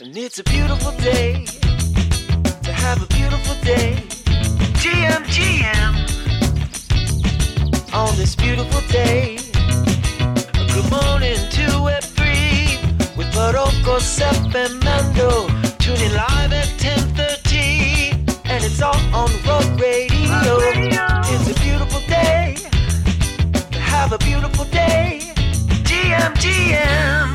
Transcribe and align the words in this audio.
And 0.00 0.16
it's 0.16 0.40
a 0.40 0.42
beautiful 0.42 0.90
day 0.98 1.44
to 1.44 2.72
have 2.72 3.00
a 3.00 3.06
beautiful 3.14 3.54
day. 3.62 3.94
GM, 4.82 5.22
GM. 5.30 5.94
On 7.94 8.16
this 8.16 8.34
beautiful 8.34 8.80
day. 8.88 9.38
Good 10.74 10.90
morning 10.90 11.38
to 11.56 11.78
Web3 11.86 13.16
with 13.16 13.32
Morocco, 13.36 14.00
Sep, 14.00 14.34
and 14.56 14.82
Mando. 14.82 15.46
Tuning 15.78 16.12
live 16.12 16.52
at 16.52 16.66
10.30 16.78 18.50
and 18.50 18.64
it's 18.64 18.82
all 18.82 18.98
on 19.14 19.30
Rug 19.46 19.80
Radio. 19.80 20.58
It's 21.30 21.48
a 21.48 21.54
beautiful 21.62 22.00
day 22.08 22.56
to 23.70 23.78
have 23.78 24.10
a 24.10 24.18
beautiful 24.18 24.64
day. 24.64 25.20
GM, 25.86 26.34
GM. 26.42 27.30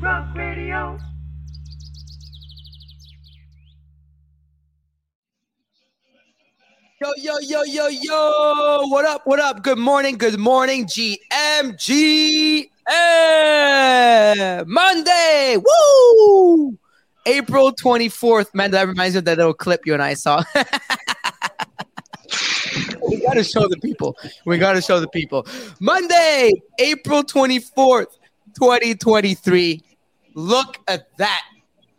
Rug 0.00 0.36
Radio. 0.36 1.03
Yo, 7.04 7.12
yo, 7.18 7.38
yo, 7.40 7.62
yo, 7.64 7.88
yo. 7.88 8.86
What 8.88 9.04
up? 9.04 9.26
What 9.26 9.38
up? 9.38 9.62
Good 9.62 9.76
morning. 9.76 10.16
Good 10.16 10.38
morning. 10.38 10.86
GMGM. 10.86 12.66
Monday. 14.66 15.58
Woo! 15.58 16.78
April 17.26 17.72
24th. 17.74 18.54
Man, 18.54 18.70
that 18.70 18.88
reminds 18.88 19.16
me 19.16 19.18
of 19.18 19.26
that 19.26 19.36
little 19.36 19.52
clip 19.52 19.82
you 19.84 19.92
and 19.92 20.02
I 20.02 20.14
saw. 20.14 20.42
we 23.06 23.20
got 23.20 23.34
to 23.34 23.44
show 23.44 23.68
the 23.68 23.78
people. 23.82 24.16
We 24.46 24.56
got 24.56 24.72
to 24.72 24.80
show 24.80 24.98
the 24.98 25.08
people. 25.08 25.46
Monday, 25.80 26.52
April 26.78 27.22
24th, 27.22 28.16
2023. 28.54 29.82
Look 30.32 30.78
at 30.88 31.14
that. 31.18 31.42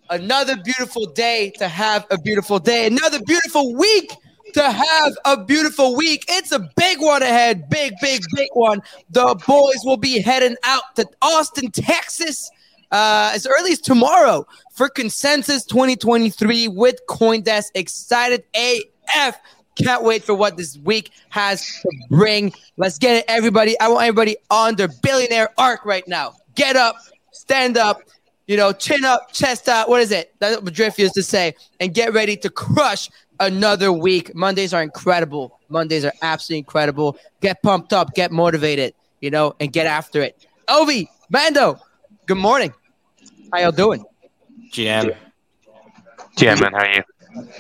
Another 0.10 0.56
beautiful 0.58 1.06
day 1.06 1.52
to 1.60 1.68
have 1.68 2.08
a 2.10 2.18
beautiful 2.18 2.58
day. 2.58 2.88
Another 2.88 3.20
beautiful 3.22 3.76
week 3.76 4.12
to 4.56 4.72
have 4.72 5.18
a 5.26 5.44
beautiful 5.44 5.98
week. 5.98 6.24
It's 6.30 6.54
a 6.54 6.70
big 6.78 7.02
one 7.02 7.22
ahead. 7.22 7.70
Big, 7.70 7.94
big, 8.02 8.22
big 8.34 8.48
one. 8.54 8.82
The 9.10 9.36
boys 9.46 9.82
will 9.84 9.98
be 9.98 10.22
heading 10.22 10.56
out 10.64 10.96
to 10.96 11.06
Austin, 11.22 11.72
Texas 11.72 12.50
uh, 12.92 13.32
as 13.34 13.46
early 13.46 13.74
as 13.74 13.82
tomorrow 13.82 14.48
for 14.72 14.88
Consensus 14.88 15.66
2023 15.66 16.70
with 16.70 16.96
Coindesk. 17.10 17.72
Excited 17.76 18.46
AF. 18.56 19.38
Can't 19.76 20.04
wait 20.04 20.24
for 20.24 20.34
what 20.34 20.56
this 20.56 20.78
week 20.78 21.12
has 21.32 21.82
to 21.82 21.90
bring. 22.10 22.54
Let's 22.78 22.98
get 22.98 23.18
it, 23.18 23.26
everybody. 23.28 23.78
I 23.82 23.90
want 23.90 24.04
everybody 24.04 24.38
on 24.50 24.76
their 24.76 24.88
billionaire 25.04 25.50
arc 25.58 25.84
right 25.84 26.08
now. 26.08 26.36
Get 26.56 26.78
up, 26.78 26.96
stand 27.34 27.76
up, 27.76 28.00
you 28.48 28.56
know, 28.56 28.72
chin 28.72 29.04
up, 29.04 29.34
chest 29.34 29.68
out. 29.68 29.90
What 29.90 30.00
is 30.00 30.12
it? 30.12 30.34
That's 30.40 30.62
what 30.62 30.74
Drift 30.74 30.98
used 30.98 31.16
to 31.16 31.24
say. 31.24 31.56
And 31.82 31.94
get 31.94 32.14
ready 32.14 32.38
to 32.38 32.50
crush 32.50 33.10
another 33.40 33.92
week. 33.92 34.34
Mondays 34.36 34.74
are 34.74 34.82
incredible. 34.84 35.60
Mondays 35.70 36.06
are 36.06 36.14
absolutely 36.22 36.60
incredible. 36.60 37.18
Get 37.42 37.62
pumped 37.62 37.94
up, 37.94 38.14
get 38.14 38.32
motivated, 38.32 38.94
you 39.22 39.32
know, 39.32 39.56
and 39.60 39.72
get 39.72 39.88
after 39.88 40.22
it. 40.22 40.46
Ovi, 40.68 41.08
Mando, 41.30 41.80
good 42.26 42.38
morning. 42.38 42.74
How 43.52 43.60
y'all 43.60 43.72
doing? 43.72 44.04
GM. 44.72 45.16
GM, 46.38 46.62
man, 46.62 46.74
how 46.74 46.80
are 46.80 46.94
you? 46.96 47.04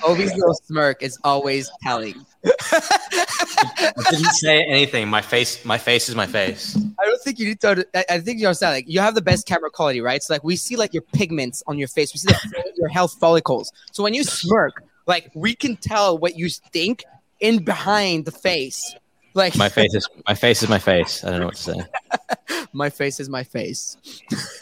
Ovi's 0.01 0.33
little 0.33 0.53
smirk 0.53 1.03
is 1.03 1.17
always 1.23 1.69
telling. 1.83 2.15
I 2.45 4.09
didn't 4.09 4.25
say 4.33 4.63
anything. 4.63 5.07
My 5.09 5.21
face, 5.21 5.65
my 5.65 5.77
face 5.77 6.07
is 6.07 6.15
my 6.15 6.27
face. 6.27 6.77
I 6.99 7.05
don't 7.05 7.21
think 7.21 7.39
you 7.39 7.47
need 7.47 7.59
to. 7.61 7.85
I, 7.93 8.05
I 8.09 8.19
think 8.19 8.39
you 8.39 8.47
understand. 8.47 8.73
Like 8.73 8.85
you 8.87 8.99
have 8.99 9.15
the 9.15 9.21
best 9.21 9.47
camera 9.47 9.69
quality, 9.69 9.99
right? 10.01 10.21
So 10.23 10.33
like 10.33 10.43
we 10.43 10.55
see 10.55 10.75
like 10.75 10.93
your 10.93 11.01
pigments 11.01 11.63
on 11.67 11.77
your 11.77 11.87
face. 11.87 12.13
We 12.13 12.19
see 12.19 12.27
the, 12.27 12.73
your 12.77 12.87
health 12.87 13.15
follicles. 13.19 13.71
So 13.91 14.03
when 14.03 14.13
you 14.13 14.23
smirk, 14.23 14.83
like 15.05 15.31
we 15.35 15.55
can 15.55 15.75
tell 15.75 16.17
what 16.17 16.37
you 16.37 16.49
think 16.49 17.03
in 17.39 17.63
behind 17.63 18.25
the 18.25 18.31
face. 18.31 18.95
Like 19.33 19.55
My 19.57 19.67
face 19.69 19.93
is 19.93 20.07
my 20.27 20.33
face 20.33 20.63
is 20.63 20.69
my 20.69 20.79
face. 20.79 21.23
I 21.23 21.31
don't 21.31 21.39
know 21.41 21.45
what 21.47 21.55
to 21.55 21.61
say. 21.61 22.65
my 22.73 22.89
face 22.89 23.19
is 23.19 23.27
my 23.29 23.43
face. 23.43 23.97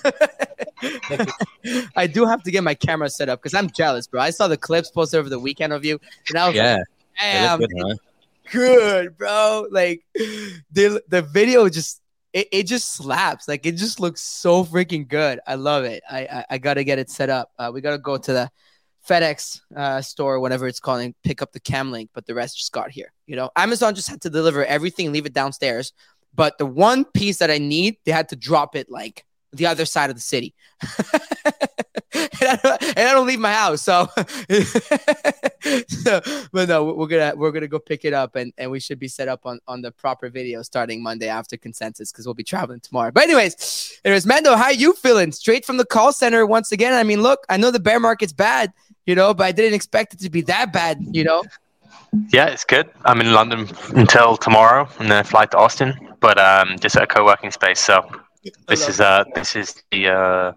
I 1.96 2.08
do 2.08 2.26
have 2.26 2.44
to 2.44 2.52
get 2.52 2.64
my 2.64 2.74
camera 2.74 3.10
set 3.10 3.30
up 3.30 3.40
because 3.42 3.54
I'm 3.54 3.70
jealous, 3.70 4.08
bro. 4.08 4.20
I 4.22 4.32
saw 4.32 4.48
the 4.48 4.58
clips 4.58 4.90
posted 4.92 5.20
over 5.20 5.30
the 5.30 5.40
weekend 5.40 5.74
of 5.74 5.86
you, 5.86 6.00
and 6.30 6.38
I 6.38 6.48
was 6.48 6.56
Yeah, 6.56 6.74
like, 6.74 6.82
it 6.82 6.88
damn, 7.22 7.60
good, 7.60 7.72
huh? 7.78 7.96
good, 8.52 9.18
bro. 9.18 9.68
Like 9.72 10.04
the 10.14 11.02
the 11.08 11.22
video 11.22 11.70
just 11.70 12.02
it, 12.34 12.48
it 12.52 12.64
just 12.64 12.96
slaps. 12.96 13.48
Like 13.48 13.66
it 13.66 13.74
just 13.74 14.00
looks 14.00 14.22
so 14.22 14.64
freaking 14.66 15.08
good. 15.08 15.40
I 15.46 15.56
love 15.56 15.84
it. 15.84 16.04
I 16.10 16.22
I, 16.22 16.46
I 16.52 16.58
gotta 16.58 16.84
get 16.84 17.00
it 17.00 17.10
set 17.10 17.30
up. 17.30 17.52
Uh, 17.60 17.72
we 17.74 17.82
gotta 17.82 18.00
go 18.00 18.18
to 18.18 18.34
the 18.34 18.52
FedEx 19.08 19.62
uh, 19.76 20.02
store, 20.02 20.40
whatever 20.40 20.68
it's 20.68 20.80
called, 20.80 21.02
and 21.02 21.14
pick 21.24 21.42
up 21.42 21.52
the 21.52 21.60
cam 21.60 21.92
link. 21.92 22.10
But 22.14 22.26
the 22.26 22.34
rest 22.34 22.58
just 22.58 22.72
got 22.72 22.92
here. 22.92 23.12
You 23.28 23.36
know, 23.36 23.52
Amazon 23.56 23.96
just 23.96 24.10
had 24.10 24.22
to 24.22 24.30
deliver 24.30 24.66
everything, 24.66 25.12
leave 25.12 25.26
it 25.26 25.34
downstairs. 25.34 25.94
But 26.36 26.58
the 26.58 26.66
one 26.66 27.06
piece 27.06 27.38
that 27.38 27.52
I 27.52 27.58
need, 27.58 27.98
they 28.06 28.12
had 28.12 28.30
to 28.30 28.36
drop 28.36 28.76
it 28.76 28.90
like 28.90 29.26
the 29.52 29.68
other 29.68 29.86
side 29.86 30.10
of 30.10 30.16
the 30.16 30.22
city. 30.22 30.56
and, 32.14 32.30
I 32.42 32.60
don't, 32.62 32.84
and 32.98 33.08
I 33.08 33.14
don't 33.14 33.28
leave 33.28 33.40
my 33.40 33.54
house, 33.54 33.82
so, 33.82 34.08
so 35.88 36.22
but 36.52 36.68
no, 36.68 36.84
we're 36.84 37.08
gonna 37.08 37.34
we're 37.36 37.52
gonna 37.52 37.68
go 37.68 37.80
pick 37.80 38.06
it 38.06 38.14
up, 38.14 38.36
and, 38.36 38.52
and 38.58 38.70
we 38.72 38.80
should 38.80 39.00
be 39.00 39.08
set 39.08 39.28
up 39.28 39.46
on, 39.46 39.60
on 39.68 39.82
the 39.82 39.92
proper 39.92 40.30
video 40.30 40.62
starting 40.62 41.02
Monday 41.02 41.28
after 41.28 41.58
consensus 41.58 42.12
because 42.12 42.26
we'll 42.26 42.34
be 42.34 42.44
traveling 42.44 42.80
tomorrow. 42.80 43.12
But 43.12 43.24
anyways, 43.24 44.00
anyways, 44.04 44.26
Mando, 44.26 44.56
how 44.56 44.70
you 44.70 44.94
feeling? 44.94 45.32
Straight 45.32 45.66
from 45.66 45.78
the 45.78 45.86
call 45.86 46.12
center 46.12 46.46
once 46.46 46.72
again. 46.72 46.94
I 46.94 47.04
mean, 47.04 47.22
look, 47.22 47.46
I 47.50 47.58
know 47.58 47.72
the 47.72 47.80
bear 47.80 48.00
market's 48.00 48.34
bad, 48.34 48.74
you 49.06 49.16
know, 49.16 49.34
but 49.34 49.46
I 49.46 49.52
didn't 49.52 49.74
expect 49.74 50.14
it 50.14 50.20
to 50.22 50.30
be 50.30 50.42
that 50.42 50.74
bad, 50.74 51.00
you 51.12 51.24
know. 51.24 51.44
Yeah, 52.32 52.48
it's 52.48 52.64
good. 52.64 52.90
I'm 53.06 53.22
in 53.22 53.34
London 53.34 53.68
until 53.96 54.38
tomorrow, 54.38 54.88
and 55.00 55.10
then 55.10 55.18
I 55.18 55.24
fly 55.24 55.46
to 55.48 55.58
Austin. 55.58 55.94
But 56.20 56.38
um, 56.38 56.78
just 56.80 56.96
at 56.96 57.04
a 57.04 57.08
co-working 57.08 57.52
space. 57.52 57.80
So 57.80 58.08
this 58.68 58.88
is 58.88 59.00
uh, 59.00 59.24
this 59.36 59.56
is 59.56 59.82
the 59.92 60.10
uh, 60.10 60.54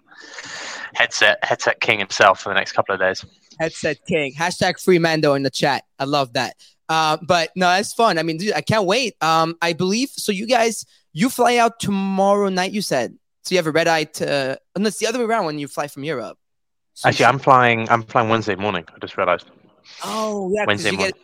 headset 0.94 1.38
headset 1.42 1.80
king 1.80 1.98
himself 1.98 2.40
for 2.40 2.50
the 2.50 2.54
next 2.54 2.72
couple 2.72 2.94
of 2.94 3.00
days. 3.00 3.24
Headset 3.58 4.04
King. 4.06 4.34
Hashtag 4.34 4.82
free 4.82 4.98
Mando 4.98 5.34
in 5.34 5.42
the 5.42 5.50
chat. 5.50 5.84
I 5.98 6.04
love 6.04 6.34
that. 6.34 6.56
Uh, 6.88 7.16
but 7.22 7.50
no, 7.56 7.70
it's 7.72 7.94
fun. 7.94 8.18
I 8.18 8.22
mean, 8.22 8.36
dude, 8.36 8.52
I 8.52 8.60
can't 8.60 8.86
wait. 8.86 9.16
Um, 9.22 9.56
I 9.62 9.72
believe 9.72 10.10
so. 10.10 10.30
You 10.30 10.46
guys, 10.46 10.84
you 11.12 11.30
fly 11.30 11.56
out 11.56 11.80
tomorrow 11.80 12.48
night. 12.48 12.72
You 12.72 12.82
said 12.82 13.16
so. 13.42 13.54
You 13.54 13.58
have 13.58 13.66
a 13.66 13.72
red 13.72 13.88
eye 13.88 14.04
to. 14.04 14.60
And 14.74 14.86
it's 14.86 14.98
the 14.98 15.06
other 15.06 15.18
way 15.18 15.24
around 15.24 15.46
when 15.46 15.58
you 15.58 15.68
fly 15.68 15.88
from 15.88 16.04
Europe. 16.04 16.38
So- 16.96 17.10
Actually, 17.10 17.26
I'm 17.26 17.38
flying. 17.38 17.88
I'm 17.90 18.02
flying 18.02 18.30
Wednesday 18.30 18.54
morning. 18.56 18.84
I 18.94 18.98
just 18.98 19.16
realized. 19.18 19.50
Oh 20.02 20.50
yeah, 20.54 20.64
Wednesday 20.66 20.90
you 20.92 20.96
get, 20.96 21.14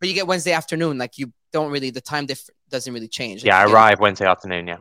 but 0.00 0.08
you 0.08 0.14
get 0.14 0.26
Wednesday 0.26 0.52
afternoon. 0.52 0.96
Like 0.96 1.18
you 1.18 1.30
don't 1.52 1.70
really 1.70 1.90
the 1.90 2.00
time 2.00 2.24
diff 2.26 2.48
doesn't 2.70 2.92
really 2.92 3.08
change. 3.08 3.44
Yeah, 3.44 3.58
I 3.58 3.64
arrive 3.70 4.00
Wednesday 4.00 4.26
afternoon. 4.26 4.66
Yeah. 4.66 4.78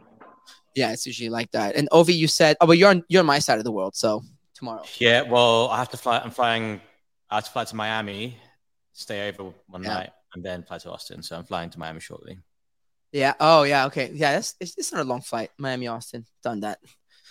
Yeah, 0.73 0.93
it's 0.93 1.05
usually 1.05 1.29
like 1.29 1.51
that. 1.51 1.75
And 1.75 1.89
Ovi, 1.91 2.15
you 2.15 2.27
said, 2.27 2.55
oh, 2.61 2.67
but 2.67 2.77
you're 2.77 2.89
on 2.89 3.03
you're 3.09 3.19
on 3.19 3.25
my 3.25 3.39
side 3.39 3.57
of 3.57 3.65
the 3.65 3.71
world, 3.73 3.95
so 3.95 4.23
tomorrow. 4.53 4.83
Yeah, 4.99 5.23
well, 5.23 5.67
I 5.69 5.77
have 5.79 5.89
to 5.89 5.97
fly. 5.97 6.19
I'm 6.19 6.31
flying. 6.31 6.79
I 7.29 7.35
have 7.35 7.43
to 7.45 7.51
fly 7.51 7.65
to 7.65 7.75
Miami, 7.75 8.37
stay 8.93 9.27
over 9.27 9.51
one 9.67 9.83
Yeah. 9.83 9.93
night, 9.93 10.09
and 10.33 10.43
then 10.45 10.63
fly 10.63 10.77
to 10.77 10.91
Austin. 10.91 11.21
So 11.23 11.35
I'm 11.35 11.43
flying 11.43 11.69
to 11.71 11.79
Miami 11.79 11.99
shortly. 11.99 12.39
Yeah. 13.11 13.33
Oh 13.39 13.63
yeah. 13.63 13.85
Okay. 13.87 14.11
Yeah. 14.13 14.33
That's 14.33 14.55
it's, 14.61 14.77
it's 14.77 14.93
not 14.93 15.01
a 15.01 15.09
long 15.09 15.21
flight. 15.21 15.51
Miami 15.57 15.87
Austin. 15.87 16.25
Done 16.41 16.61
that. 16.61 16.79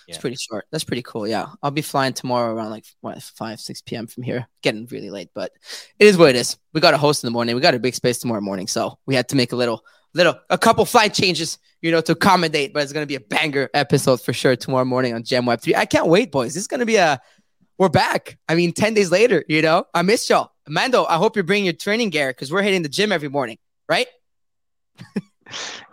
It's 0.07 0.17
Yeah. 0.17 0.21
pretty 0.21 0.37
short. 0.37 0.65
That's 0.71 0.83
pretty 0.83 1.01
cool. 1.03 1.27
Yeah. 1.27 1.47
I'll 1.61 1.71
be 1.71 1.81
flying 1.81 2.13
tomorrow 2.13 2.53
around 2.53 2.69
like 2.69 2.85
what 3.01 3.21
five 3.21 3.59
six 3.59 3.81
p.m. 3.81 4.07
from 4.07 4.23
here. 4.23 4.47
Getting 4.61 4.87
really 4.87 5.09
late, 5.09 5.29
but 5.35 5.51
it 5.99 6.07
is 6.07 6.17
what 6.17 6.29
it 6.29 6.35
is. 6.35 6.57
We 6.73 6.81
got 6.81 6.93
a 6.93 6.97
host 6.97 7.23
in 7.23 7.27
the 7.27 7.31
morning. 7.31 7.55
We 7.55 7.61
got 7.61 7.75
a 7.75 7.79
big 7.79 7.95
space 7.95 8.19
tomorrow 8.19 8.41
morning, 8.41 8.67
so 8.67 8.97
we 9.05 9.15
had 9.15 9.27
to 9.29 9.35
make 9.35 9.51
a 9.51 9.55
little 9.55 9.83
little 10.13 10.35
a 10.49 10.57
couple 10.57 10.85
flight 10.85 11.13
changes, 11.13 11.59
you 11.81 11.91
know, 11.91 12.01
to 12.01 12.13
accommodate. 12.13 12.73
But 12.73 12.83
it's 12.83 12.93
gonna 12.93 13.05
be 13.05 13.15
a 13.15 13.19
banger 13.19 13.69
episode 13.73 14.21
for 14.21 14.31
sure 14.33 14.55
tomorrow 14.55 14.85
morning 14.85 15.13
on 15.13 15.23
Gem 15.23 15.45
Web 15.45 15.61
three. 15.61 15.75
I 15.75 15.85
can't 15.85 16.07
wait, 16.07 16.31
boys. 16.31 16.53
This 16.53 16.61
is 16.61 16.67
gonna 16.67 16.85
be 16.85 16.95
a 16.95 17.19
we're 17.77 17.89
back. 17.89 18.39
I 18.49 18.55
mean, 18.55 18.73
10 18.73 18.95
days 18.95 19.11
later, 19.11 19.45
you 19.47 19.61
know, 19.61 19.85
I 19.93 20.01
miss 20.01 20.27
y'all. 20.31 20.49
Mando, 20.67 21.05
I 21.05 21.17
hope 21.17 21.35
you're 21.35 21.43
bringing 21.43 21.65
your 21.65 21.73
training 21.75 22.09
gear 22.09 22.29
because 22.29 22.51
we're 22.51 22.63
hitting 22.63 22.81
the 22.81 22.89
gym 22.89 23.11
every 23.11 23.29
morning, 23.29 23.57
right? 23.87 24.07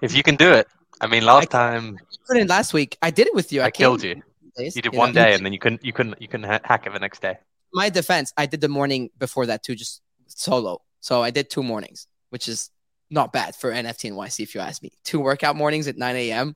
If 0.02 0.14
you 0.16 0.22
can 0.22 0.36
do 0.36 0.52
it. 0.52 0.66
I 1.00 1.06
mean, 1.06 1.24
last 1.24 1.50
time 1.50 1.98
couldn't 2.26 2.48
last 2.48 2.72
week. 2.72 2.96
I 3.02 3.10
did 3.10 3.26
it 3.26 3.34
with 3.34 3.52
you. 3.52 3.60
I 3.62 3.66
I, 3.66 3.70
killed 3.70 4.02
you. 4.02 4.22
days, 4.56 4.76
You 4.76 4.82
did 4.82 4.92
know. 4.92 4.98
one 4.98 5.12
day, 5.12 5.34
and 5.34 5.44
then 5.44 5.52
you 5.52 5.58
couldn't. 5.58 5.84
You 5.84 5.92
couldn't. 5.92 6.20
You 6.20 6.28
couldn't 6.28 6.46
ha- 6.48 6.60
hack 6.64 6.86
it 6.86 6.92
the 6.92 6.98
next 6.98 7.20
day. 7.22 7.36
My 7.72 7.88
defense, 7.90 8.32
I 8.36 8.46
did 8.46 8.60
the 8.60 8.68
morning 8.68 9.10
before 9.18 9.46
that 9.46 9.62
too, 9.64 9.74
just 9.74 10.00
solo. 10.26 10.80
So 11.00 11.22
I 11.22 11.30
did 11.30 11.50
two 11.50 11.62
mornings, 11.62 12.06
which 12.30 12.48
is 12.48 12.70
not 13.10 13.32
bad 13.32 13.54
for 13.56 13.70
NFT 13.72 14.12
NYC 14.12 14.40
if 14.40 14.54
you 14.54 14.60
ask 14.60 14.82
me. 14.82 14.90
Two 15.04 15.20
workout 15.20 15.56
mornings 15.56 15.86
at 15.88 15.96
9 15.96 16.16
a.m. 16.16 16.54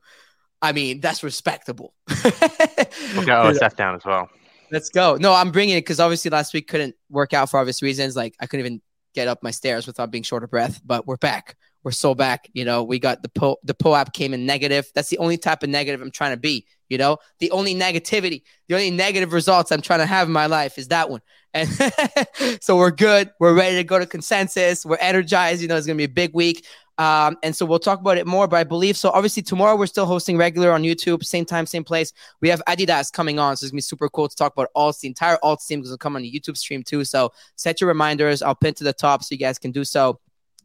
I 0.63 0.73
mean, 0.73 1.01
that's 1.01 1.23
respectable. 1.23 1.93
We'll 2.09 2.31
get 2.33 2.93
OSF 3.27 3.77
down 3.77 3.95
as 3.97 4.05
well. 4.05 4.29
Let's 4.71 4.89
go. 4.91 5.17
No, 5.17 5.33
I'm 5.35 5.51
bringing 5.51 5.77
it 5.77 5.81
because 5.83 6.01
obviously 6.01 6.31
last 6.31 6.55
week 6.55 6.69
couldn't 6.69 6.95
work 7.11 7.33
out 7.35 7.51
for 7.51 7.59
obvious 7.61 7.83
reasons. 7.83 8.17
Like 8.17 8.35
I 8.41 8.47
couldn't 8.47 8.67
even 8.67 8.83
get 9.15 9.29
up 9.29 9.43
my 9.43 9.51
stairs 9.51 9.87
without 9.87 10.11
being 10.11 10.23
short 10.25 10.45
of 10.45 10.51
breath. 10.51 10.81
But 10.85 11.07
we're 11.07 11.17
back. 11.17 11.57
We're 11.85 11.93
so 11.93 12.15
back. 12.15 12.49
You 12.53 12.65
know, 12.65 12.83
we 12.83 12.99
got 12.99 13.23
the 13.23 13.29
po 13.29 13.59
the 13.63 13.75
po 13.75 13.95
app 13.95 14.13
came 14.13 14.35
in 14.35 14.47
negative. 14.47 14.91
That's 14.95 15.09
the 15.09 15.19
only 15.19 15.39
type 15.39 15.63
of 15.63 15.71
negative 15.71 16.01
I'm 16.01 16.11
trying 16.11 16.33
to 16.33 16.37
be. 16.37 16.67
You 16.89 16.99
know, 16.99 17.19
the 17.39 17.51
only 17.51 17.75
negativity, 17.75 18.43
the 18.69 18.75
only 18.75 18.91
negative 18.91 19.33
results 19.33 19.71
I'm 19.71 19.83
trying 19.83 20.01
to 20.01 20.07
have 20.07 20.27
in 20.27 20.33
my 20.33 20.47
life 20.47 20.79
is 20.79 20.89
that 20.89 21.11
one. 21.11 21.21
And 21.55 21.69
so 22.61 22.77
we're 22.77 22.91
good. 22.91 23.31
We're 23.39 23.55
ready 23.55 23.77
to 23.77 23.85
go 23.85 23.99
to 23.99 24.07
consensus. 24.07 24.85
We're 24.85 24.97
energized. 24.97 25.63
You 25.63 25.69
know, 25.69 25.77
it's 25.77 25.87
to 25.87 25.95
be 25.95 26.05
a 26.05 26.09
big 26.09 26.35
week. 26.35 26.67
Um, 26.99 27.37
and 27.45 27.55
so 27.55 27.65
we'll 27.65 27.79
talk 27.79 28.01
about 28.01 28.19
it 28.19 28.27
more, 28.27 28.49
but 28.49 28.57
I 28.57 28.65
believe 28.65 28.97
so. 28.97 29.11
Obviously, 29.11 29.43
tomorrow 29.43 29.77
we're 29.77 29.87
still 29.87 30.05
hosting 30.05 30.37
regular 30.37 30.73
on 30.73 30.83
YouTube, 30.83 31.25
same 31.25 31.45
time, 31.45 31.65
same 31.65 31.85
place. 31.85 32.13
We 32.41 32.49
have 32.49 32.61
Adidas 32.69 33.13
coming 33.13 33.39
on, 33.39 33.57
so 33.57 33.65
it's 33.65 33.71
gonna 33.71 33.79
be 33.79 33.83
super 33.83 34.09
cool 34.09 34.29
to 34.29 34.35
talk 34.35 34.53
about 34.53 34.69
all 34.75 34.93
The 34.93 35.07
entire 35.07 35.39
alts 35.45 35.67
team 35.67 35.81
is 35.81 35.89
gonna 35.89 35.99
come 35.99 36.17
on 36.17 36.23
the 36.23 36.33
YouTube 36.33 36.57
stream 36.57 36.83
too. 36.83 37.05
So 37.05 37.33
set 37.55 37.81
your 37.81 37.87
reminders. 37.87 38.43
I'll 38.43 38.57
pin 38.57 38.75
to 38.75 38.85
the 38.85 38.93
top 38.93 39.23
so 39.23 39.29
you 39.31 39.39
guys 39.39 39.61
can 39.61 39.71
do 39.71 39.85
so. 39.85 40.19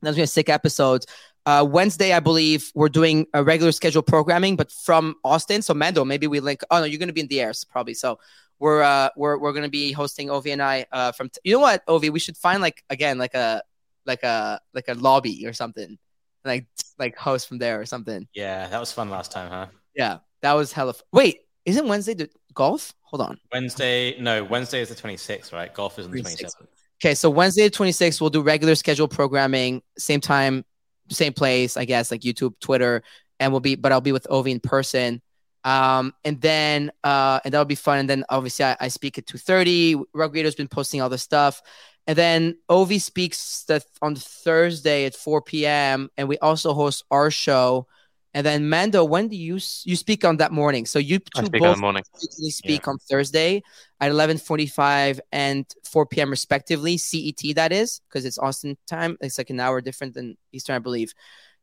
That's 0.04 0.16
gonna 0.16 0.24
be 0.24 0.28
sick 0.28 0.50
episodes. 0.50 1.06
Uh, 1.46 1.66
Wednesday, 1.70 2.14
I 2.14 2.20
believe 2.20 2.72
we're 2.74 2.90
doing 2.90 3.28
a 3.34 3.44
regular 3.44 3.72
schedule 3.72 4.02
programming, 4.02 4.56
but 4.56 4.72
from 4.72 5.16
Austin. 5.24 5.62
So 5.62 5.74
Mando, 5.74 6.06
maybe 6.06 6.28
we 6.28 6.40
link. 6.40 6.62
Oh 6.72 6.80
no, 6.80 6.86
you're 6.86 7.00
gonna 7.00 7.14
be 7.14 7.22
in 7.22 7.28
the 7.28 7.42
airs 7.42 7.64
probably. 7.64 7.94
So 7.94 8.20
we're 8.60 8.82
uh 8.82 9.10
we're 9.18 9.38
we're 9.38 9.52
gonna 9.54 9.68
be 9.68 9.92
hosting 9.92 10.30
Ovi 10.30 10.54
and 10.54 10.62
I 10.62 10.86
uh 10.92 11.12
from 11.12 11.30
t- 11.30 11.42
you 11.44 11.54
know 11.54 11.60
what 11.60 11.86
Ovi 11.88 12.10
we 12.10 12.20
should 12.20 12.38
find 12.38 12.62
like 12.62 12.84
again 12.90 13.18
like 13.18 13.34
a 13.34 13.62
like 14.06 14.24
a 14.24 14.62
like 14.74 14.88
a 14.88 14.94
lobby 14.94 15.46
or 15.46 15.54
something 15.54 15.98
like 16.46 16.68
like 16.98 17.18
host 17.18 17.48
from 17.48 17.58
there 17.58 17.82
or 17.82 17.86
something. 17.86 18.28
Yeah, 18.34 18.68
that 18.68 18.80
was 18.80 18.92
fun 18.92 19.10
last 19.10 19.32
time, 19.32 19.50
huh? 19.50 19.68
Yeah, 19.96 20.20
that 20.42 20.54
was 20.54 20.72
hella. 20.72 20.92
F- 20.92 21.04
Wait, 21.12 21.42
isn't 21.66 21.88
Wednesday 21.88 22.14
the 22.14 22.30
golf? 22.54 22.94
Hold 23.02 23.22
on. 23.22 23.40
Wednesday, 23.52 24.20
no, 24.20 24.44
Wednesday 24.44 24.82
is 24.82 24.90
the 24.90 24.96
26th, 24.96 25.54
right? 25.54 25.74
Golf 25.74 26.00
is 26.00 26.06
on 26.06 26.12
the 26.12 26.22
26th. 26.22 26.40
27th. 26.42 26.68
Okay, 27.04 27.16
so 27.16 27.30
Wednesday 27.30 27.68
the 27.68 27.70
26th, 27.70 28.22
we'll 28.22 28.30
do 28.30 28.42
regular 28.42 28.76
schedule 28.76 29.10
programming, 29.10 29.82
same 29.98 30.22
time, 30.22 30.64
same 31.10 31.34
place, 31.34 31.76
I 31.76 31.84
guess, 31.84 32.12
like 32.12 32.22
YouTube, 32.22 32.58
Twitter, 32.62 33.04
and 33.42 33.52
we'll 33.52 33.60
be, 33.60 33.76
but 33.76 33.92
I'll 33.92 34.00
be 34.00 34.14
with 34.14 34.26
Ovi 34.32 34.52
in 34.52 34.62
person. 34.62 35.22
Um, 35.66 36.14
and 36.24 36.40
then, 36.40 36.94
uh, 37.04 37.42
and 37.44 37.54
that'll 37.54 37.66
be 37.66 37.76
fun. 37.76 38.00
And 38.00 38.10
then 38.10 38.24
obviously 38.30 38.64
I, 38.64 38.78
I 38.80 38.88
speak 38.88 39.18
at 39.18 39.26
2.30. 39.26 40.02
Rug 40.14 40.34
Radio's 40.34 40.56
been 40.56 40.70
posting 40.70 41.02
all 41.02 41.10
the 41.10 41.18
stuff. 41.18 41.62
And 42.08 42.18
then 42.18 42.58
Ovi 42.70 43.02
speaks 43.02 43.66
the, 43.68 43.84
on 44.02 44.16
Thursday 44.16 45.04
at 45.04 45.14
4 45.14 45.42
p.m. 45.42 46.10
And 46.16 46.30
we 46.30 46.38
also 46.38 46.74
host 46.74 47.04
our 47.12 47.30
show. 47.30 47.86
And 48.34 48.46
then 48.46 48.68
Mando, 48.68 49.04
when 49.04 49.28
do 49.28 49.36
you 49.36 49.60
you 49.84 49.96
speak 49.96 50.26
on 50.26 50.38
that 50.38 50.52
morning? 50.52 50.86
So 50.86 50.98
you 51.00 51.20
two 51.20 51.46
speak 51.46 51.54
in 51.54 51.60
both 51.60 51.76
the 51.76 51.82
morning. 51.82 52.04
usually 52.22 52.50
speak 52.50 52.88
on 52.88 52.98
Thursday 52.98 53.62
at 54.00 54.12
11:45 54.12 55.20
and 55.32 55.66
4 55.84 56.06
p.m. 56.08 56.32
respectively, 56.32 56.98
CET 56.98 57.56
that 57.56 57.72
is, 57.72 58.02
because 58.10 58.26
it's 58.26 58.40
Austin 58.40 58.78
time. 58.88 59.18
It's 59.22 59.38
like 59.38 59.52
an 59.52 59.60
hour 59.60 59.82
different 59.82 60.16
than 60.16 60.36
Eastern, 60.52 60.76
I 60.76 60.80
believe. 60.80 61.14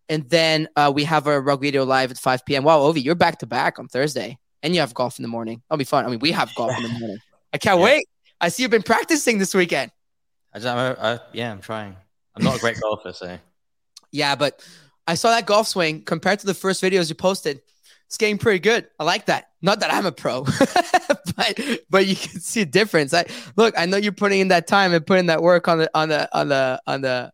And 0.09 0.29
then 0.29 0.69
uh, 0.77 0.93
we 0.95 1.05
have 1.05 1.27
our 1.27 1.41
Rug 1.41 1.63
Radio 1.63 1.85
live 1.85 2.11
at 2.11 2.19
5 2.19 2.45
p.m. 2.45 2.65
Wow, 2.65 2.81
Ovi, 2.81 3.03
you're 3.03 3.15
back 3.15 3.39
to 3.41 3.47
back 3.47 3.79
on 3.79 3.89
Thursday, 3.89 4.39
and 4.63 4.75
you 4.75 4.81
have 4.81 4.95
golf 4.95 5.19
in 5.19 5.23
the 5.23 5.29
morning. 5.29 5.63
That'll 5.69 5.79
be 5.79 5.85
fun. 5.85 6.05
I 6.05 6.09
mean, 6.09 6.21
we 6.21 6.33
have 6.33 6.55
golf 6.55 6.73
in 6.77 6.83
the 6.85 6.89
morning. 6.99 7.19
I 7.53 7.59
can't 7.59 7.79
Yeah. 7.79 7.85
wait. 7.85 8.09
I 8.41 8.49
see 8.49 8.63
you've 8.63 8.71
been 8.71 8.83
practicing 8.83 9.39
this 9.39 9.55
weekend. 9.55 9.91
I 10.53 10.59
just, 10.59 10.69
I, 10.69 11.15
I, 11.15 11.19
yeah, 11.33 11.51
I'm 11.53 11.61
trying. 11.61 11.97
I'm 12.35 12.43
not 12.43 12.57
a 12.57 12.59
great 12.61 12.81
golfer, 12.81 13.13
so 13.13 13.39
Yeah, 14.13 14.35
but 14.35 14.61
I 15.11 15.15
saw 15.15 15.31
that 15.31 15.45
golf 15.45 15.67
swing 15.67 16.03
compared 16.03 16.39
to 16.39 16.47
the 16.47 16.55
first 16.55 16.81
videos 16.81 17.09
you 17.09 17.17
posted. 17.17 17.61
It's 18.07 18.17
getting 18.17 18.39
pretty 18.39 18.61
good. 18.61 18.87
I 18.97 19.03
like 19.03 19.27
that. 19.27 19.50
Not 19.63 19.81
that 19.81 19.93
I'm 19.93 20.07
a 20.07 20.13
pro, 20.13 20.45
but 21.37 21.61
but 21.91 22.07
you 22.07 22.17
can 22.17 22.41
see 22.41 22.63
a 22.63 22.67
difference. 22.67 23.13
I 23.13 23.27
look. 23.57 23.75
I 23.77 23.85
know 23.85 23.99
you're 23.99 24.13
putting 24.13 24.41
in 24.41 24.49
that 24.49 24.67
time 24.67 24.95
and 24.95 25.07
putting 25.07 25.27
that 25.27 25.43
work 25.43 25.69
on 25.69 25.79
the 25.79 25.91
on 25.93 26.09
the 26.09 26.29
on 26.37 26.49
the 26.49 26.81
on 26.87 27.03
the 27.03 27.33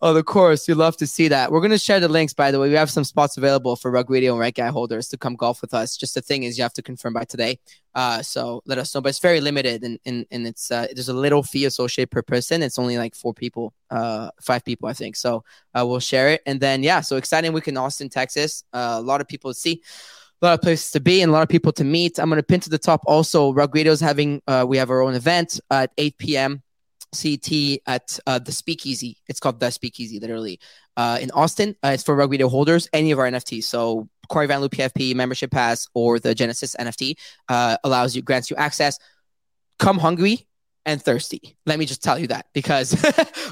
on 0.00 0.14
the 0.14 0.22
course. 0.22 0.68
You 0.68 0.76
love 0.76 0.96
to 0.98 1.06
see 1.06 1.26
that. 1.28 1.50
We're 1.50 1.60
gonna 1.60 1.78
share 1.78 1.98
the 1.98 2.08
links. 2.08 2.32
By 2.32 2.52
the 2.52 2.60
way, 2.60 2.68
we 2.68 2.74
have 2.74 2.90
some 2.90 3.02
spots 3.02 3.36
available 3.36 3.74
for 3.74 3.90
Rug 3.90 4.08
Radio 4.08 4.32
and 4.32 4.40
Right 4.40 4.54
Guy 4.54 4.68
holders 4.68 5.08
to 5.08 5.18
come 5.18 5.34
golf 5.34 5.62
with 5.62 5.74
us. 5.74 5.96
Just 5.96 6.14
the 6.14 6.20
thing 6.20 6.44
is, 6.44 6.58
you 6.58 6.62
have 6.62 6.74
to 6.74 6.82
confirm 6.82 7.12
by 7.14 7.24
today. 7.24 7.58
Uh, 7.94 8.22
so 8.22 8.62
let 8.64 8.78
us 8.78 8.94
know. 8.94 9.00
But 9.00 9.10
it's 9.10 9.18
very 9.18 9.40
limited, 9.40 9.82
and 9.82 9.98
and, 10.06 10.24
and 10.30 10.46
it's 10.46 10.70
uh, 10.70 10.86
there's 10.94 11.08
a 11.08 11.14
little 11.14 11.42
fee 11.42 11.64
associated 11.64 12.12
per 12.12 12.22
person. 12.22 12.62
It's 12.62 12.78
only 12.78 12.98
like 12.98 13.16
four 13.16 13.34
people, 13.34 13.74
uh, 13.90 14.30
five 14.40 14.64
people, 14.64 14.88
I 14.88 14.92
think. 14.92 15.16
So 15.16 15.42
uh, 15.74 15.84
we'll 15.86 16.00
share 16.00 16.28
it. 16.30 16.42
And 16.46 16.60
then, 16.60 16.82
yeah, 16.82 17.00
so 17.00 17.16
exciting 17.16 17.52
week 17.52 17.68
in 17.68 17.76
Austin, 17.76 18.08
Texas. 18.08 18.64
Uh, 18.72 18.96
a 18.98 19.02
lot 19.02 19.20
of 19.20 19.28
people 19.28 19.52
see, 19.54 19.82
a 20.42 20.46
lot 20.46 20.54
of 20.54 20.62
places 20.62 20.90
to 20.90 21.00
be, 21.00 21.22
and 21.22 21.30
a 21.30 21.32
lot 21.32 21.42
of 21.42 21.48
people 21.48 21.72
to 21.72 21.84
meet. 21.84 22.18
I'm 22.18 22.28
going 22.28 22.38
to 22.38 22.42
pin 22.42 22.60
to 22.60 22.70
the 22.70 22.78
top 22.78 23.02
also. 23.06 23.52
Rug 23.52 23.74
Radio's 23.74 24.00
having, 24.00 24.42
uh, 24.46 24.64
we 24.68 24.76
have 24.76 24.90
our 24.90 25.02
own 25.02 25.14
event 25.14 25.60
at 25.70 25.92
8 25.96 26.18
p.m. 26.18 26.62
CT 27.14 27.80
at 27.86 28.18
uh, 28.26 28.38
the 28.38 28.52
Speakeasy. 28.52 29.18
It's 29.28 29.38
called 29.38 29.60
the 29.60 29.70
Speakeasy, 29.70 30.18
literally, 30.18 30.58
uh, 30.96 31.18
in 31.20 31.30
Austin. 31.30 31.76
Uh, 31.84 31.88
it's 31.88 32.02
for 32.02 32.16
Rug 32.16 32.30
Radio 32.30 32.48
holders, 32.48 32.88
any 32.92 33.12
of 33.12 33.18
our 33.18 33.26
NFTs. 33.26 33.64
So 33.64 34.08
Cory 34.28 34.46
Van 34.46 34.60
Lew 34.60 34.68
PFP 34.68 35.14
membership 35.14 35.50
pass 35.50 35.88
or 35.94 36.18
the 36.18 36.34
Genesis 36.34 36.74
NFT 36.78 37.14
uh, 37.48 37.76
allows 37.84 38.16
you, 38.16 38.22
grants 38.22 38.50
you 38.50 38.56
access. 38.56 38.98
Come 39.78 39.98
hungry 39.98 40.46
and 40.84 41.02
thirsty. 41.02 41.56
Let 41.66 41.78
me 41.78 41.86
just 41.86 42.02
tell 42.02 42.18
you 42.18 42.26
that 42.28 42.46
because 42.52 42.96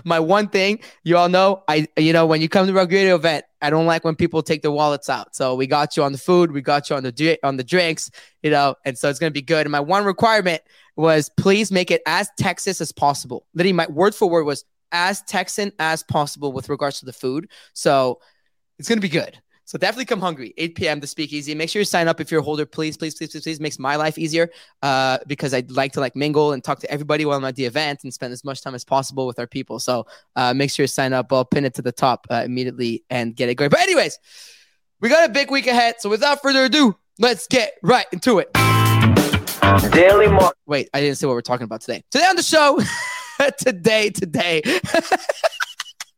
my 0.05 0.19
one 0.19 0.49
thing 0.49 0.81
you 1.05 1.17
all 1.17 1.29
know, 1.29 1.63
I 1.69 1.87
you 1.97 2.13
know 2.13 2.27
when 2.27 2.41
you 2.41 2.49
come 2.49 2.67
to 2.67 2.79
a 2.79 2.87
radio 2.87 3.15
event, 3.15 3.45
I 3.63 3.71
don't 3.71 3.87
like 3.87 4.05
when 4.05 4.17
people 4.17 4.43
take 4.43 4.63
their 4.63 4.71
wallets 4.71 5.09
out. 5.09 5.35
So 5.37 5.55
we 5.55 5.67
got 5.67 5.97
you 5.97 6.03
on 6.03 6.13
the 6.13 6.19
food, 6.19 6.53
we 6.53 6.61
got 6.61 6.91
you 6.91 6.97
on 6.97 7.03
the 7.03 7.39
on 7.43 7.57
the 7.57 7.65
drinks, 7.65 8.11
you 8.43 8.51
know, 8.51 8.75
and 8.85 8.99
so 8.99 9.09
it's 9.09 9.19
gonna 9.19 9.31
be 9.31 9.43
good. 9.43 9.67
And 9.67 9.73
my 9.73 9.81
one 9.81 10.05
requirement 10.05 10.63
was 10.97 11.31
please 11.37 11.71
make 11.71 11.91
it 11.91 12.03
as 12.07 12.29
Texas 12.37 12.81
as 12.81 12.93
possible. 12.93 13.47
Literally, 13.55 13.73
my 13.73 13.87
word 13.89 14.15
for 14.15 14.29
word 14.29 14.45
was 14.45 14.65
as 14.93 15.23
Texan 15.23 15.73
as 15.79 16.03
possible 16.03 16.53
with 16.53 16.69
regards 16.69 16.99
to 17.01 17.07
the 17.07 17.13
food. 17.13 17.51
So 17.75 18.21
it's 18.79 18.89
gonna 18.89 19.01
be 19.01 19.09
good. 19.09 19.41
So 19.71 19.79
definitely 19.79 20.07
come 20.07 20.21
hungry. 20.21 20.53
8 20.57 20.75
p.m. 20.75 21.01
to 21.01 21.07
Speakeasy. 21.07 21.55
Make 21.55 21.71
sure 21.71 21.79
you 21.79 21.85
sign 21.85 22.09
up 22.09 22.21
if 22.21 22.29
you're 22.29 22.41
a 22.41 22.43
holder. 22.43 22.67
Please, 22.67 22.97
please, 22.97 23.15
please, 23.15 23.31
please, 23.31 23.45
please. 23.45 23.61
Makes 23.61 23.79
my 23.79 23.95
life 23.95 24.19
easier 24.19 24.51
uh, 24.83 25.19
because 25.29 25.55
I'd 25.55 25.71
like 25.71 25.93
to 25.93 26.01
like 26.01 26.17
mingle 26.17 26.53
and 26.53 26.65
talk 26.65 26.81
to 26.81 26.91
everybody 26.91 27.25
while 27.25 27.39
I'm 27.39 27.45
at 27.45 27.55
the 27.55 27.67
event 27.67 28.03
and 28.03 28.13
spend 28.13 28.33
as 28.33 28.43
much 28.43 28.63
time 28.63 28.75
as 28.75 28.85
possible 28.85 29.29
with 29.29 29.39
our 29.39 29.47
people. 29.47 29.79
So 29.79 30.09
uh, 30.35 30.53
make 30.55 30.73
sure 30.73 30.83
you 30.83 30.89
sign 30.89 31.13
up. 31.13 31.33
I'll 31.33 31.45
pin 31.45 31.65
it 31.65 31.75
to 31.75 31.83
the 31.83 31.93
top 31.93 32.27
uh, 32.33 32.43
immediately 32.45 33.05
and 33.11 33.37
get 33.37 33.49
it 33.49 33.55
going. 33.55 33.71
But 33.71 33.79
anyways, 33.79 34.19
we 34.99 35.09
got 35.09 35.31
a 35.31 35.33
big 35.33 35.53
week 35.53 35.69
ahead. 35.69 36.01
So 36.01 36.11
without 36.11 36.43
further 36.43 36.65
ado, 36.65 36.97
let's 37.21 37.47
get 37.47 37.75
right 37.85 38.07
into 38.13 38.41
it. 38.41 38.53
Daily 39.93 40.27
Mark. 40.27 40.57
Wait, 40.67 40.91
I 40.93 41.01
didn't 41.01 41.17
say 41.19 41.29
what 41.29 41.35
we're 41.35 41.43
talking 41.43 41.65
about 41.65 41.83
today. 41.83 42.03
Today 42.11 42.25
on 42.25 42.35
the 42.35 42.43
show, 42.43 42.81
today, 43.61 44.11
today. 44.11 44.63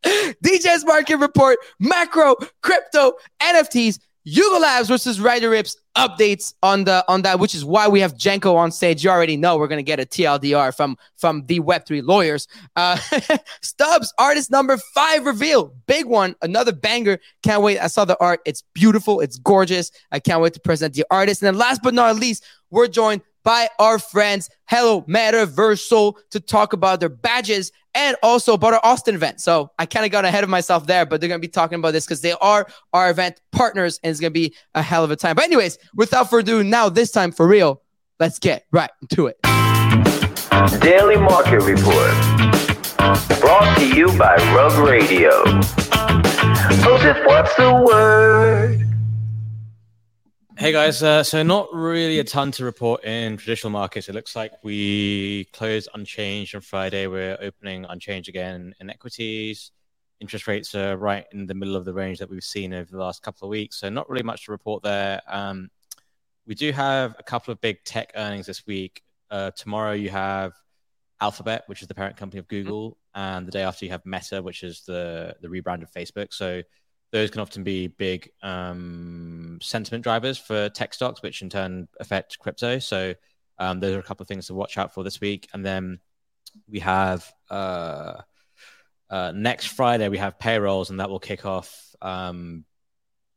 DJ's 0.43 0.85
market 0.85 1.17
report, 1.17 1.57
macro, 1.79 2.35
crypto, 2.61 3.13
NFTs, 3.41 3.99
Yuga 4.25 4.59
Labs 4.59 4.87
versus 4.87 5.19
Ryder 5.19 5.49
Ripps 5.49 5.75
updates 5.97 6.53
on 6.63 6.85
the 6.85 7.03
on 7.09 7.23
that, 7.23 7.39
which 7.39 7.53
is 7.53 7.65
why 7.65 7.89
we 7.89 7.99
have 7.99 8.13
Genco 8.13 8.55
on 8.55 8.71
stage. 8.71 9.03
You 9.03 9.09
already 9.09 9.35
know 9.35 9.57
we're 9.57 9.67
gonna 9.67 9.83
get 9.83 9.99
a 9.99 10.05
TLDR 10.05 10.73
from 10.75 10.97
from 11.17 11.45
the 11.47 11.59
Web3 11.59 12.07
lawyers. 12.07 12.47
Uh, 12.77 12.97
Stubbs 13.61 14.13
artist 14.17 14.49
number 14.49 14.77
five 14.95 15.25
reveal, 15.25 15.75
big 15.87 16.05
one, 16.05 16.35
another 16.41 16.71
banger. 16.71 17.19
Can't 17.43 17.61
wait. 17.61 17.79
I 17.79 17.87
saw 17.87 18.05
the 18.05 18.17
art. 18.21 18.39
It's 18.45 18.63
beautiful. 18.73 19.19
It's 19.19 19.37
gorgeous. 19.37 19.91
I 20.11 20.19
can't 20.19 20.41
wait 20.41 20.53
to 20.53 20.61
present 20.61 20.93
the 20.93 21.05
artist. 21.11 21.41
And 21.41 21.47
then 21.47 21.57
last 21.57 21.81
but 21.83 21.93
not 21.93 22.15
least, 22.15 22.45
we're 22.69 22.87
joined 22.87 23.21
by 23.43 23.69
our 23.79 23.99
friends 23.99 24.49
Hello 24.65 25.01
Metaversal 25.03 26.15
to 26.31 26.39
talk 26.39 26.73
about 26.73 26.99
their 26.99 27.09
badges 27.09 27.71
and 27.95 28.15
also 28.23 28.53
about 28.53 28.73
our 28.73 28.81
Austin 28.83 29.15
event. 29.15 29.39
So 29.39 29.71
I 29.77 29.85
kind 29.85 30.05
of 30.05 30.11
got 30.11 30.25
ahead 30.25 30.43
of 30.43 30.49
myself 30.49 30.87
there, 30.87 31.05
but 31.05 31.21
they're 31.21 31.27
going 31.27 31.41
to 31.41 31.47
be 31.47 31.51
talking 31.51 31.79
about 31.79 31.91
this 31.91 32.05
because 32.05 32.21
they 32.21 32.31
are 32.33 32.67
our 32.93 33.09
event 33.09 33.41
partners 33.51 33.99
and 34.03 34.11
it's 34.11 34.19
going 34.19 34.33
to 34.33 34.39
be 34.39 34.55
a 34.73 34.81
hell 34.81 35.03
of 35.03 35.11
a 35.11 35.15
time. 35.15 35.35
But, 35.35 35.45
anyways, 35.45 35.77
without 35.95 36.29
further 36.29 36.59
ado, 36.59 36.63
now 36.63 36.89
this 36.89 37.11
time 37.11 37.31
for 37.31 37.47
real, 37.47 37.81
let's 38.19 38.39
get 38.39 38.65
right 38.71 38.89
into 39.01 39.27
it. 39.27 39.37
Daily 40.81 41.17
Market 41.17 41.61
Report. 41.61 42.13
Brought 43.39 43.77
to 43.77 43.95
you 43.95 44.07
by 44.17 44.35
Rug 44.55 44.73
Radio. 44.87 45.43
Joseph, 46.81 47.17
what's 47.25 47.55
the 47.55 47.83
word? 47.85 48.32
Hey 50.63 50.71
guys, 50.71 51.03
uh, 51.03 51.23
so 51.23 51.43
not 51.43 51.73
really 51.73 52.19
a 52.19 52.23
ton 52.23 52.49
to 52.51 52.63
report 52.63 53.03
in 53.03 53.35
traditional 53.35 53.69
markets. 53.69 54.07
It 54.07 54.15
looks 54.15 54.33
like 54.33 54.53
we 54.63 55.43
closed 55.51 55.89
unchanged 55.93 56.55
on 56.55 56.61
Friday. 56.61 57.05
We're 57.07 57.37
opening 57.41 57.83
unchanged 57.83 58.29
again 58.29 58.73
in 58.79 58.89
equities. 58.89 59.71
Interest 60.21 60.47
rates 60.47 60.73
are 60.73 60.95
right 60.95 61.25
in 61.33 61.47
the 61.47 61.53
middle 61.53 61.75
of 61.75 61.83
the 61.83 61.93
range 61.93 62.19
that 62.19 62.29
we've 62.29 62.45
seen 62.45 62.73
over 62.73 62.89
the 62.89 62.97
last 62.97 63.21
couple 63.21 63.45
of 63.45 63.49
weeks. 63.49 63.75
So 63.75 63.89
not 63.89 64.09
really 64.09 64.23
much 64.23 64.45
to 64.45 64.53
report 64.53 64.83
there. 64.83 65.21
Um, 65.27 65.69
we 66.47 66.55
do 66.55 66.71
have 66.71 67.13
a 67.19 67.23
couple 67.23 67.51
of 67.51 67.59
big 67.59 67.83
tech 67.83 68.13
earnings 68.15 68.45
this 68.45 68.65
week. 68.65 69.03
Uh, 69.29 69.51
tomorrow 69.51 69.91
you 69.91 70.11
have 70.11 70.53
Alphabet, 71.19 71.63
which 71.67 71.81
is 71.81 71.89
the 71.89 71.93
parent 71.93 72.15
company 72.15 72.39
of 72.39 72.47
Google, 72.47 72.97
and 73.13 73.45
the 73.45 73.51
day 73.51 73.63
after 73.63 73.83
you 73.83 73.91
have 73.91 74.05
Meta, 74.05 74.41
which 74.41 74.63
is 74.63 74.83
the 74.87 75.35
the 75.41 75.49
rebrand 75.49 75.83
of 75.83 75.91
Facebook. 75.91 76.31
So 76.31 76.61
those 77.13 77.29
can 77.29 77.41
often 77.41 77.63
be 77.63 77.87
big 77.87 78.31
um, 78.41 79.59
sentiment 79.61 80.03
drivers 80.03 80.35
for 80.39 80.67
tech 80.69 80.95
stocks, 80.95 81.21
which 81.21 81.43
in 81.43 81.49
turn 81.49 81.87
affect 81.99 82.39
crypto. 82.39 82.79
So 82.79 83.13
um, 83.59 83.79
those 83.79 83.95
are 83.95 83.99
a 83.99 84.03
couple 84.03 84.23
of 84.23 84.27
things 84.27 84.47
to 84.47 84.55
watch 84.55 84.79
out 84.79 84.95
for 84.95 85.03
this 85.03 85.21
week. 85.21 85.47
And 85.53 85.63
then 85.63 85.99
we 86.67 86.79
have 86.79 87.31
uh, 87.51 88.21
uh, 89.11 89.31
next 89.35 89.67
Friday 89.67 90.09
we 90.09 90.17
have 90.17 90.39
payrolls, 90.39 90.89
and 90.89 90.99
that 90.99 91.07
will 91.07 91.19
kick 91.19 91.45
off 91.45 91.95
um, 92.01 92.65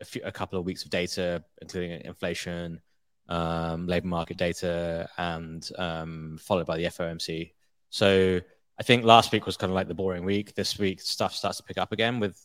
a, 0.00 0.06
few, 0.06 0.22
a 0.24 0.32
couple 0.32 0.58
of 0.58 0.64
weeks 0.64 0.84
of 0.84 0.90
data, 0.90 1.44
including 1.60 2.00
inflation, 2.00 2.80
um, 3.28 3.86
labor 3.86 4.08
market 4.08 4.38
data, 4.38 5.06
and 5.18 5.68
um, 5.76 6.38
followed 6.40 6.66
by 6.66 6.78
the 6.78 6.84
FOMC. 6.84 7.52
So 7.90 8.40
I 8.80 8.82
think 8.82 9.04
last 9.04 9.32
week 9.32 9.44
was 9.44 9.58
kind 9.58 9.70
of 9.70 9.74
like 9.74 9.88
the 9.88 9.94
boring 9.94 10.24
week. 10.24 10.54
This 10.54 10.78
week, 10.78 11.02
stuff 11.02 11.34
starts 11.34 11.58
to 11.58 11.62
pick 11.62 11.76
up 11.76 11.92
again 11.92 12.20
with 12.20 12.42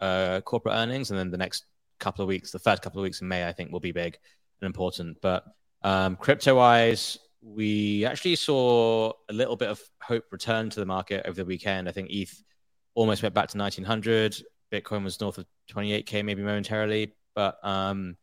uh, 0.00 0.40
corporate 0.42 0.74
earnings, 0.74 1.10
and 1.10 1.18
then 1.18 1.30
the 1.30 1.38
next 1.38 1.64
couple 1.98 2.22
of 2.22 2.28
weeks, 2.28 2.50
the 2.50 2.58
first 2.58 2.82
couple 2.82 3.00
of 3.00 3.02
weeks 3.02 3.20
in 3.20 3.28
May, 3.28 3.46
I 3.46 3.52
think 3.52 3.72
will 3.72 3.80
be 3.80 3.92
big 3.92 4.18
and 4.60 4.66
important. 4.66 5.18
But 5.20 5.44
um, 5.82 6.16
crypto 6.16 6.56
wise, 6.56 7.18
we 7.40 8.04
actually 8.04 8.36
saw 8.36 9.12
a 9.28 9.32
little 9.32 9.56
bit 9.56 9.68
of 9.68 9.80
hope 10.02 10.24
return 10.30 10.70
to 10.70 10.80
the 10.80 10.86
market 10.86 11.26
over 11.26 11.36
the 11.36 11.44
weekend. 11.44 11.88
I 11.88 11.92
think 11.92 12.10
ETH 12.10 12.42
almost 12.94 13.22
went 13.22 13.34
back 13.34 13.48
to 13.48 13.58
1900. 13.58 14.42
Bitcoin 14.72 15.04
was 15.04 15.20
north 15.20 15.38
of 15.38 15.46
28k 15.72 16.24
maybe 16.24 16.42
momentarily, 16.42 17.14
but 17.34 17.58
um, 17.62 18.16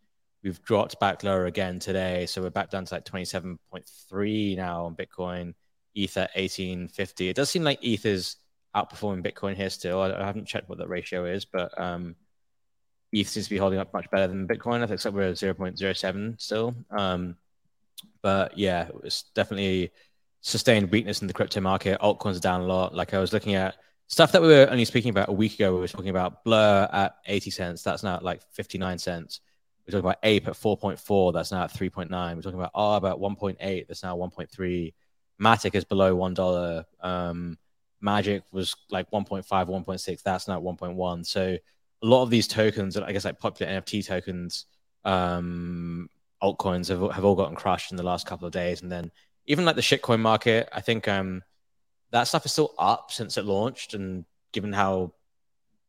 we've 0.44 0.62
dropped 0.62 1.00
back 1.00 1.24
lower 1.24 1.46
again 1.46 1.80
today. 1.80 2.26
So 2.26 2.42
we're 2.42 2.50
back 2.50 2.70
down 2.70 2.86
to 2.86 2.94
like 2.94 3.06
27.3 3.06 4.58
now 4.58 4.86
on 4.86 4.96
Bitcoin. 4.96 5.54
ETH 5.96 6.18
at 6.18 6.30
1850. 6.36 7.30
It 7.30 7.36
does 7.36 7.50
seem 7.50 7.64
like 7.64 7.80
ETH 7.82 8.06
is 8.06 8.36
outperforming 8.76 9.26
Bitcoin 9.26 9.56
here 9.56 9.70
still. 9.70 10.02
I, 10.02 10.12
I 10.12 10.26
haven't 10.26 10.48
checked 10.48 10.70
what 10.70 10.78
that 10.80 10.90
ratio 10.90 11.26
is, 11.26 11.46
but 11.46 11.80
um, 11.80 12.16
ETH 13.12 13.28
seems 13.28 13.46
to 13.46 13.50
be 13.50 13.58
holding 13.58 13.80
up 13.80 13.94
much 13.94 14.10
better 14.12 14.28
than 14.28 14.48
Bitcoin. 14.48 14.78
I 14.78 14.88
think 14.88 14.92
except 14.92 15.16
we're 15.16 15.30
at 15.30 15.36
0.07 15.36 16.42
still. 16.42 16.76
Um, 16.92 17.38
but 18.22 18.58
yeah, 18.58 18.90
it's 19.04 19.24
definitely 19.34 19.92
sustained 20.42 20.92
weakness 20.92 21.22
in 21.22 21.28
the 21.28 21.34
crypto 21.34 21.62
market. 21.62 22.00
Altcoins 22.02 22.38
are 22.38 22.42
down 22.42 22.62
a 22.62 22.66
lot. 22.66 22.94
Like 22.94 23.14
I 23.14 23.20
was 23.20 23.34
looking 23.34 23.56
at 23.56 23.76
stuff 24.08 24.32
that 24.34 24.42
we 24.42 24.50
were 24.50 24.68
only 24.70 24.86
speaking 24.86 25.10
about 25.10 25.30
a 25.30 25.34
week 25.34 25.56
ago. 25.56 25.74
We 25.74 25.80
were 25.80 25.88
talking 25.88 26.10
about 26.10 26.44
Blur 26.44 26.90
at 26.92 27.16
80 27.26 27.52
cents. 27.52 27.84
That's 27.84 28.04
now 28.04 28.16
at 28.16 28.24
like 28.24 28.42
59 28.52 28.98
cents. 29.00 29.40
We're 29.88 29.92
talking 29.92 30.06
about 30.06 30.20
Ape 30.24 30.48
at 30.48 30.54
4.4. 30.54 31.34
That's 31.34 31.52
now 31.52 31.64
at 31.64 31.74
3.9. 31.74 32.10
We're 32.36 32.42
talking 32.42 32.60
about 32.60 32.72
R 32.74 32.98
at 32.98 33.18
1.8. 33.18 33.88
That's 33.88 34.04
now 34.04 34.18
1.3. 34.18 34.94
Matic 35.42 35.76
is 35.76 35.84
below 35.84 36.16
one 36.16 36.34
dollar. 36.34 36.86
Um, 37.02 37.58
Magic 38.06 38.44
was 38.52 38.76
like 38.90 39.10
1.5, 39.12 39.46
1.6. 39.46 40.24
That's 40.24 40.48
now 40.48 40.62
1.1. 40.62 41.26
So 41.26 41.58
a 42.04 42.06
lot 42.06 42.24
of 42.24 42.30
these 42.30 42.48
tokens, 42.48 42.96
I 42.96 43.12
guess 43.12 43.26
like 43.26 43.40
popular 43.40 43.72
NFT 43.74 44.06
tokens, 44.06 44.66
um, 45.04 46.10
altcoins 46.42 46.88
have, 46.90 47.12
have 47.12 47.26
all 47.26 47.36
gotten 47.36 47.56
crushed 47.56 47.92
in 47.92 47.98
the 47.98 48.04
last 48.04 48.28
couple 48.28 48.46
of 48.46 48.54
days. 48.54 48.82
And 48.82 48.92
then 48.92 49.12
even 49.48 49.66
like 49.66 49.76
the 49.76 49.82
shitcoin 49.82 50.20
market, 50.20 50.70
I 50.72 50.82
think 50.82 51.08
um, 51.08 51.42
that 52.12 52.26
stuff 52.26 52.46
is 52.46 52.52
still 52.52 52.76
up 52.78 53.12
since 53.12 53.38
it 53.38 53.46
launched. 53.46 53.96
And 53.96 54.26
given 54.54 54.72
how 54.72 55.14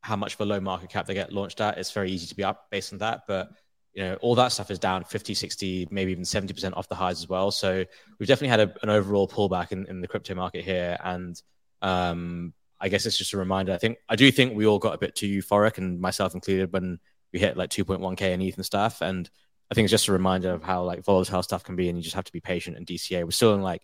how 0.00 0.16
much 0.16 0.34
of 0.34 0.40
a 0.40 0.44
low 0.44 0.60
market 0.60 0.88
cap 0.88 1.06
they 1.06 1.14
get 1.14 1.32
launched 1.32 1.60
at, 1.60 1.78
it's 1.78 1.90
very 1.90 2.10
easy 2.10 2.26
to 2.28 2.34
be 2.34 2.44
up 2.44 2.70
based 2.70 2.92
on 2.92 3.00
that. 3.00 3.22
But 3.28 3.50
you 3.92 4.02
know, 4.02 4.14
all 4.16 4.34
that 4.36 4.52
stuff 4.52 4.70
is 4.70 4.78
down 4.78 5.04
50, 5.04 5.34
60, 5.34 5.88
maybe 5.90 6.12
even 6.12 6.22
70% 6.22 6.76
off 6.76 6.88
the 6.88 6.94
highs 6.94 7.18
as 7.18 7.28
well. 7.28 7.50
So 7.50 7.84
we've 8.18 8.28
definitely 8.28 8.48
had 8.48 8.60
a, 8.60 8.74
an 8.82 8.90
overall 8.90 9.26
pullback 9.26 9.72
in, 9.72 9.86
in 9.86 10.00
the 10.00 10.06
crypto 10.06 10.34
market 10.34 10.64
here. 10.64 10.98
And 11.02 11.40
um, 11.86 12.52
I 12.80 12.88
guess 12.88 13.06
it's 13.06 13.16
just 13.16 13.32
a 13.32 13.38
reminder. 13.38 13.72
I 13.72 13.78
think, 13.78 13.98
I 14.08 14.16
do 14.16 14.30
think 14.32 14.54
we 14.54 14.66
all 14.66 14.80
got 14.80 14.94
a 14.94 14.98
bit 14.98 15.14
too 15.14 15.28
euphoric 15.28 15.78
and 15.78 16.00
myself 16.00 16.34
included 16.34 16.72
when 16.72 16.98
we 17.32 17.38
hit 17.38 17.56
like 17.56 17.70
2.1K 17.70 18.32
in 18.32 18.42
ETH 18.42 18.56
and 18.56 18.66
stuff. 18.66 19.00
And 19.02 19.30
I 19.70 19.74
think 19.74 19.84
it's 19.84 19.92
just 19.92 20.08
a 20.08 20.12
reminder 20.12 20.50
of 20.50 20.64
how 20.64 20.82
like 20.82 21.04
volatile 21.04 21.44
stuff 21.44 21.62
can 21.62 21.76
be. 21.76 21.88
And 21.88 21.96
you 21.96 22.02
just 22.02 22.16
have 22.16 22.24
to 22.24 22.32
be 22.32 22.40
patient 22.40 22.76
And 22.76 22.86
DCA. 22.86 23.22
We're 23.24 23.30
still 23.30 23.54
in 23.54 23.62
like, 23.62 23.82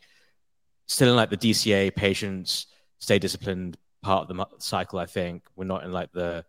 still 0.89 1.11
in 1.11 1.17
like 1.17 1.31
the 1.31 1.37
DCA 1.37 1.95
patience, 1.95 2.67
stay 2.99 3.21
disciplined 3.21 3.79
part 4.03 4.29
of 4.29 4.37
the 4.37 4.47
cycle. 4.59 4.99
I 4.99 5.07
think 5.07 5.45
we're 5.55 5.65
not 5.65 5.85
in 5.85 5.93
like 5.93 6.11
the 6.13 6.45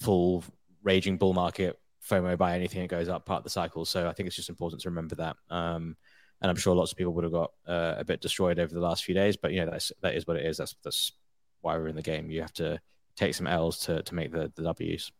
full 0.00 0.42
raging 0.82 1.16
bull 1.16 1.32
market 1.32 1.78
FOMO 2.10 2.36
by 2.36 2.56
anything 2.56 2.82
that 2.82 2.88
goes 2.88 3.08
up 3.08 3.24
part 3.24 3.38
of 3.38 3.44
the 3.44 3.50
cycle. 3.50 3.84
So 3.84 4.08
I 4.08 4.12
think 4.12 4.26
it's 4.26 4.36
just 4.36 4.48
important 4.48 4.82
to 4.82 4.90
remember 4.90 5.14
that. 5.16 5.36
Um, 5.48 5.96
and 6.40 6.50
I'm 6.50 6.56
sure 6.56 6.74
lots 6.74 6.92
of 6.92 6.98
people 6.98 7.12
would 7.14 7.24
have 7.24 7.32
got 7.32 7.52
uh, 7.66 7.94
a 7.98 8.04
bit 8.04 8.20
destroyed 8.20 8.58
over 8.58 8.72
the 8.72 8.80
last 8.80 9.04
few 9.04 9.14
days, 9.14 9.36
but 9.36 9.52
you 9.52 9.64
know 9.64 9.70
that's 9.70 9.92
that 10.02 10.14
is 10.14 10.26
what 10.26 10.36
it 10.36 10.46
is. 10.46 10.56
That's 10.56 10.76
that's 10.84 11.12
why 11.60 11.76
we're 11.76 11.88
in 11.88 11.96
the 11.96 12.02
game. 12.02 12.30
You 12.30 12.40
have 12.42 12.52
to 12.54 12.80
take 13.16 13.34
some 13.34 13.46
L's 13.46 13.78
to 13.80 14.02
to 14.02 14.14
make 14.14 14.32
the 14.32 14.52
the 14.54 14.62
W's. 14.62 15.10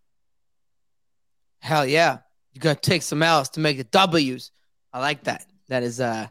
Hell 1.60 1.86
yeah, 1.86 2.18
you 2.52 2.60
got 2.60 2.82
to 2.82 2.90
take 2.90 3.02
some 3.02 3.22
L's 3.22 3.48
to 3.50 3.60
make 3.60 3.78
the 3.78 3.84
W's. 3.84 4.52
I 4.92 5.00
like 5.00 5.24
that. 5.24 5.44
That 5.68 5.82
is 5.82 6.00
uh 6.00 6.28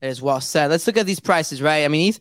that 0.00 0.08
is 0.08 0.22
well 0.22 0.40
said. 0.40 0.70
Let's 0.70 0.86
look 0.86 0.96
at 0.96 1.06
these 1.06 1.20
prices, 1.20 1.60
right? 1.60 1.84
I 1.84 1.88
mean, 1.88 2.06
he's 2.06 2.20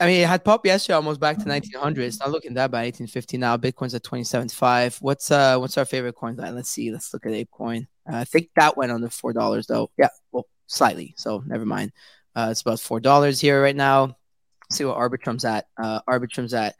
I 0.00 0.06
mean, 0.06 0.22
it 0.22 0.28
had 0.28 0.44
popped 0.44 0.66
yesterday 0.66 0.94
almost 0.94 1.20
back 1.20 1.36
to 1.36 1.44
1900. 1.44 2.04
It's 2.04 2.18
not 2.18 2.30
looking 2.30 2.54
that 2.54 2.70
bad. 2.70 2.84
1850 2.84 3.36
now. 3.36 3.58
Bitcoin's 3.58 3.94
at 3.94 4.02
27.5. 4.02 5.02
What's 5.02 5.30
uh 5.30 5.58
what's 5.58 5.76
our 5.76 5.84
favorite 5.84 6.14
coin? 6.14 6.36
Let's 6.36 6.70
see. 6.70 6.90
Let's 6.90 7.12
look 7.12 7.26
at 7.26 7.32
ApeCoin. 7.32 7.86
Uh, 8.10 8.16
I 8.16 8.24
think 8.24 8.48
that 8.56 8.76
went 8.76 8.92
under 8.92 9.10
four 9.10 9.32
dollars 9.32 9.66
though. 9.66 9.90
Yeah, 9.98 10.08
well, 10.32 10.46
slightly. 10.66 11.14
So 11.16 11.42
never 11.46 11.64
mind. 11.64 11.92
Uh, 12.34 12.48
it's 12.50 12.62
about 12.62 12.80
four 12.80 13.00
dollars 13.00 13.40
here 13.40 13.62
right 13.62 13.76
now. 13.76 14.16
Let's 14.64 14.78
see 14.78 14.84
what 14.84 14.96
Arbitrum's 14.96 15.44
at. 15.44 15.66
Uh, 15.80 16.00
Arbitrum's 16.06 16.54
at 16.54 16.74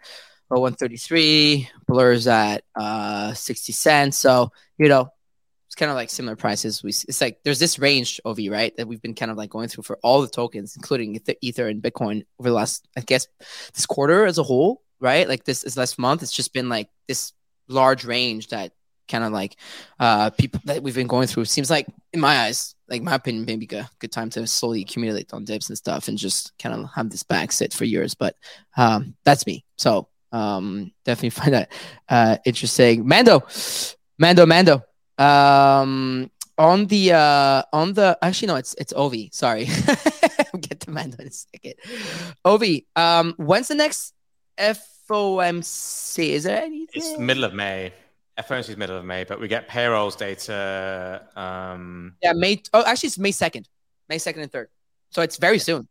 oh, 0.51 0.61
133. 0.61 1.69
Blur's 1.87 2.27
at 2.27 2.65
uh 2.75 3.33
60 3.33 3.73
cents. 3.73 4.19
So 4.19 4.51
you 4.79 4.89
know 4.89 5.11
it's 5.67 5.75
kind 5.75 5.91
of 5.91 5.97
like 5.97 6.11
similar 6.11 6.37
prices. 6.37 6.83
We 6.83 6.91
it's 6.91 7.21
like 7.21 7.41
there's 7.45 7.59
this 7.59 7.79
range 7.79 8.21
E 8.39 8.49
right 8.49 8.77
that 8.77 8.87
we've 8.87 9.03
been 9.03 9.15
kind 9.15 9.31
of 9.31 9.37
like 9.37 9.51
going 9.51 9.69
through 9.69 9.83
for 9.83 9.99
all 10.03 10.23
the 10.23 10.29
tokens, 10.29 10.77
including 10.77 11.21
Ether 11.41 11.69
and 11.69 11.83
Bitcoin 11.83 12.25
over 12.39 12.49
the 12.49 12.55
last 12.55 12.87
I 12.97 13.01
guess 13.01 13.27
this 13.75 13.87
quarter 13.87 14.27
as 14.27 14.39
a 14.39 14.45
whole, 14.45 14.83
right? 15.01 15.29
Like 15.29 15.45
this 15.45 15.65
is 15.65 15.77
last 15.77 15.99
month, 15.99 16.23
it's 16.23 16.33
just 16.33 16.53
been 16.53 16.69
like 16.69 16.89
this 17.09 17.33
large 17.69 18.05
range 18.05 18.49
that 18.49 18.73
kind 19.09 19.25
of 19.25 19.33
like 19.33 19.57
uh 19.99 20.31
people 20.31 20.61
that 20.67 20.83
we've 20.83 20.95
been 20.95 21.09
going 21.09 21.27
through. 21.27 21.47
Seems 21.47 21.71
like 21.71 21.89
in 22.13 22.21
my 22.21 22.43
eyes, 22.43 22.76
like 22.89 23.03
my 23.03 23.15
opinion, 23.15 23.45
maybe 23.45 23.67
a 23.77 23.89
good 23.99 24.13
time 24.13 24.31
to 24.31 24.47
slowly 24.47 24.83
accumulate 24.83 25.33
on 25.33 25.45
dips 25.45 25.69
and 25.69 25.79
stuff 25.79 26.09
and 26.09 26.19
just 26.19 26.53
kind 26.59 26.75
of 26.75 26.89
have 26.95 27.11
this 27.11 27.23
back 27.23 27.53
sit 27.53 27.73
for 27.73 27.85
years. 27.85 28.15
But 28.15 28.37
um 28.77 29.15
that's 29.25 29.47
me. 29.47 29.65
So 29.77 30.09
um 30.33 30.93
definitely 31.05 31.31
find 31.41 31.55
that 31.55 31.73
uh 32.09 32.37
interesting. 32.45 33.07
Mando, 33.07 33.47
Mando, 34.19 34.47
Mando. 34.47 34.83
Um, 35.19 36.31
on 36.59 36.87
the 36.87 37.13
uh 37.13 37.63
on 37.73 37.93
the 37.93 38.17
actually 38.23 38.49
no 38.49 38.57
it's 38.57 38.75
it's 38.79 38.93
Ovi 38.93 39.33
sorry 39.35 39.67
I'll 40.55 40.61
get 40.61 40.81
to 40.81 40.91
Mando 40.91 41.19
in 41.21 41.29
a 41.29 41.31
second 41.31 41.75
Ovi 42.47 42.87
um 42.97 43.35
when's 43.37 43.69
the 43.69 43.75
next 43.75 44.15
FOMC 44.59 46.19
is 46.31 46.45
there 46.45 46.63
anything 46.63 46.89
it's 46.95 47.19
middle 47.19 47.45
of 47.45 47.53
May 47.53 47.93
FOMC 48.39 48.71
is 48.71 48.77
middle 48.77 48.97
of 48.97 49.05
May 49.05 49.25
but 49.25 49.41
we 49.41 49.49
get 49.49 49.69
payrolls 49.69 50.17
data 50.17 51.27
um 51.37 52.15
yeah 52.23 52.33
May 52.33 52.63
oh 52.73 52.85
actually 52.85 53.09
it's 53.09 53.19
May 53.19 53.33
2nd 53.33 53.65
May 54.09 54.19
2nd 54.19 54.43
and 54.43 54.53
3rd 54.53 54.67
so 55.11 55.23
it's 55.23 55.37
very 55.37 55.59
soon 55.59 55.89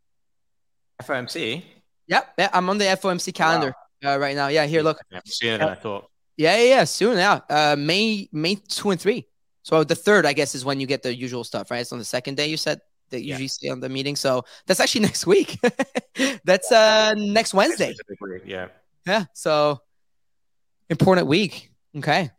FOMC 1.02 1.62
yep 2.06 2.32
yeah 2.38 2.50
I'm 2.52 2.68
on 2.70 2.78
the 2.78 2.84
FOMC 2.84 3.34
calendar 3.34 3.74
wow. 4.02 4.14
uh, 4.14 4.18
right 4.18 4.36
now 4.36 4.48
yeah 4.48 4.66
here 4.66 4.82
look 4.82 4.98
yeah, 5.10 5.20
sooner 5.24 5.58
than 5.58 5.68
I 5.68 5.74
thought 5.74 6.10
yeah, 6.36 6.56
yeah, 6.56 6.68
yeah, 6.68 6.84
soon. 6.84 7.16
Yeah, 7.16 7.40
uh, 7.48 7.76
May 7.78 8.28
May 8.30 8.56
two 8.56 8.90
and 8.90 9.00
three. 9.00 9.26
So 9.62 9.82
the 9.84 9.94
third, 9.94 10.26
I 10.26 10.32
guess, 10.32 10.54
is 10.54 10.64
when 10.64 10.78
you 10.80 10.86
get 10.86 11.02
the 11.02 11.14
usual 11.14 11.44
stuff, 11.44 11.70
right? 11.70 11.80
It's 11.80 11.92
on 11.92 11.98
the 11.98 12.04
second 12.04 12.36
day. 12.36 12.46
You 12.46 12.56
said 12.56 12.80
that 13.10 13.22
you 13.22 13.28
yeah. 13.28 13.34
usually 13.34 13.48
see 13.48 13.70
on 13.70 13.80
the 13.80 13.88
meeting. 13.88 14.16
So 14.16 14.44
that's 14.66 14.80
actually 14.80 15.00
next 15.08 15.26
week. 15.26 15.58
that's 16.44 16.70
uh 16.70 17.14
next 17.16 17.54
Wednesday. 17.54 17.94
Yeah. 18.44 18.68
Yeah. 19.06 19.24
So 19.32 19.80
important 20.90 21.26
week. 21.26 21.70
Okay. 21.96 22.30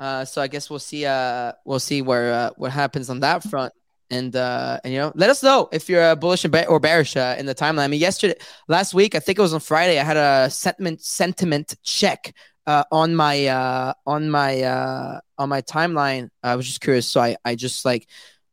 Uh, 0.00 0.24
so 0.24 0.42
I 0.42 0.48
guess 0.48 0.68
we'll 0.70 0.78
see. 0.78 1.06
Uh, 1.06 1.52
we'll 1.64 1.80
see 1.80 2.02
where 2.02 2.32
uh, 2.32 2.50
what 2.56 2.72
happens 2.72 3.10
on 3.10 3.20
that 3.20 3.42
front. 3.44 3.72
And 4.10 4.34
uh, 4.36 4.78
and 4.84 4.92
you 4.92 4.98
know, 4.98 5.12
let 5.14 5.30
us 5.30 5.42
know 5.42 5.68
if 5.72 5.88
you're 5.88 6.02
uh, 6.02 6.14
bullish 6.14 6.44
or 6.44 6.80
bearish 6.80 7.16
uh, 7.16 7.36
in 7.38 7.46
the 7.46 7.54
timeline. 7.54 7.84
I 7.84 7.88
mean, 7.88 8.00
yesterday, 8.00 8.34
last 8.68 8.92
week, 8.92 9.14
I 9.14 9.18
think 9.18 9.38
it 9.38 9.42
was 9.42 9.54
on 9.54 9.60
Friday. 9.60 9.98
I 9.98 10.04
had 10.04 10.16
a 10.16 10.50
sentiment 10.50 11.00
sentiment 11.00 11.74
check 11.82 12.34
uh, 12.66 12.84
on 12.92 13.14
my 13.16 13.46
uh, 13.46 13.94
on 14.06 14.30
my 14.30 14.62
uh, 14.62 15.20
on 15.38 15.48
my 15.48 15.62
timeline. 15.62 16.28
I 16.42 16.56
was 16.56 16.66
just 16.66 16.80
curious, 16.80 17.08
so 17.08 17.20
I 17.20 17.36
I 17.44 17.54
just 17.54 17.84
like 17.84 18.06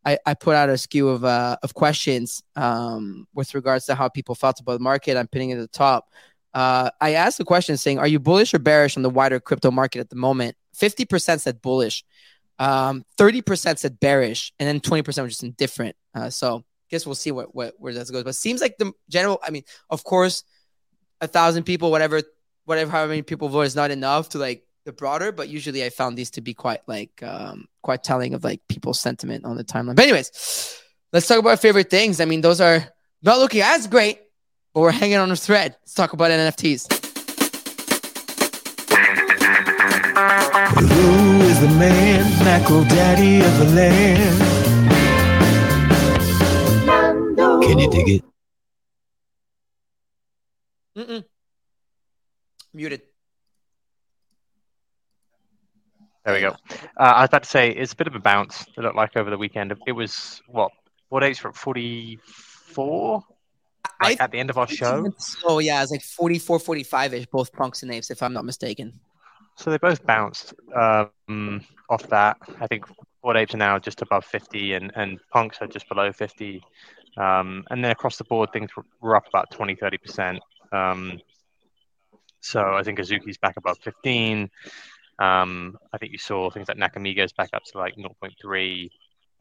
I, 0.05 0.17
I 0.25 0.33
put 0.33 0.55
out 0.55 0.69
a 0.69 0.77
skew 0.77 1.09
of 1.09 1.23
uh, 1.23 1.57
of 1.61 1.73
questions 1.73 2.43
um, 2.55 3.27
with 3.33 3.53
regards 3.53 3.85
to 3.85 3.95
how 3.95 4.09
people 4.09 4.35
felt 4.35 4.59
about 4.59 4.73
the 4.73 4.83
market. 4.83 5.17
I'm 5.17 5.27
pinning 5.27 5.51
it 5.51 5.55
at 5.55 5.59
the 5.59 5.67
top. 5.67 6.09
Uh, 6.53 6.89
I 6.99 7.13
asked 7.13 7.37
the 7.37 7.45
question 7.45 7.77
saying, 7.77 7.99
"Are 7.99 8.07
you 8.07 8.19
bullish 8.19 8.53
or 8.53 8.59
bearish 8.59 8.97
on 8.97 9.03
the 9.03 9.09
wider 9.09 9.39
crypto 9.39 9.71
market 9.71 9.99
at 9.99 10.09
the 10.09 10.15
moment?" 10.15 10.55
Fifty 10.73 11.05
percent 11.05 11.41
said 11.41 11.61
bullish, 11.61 12.03
um, 12.59 13.05
thirty 13.17 13.41
percent 13.41 13.79
said 13.79 13.99
bearish, 13.99 14.53
and 14.59 14.67
then 14.67 14.79
twenty 14.79 15.03
percent 15.03 15.25
was 15.25 15.33
just 15.33 15.43
indifferent. 15.43 15.95
Uh, 16.13 16.29
so 16.29 16.57
I 16.57 16.61
guess 16.89 17.05
we'll 17.05 17.15
see 17.15 17.31
what, 17.31 17.55
what 17.55 17.75
where 17.77 17.93
that 17.93 18.11
goes. 18.11 18.23
But 18.23 18.35
seems 18.35 18.61
like 18.61 18.77
the 18.77 18.91
general. 19.09 19.39
I 19.43 19.51
mean, 19.51 19.63
of 19.89 20.03
course, 20.03 20.43
a 21.21 21.27
thousand 21.27 21.63
people, 21.63 21.91
whatever 21.91 22.21
whatever 22.65 22.91
how 22.91 23.05
many 23.05 23.21
people 23.21 23.49
vote 23.49 23.61
is 23.61 23.75
not 23.75 23.91
enough 23.91 24.29
to 24.29 24.37
like 24.37 24.63
the 24.85 24.91
broader, 24.91 25.31
but 25.31 25.49
usually 25.49 25.83
I 25.83 25.89
found 25.89 26.17
these 26.17 26.31
to 26.31 26.41
be 26.41 26.53
quite 26.53 26.81
like 26.87 27.21
um 27.23 27.67
quite 27.81 28.03
telling 28.03 28.33
of 28.33 28.43
like 28.43 28.61
people's 28.67 28.99
sentiment 28.99 29.45
on 29.45 29.55
the 29.55 29.63
timeline. 29.63 29.95
But 29.95 30.03
anyways, 30.03 30.81
let's 31.13 31.27
talk 31.27 31.39
about 31.39 31.59
favorite 31.59 31.89
things. 31.89 32.19
I 32.19 32.25
mean, 32.25 32.41
those 32.41 32.61
are 32.61 32.83
not 33.21 33.39
looking 33.39 33.61
as 33.61 33.87
great, 33.87 34.19
but 34.73 34.81
we're 34.81 34.91
hanging 34.91 35.17
on 35.17 35.31
a 35.31 35.35
thread. 35.35 35.75
Let's 35.81 35.93
talk 35.93 36.13
about 36.13 36.31
NFTs. 36.31 36.87
Who 40.79 41.41
is 41.41 41.59
the 41.59 41.67
man, 41.77 42.43
macro 42.43 42.83
daddy 42.85 43.41
of 43.41 43.57
the 43.59 43.65
land? 43.75 44.41
Can 47.63 47.79
you 47.79 47.89
dig 47.89 48.09
it? 48.09 48.23
Mm-mm. 50.97 51.23
Muted. 52.73 53.01
There 56.25 56.33
we 56.35 56.41
go. 56.41 56.49
Uh, 56.49 56.55
I 56.97 57.21
was 57.21 57.29
about 57.29 57.43
to 57.43 57.49
say 57.49 57.71
it's 57.71 57.93
a 57.93 57.95
bit 57.95 58.07
of 58.07 58.15
a 58.15 58.19
bounce. 58.19 58.65
It 58.77 58.81
looked 58.81 58.95
like 58.95 59.17
over 59.17 59.29
the 59.29 59.37
weekend. 59.37 59.73
It 59.87 59.91
was 59.93 60.41
what? 60.47 60.71
What 61.09 61.23
age 61.23 61.39
for 61.39 61.51
forty 61.51 62.19
four? 62.23 63.23
Like 64.01 64.19
I 64.19 64.23
at 64.23 64.31
the 64.31 64.39
end 64.39 64.49
of 64.49 64.57
our 64.57 64.67
show. 64.67 65.11
Oh 65.45 65.59
yeah, 65.59 65.81
it's 65.81 65.91
like 65.91 66.01
44, 66.01 66.59
45 66.59 67.13
ish, 67.13 67.25
both 67.27 67.51
punks 67.53 67.83
and 67.83 67.91
apes, 67.91 68.11
if 68.11 68.23
I'm 68.23 68.33
not 68.33 68.45
mistaken. 68.45 68.99
So 69.55 69.69
they 69.69 69.77
both 69.77 70.05
bounced 70.05 70.53
um, 70.75 71.63
off 71.89 72.07
that. 72.09 72.37
I 72.59 72.67
think 72.67 72.85
Bored 73.21 73.37
Apes 73.37 73.53
are 73.53 73.57
now 73.57 73.77
just 73.77 74.01
above 74.01 74.25
50 74.25 74.73
and, 74.73 74.91
and 74.95 75.19
Punks 75.31 75.59
are 75.61 75.67
just 75.67 75.87
below 75.87 76.11
50. 76.11 76.63
Um, 77.17 77.63
and 77.69 77.83
then 77.83 77.91
across 77.91 78.17
the 78.17 78.23
board, 78.23 78.51
things 78.53 78.71
were- 79.01 79.15
up 79.15 79.27
about 79.27 79.51
20, 79.51 79.75
30%. 79.75 80.39
Um, 80.71 81.19
so 82.39 82.73
I 82.75 82.83
think 82.83 82.97
Azuki's 82.99 83.37
back 83.37 83.57
above 83.57 83.77
15. 83.83 84.49
Um, 85.19 85.77
I 85.93 85.97
think 85.99 86.11
you 86.11 86.17
saw 86.17 86.49
things 86.49 86.67
like 86.67 86.77
Nakamigos 86.77 87.35
back 87.35 87.49
up 87.53 87.63
to 87.65 87.77
like 87.77 87.95
0.3 87.95 88.89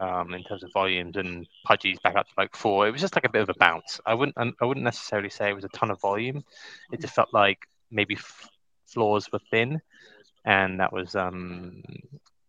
um, 0.00 0.34
in 0.34 0.42
terms 0.44 0.62
of 0.62 0.72
volumes, 0.72 1.16
and 1.16 1.46
Pudgy's 1.64 1.98
back 2.00 2.16
up 2.16 2.26
to 2.26 2.32
like 2.36 2.56
four. 2.56 2.88
It 2.88 2.90
was 2.92 3.00
just 3.00 3.14
like 3.14 3.24
a 3.26 3.30
bit 3.30 3.42
of 3.42 3.48
a 3.50 3.54
bounce. 3.58 4.00
I 4.06 4.14
wouldn't 4.14 4.36
I 4.60 4.64
wouldn't 4.64 4.84
necessarily 4.84 5.30
say 5.30 5.50
it 5.50 5.54
was 5.54 5.64
a 5.64 5.68
ton 5.68 5.90
of 5.90 6.00
volume. 6.00 6.44
It 6.92 7.00
just 7.00 7.14
felt 7.14 7.28
like 7.32 7.58
maybe 7.90 8.14
f- 8.16 8.48
floors 8.86 9.28
were 9.32 9.40
thin, 9.50 9.80
and 10.44 10.80
that 10.80 10.92
was 10.92 11.14
um, 11.14 11.82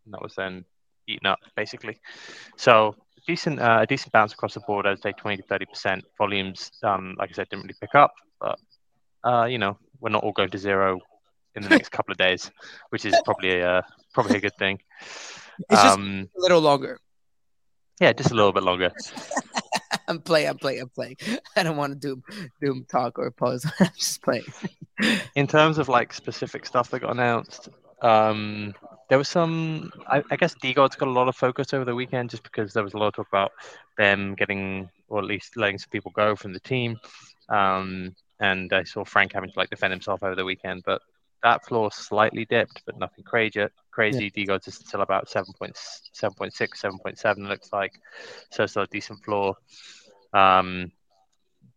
that 0.06 0.22
was 0.22 0.34
then 0.34 0.64
eaten 1.06 1.26
up 1.26 1.38
basically. 1.56 1.98
So 2.56 2.96
decent 3.26 3.60
uh, 3.60 3.80
a 3.82 3.86
decent 3.86 4.12
bounce 4.12 4.32
across 4.32 4.54
the 4.54 4.60
board. 4.60 4.86
I'd 4.86 5.00
say 5.02 5.12
20 5.12 5.36
to 5.38 5.42
30 5.42 5.66
percent 5.66 6.04
volumes. 6.18 6.70
Um, 6.82 7.14
like 7.18 7.30
I 7.30 7.32
said, 7.34 7.48
didn't 7.50 7.64
really 7.64 7.76
pick 7.80 7.94
up, 7.94 8.14
but 8.40 8.58
uh, 9.24 9.44
you 9.44 9.58
know 9.58 9.76
we're 10.00 10.10
not 10.10 10.24
all 10.24 10.32
going 10.32 10.50
to 10.50 10.58
zero 10.58 11.00
in 11.54 11.62
the 11.62 11.68
next 11.68 11.90
couple 11.90 12.12
of 12.12 12.18
days, 12.18 12.50
which 12.90 13.04
is 13.04 13.14
probably 13.24 13.60
a 13.60 13.78
uh, 13.78 13.82
probably 14.14 14.36
a 14.38 14.40
good 14.40 14.56
thing. 14.58 14.80
It's 15.70 15.82
just 15.82 15.98
Um, 15.98 16.28
a 16.36 16.40
little 16.40 16.60
longer. 16.60 16.98
Yeah, 18.00 18.12
just 18.12 18.30
a 18.30 18.34
little 18.34 18.52
bit 18.52 18.62
longer. 18.62 18.92
I'm 20.08 20.20
playing, 20.20 20.48
I'm 20.48 20.58
playing, 20.58 20.82
I'm 20.82 20.88
playing. 20.88 21.16
I 21.56 21.62
don't 21.62 21.76
want 21.76 21.92
to 21.92 21.98
doom 21.98 22.22
doom 22.60 22.86
talk 22.90 23.18
or 23.18 23.30
pause. 23.30 23.70
I'm 23.80 23.90
just 23.96 24.22
playing. 24.22 24.44
in 25.34 25.46
terms 25.46 25.78
of 25.78 25.88
like 25.88 26.12
specific 26.12 26.66
stuff 26.66 26.90
that 26.90 27.00
got 27.00 27.12
announced, 27.12 27.68
um, 28.02 28.74
there 29.08 29.18
was 29.18 29.28
some. 29.28 29.92
I, 30.08 30.22
I 30.30 30.36
guess 30.36 30.54
DeGods 30.54 30.98
got 30.98 31.08
a 31.08 31.12
lot 31.12 31.28
of 31.28 31.36
focus 31.36 31.72
over 31.72 31.84
the 31.84 31.94
weekend 31.94 32.30
just 32.30 32.42
because 32.42 32.72
there 32.72 32.82
was 32.82 32.94
a 32.94 32.98
lot 32.98 33.08
of 33.08 33.14
talk 33.14 33.28
about 33.28 33.52
them 33.98 34.34
getting, 34.34 34.88
or 35.08 35.18
at 35.18 35.24
least 35.24 35.56
letting 35.56 35.78
some 35.78 35.90
people 35.90 36.12
go 36.14 36.34
from 36.34 36.52
the 36.52 36.60
team. 36.60 36.98
Um, 37.48 38.14
and 38.40 38.72
I 38.72 38.84
saw 38.84 39.04
Frank 39.04 39.32
having 39.32 39.50
to 39.50 39.58
like 39.58 39.70
defend 39.70 39.92
himself 39.92 40.22
over 40.22 40.34
the 40.34 40.44
weekend, 40.44 40.82
but 40.84 41.02
that 41.42 41.64
floor 41.66 41.90
slightly 41.92 42.44
dipped, 42.44 42.82
but 42.86 42.98
nothing 42.98 43.24
crazy. 43.24 43.66
Crazy. 43.92 44.30
DeGods 44.30 44.68
is 44.68 44.74
still 44.76 45.02
about 45.02 45.28
7.7.6, 45.28 46.52
7.7 46.52 47.48
looks 47.48 47.72
like, 47.72 47.92
so 48.50 48.66
still 48.66 48.82
a 48.84 48.86
decent 48.86 49.22
floor. 49.22 49.54
Um, 50.32 50.90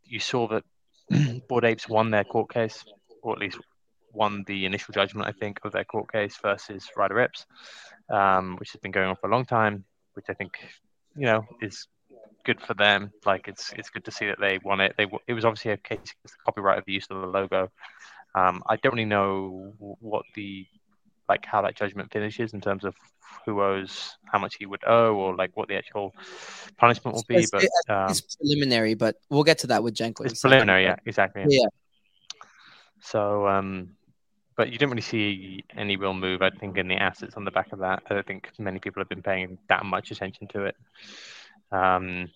you 0.06 0.20
saw 0.20 0.48
that 0.48 0.64
Bored 1.50 1.66
Apes 1.66 1.90
won 1.90 2.12
their 2.12 2.24
court 2.24 2.54
case, 2.54 2.86
or 3.22 3.34
at 3.34 3.40
least 3.40 3.60
won 4.14 4.46
the 4.48 4.66
initial 4.66 4.94
judgment, 4.94 5.28
I 5.28 5.34
think, 5.34 5.60
of 5.66 5.74
their 5.74 5.84
court 5.84 6.12
case 6.12 6.38
versus 6.42 6.88
Ryder 6.96 7.16
Ripps, 7.16 7.46
um, 8.10 8.56
which 8.58 8.72
has 8.72 8.80
been 8.80 8.92
going 8.92 9.10
on 9.10 9.18
for 9.18 9.28
a 9.28 9.32
long 9.32 9.46
time, 9.46 9.84
which 10.14 10.26
I 10.30 10.34
think, 10.34 10.58
you 11.18 11.26
know, 11.26 11.46
is 11.62 11.88
good 12.46 12.62
for 12.62 12.76
them. 12.76 13.12
Like 13.26 13.50
it's 13.50 13.74
it's 13.74 13.90
good 13.90 14.06
to 14.06 14.12
see 14.12 14.28
that 14.28 14.40
they 14.40 14.60
won 14.64 14.80
it. 14.80 14.96
They 14.98 15.08
it 15.28 15.34
was 15.34 15.44
obviously 15.44 15.72
a 15.72 15.78
case 15.78 16.00
against 16.00 16.16
the 16.24 16.44
copyright 16.46 16.78
of 16.78 16.86
the 16.86 16.94
use 16.94 17.08
of 17.10 17.20
the 17.20 17.28
logo. 17.28 17.70
Um, 18.34 18.64
I 18.70 18.78
don't 18.78 18.94
really 18.94 19.06
know 19.06 19.74
what 19.80 20.26
the 20.36 20.66
like 21.30 21.46
how 21.46 21.62
that 21.62 21.76
judgment 21.76 22.12
finishes 22.12 22.54
in 22.54 22.62
terms 22.62 22.84
of 22.84 22.96
who 23.46 23.62
owes 23.62 24.18
how 24.26 24.40
much 24.40 24.56
he 24.56 24.66
would 24.66 24.84
owe 24.88 25.16
or 25.16 25.36
like 25.36 25.52
what 25.56 25.68
the 25.68 25.76
actual 25.76 26.14
punishment 26.78 27.16
will 27.16 27.24
be, 27.28 27.36
It's- 27.36 27.52
but 27.52 27.64
it- 27.64 27.72
um, 27.90 28.10
It's 28.10 28.22
preliminary, 28.22 28.94
but 28.96 29.16
we'll 29.30 29.44
get 29.44 29.60
to 29.60 29.68
that 29.68 29.84
with 29.84 29.94
Jenkins. 29.94 30.32
it's 30.32 30.42
preliminary, 30.42 30.84
yeah, 30.84 30.96
exactly. 31.06 31.46
Yeah. 31.48 31.66
So, 33.02 33.48
um, 33.48 33.90
but 34.56 34.70
you 34.72 34.78
didn't 34.78 34.90
really 34.92 35.02
see 35.02 35.64
any 35.76 35.96
real 35.98 36.14
move, 36.14 36.42
I 36.42 36.50
think, 36.50 36.78
in 36.78 36.88
the 36.88 36.96
assets 36.96 37.36
on 37.36 37.46
the 37.46 37.52
back 37.52 37.72
of 37.74 37.80
that. 37.80 38.04
I 38.10 38.14
don't 38.16 38.26
think 38.26 38.50
many 38.58 38.80
people 38.80 39.02
have 39.02 39.10
been 39.10 39.22
paying 39.22 39.58
that 39.70 39.86
much 39.86 40.12
attention 40.12 40.48
to 40.50 40.66
it. 40.66 40.76
Um, 41.72 42.30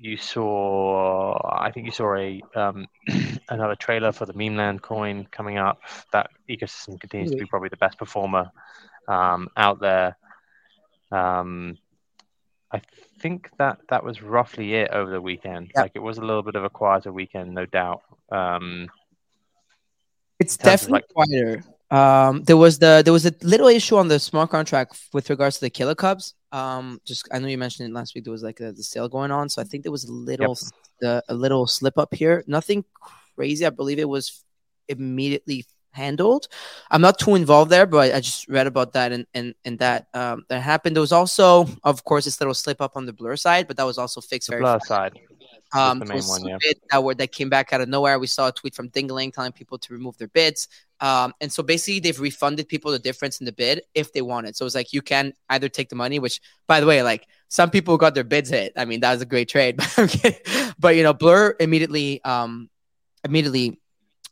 you 0.00 0.16
saw, 0.16 1.38
I 1.44 1.70
think 1.72 1.86
you 1.86 1.92
saw 1.92 2.14
a 2.14 2.42
um, 2.54 2.86
another 3.48 3.74
trailer 3.74 4.12
for 4.12 4.26
the 4.26 4.32
Memeland 4.32 4.82
coin 4.82 5.26
coming 5.30 5.58
up. 5.58 5.80
That 6.12 6.30
ecosystem 6.48 7.00
continues 7.00 7.30
to 7.32 7.36
be 7.36 7.46
probably 7.46 7.68
the 7.68 7.76
best 7.76 7.98
performer 7.98 8.50
um, 9.08 9.48
out 9.56 9.80
there. 9.80 10.16
Um, 11.10 11.78
I 12.70 12.82
think 13.18 13.50
that 13.58 13.78
that 13.88 14.04
was 14.04 14.22
roughly 14.22 14.74
it 14.74 14.90
over 14.90 15.10
the 15.10 15.20
weekend. 15.20 15.72
Like 15.74 15.92
it 15.94 16.02
was 16.02 16.18
a 16.18 16.22
little 16.22 16.42
bit 16.42 16.54
of 16.54 16.64
a 16.64 16.70
quieter 16.70 17.12
weekend, 17.12 17.54
no 17.54 17.66
doubt. 17.66 18.02
Um, 18.30 18.88
It's 20.38 20.56
in 20.56 20.64
terms 20.64 20.82
of, 20.82 20.88
definitely 20.88 21.14
quieter. 21.14 21.64
Um, 21.90 22.44
there 22.44 22.58
was 22.58 22.78
the 22.78 23.02
there 23.02 23.14
was 23.14 23.24
a 23.24 23.34
little 23.42 23.68
issue 23.68 23.96
on 23.96 24.08
the 24.08 24.18
smart 24.18 24.50
contract 24.50 25.00
with 25.12 25.30
regards 25.30 25.56
to 25.56 25.62
the 25.62 25.70
Killacubz. 25.70 26.34
Um, 26.52 27.00
just 27.04 27.28
I 27.32 27.38
know 27.38 27.48
you 27.48 27.58
mentioned 27.58 27.88
it 27.88 27.94
last 27.94 28.14
week. 28.14 28.24
There 28.24 28.32
was 28.32 28.42
like 28.42 28.60
a, 28.60 28.72
the 28.72 28.82
sale 28.82 29.08
going 29.08 29.30
on, 29.30 29.48
so 29.48 29.60
I 29.60 29.64
think 29.64 29.82
there 29.82 29.92
was 29.92 30.04
a 30.04 30.12
little 30.12 30.52
s- 30.52 30.72
the, 31.00 31.22
a 31.28 31.34
little 31.34 31.66
slip 31.66 31.98
up 31.98 32.14
here. 32.14 32.44
Nothing 32.46 32.84
crazy. 33.36 33.66
I 33.66 33.70
believe 33.70 33.98
it 33.98 34.08
was 34.08 34.44
immediately 34.88 35.66
handled. 35.90 36.48
I'm 36.90 37.00
not 37.00 37.18
too 37.18 37.34
involved 37.34 37.70
there, 37.70 37.86
but 37.86 38.14
I 38.14 38.20
just 38.20 38.48
read 38.48 38.66
about 38.66 38.92
that 38.94 39.12
and 39.12 39.26
and 39.34 39.54
and 39.64 39.78
that 39.80 40.08
um, 40.14 40.44
that 40.48 40.60
happened. 40.60 40.96
There 40.96 41.00
was 41.00 41.12
also, 41.12 41.66
of 41.84 42.04
course, 42.04 42.24
this 42.24 42.40
little 42.40 42.54
slip 42.54 42.80
up 42.80 42.96
on 42.96 43.06
the 43.06 43.12
blur 43.12 43.36
side, 43.36 43.66
but 43.68 43.76
that 43.76 43.84
was 43.84 43.98
also 43.98 44.20
fixed 44.20 44.48
the 44.48 44.52
very 44.52 44.62
blur 44.62 44.78
fast. 44.78 44.86
side. 44.88 45.18
Um, 45.74 45.98
the 45.98 46.06
main 46.06 46.22
one, 46.22 46.46
yeah. 46.46 46.56
bid 46.60 46.80
that 46.90 47.04
were 47.04 47.14
that 47.14 47.32
came 47.32 47.50
back 47.50 47.72
out 47.72 47.80
of 47.80 47.88
nowhere. 47.88 48.18
We 48.18 48.26
saw 48.26 48.48
a 48.48 48.52
tweet 48.52 48.74
from 48.74 48.88
Dingaling 48.88 49.32
telling 49.32 49.52
people 49.52 49.78
to 49.78 49.92
remove 49.92 50.16
their 50.16 50.28
bids. 50.28 50.68
Um, 51.00 51.34
and 51.40 51.52
so 51.52 51.62
basically, 51.62 52.00
they've 52.00 52.18
refunded 52.18 52.68
people 52.68 52.90
the 52.90 52.98
difference 52.98 53.40
in 53.40 53.46
the 53.46 53.52
bid 53.52 53.82
if 53.94 54.12
they 54.12 54.22
wanted. 54.22 54.56
So 54.56 54.64
it's 54.64 54.74
like 54.74 54.92
you 54.92 55.02
can 55.02 55.34
either 55.50 55.68
take 55.68 55.90
the 55.90 55.96
money, 55.96 56.18
which, 56.18 56.40
by 56.66 56.80
the 56.80 56.86
way, 56.86 57.02
like 57.02 57.26
some 57.48 57.70
people 57.70 57.96
got 57.98 58.14
their 58.14 58.24
bids 58.24 58.48
hit. 58.48 58.72
I 58.76 58.86
mean, 58.86 59.00
that 59.00 59.12
was 59.12 59.22
a 59.22 59.26
great 59.26 59.48
trade. 59.48 59.78
But, 59.96 60.40
but 60.78 60.96
you 60.96 61.02
know, 61.02 61.12
Blur 61.12 61.54
immediately, 61.60 62.22
um, 62.24 62.70
immediately 63.24 63.78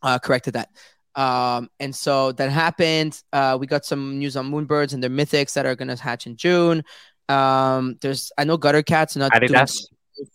uh, 0.02 0.18
corrected 0.18 0.54
that. 0.54 0.70
Um, 1.16 1.70
and 1.80 1.94
so 1.94 2.32
that 2.32 2.50
happened. 2.50 3.20
Uh, 3.32 3.56
we 3.58 3.66
got 3.66 3.84
some 3.84 4.18
news 4.18 4.36
on 4.36 4.50
Moonbirds 4.50 4.92
and 4.92 5.02
their 5.02 5.10
mythics 5.10 5.54
that 5.54 5.66
are 5.66 5.74
going 5.74 5.88
to 5.88 5.96
hatch 5.96 6.26
in 6.26 6.36
June. 6.36 6.84
Um, 7.28 7.96
there's 8.00 8.30
I 8.38 8.44
know 8.44 8.56
Gutter 8.56 8.82
Cats 8.82 9.16
not 9.16 9.32
doing 9.32 9.66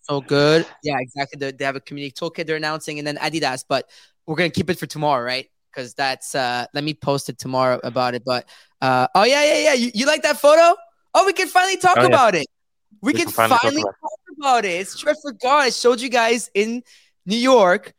So 0.04 0.22
good. 0.22 0.65
Yeah, 0.84 0.98
exactly. 1.00 1.38
They, 1.39 1.52
they 1.52 1.65
have 1.65 1.76
a 1.76 1.80
community 1.82 2.13
toolkit 2.13 2.46
they're 2.46 2.56
announcing, 2.58 2.98
and 3.00 3.08
then 3.08 3.17
Adidas. 3.17 3.63
But 3.67 3.89
we're 4.26 4.36
gonna 4.36 4.50
keep 4.50 4.70
it 4.70 4.78
for 4.80 4.86
tomorrow, 4.86 5.24
right? 5.24 5.50
Because 5.72 5.94
that's 5.94 6.36
uh 6.36 6.65
let 6.74 6.84
me 6.84 6.94
post 6.94 7.30
it 7.30 7.38
tomorrow 7.39 7.80
about 7.84 8.13
it. 8.15 8.24
But 8.26 8.48
uh 8.82 9.08
oh 9.15 9.24
yeah, 9.24 9.44
yeah, 9.44 9.63
yeah. 9.63 9.74
You, 9.74 9.91
you 9.94 10.06
like 10.06 10.22
that 10.24 10.38
photo? 10.38 10.76
Oh, 11.13 11.26
we 11.26 11.34
can 11.34 11.48
finally 11.48 11.78
talk 11.78 11.98
Oh, 11.98 12.02
yeah. 12.02 12.08
about 12.08 12.36
it. 12.36 12.48
We, 13.02 13.13
We 13.13 13.20
can, 13.20 13.26
can 13.26 13.34
finally 13.34 13.60
finally, 13.62 13.82
talk 13.84 14.00
talk, 14.00 14.12
about 14.38 14.60
about 14.60 14.65
it. 14.65 14.82
It's 14.82 14.98
true. 14.98 15.12
I 15.12 15.15
forgot. 15.22 15.60
I 15.60 15.70
showed 15.70 16.02
you 16.02 16.10
guys 16.10 16.50
in 16.54 16.84
New 17.26 17.38
York, 17.38 17.94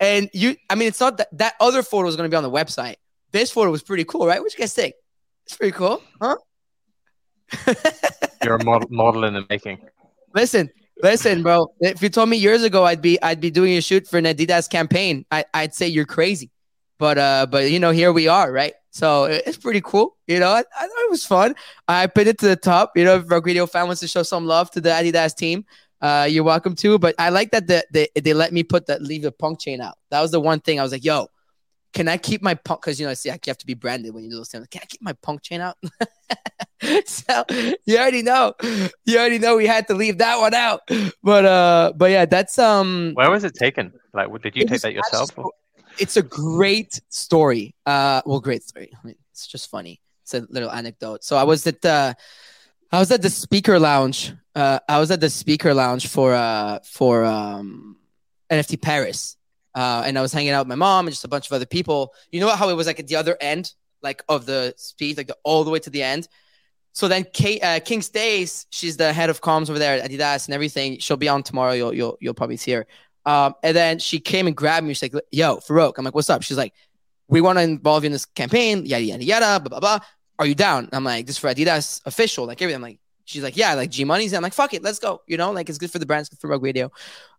and 0.00 0.28
you. 0.32 0.56
I 0.70 0.74
mean, 0.74 0.88
it's 0.88 1.00
not 1.00 1.16
that 1.18 1.28
that 1.38 1.54
other 1.60 1.82
photo 1.82 2.08
is 2.08 2.16
gonna 2.16 2.28
be 2.28 2.36
on 2.36 2.42
the 2.42 2.50
website. 2.50 2.96
This 3.32 3.50
photo 3.50 3.70
was 3.70 3.82
pretty 3.82 4.04
cool, 4.04 4.26
right? 4.26 4.40
What 4.40 4.52
you 4.52 4.58
guys 4.58 4.72
think? 4.74 4.94
It's 5.46 5.56
pretty 5.56 5.72
cool, 5.72 6.02
huh? 6.20 6.36
You're 8.44 8.56
a 8.56 8.64
model, 8.64 8.88
model 8.90 9.24
in 9.24 9.34
the 9.34 9.44
making. 9.48 9.78
Listen, 10.34 10.70
listen, 11.02 11.42
bro. 11.42 11.72
If 11.80 12.02
you 12.02 12.08
told 12.08 12.28
me 12.28 12.36
years 12.36 12.62
ago 12.62 12.84
I'd 12.84 13.02
be 13.02 13.20
I'd 13.22 13.40
be 13.40 13.50
doing 13.50 13.76
a 13.76 13.80
shoot 13.80 14.06
for 14.06 14.18
an 14.18 14.24
Adidas 14.24 14.68
campaign, 14.68 15.24
I, 15.30 15.44
I'd 15.54 15.74
say 15.74 15.86
you're 15.88 16.06
crazy. 16.06 16.50
But 16.98 17.18
uh, 17.18 17.46
but 17.50 17.70
you 17.70 17.78
know, 17.78 17.90
here 17.90 18.12
we 18.12 18.28
are, 18.28 18.50
right? 18.50 18.74
So 18.90 19.24
it's 19.24 19.58
pretty 19.58 19.82
cool. 19.82 20.16
You 20.26 20.40
know, 20.40 20.48
I, 20.48 20.60
I 20.60 20.62
thought 20.62 21.04
it 21.04 21.10
was 21.10 21.26
fun. 21.26 21.54
I 21.86 22.06
put 22.06 22.26
it 22.26 22.38
to 22.38 22.48
the 22.48 22.56
top. 22.56 22.92
You 22.96 23.04
know, 23.04 23.16
if 23.16 23.30
Rug 23.30 23.46
Radio 23.46 23.66
fan 23.66 23.86
wants 23.86 24.00
to 24.00 24.08
show 24.08 24.22
some 24.22 24.46
love 24.46 24.70
to 24.70 24.80
the 24.80 24.88
Adidas 24.88 25.36
team, 25.36 25.66
uh, 26.00 26.26
you're 26.30 26.44
welcome 26.44 26.74
to. 26.76 26.98
But 26.98 27.14
I 27.18 27.28
like 27.28 27.50
that 27.50 27.66
the, 27.66 27.84
the 27.90 28.10
they 28.18 28.32
let 28.32 28.52
me 28.52 28.62
put 28.62 28.86
that 28.86 29.02
leave 29.02 29.22
the 29.22 29.32
punk 29.32 29.60
chain 29.60 29.82
out. 29.82 29.98
That 30.10 30.22
was 30.22 30.30
the 30.30 30.40
one 30.40 30.60
thing 30.60 30.80
I 30.80 30.82
was 30.82 30.92
like, 30.92 31.04
yo, 31.04 31.28
can 31.96 32.08
I 32.08 32.16
keep 32.18 32.42
my 32.42 32.54
punk? 32.54 32.82
Because 32.82 33.00
you 33.00 33.06
know, 33.06 33.10
I 33.10 33.14
see, 33.14 33.30
you 33.30 33.38
have 33.46 33.58
to 33.58 33.66
be 33.66 33.74
branded 33.74 34.12
when 34.12 34.22
you 34.24 34.30
do 34.30 34.36
those 34.36 34.50
things. 34.50 34.66
Can 34.68 34.82
I 34.82 34.86
keep 34.86 35.00
my 35.00 35.14
punk 35.14 35.40
chain 35.42 35.60
out? 35.62 35.76
so 37.06 37.44
you 37.86 37.96
already 37.96 38.22
know, 38.22 38.54
you 39.06 39.18
already 39.18 39.38
know 39.38 39.56
we 39.56 39.66
had 39.66 39.88
to 39.88 39.94
leave 39.94 40.18
that 40.18 40.38
one 40.38 40.54
out. 40.54 40.80
But 41.22 41.44
uh, 41.44 41.92
but 41.96 42.10
yeah, 42.10 42.26
that's 42.26 42.58
um, 42.58 43.12
Where 43.14 43.30
was 43.30 43.44
it 43.44 43.54
taken? 43.54 43.92
Like, 44.12 44.28
did 44.42 44.54
you 44.56 44.66
take 44.66 44.82
that 44.82 44.92
yourself? 44.92 45.30
actually- 45.30 45.44
It's 45.98 46.16
a 46.18 46.22
great 46.22 47.00
story. 47.08 47.74
Uh, 47.86 48.20
well, 48.26 48.40
great 48.40 48.62
story. 48.62 48.90
I 48.92 49.06
mean, 49.06 49.16
it's 49.32 49.46
just 49.46 49.70
funny. 49.70 50.00
It's 50.22 50.34
a 50.34 50.46
little 50.50 50.70
anecdote. 50.70 51.24
So 51.24 51.36
I 51.36 51.44
was 51.44 51.66
at 51.66 51.80
the, 51.80 52.14
I 52.92 52.98
was 52.98 53.10
at 53.10 53.22
the 53.22 53.30
speaker 53.30 53.78
lounge 53.78 54.34
uh, 54.56 54.78
I 54.88 54.98
was 54.98 55.10
at 55.10 55.20
the 55.20 55.28
speaker 55.28 55.74
lounge 55.74 56.08
for 56.08 56.32
uh 56.34 56.78
for 56.82 57.24
um 57.24 57.96
NFT 58.50 58.80
Paris, 58.80 59.35
uh, 59.76 60.02
and 60.06 60.18
I 60.18 60.22
was 60.22 60.32
hanging 60.32 60.52
out 60.52 60.60
with 60.60 60.68
my 60.68 60.74
mom 60.74 61.06
and 61.06 61.12
just 61.12 61.24
a 61.24 61.28
bunch 61.28 61.46
of 61.46 61.52
other 61.52 61.66
people. 61.66 62.14
You 62.32 62.40
know 62.40 62.48
how 62.48 62.70
it 62.70 62.74
was 62.74 62.86
like 62.86 62.98
at 62.98 63.06
the 63.06 63.16
other 63.16 63.36
end, 63.40 63.74
like 64.02 64.24
of 64.28 64.46
the 64.46 64.74
speech, 64.78 65.18
like 65.18 65.26
the, 65.26 65.36
all 65.44 65.64
the 65.64 65.70
way 65.70 65.78
to 65.80 65.90
the 65.90 66.02
end. 66.02 66.28
So 66.92 67.08
then, 67.08 67.26
Kate, 67.30 67.62
uh, 67.62 67.78
King 67.80 68.00
Stace, 68.00 68.66
she's 68.70 68.96
the 68.96 69.12
head 69.12 69.28
of 69.28 69.42
comms 69.42 69.68
over 69.68 69.78
there 69.78 70.00
at 70.00 70.10
Adidas 70.10 70.46
and 70.46 70.54
everything. 70.54 70.98
She'll 70.98 71.18
be 71.18 71.28
on 71.28 71.42
tomorrow. 71.42 71.72
You'll 71.72 71.92
you'll 71.92 72.16
you'll 72.20 72.34
probably 72.34 72.56
see 72.56 72.72
her. 72.72 72.86
Um, 73.26 73.54
and 73.62 73.76
then 73.76 73.98
she 73.98 74.18
came 74.18 74.46
and 74.46 74.56
grabbed 74.56 74.86
me. 74.86 74.94
She's 74.94 75.12
like, 75.12 75.24
"Yo, 75.30 75.58
Farouk." 75.58 75.98
I'm 75.98 76.06
like, 76.06 76.14
"What's 76.14 76.30
up?" 76.30 76.42
She's 76.42 76.56
like, 76.56 76.72
"We 77.28 77.42
want 77.42 77.58
to 77.58 77.62
involve 77.62 78.02
you 78.02 78.06
in 78.06 78.12
this 78.12 78.24
campaign. 78.24 78.86
Yada 78.86 79.04
yada 79.04 79.24
yada. 79.24 79.60
Blah 79.60 79.78
blah 79.78 79.80
blah. 79.80 79.98
Are 80.38 80.46
you 80.46 80.54
down?" 80.54 80.88
I'm 80.92 81.04
like, 81.04 81.26
"This 81.26 81.36
is 81.36 81.38
for 81.38 81.52
Adidas 81.52 82.00
official, 82.06 82.46
like 82.46 82.62
everything." 82.62 82.76
I'm 82.76 82.82
like, 82.82 83.00
she's 83.26 83.42
like, 83.42 83.58
"Yeah, 83.58 83.74
like 83.74 83.90
G 83.90 84.04
Money's." 84.04 84.32
I'm 84.32 84.42
like, 84.42 84.54
"Fuck 84.54 84.72
it, 84.72 84.82
let's 84.82 84.98
go." 84.98 85.20
You 85.26 85.36
know, 85.36 85.50
like 85.50 85.68
it's 85.68 85.76
good 85.76 85.90
for 85.90 85.98
the 85.98 86.06
brand, 86.06 86.20
it's 86.22 86.30
good 86.30 86.38
for 86.38 86.48
Rug 86.48 86.62
Radio. 86.62 86.90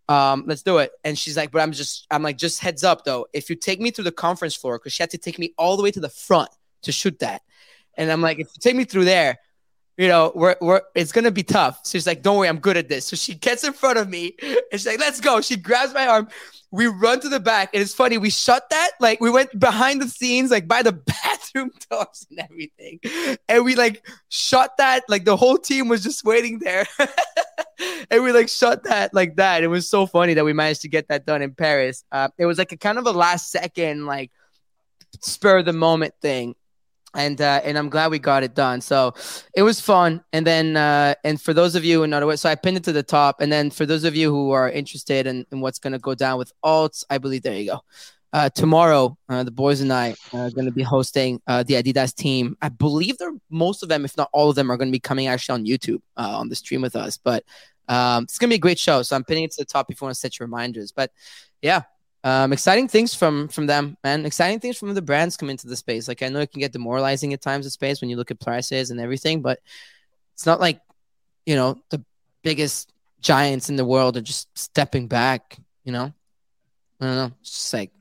Um, 0.09 0.45
let's 0.47 0.63
do 0.63 0.77
it. 0.77 0.91
And 1.03 1.17
she's 1.17 1.35
like, 1.35 1.51
"But 1.51 1.61
I'm 1.61 1.71
just, 1.71 2.07
I'm 2.09 2.23
like, 2.23 2.37
just 2.37 2.59
heads 2.59 2.83
up 2.83 3.03
though. 3.03 3.27
If 3.33 3.49
you 3.49 3.55
take 3.55 3.79
me 3.79 3.91
through 3.91 4.05
the 4.05 4.11
conference 4.11 4.55
floor, 4.55 4.77
because 4.79 4.93
she 4.93 5.03
had 5.03 5.09
to 5.11 5.17
take 5.17 5.37
me 5.37 5.53
all 5.57 5.77
the 5.77 5.83
way 5.83 5.91
to 5.91 5.99
the 5.99 6.09
front 6.09 6.49
to 6.83 6.91
shoot 6.91 7.19
that." 7.19 7.41
And 7.95 8.11
I'm 8.11 8.21
like, 8.21 8.39
if 8.39 8.47
you 8.47 8.59
take 8.59 8.75
me 8.75 8.83
through 8.83 9.05
there, 9.05 9.39
you 9.97 10.07
know, 10.07 10.31
we're, 10.35 10.55
we're 10.61 10.81
it's 10.93 11.11
gonna 11.11 11.31
be 11.31 11.43
tough. 11.43 11.79
So 11.83 11.97
she's 11.97 12.05
like, 12.05 12.21
don't 12.21 12.37
worry, 12.37 12.47
I'm 12.47 12.59
good 12.59 12.77
at 12.77 12.87
this. 12.87 13.05
So 13.05 13.15
she 13.15 13.33
gets 13.33 13.63
in 13.63 13.73
front 13.73 13.97
of 13.97 14.07
me 14.07 14.35
and 14.41 14.59
she's 14.71 14.85
like, 14.85 14.99
let's 14.99 15.19
go. 15.19 15.41
She 15.41 15.57
grabs 15.57 15.93
my 15.93 16.07
arm. 16.07 16.27
We 16.69 16.85
run 16.87 17.19
to 17.21 17.29
the 17.29 17.39
back, 17.39 17.69
and 17.73 17.81
it's 17.81 17.93
funny. 17.93 18.17
We 18.17 18.29
shut 18.29 18.69
that 18.69 18.91
like 18.99 19.19
we 19.19 19.31
went 19.31 19.57
behind 19.59 20.01
the 20.01 20.07
scenes, 20.07 20.51
like 20.51 20.67
by 20.67 20.83
the 20.83 20.91
doors 21.91 22.27
and 22.29 22.39
everything, 22.39 22.99
and 23.47 23.65
we 23.65 23.75
like 23.75 24.05
shut 24.29 24.77
that. 24.77 25.03
Like 25.07 25.25
the 25.25 25.37
whole 25.37 25.57
team 25.57 25.87
was 25.87 26.03
just 26.03 26.23
waiting 26.23 26.59
there, 26.59 26.85
and 28.11 28.23
we 28.23 28.31
like 28.31 28.49
shut 28.49 28.83
that 28.83 29.13
like 29.13 29.35
that. 29.37 29.63
It 29.63 29.67
was 29.67 29.89
so 29.89 30.05
funny 30.05 30.33
that 30.35 30.45
we 30.45 30.53
managed 30.53 30.81
to 30.81 30.89
get 30.89 31.07
that 31.09 31.25
done 31.25 31.41
in 31.41 31.53
Paris. 31.53 32.03
Uh, 32.11 32.29
it 32.37 32.45
was 32.45 32.57
like 32.57 32.71
a 32.71 32.77
kind 32.77 32.97
of 32.97 33.05
a 33.05 33.11
last 33.11 33.51
second 33.51 34.05
like 34.05 34.31
spur 35.21 35.63
the 35.63 35.73
moment 35.73 36.13
thing 36.21 36.55
and 37.17 37.41
uh, 37.41 37.61
and 37.63 37.77
I'm 37.77 37.89
glad 37.89 38.11
we 38.11 38.19
got 38.19 38.43
it 38.43 38.53
done. 38.53 38.79
So 38.79 39.13
it 39.55 39.63
was 39.63 39.81
fun. 39.81 40.23
And 40.33 40.45
then 40.45 40.77
uh, 40.77 41.15
and 41.23 41.41
for 41.41 41.53
those 41.53 41.75
of 41.75 41.83
you 41.83 42.03
in 42.03 42.13
other 42.13 42.27
words, 42.27 42.41
so 42.41 42.49
I 42.49 42.55
pinned 42.55 42.77
it 42.77 42.83
to 42.85 42.93
the 42.93 43.03
top. 43.03 43.41
And 43.41 43.51
then 43.51 43.71
for 43.71 43.85
those 43.85 44.03
of 44.03 44.15
you 44.15 44.29
who 44.29 44.51
are 44.51 44.69
interested 44.69 45.27
in, 45.27 45.45
in 45.51 45.59
what's 45.59 45.79
going 45.79 45.93
to 45.93 45.99
go 45.99 46.15
down 46.15 46.37
with 46.37 46.53
alts, 46.63 47.03
I 47.09 47.17
believe 47.17 47.41
there 47.43 47.55
you 47.55 47.71
go. 47.71 47.81
Uh, 48.33 48.49
tomorrow, 48.49 49.17
uh, 49.29 49.43
the 49.43 49.51
boys 49.51 49.79
and 49.81 49.91
I 49.91 50.15
are 50.33 50.49
going 50.51 50.65
to 50.65 50.71
be 50.71 50.83
hosting 50.83 51.41
uh, 51.47 51.63
the 51.63 51.75
Adidas 51.75 52.13
team. 52.13 52.57
I 52.61 52.69
believe 52.69 53.17
they're 53.17 53.31
most 53.49 53.83
of 53.83 53.89
them, 53.89 54.03
if 54.03 54.17
not 54.17 54.29
all 54.33 54.49
of 54.49 54.55
them, 54.55 54.69
are 54.69 54.77
going 54.77 54.89
to 54.89 54.95
be 54.95 54.99
coming 54.99 55.27
actually 55.27 55.53
on 55.53 55.65
YouTube 55.65 56.01
uh, 56.17 56.37
on 56.37 56.49
the 56.49 56.55
stream 56.55 56.81
with 56.81 56.95
us. 56.95 57.17
But 57.17 57.43
um, 57.87 58.23
it's 58.23 58.37
going 58.37 58.49
to 58.49 58.53
be 58.53 58.57
a 58.57 58.59
great 58.59 58.79
show. 58.79 59.01
So 59.01 59.15
I'm 59.15 59.23
pinning 59.23 59.45
it 59.45 59.51
to 59.51 59.61
the 59.61 59.65
top 59.65 59.89
if 59.89 60.01
you 60.01 60.05
want 60.05 60.15
to 60.15 60.19
set 60.19 60.39
your 60.39 60.47
reminders. 60.47 60.91
But 60.91 61.11
yeah, 61.61 61.83
um, 62.23 62.51
exciting 62.51 62.87
things 62.87 63.13
from 63.13 63.47
from 63.47 63.67
them, 63.67 63.97
man. 64.03 64.25
Exciting 64.25 64.59
things 64.59 64.77
from 64.77 64.93
the 64.93 65.01
brands 65.01 65.37
come 65.37 65.49
into 65.49 65.67
the 65.67 65.75
space. 65.75 66.07
Like 66.07 66.21
I 66.21 66.27
know 66.27 66.39
it 66.39 66.51
can 66.51 66.59
get 66.59 66.73
demoralizing 66.73 67.33
at 67.33 67.41
times. 67.41 67.65
The 67.65 67.71
space 67.71 68.01
when 68.01 68.09
you 68.09 68.17
look 68.17 68.31
at 68.31 68.39
prices 68.39 68.91
and 68.91 68.99
everything, 68.99 69.41
but 69.41 69.59
it's 70.33 70.45
not 70.45 70.59
like 70.59 70.81
you 71.45 71.55
know 71.55 71.81
the 71.89 72.03
biggest 72.43 72.91
giants 73.21 73.69
in 73.69 73.77
the 73.77 73.85
world 73.85 74.17
are 74.17 74.21
just 74.21 74.49
stepping 74.57 75.07
back. 75.07 75.57
You 75.85 75.93
know, 75.93 76.13
I 76.99 77.05
don't 77.05 77.15
know. 77.15 77.31
It's 77.39 77.51
just 77.51 77.73
like 77.73 77.91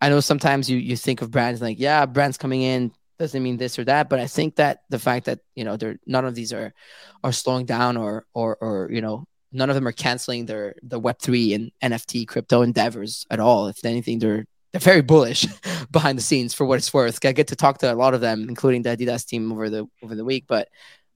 I 0.00 0.08
know 0.08 0.20
sometimes 0.20 0.70
you 0.70 0.78
you 0.78 0.96
think 0.96 1.22
of 1.22 1.30
brands 1.30 1.60
like 1.60 1.78
yeah, 1.78 2.06
brands 2.06 2.38
coming 2.38 2.62
in 2.62 2.92
doesn't 3.18 3.42
mean 3.42 3.56
this 3.56 3.78
or 3.78 3.84
that, 3.84 4.08
but 4.08 4.20
I 4.20 4.26
think 4.26 4.56
that 4.56 4.82
the 4.90 4.98
fact 4.98 5.26
that 5.26 5.40
you 5.54 5.64
know 5.64 5.76
they're 5.76 5.98
none 6.06 6.24
of 6.24 6.34
these 6.34 6.52
are 6.52 6.72
are 7.24 7.32
slowing 7.32 7.66
down 7.66 7.96
or 7.96 8.26
or 8.32 8.56
or 8.60 8.88
you 8.92 9.00
know 9.00 9.24
none 9.52 9.70
of 9.70 9.74
them 9.74 9.88
are 9.88 9.92
canceling 9.92 10.46
their 10.46 10.76
the 10.82 11.00
Web 11.00 11.18
three 11.20 11.52
and 11.54 11.72
NFT 11.82 12.28
crypto 12.28 12.62
endeavors 12.62 13.26
at 13.30 13.40
all. 13.40 13.66
If 13.68 13.84
anything, 13.84 14.18
they're 14.20 14.44
they're 14.72 14.80
very 14.80 15.02
bullish 15.02 15.46
behind 15.90 16.18
the 16.18 16.22
scenes 16.22 16.54
for 16.54 16.64
what 16.64 16.78
it's 16.78 16.92
worth. 16.94 17.24
I 17.24 17.32
get 17.32 17.48
to 17.48 17.56
talk 17.56 17.78
to 17.78 17.92
a 17.92 17.94
lot 17.94 18.14
of 18.14 18.20
them, 18.20 18.48
including 18.48 18.82
the 18.82 18.96
Adidas 18.96 19.26
team 19.26 19.50
over 19.50 19.68
the 19.68 19.86
over 20.02 20.14
the 20.14 20.24
week, 20.24 20.44
but 20.46 20.68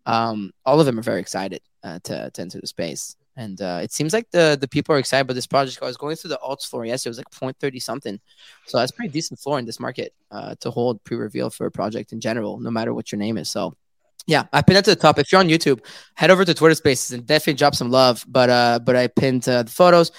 um, 0.06 0.52
all 0.64 0.80
of 0.80 0.86
them 0.86 0.98
are 0.98 1.02
very 1.02 1.20
excited 1.20 1.62
uh, 1.84 2.00
to 2.04 2.30
to 2.30 2.42
enter 2.42 2.60
the 2.60 2.66
space. 2.66 3.16
And 3.36 3.60
uh, 3.62 3.80
it 3.82 3.92
seems 3.92 4.12
like 4.12 4.30
the 4.30 4.58
the 4.60 4.68
people 4.68 4.94
are 4.94 4.98
excited 4.98 5.22
about 5.22 5.34
this 5.34 5.46
project. 5.46 5.78
I 5.82 5.86
was 5.86 5.96
going 5.96 6.16
through 6.16 6.30
the 6.30 6.40
alts 6.44 6.68
floor 6.68 6.84
yesterday; 6.84 7.08
it 7.08 7.16
was 7.16 7.18
like 7.18 7.56
0.30 7.58 7.80
something, 7.80 8.20
so 8.66 8.78
that's 8.78 8.92
pretty 8.92 9.10
decent 9.10 9.40
floor 9.40 9.58
in 9.58 9.64
this 9.64 9.80
market 9.80 10.12
uh, 10.30 10.54
to 10.60 10.70
hold 10.70 11.02
pre-reveal 11.04 11.48
for 11.48 11.66
a 11.66 11.70
project 11.70 12.12
in 12.12 12.20
general, 12.20 12.60
no 12.60 12.70
matter 12.70 12.92
what 12.92 13.10
your 13.10 13.18
name 13.18 13.38
is. 13.38 13.50
So 13.50 13.74
yeah, 14.26 14.44
I 14.52 14.62
pinned 14.62 14.78
it 14.78 14.84
to 14.84 14.90
the 14.90 15.00
top. 15.00 15.18
If 15.18 15.32
you're 15.32 15.40
on 15.40 15.48
YouTube, 15.48 15.84
head 16.14 16.30
over 16.30 16.44
to 16.44 16.54
Twitter 16.54 16.74
Spaces 16.74 17.12
and 17.12 17.26
definitely 17.26 17.54
drop 17.54 17.74
some 17.74 17.90
love. 17.90 18.24
But 18.28 18.50
uh, 18.50 18.78
but 18.84 18.96
I 18.96 19.08
pinned 19.08 19.48
uh, 19.48 19.64
the 19.64 19.70
photos. 19.70 20.12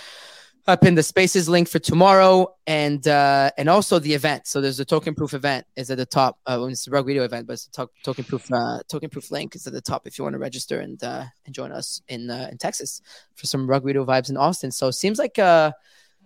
I 0.65 0.77
in 0.83 0.95
the 0.95 1.03
Spaces 1.03 1.49
link 1.49 1.67
for 1.67 1.79
tomorrow 1.79 2.55
and 2.67 3.05
uh, 3.07 3.51
and 3.57 3.67
also 3.67 3.99
the 3.99 4.13
event. 4.13 4.47
So 4.47 4.61
there's 4.61 4.79
a 4.79 4.85
token 4.85 5.13
proof 5.13 5.33
event 5.33 5.65
is 5.75 5.91
at 5.91 5.97
the 5.97 6.05
top. 6.05 6.39
Uh, 6.45 6.65
it's 6.69 6.87
a 6.87 6.91
Rug 6.91 7.05
Radio 7.05 7.23
event, 7.23 7.47
but 7.47 7.53
it's 7.53 7.67
a 7.67 7.71
to- 7.71 7.89
token 8.03 8.23
proof 8.23 8.49
uh, 8.53 8.79
token 8.87 9.09
proof 9.09 9.29
link 9.29 9.55
is 9.55 9.67
at 9.67 9.73
the 9.73 9.81
top 9.81 10.07
if 10.07 10.17
you 10.17 10.23
want 10.23 10.33
to 10.33 10.39
register 10.39 10.79
and 10.79 11.03
uh, 11.03 11.25
and 11.45 11.53
join 11.53 11.71
us 11.71 12.01
in 12.07 12.29
uh, 12.29 12.47
in 12.51 12.57
Texas 12.57 13.01
for 13.35 13.45
some 13.45 13.69
Rug 13.69 13.85
Radio 13.85 14.05
vibes 14.05 14.29
in 14.29 14.37
Austin. 14.37 14.71
So 14.71 14.87
it 14.87 14.93
seems 14.93 15.19
like 15.19 15.37
uh 15.37 15.73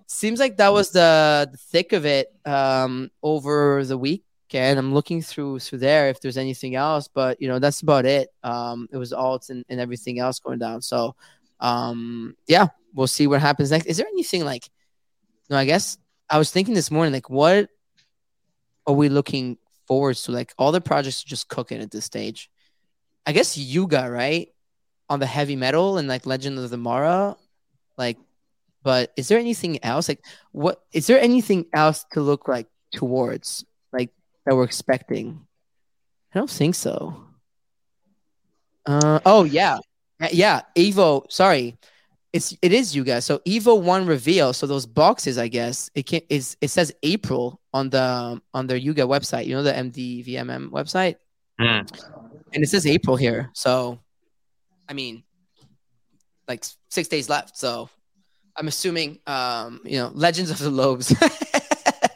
seems 0.05 0.39
like 0.39 0.57
that 0.57 0.71
was 0.71 0.91
the, 0.91 1.49
the 1.51 1.57
thick 1.57 1.91
of 1.91 2.05
it 2.05 2.33
um 2.45 3.09
over 3.23 3.83
the 3.83 3.97
week 3.97 4.23
and 4.53 4.79
I'm 4.79 4.93
looking 4.93 5.21
through 5.21 5.59
through 5.59 5.79
there 5.79 6.09
if 6.09 6.21
there's 6.21 6.37
anything 6.37 6.75
else, 6.75 7.07
but 7.07 7.41
you 7.41 7.47
know 7.47 7.59
that's 7.59 7.81
about 7.81 8.05
it. 8.05 8.29
Um, 8.43 8.87
it 8.91 8.97
was 8.97 9.11
alts 9.11 9.49
and, 9.49 9.65
and 9.69 9.79
everything 9.79 10.19
else 10.19 10.39
going 10.39 10.59
down. 10.59 10.81
So, 10.81 11.15
um, 11.59 12.35
yeah, 12.47 12.67
we'll 12.97 13.07
see 13.07 13.27
what 13.27 13.39
happens 13.39 13.71
next. 13.71 13.85
Is 13.85 13.97
there 13.97 14.07
anything 14.07 14.43
like? 14.43 14.69
No, 15.49 15.55
I 15.55 15.65
guess 15.65 15.97
I 16.29 16.37
was 16.37 16.51
thinking 16.51 16.73
this 16.73 16.91
morning, 16.91 17.13
like, 17.13 17.29
what 17.29 17.69
are 18.85 18.93
we 18.93 19.07
looking 19.07 19.57
forward 19.87 20.17
to? 20.17 20.31
Like, 20.31 20.53
all 20.57 20.73
the 20.73 20.81
projects 20.81 21.23
are 21.23 21.29
just 21.29 21.47
cooking 21.47 21.79
at 21.79 21.91
this 21.91 22.03
stage. 22.03 22.49
I 23.25 23.31
guess 23.31 23.57
Yuga, 23.57 24.09
right, 24.09 24.49
on 25.09 25.19
the 25.19 25.25
heavy 25.25 25.55
metal 25.55 25.97
and 25.97 26.07
like 26.07 26.25
Legend 26.25 26.57
of 26.59 26.69
the 26.69 26.77
Mara, 26.77 27.37
like. 27.97 28.17
But 28.83 29.11
is 29.17 29.27
there 29.27 29.37
anything 29.39 29.83
else? 29.83 30.07
Like, 30.07 30.23
what 30.53 30.81
is 30.93 31.07
there 31.07 31.19
anything 31.19 31.65
else 31.73 32.05
to 32.13 32.21
look 32.21 32.47
like 32.47 32.67
towards? 32.93 33.65
Like 33.91 34.11
that 34.45 34.55
we're 34.55 34.63
expecting? 34.63 35.45
I 36.33 36.39
don't 36.39 36.49
think 36.49 36.73
so. 36.75 37.21
Uh, 38.85 39.19
oh 39.25 39.43
yeah, 39.43 39.79
yeah. 40.31 40.61
Evo, 40.77 41.29
sorry, 41.29 41.75
it's 42.33 42.55
it 42.61 42.73
is 42.73 42.95
you 42.95 43.03
guys. 43.03 43.25
So 43.25 43.39
Evo 43.39 43.81
one 43.81 44.05
reveal. 44.05 44.53
So 44.53 44.67
those 44.67 44.85
boxes, 44.85 45.37
I 45.37 45.47
guess 45.47 45.89
it 45.95 46.05
can 46.05 46.21
is 46.29 46.57
it 46.61 46.69
says 46.69 46.93
April 47.03 47.61
on 47.73 47.89
the 47.89 48.41
on 48.53 48.67
their 48.67 48.77
Yuga 48.77 49.03
website. 49.03 49.45
You 49.45 49.55
know 49.55 49.63
the 49.63 49.73
MDVMM 49.73 50.69
website, 50.69 51.15
Mm. 51.59 51.89
and 52.53 52.63
it 52.63 52.69
says 52.69 52.85
April 52.85 53.15
here. 53.15 53.49
So, 53.53 53.99
I 54.87 54.93
mean, 54.93 55.23
like 56.47 56.63
six 56.89 57.07
days 57.07 57.29
left. 57.29 57.57
So, 57.57 57.89
I'm 58.55 58.67
assuming, 58.67 59.19
um, 59.25 59.81
you 59.85 59.97
know, 59.97 60.11
Legends 60.13 60.51
of 60.51 60.59
the 60.59 60.69
Lobes. 60.69 61.15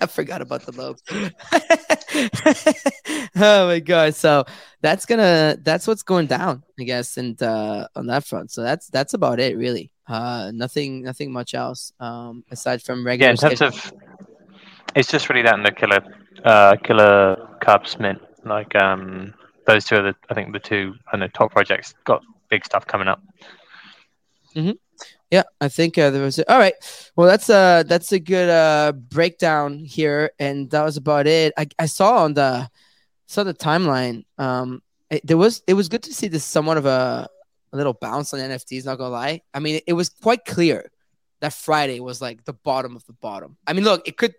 I 0.02 0.08
forgot 0.08 0.42
about 0.42 0.66
the 0.66 0.72
lobes. 0.72 1.04
oh 3.36 3.68
my 3.68 3.80
god! 3.80 4.16
So 4.16 4.46
that's 4.82 5.06
gonna 5.06 5.58
that's 5.62 5.88
what's 5.88 6.02
going 6.02 6.26
down, 6.26 6.64
I 6.80 6.84
guess, 6.84 7.18
and 7.18 7.42
uh, 7.42 7.88
on 7.96 8.08
that 8.08 8.26
front. 8.26 8.52
So 8.52 8.64
that's 8.64 8.88
that's 8.88 9.14
about 9.14 9.40
it, 9.40 9.58
really. 9.58 9.92
Uh, 10.12 10.52
nothing 10.52 11.04
nothing 11.04 11.32
much 11.32 11.54
else 11.54 11.94
um, 12.02 12.44
aside 12.52 12.82
from 12.82 13.06
regular. 13.06 13.28
Yeah, 13.28 13.32
in 13.32 13.38
terms 13.38 13.60
schedule- 13.60 13.78
of, 13.78 13.94
it's 14.96 15.10
just 15.10 15.30
really 15.30 15.42
that 15.42 15.54
and 15.54 15.66
the 15.66 15.72
killer, 15.72 16.04
uh, 16.44 16.76
killer 16.84 17.38
Cubs 17.62 17.98
mint. 17.98 18.20
Like 18.44 18.76
um, 18.76 19.34
those 19.68 19.86
two 19.86 19.96
are 19.96 20.02
the 20.02 20.16
I 20.30 20.34
think 20.34 20.52
the 20.52 20.60
two 20.60 20.96
and 21.14 21.22
the 21.22 21.30
top 21.30 21.52
projects 21.54 21.94
got 22.04 22.22
big 22.50 22.66
stuff 22.66 22.86
coming 22.86 23.08
up. 23.08 23.22
Yeah, 25.32 25.44
I 25.62 25.70
think 25.70 25.98
uh, 25.98 26.10
there 26.10 26.24
was. 26.24 26.40
A, 26.40 26.52
all 26.52 26.60
right. 26.60 26.74
Well, 27.16 27.28
that's 27.28 27.50
uh 27.50 27.84
that's 27.88 28.12
a 28.12 28.20
good 28.20 28.50
uh 28.50 28.92
breakdown 28.92 29.80
here, 29.80 30.32
and 30.40 30.70
that 30.72 30.84
was 30.84 30.98
about 30.98 31.26
it. 31.26 31.54
I, 31.58 31.68
I 31.80 31.86
saw 31.86 32.26
on 32.26 32.34
the 32.34 32.70
saw 33.28 33.46
the 33.46 33.54
timeline. 33.54 34.26
Um, 34.38 34.82
it, 35.10 35.26
there 35.26 35.38
was 35.38 35.64
it 35.68 35.74
was 35.76 35.88
good 35.88 36.04
to 36.04 36.14
see 36.14 36.28
this 36.28 36.44
somewhat 36.44 36.76
of 36.78 36.86
a, 36.86 37.30
a 37.74 37.78
little 37.78 37.94
bounce 37.94 38.34
on 38.34 38.40
NFTs. 38.40 38.86
Not 38.86 38.98
gonna 38.98 39.10
lie. 39.10 39.42
I 39.54 39.60
mean, 39.60 39.82
it, 39.88 39.94
was 39.94 40.10
quite 40.10 40.46
clear 40.46 40.92
that 41.40 41.54
Friday 41.54 42.00
was 42.00 42.22
like 42.22 42.44
the 42.46 42.54
bottom 42.54 42.96
of 42.96 43.06
the 43.06 43.14
bottom. 43.14 43.58
I 43.66 43.74
mean, 43.74 43.84
look, 43.84 44.08
it 44.08 44.18
could, 44.18 44.34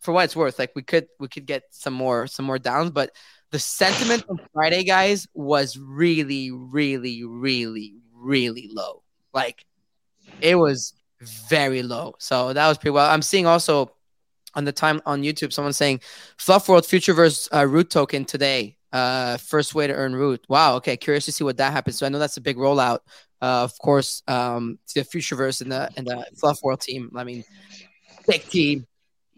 for 0.00 0.12
what 0.12 0.24
it's 0.24 0.36
worth, 0.36 0.58
like 0.58 0.72
we 0.74 0.82
could 0.82 1.08
we 1.18 1.28
could 1.28 1.46
get 1.46 1.64
some 1.70 1.94
more 1.94 2.26
some 2.26 2.46
more 2.46 2.58
downs, 2.58 2.90
but 2.90 3.10
the 3.50 3.58
sentiment 3.58 4.24
on 4.28 4.40
Friday, 4.52 4.84
guys, 4.84 5.26
was 5.34 5.76
really, 5.76 6.50
really, 6.50 7.24
really, 7.24 7.94
really 8.14 8.70
low. 8.72 9.02
Like 9.34 9.66
it 10.40 10.56
was 10.56 10.94
very 11.20 11.82
low. 11.82 12.14
So 12.18 12.52
that 12.52 12.68
was 12.68 12.78
pretty 12.78 12.92
well. 12.92 13.10
I'm 13.10 13.22
seeing 13.22 13.46
also 13.46 13.92
on 14.54 14.64
the 14.64 14.72
time 14.72 15.00
on 15.06 15.22
YouTube 15.22 15.52
someone 15.52 15.72
saying 15.72 16.00
FLUF 16.38 16.68
World 16.68 16.84
Futureverse 16.84 17.48
uh, 17.54 17.66
root 17.66 17.90
token 17.90 18.24
today. 18.24 18.76
Uh, 18.92 19.36
first 19.36 19.74
way 19.74 19.86
to 19.86 19.94
earn 19.94 20.14
root. 20.14 20.44
Wow. 20.48 20.76
Okay. 20.76 20.96
Curious 20.96 21.24
to 21.26 21.32
see 21.32 21.44
what 21.44 21.56
that 21.58 21.72
happens. 21.72 21.98
So 21.98 22.06
I 22.06 22.08
know 22.08 22.18
that's 22.18 22.36
a 22.36 22.40
big 22.40 22.56
rollout 22.56 23.00
Uh, 23.42 23.64
of 23.64 23.78
course, 23.78 24.22
um, 24.28 24.78
to 24.86 25.00
the 25.00 25.06
Futureverse 25.06 25.62
and 25.62 25.72
the 25.72 25.88
and 25.96 26.06
the 26.06 26.26
FLUF 26.36 26.62
World 26.62 26.80
team. 26.82 27.10
I 27.16 27.24
mean, 27.24 27.42
big 28.26 28.42
team, 28.48 28.86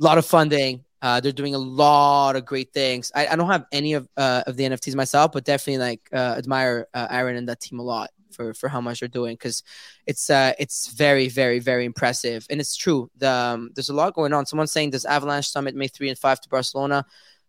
a 0.01 0.05
lot 0.05 0.19
of 0.19 0.27
funding. 0.27 0.85
Uh, 1.01 1.21
they're 1.21 1.33
doing 1.33 1.55
a 1.55 1.59
lot 1.59 2.37
of 2.37 2.45
great 2.45 2.73
things. 2.73 3.12
I, 3.15 3.27
I 3.29 3.37
don't 3.37 3.51
have 3.51 3.67
any 3.73 3.95
of 3.95 4.09
uh, 4.17 4.43
of 4.47 4.57
the 4.57 4.65
NFTs 4.65 4.95
myself, 4.97 5.33
but 5.33 5.45
definitely 5.45 5.79
like 5.79 6.01
uh, 6.12 6.35
admire 6.38 6.88
uh, 6.95 7.09
Aaron 7.11 7.37
and 7.37 7.49
that 7.49 7.61
team 7.61 7.79
a 7.79 7.83
lot 7.83 8.11
for 8.33 8.55
for 8.55 8.69
how 8.69 8.81
much 8.81 9.01
they're 9.01 9.09
doing 9.09 9.35
because 9.35 9.62
it's 10.07 10.31
uh 10.31 10.53
it's 10.59 10.88
very 10.88 11.29
very 11.29 11.59
very 11.59 11.85
impressive 11.85 12.47
and 12.51 12.61
it's 12.61 12.77
true. 12.77 13.11
The 13.19 13.31
um, 13.31 13.71
there's 13.75 13.91
a 13.91 13.95
lot 13.95 14.15
going 14.15 14.33
on. 14.33 14.47
Someone's 14.47 14.73
saying 14.73 14.91
this 14.91 15.05
Avalanche 15.05 15.49
Summit 15.49 15.75
May 15.75 15.88
three 15.88 16.09
and 16.09 16.19
five 16.19 16.41
to 16.41 16.49
Barcelona. 16.49 17.05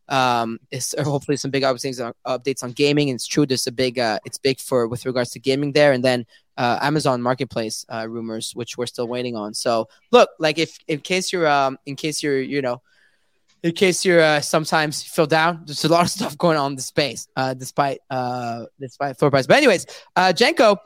Um, 0.10 0.60
it's 0.72 0.94
hopefully 1.00 1.38
some 1.38 1.52
big 1.52 1.64
updates 1.64 2.04
on, 2.06 2.14
updates 2.26 2.64
on 2.64 2.72
gaming. 2.72 3.10
And 3.10 3.16
it's 3.16 3.28
true. 3.28 3.46
There's 3.46 3.68
a 3.68 3.72
big 3.72 4.00
uh, 4.00 4.20
it's 4.26 4.38
big 4.38 4.60
for 4.60 4.88
with 4.88 5.06
regards 5.06 5.32
to 5.32 5.40
gaming 5.40 5.72
there, 5.72 5.92
and 5.92 6.04
then 6.04 6.26
uh, 6.58 6.80
Amazon 6.82 7.22
Marketplace 7.22 7.86
uh, 7.90 8.08
rumors, 8.08 8.52
which 8.56 8.78
we're 8.78 8.86
still 8.86 9.08
waiting 9.08 9.36
on. 9.36 9.54
So 9.54 9.88
look, 10.12 10.30
like 10.40 10.58
if 10.58 10.78
in 10.88 11.00
case 11.00 11.32
you're 11.34 11.48
um 11.48 11.78
in 11.86 11.96
case 11.96 12.22
you're 12.22 12.42
you 12.42 12.62
know 12.62 12.82
in 13.64 13.72
case 13.72 14.04
you're 14.04 14.22
uh, 14.22 14.42
sometimes 14.42 15.02
feel 15.02 15.26
down, 15.26 15.64
there's 15.66 15.86
a 15.86 15.88
lot 15.88 16.04
of 16.04 16.10
stuff 16.18 16.38
going 16.38 16.58
on 16.58 16.74
in 16.74 16.76
the 16.76 16.82
space, 16.82 17.28
uh, 17.36 17.54
despite 17.54 18.00
uh, 18.10 18.66
despite 18.80 19.18
floor 19.18 19.32
price. 19.32 19.48
But 19.48 19.58
anyways, 19.58 19.86
uh, 20.16 20.34
Genco, 20.36 20.78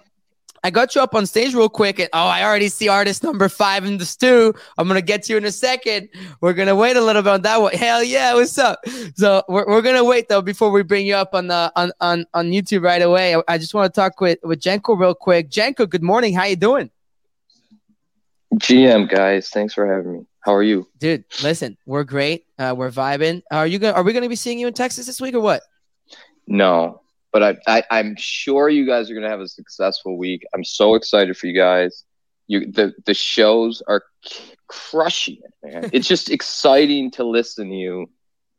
I 0.68 0.70
got 0.70 0.96
you 0.96 1.02
up 1.02 1.16
on 1.16 1.26
stage 1.26 1.56
real 1.56 1.70
quick, 1.70 1.98
and 1.98 2.10
oh, 2.12 2.28
I 2.28 2.44
already 2.44 2.68
see 2.68 2.90
artist 2.90 3.24
number 3.24 3.48
five 3.48 3.86
in 3.86 3.98
the 3.98 4.06
stew. 4.06 4.54
I'm 4.78 4.86
gonna 4.90 5.02
get 5.02 5.24
to 5.24 5.32
you 5.32 5.38
in 5.38 5.46
a 5.46 5.52
second. 5.52 6.10
We're 6.42 6.52
gonna 6.52 6.76
wait 6.76 6.98
a 6.98 7.02
little 7.02 7.22
bit 7.22 7.32
on 7.32 7.42
that 7.44 7.62
one. 7.62 7.72
Hell 7.72 8.04
yeah, 8.04 8.34
what's 8.34 8.58
up? 8.58 8.80
So 9.16 9.44
we're, 9.48 9.66
we're 9.66 9.82
gonna 9.82 10.04
wait 10.04 10.28
though 10.28 10.42
before 10.42 10.70
we 10.70 10.84
bring 10.84 11.06
you 11.06 11.16
up 11.16 11.34
on 11.34 11.48
the 11.48 11.72
on 11.78 11.94
on 12.02 12.26
on 12.34 12.52
YouTube 12.52 12.84
right 12.84 13.02
away. 13.02 13.34
I, 13.34 13.42
I 13.48 13.58
just 13.58 13.74
want 13.74 13.94
to 13.94 13.98
talk 13.98 14.20
with 14.20 14.40
with 14.44 14.60
Genco 14.60 15.00
real 15.00 15.16
quick. 15.16 15.50
Genco, 15.50 15.90
good 15.90 16.04
morning. 16.04 16.34
How 16.34 16.44
you 16.44 16.58
doing? 16.58 16.92
GM 18.56 19.10
guys, 19.10 19.48
thanks 19.48 19.74
for 19.74 19.88
having 19.88 20.12
me. 20.12 20.26
How 20.42 20.54
are 20.54 20.64
you? 20.64 20.86
Dude, 20.98 21.24
listen, 21.42 21.78
we're 21.86 22.04
great. 22.04 22.46
Uh, 22.60 22.76
we're 22.78 22.92
vibing. 22.92 23.42
Are 23.52 23.68
you 23.68 23.80
gonna 23.80 23.94
are 23.94 24.04
we 24.04 24.12
gonna 24.12 24.28
be 24.28 24.36
seeing 24.36 24.60
you 24.60 24.68
in 24.68 24.74
Texas 24.74 25.06
this 25.06 25.22
week 25.22 25.34
or 25.34 25.40
what? 25.40 25.62
No, 26.46 27.04
but 27.32 27.44
I, 27.44 27.58
I 27.68 27.84
I'm 27.92 28.16
sure 28.18 28.70
you 28.70 28.86
guys 28.86 29.10
are 29.10 29.14
gonna 29.14 29.30
have 29.30 29.42
a 29.42 29.48
successful 29.48 30.18
week. 30.18 30.44
I'm 30.54 30.64
so 30.64 30.96
excited 30.96 31.38
for 31.38 31.48
you 31.48 31.56
guys. 31.56 32.04
You 32.48 32.72
the 32.72 32.94
the 33.06 33.14
shows 33.14 33.82
are 33.88 34.04
c- 34.26 34.56
crushing 34.68 35.38
it, 35.44 35.74
man. 35.74 35.90
it's 35.94 36.08
just 36.08 36.30
exciting 36.30 37.12
to 37.12 37.24
listen 37.24 37.70
to 37.70 37.76
you 37.76 38.10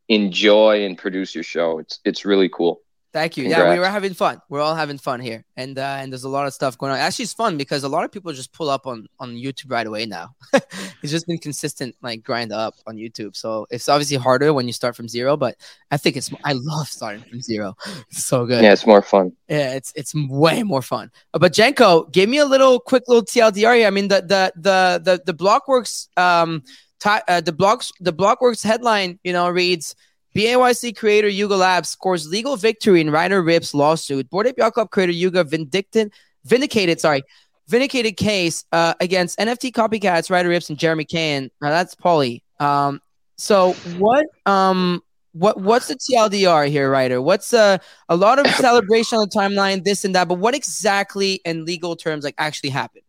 enjoy 0.09 0.85
and 0.85 0.97
produce 0.97 1.33
your 1.33 1.43
show. 1.43 1.79
It's 1.79 1.99
it's 2.03 2.25
really 2.25 2.49
cool. 2.49 2.81
Thank 3.11 3.37
you. 3.37 3.45
Yeah, 3.45 3.71
we 3.73 3.79
were 3.79 3.87
having 3.87 4.13
fun. 4.13 4.39
We're 4.49 4.61
all 4.61 4.75
having 4.75 4.99
fun 4.99 5.19
here, 5.19 5.43
and 5.57 5.77
uh, 5.79 5.97
and 5.99 6.13
there's 6.13 6.25
a 6.25 6.29
lot 6.29 6.45
of 6.45 6.53
stuff 6.53 6.77
going 6.77 6.91
on. 6.91 6.99
Actually, 6.99 7.23
it's 7.23 7.33
fun 7.33 7.57
because 7.57 7.83
a 7.83 7.89
lot 7.89 8.05
of 8.05 8.11
people 8.11 8.31
just 8.33 8.53
pull 8.53 8.69
up 8.69 8.85
on 8.85 9.07
on 9.19 9.33
YouTube 9.33 9.71
right 9.71 9.87
away 9.87 10.05
now. 10.05 10.35
it's 10.53 11.11
just 11.11 11.25
been 11.25 11.39
consistent, 11.39 11.95
like 12.03 12.23
grind 12.23 12.51
up 12.51 12.75
on 12.85 12.97
YouTube. 12.97 13.35
So 13.35 13.65
it's 13.71 13.89
obviously 13.89 14.17
harder 14.17 14.53
when 14.53 14.67
you 14.67 14.73
start 14.73 14.95
from 14.95 15.07
zero, 15.07 15.35
but 15.37 15.55
I 15.89 15.97
think 15.97 16.17
it's 16.17 16.31
I 16.43 16.53
love 16.53 16.87
starting 16.87 17.23
from 17.23 17.41
zero. 17.41 17.75
It's 18.11 18.25
so 18.25 18.45
good. 18.45 18.63
Yeah, 18.63 18.73
it's 18.73 18.85
more 18.85 19.01
fun. 19.01 19.31
Yeah, 19.47 19.73
it's 19.73 19.91
it's 19.95 20.13
way 20.13 20.61
more 20.61 20.83
fun. 20.83 21.11
Uh, 21.33 21.39
But 21.39 21.53
Genco, 21.53 22.11
give 22.11 22.29
me 22.29 22.37
a 22.37 22.45
little 22.45 22.79
quick 22.79 23.03
little 23.07 23.23
TLDR. 23.25 23.87
I 23.87 23.89
mean, 23.89 24.07
the 24.07 24.21
the 24.21 24.53
the 24.55 25.01
the 25.03 25.23
the 25.25 25.33
Blockworks 25.33 26.09
um 26.15 26.63
ti- 26.99 27.25
uh, 27.27 27.41
the 27.41 27.51
blocks 27.51 27.91
the 27.99 28.13
Blockworks 28.13 28.63
headline, 28.63 29.19
you 29.23 29.33
know, 29.33 29.49
reads 29.49 29.95
BAYC 30.35 30.95
creator 30.95 31.27
Yuga 31.27 31.55
Labs 31.55 31.89
scores 31.89 32.27
legal 32.27 32.55
victory 32.55 33.01
in 33.01 33.09
Ryder 33.09 33.41
Ripps 33.41 33.73
lawsuit. 33.73 34.29
Bored 34.29 34.47
Ape 34.47 34.57
Yacht 34.57 34.73
Club 34.73 34.91
creator 34.91 35.11
Yuga 35.11 35.43
vindicted 35.43 36.13
vindicated, 36.45 36.99
sorry, 36.99 37.23
vindicated 37.67 38.17
case 38.17 38.65
uh, 38.71 38.93
against 38.99 39.39
NFT 39.39 39.71
copycats 39.71 40.29
Ryder 40.29 40.49
Ripps 40.49 40.69
and 40.69 40.77
Jeremy 40.77 41.05
Cahen. 41.05 41.49
Now 41.61 41.69
that's 41.69 41.95
Paulie. 41.95 42.41
Um, 42.59 43.01
so 43.37 43.73
what 43.97 44.25
um 44.45 45.01
what 45.33 45.59
what's 45.61 45.87
the 45.87 45.95
TLDR 45.95 46.69
here, 46.69 46.91
Ryder? 46.91 47.21
What's 47.21 47.53
uh, 47.53 47.77
a 48.09 48.15
lot 48.15 48.39
of 48.39 48.47
celebration 48.55 49.17
on 49.17 49.27
the 49.31 49.35
timeline, 49.39 49.83
this 49.83 50.05
and 50.05 50.13
that, 50.15 50.27
but 50.27 50.35
what 50.39 50.55
exactly 50.55 51.39
in 51.45 51.65
legal 51.65 51.95
terms 51.95 52.23
like 52.23 52.35
actually 52.37 52.69
happened? 52.69 53.03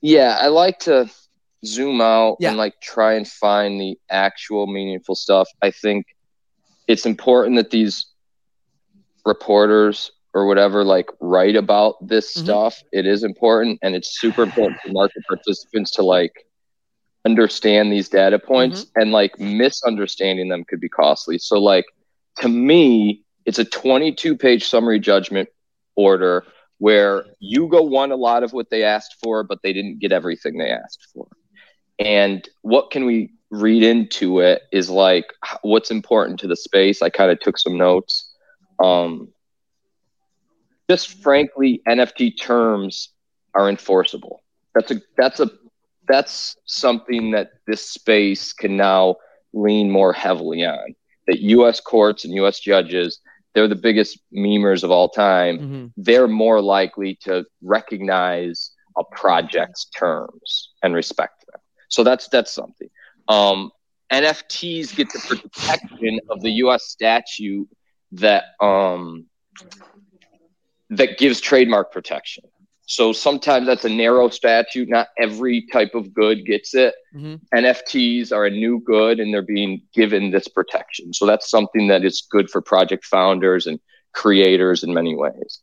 Yeah, 0.00 0.36
I 0.40 0.48
like 0.48 0.78
to 0.80 1.10
zoom 1.64 2.00
out 2.00 2.36
Yeah. 2.40 2.48
and 2.50 2.58
like 2.58 2.80
try 2.80 3.14
and 3.14 3.28
find 3.28 3.78
the 3.80 3.98
actual 4.08 4.66
meaningful 4.66 5.14
stuff. 5.14 5.48
I 5.60 5.70
think 5.70 6.06
it's 6.90 7.06
important 7.06 7.56
that 7.56 7.70
these 7.70 8.06
reporters 9.24 10.10
or 10.34 10.46
whatever 10.46 10.84
like 10.84 11.08
write 11.20 11.56
about 11.56 11.94
this 12.06 12.36
Mhm. 12.36 12.40
stuff. 12.42 12.82
It 12.92 13.06
is 13.06 13.22
important 13.22 13.78
and 13.82 13.94
it's 13.94 14.20
super 14.20 14.42
important 14.42 14.80
for 14.80 14.92
market 14.92 15.22
participants 15.28 15.90
to 15.92 16.02
like 16.02 16.32
understand 17.24 17.92
these 17.92 18.08
data 18.08 18.38
points 18.38 18.86
and 18.96 19.12
like 19.12 19.38
misunderstanding 19.38 20.48
them 20.48 20.64
could 20.64 20.80
be 20.80 20.88
costly. 20.88 21.38
So 21.38 21.60
like 21.60 21.84
to 22.40 22.48
me, 22.48 23.24
it's 23.44 23.58
a 23.58 23.64
22 23.64 24.36
page 24.36 24.64
summary 24.66 24.98
judgment 25.00 25.48
order 25.96 26.44
where 26.78 27.24
Yuga 27.40 27.82
won 27.82 28.10
a 28.10 28.16
lot 28.16 28.42
of 28.42 28.52
what 28.52 28.70
they 28.70 28.82
asked 28.84 29.16
for, 29.22 29.42
but 29.44 29.58
they 29.62 29.72
didn't 29.72 30.00
get 30.00 30.12
everything 30.12 30.58
they 30.58 30.70
asked 30.70 31.08
for. 31.12 31.26
And 31.98 32.48
what 32.62 32.90
can 32.90 33.04
we 33.04 33.32
read 33.50 33.82
into 33.82 34.40
it 34.40 34.62
is 34.72 34.88
like 34.90 35.32
what's 35.62 35.90
important 35.90 36.40
to 36.40 36.46
the 36.46 36.56
space. 36.56 37.02
I 37.02 37.10
kind 37.10 37.30
of 37.30 37.40
took 37.40 37.58
some 37.58 37.76
notes. 37.76 38.32
Um, 38.82 39.28
just 40.88 41.22
frankly, 41.22 41.82
NFT 41.88 42.40
terms 42.40 43.10
are 43.54 43.68
enforceable. 43.68 44.42
That's 44.74 44.90
a 44.90 45.00
that's 45.16 45.40
a 45.40 45.50
that's 46.08 46.56
something 46.64 47.32
that 47.32 47.52
this 47.66 47.88
space 47.88 48.52
can 48.52 48.76
now 48.76 49.16
lean 49.52 49.90
more 49.90 50.12
heavily 50.12 50.64
on. 50.64 50.94
That 51.26 51.40
U.S. 51.40 51.80
courts 51.80 52.24
and 52.24 52.34
U.S. 52.34 52.58
judges, 52.58 53.20
they're 53.54 53.68
the 53.68 53.76
biggest 53.76 54.18
memers 54.34 54.82
of 54.82 54.90
all 54.90 55.08
time 55.08 55.58
Mm-hmm. 55.58 55.86
they're 55.96 56.28
more 56.28 56.60
likely 56.60 57.16
to 57.22 57.44
recognize 57.62 58.70
a 58.96 59.04
project's 59.04 59.86
terms 59.96 60.70
and 60.82 60.94
respect 60.94 61.44
them. 61.50 61.60
So 61.88 62.02
that's 62.04 62.28
that's 62.28 62.52
something. 62.52 62.88
Um, 63.30 63.70
NFTs 64.12 64.94
get 64.96 65.12
the 65.12 65.20
protection 65.20 66.20
of 66.28 66.40
the 66.40 66.50
U.S. 66.64 66.84
statute 66.88 67.68
that 68.12 68.44
um, 68.60 69.26
that 70.90 71.16
gives 71.18 71.40
trademark 71.40 71.92
protection. 71.92 72.44
So 72.86 73.12
sometimes 73.12 73.68
that's 73.68 73.84
a 73.84 73.88
narrow 73.88 74.30
statute. 74.30 74.88
Not 74.88 75.08
every 75.16 75.64
type 75.72 75.94
of 75.94 76.12
good 76.12 76.44
gets 76.44 76.74
it. 76.74 76.92
Mm-hmm. 77.14 77.36
NFTs 77.56 78.32
are 78.32 78.46
a 78.46 78.50
new 78.50 78.80
good 78.80 79.20
and 79.20 79.32
they're 79.32 79.42
being 79.42 79.82
given 79.94 80.32
this 80.32 80.48
protection. 80.48 81.12
So 81.12 81.24
that's 81.24 81.48
something 81.48 81.86
that 81.86 82.04
is 82.04 82.26
good 82.28 82.50
for 82.50 82.60
project 82.60 83.04
founders 83.04 83.68
and 83.68 83.78
creators 84.12 84.82
in 84.82 84.92
many 84.92 85.14
ways. 85.14 85.60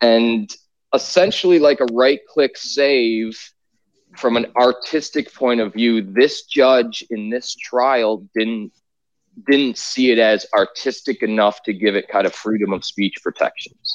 And 0.00 0.50
essentially, 0.94 1.58
like 1.58 1.80
a 1.80 1.92
right 1.92 2.20
click 2.26 2.56
save 2.56 3.38
from 4.16 4.36
an 4.36 4.46
artistic 4.56 5.32
point 5.34 5.60
of 5.60 5.72
view, 5.72 6.02
this 6.02 6.42
judge 6.42 7.04
in 7.10 7.30
this 7.30 7.54
trial 7.54 8.26
didn't 8.34 8.72
didn't 9.48 9.78
see 9.78 10.10
it 10.10 10.18
as 10.18 10.44
artistic 10.54 11.22
enough 11.22 11.62
to 11.62 11.72
give 11.72 11.94
it 11.94 12.08
kind 12.08 12.26
of 12.26 12.34
freedom 12.34 12.72
of 12.72 12.84
speech 12.84 13.14
protections. 13.22 13.94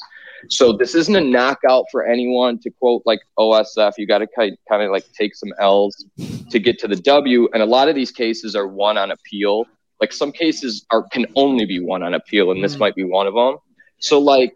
So 0.50 0.74
this 0.74 0.96
isn't 0.96 1.16
a 1.16 1.22
knockout 1.22 1.86
for 1.92 2.06
anyone 2.06 2.58
to 2.60 2.72
quote 2.72 3.04
like 3.06 3.20
OSF. 3.38 3.94
You 3.98 4.08
got 4.08 4.20
to 4.20 4.28
kind 4.28 4.58
kind 4.70 4.82
of 4.84 4.92
like 4.92 5.06
take 5.18 5.36
some 5.36 5.52
L's 5.60 6.06
to 6.50 6.60
get 6.60 6.80
to 6.80 6.88
the 6.88 6.96
W. 6.96 7.48
And 7.54 7.62
a 7.62 7.66
lot 7.66 7.90
of 7.90 7.96
these 7.96 8.12
cases 8.12 8.56
are 8.56 8.68
won 8.68 8.98
on 8.98 9.12
appeal. 9.12 9.66
Like 10.02 10.14
some 10.14 10.32
cases 10.32 10.86
are 10.92 11.04
can 11.10 11.26
only 11.36 11.66
be 11.66 11.80
won 11.80 12.02
on 12.04 12.14
appeal, 12.14 12.52
and 12.52 12.64
this 12.64 12.76
Mhm. 12.76 12.80
might 12.80 12.96
be 12.96 13.04
one 13.04 13.28
of 13.28 13.34
them. 13.34 13.58
So 14.00 14.20
like 14.20 14.56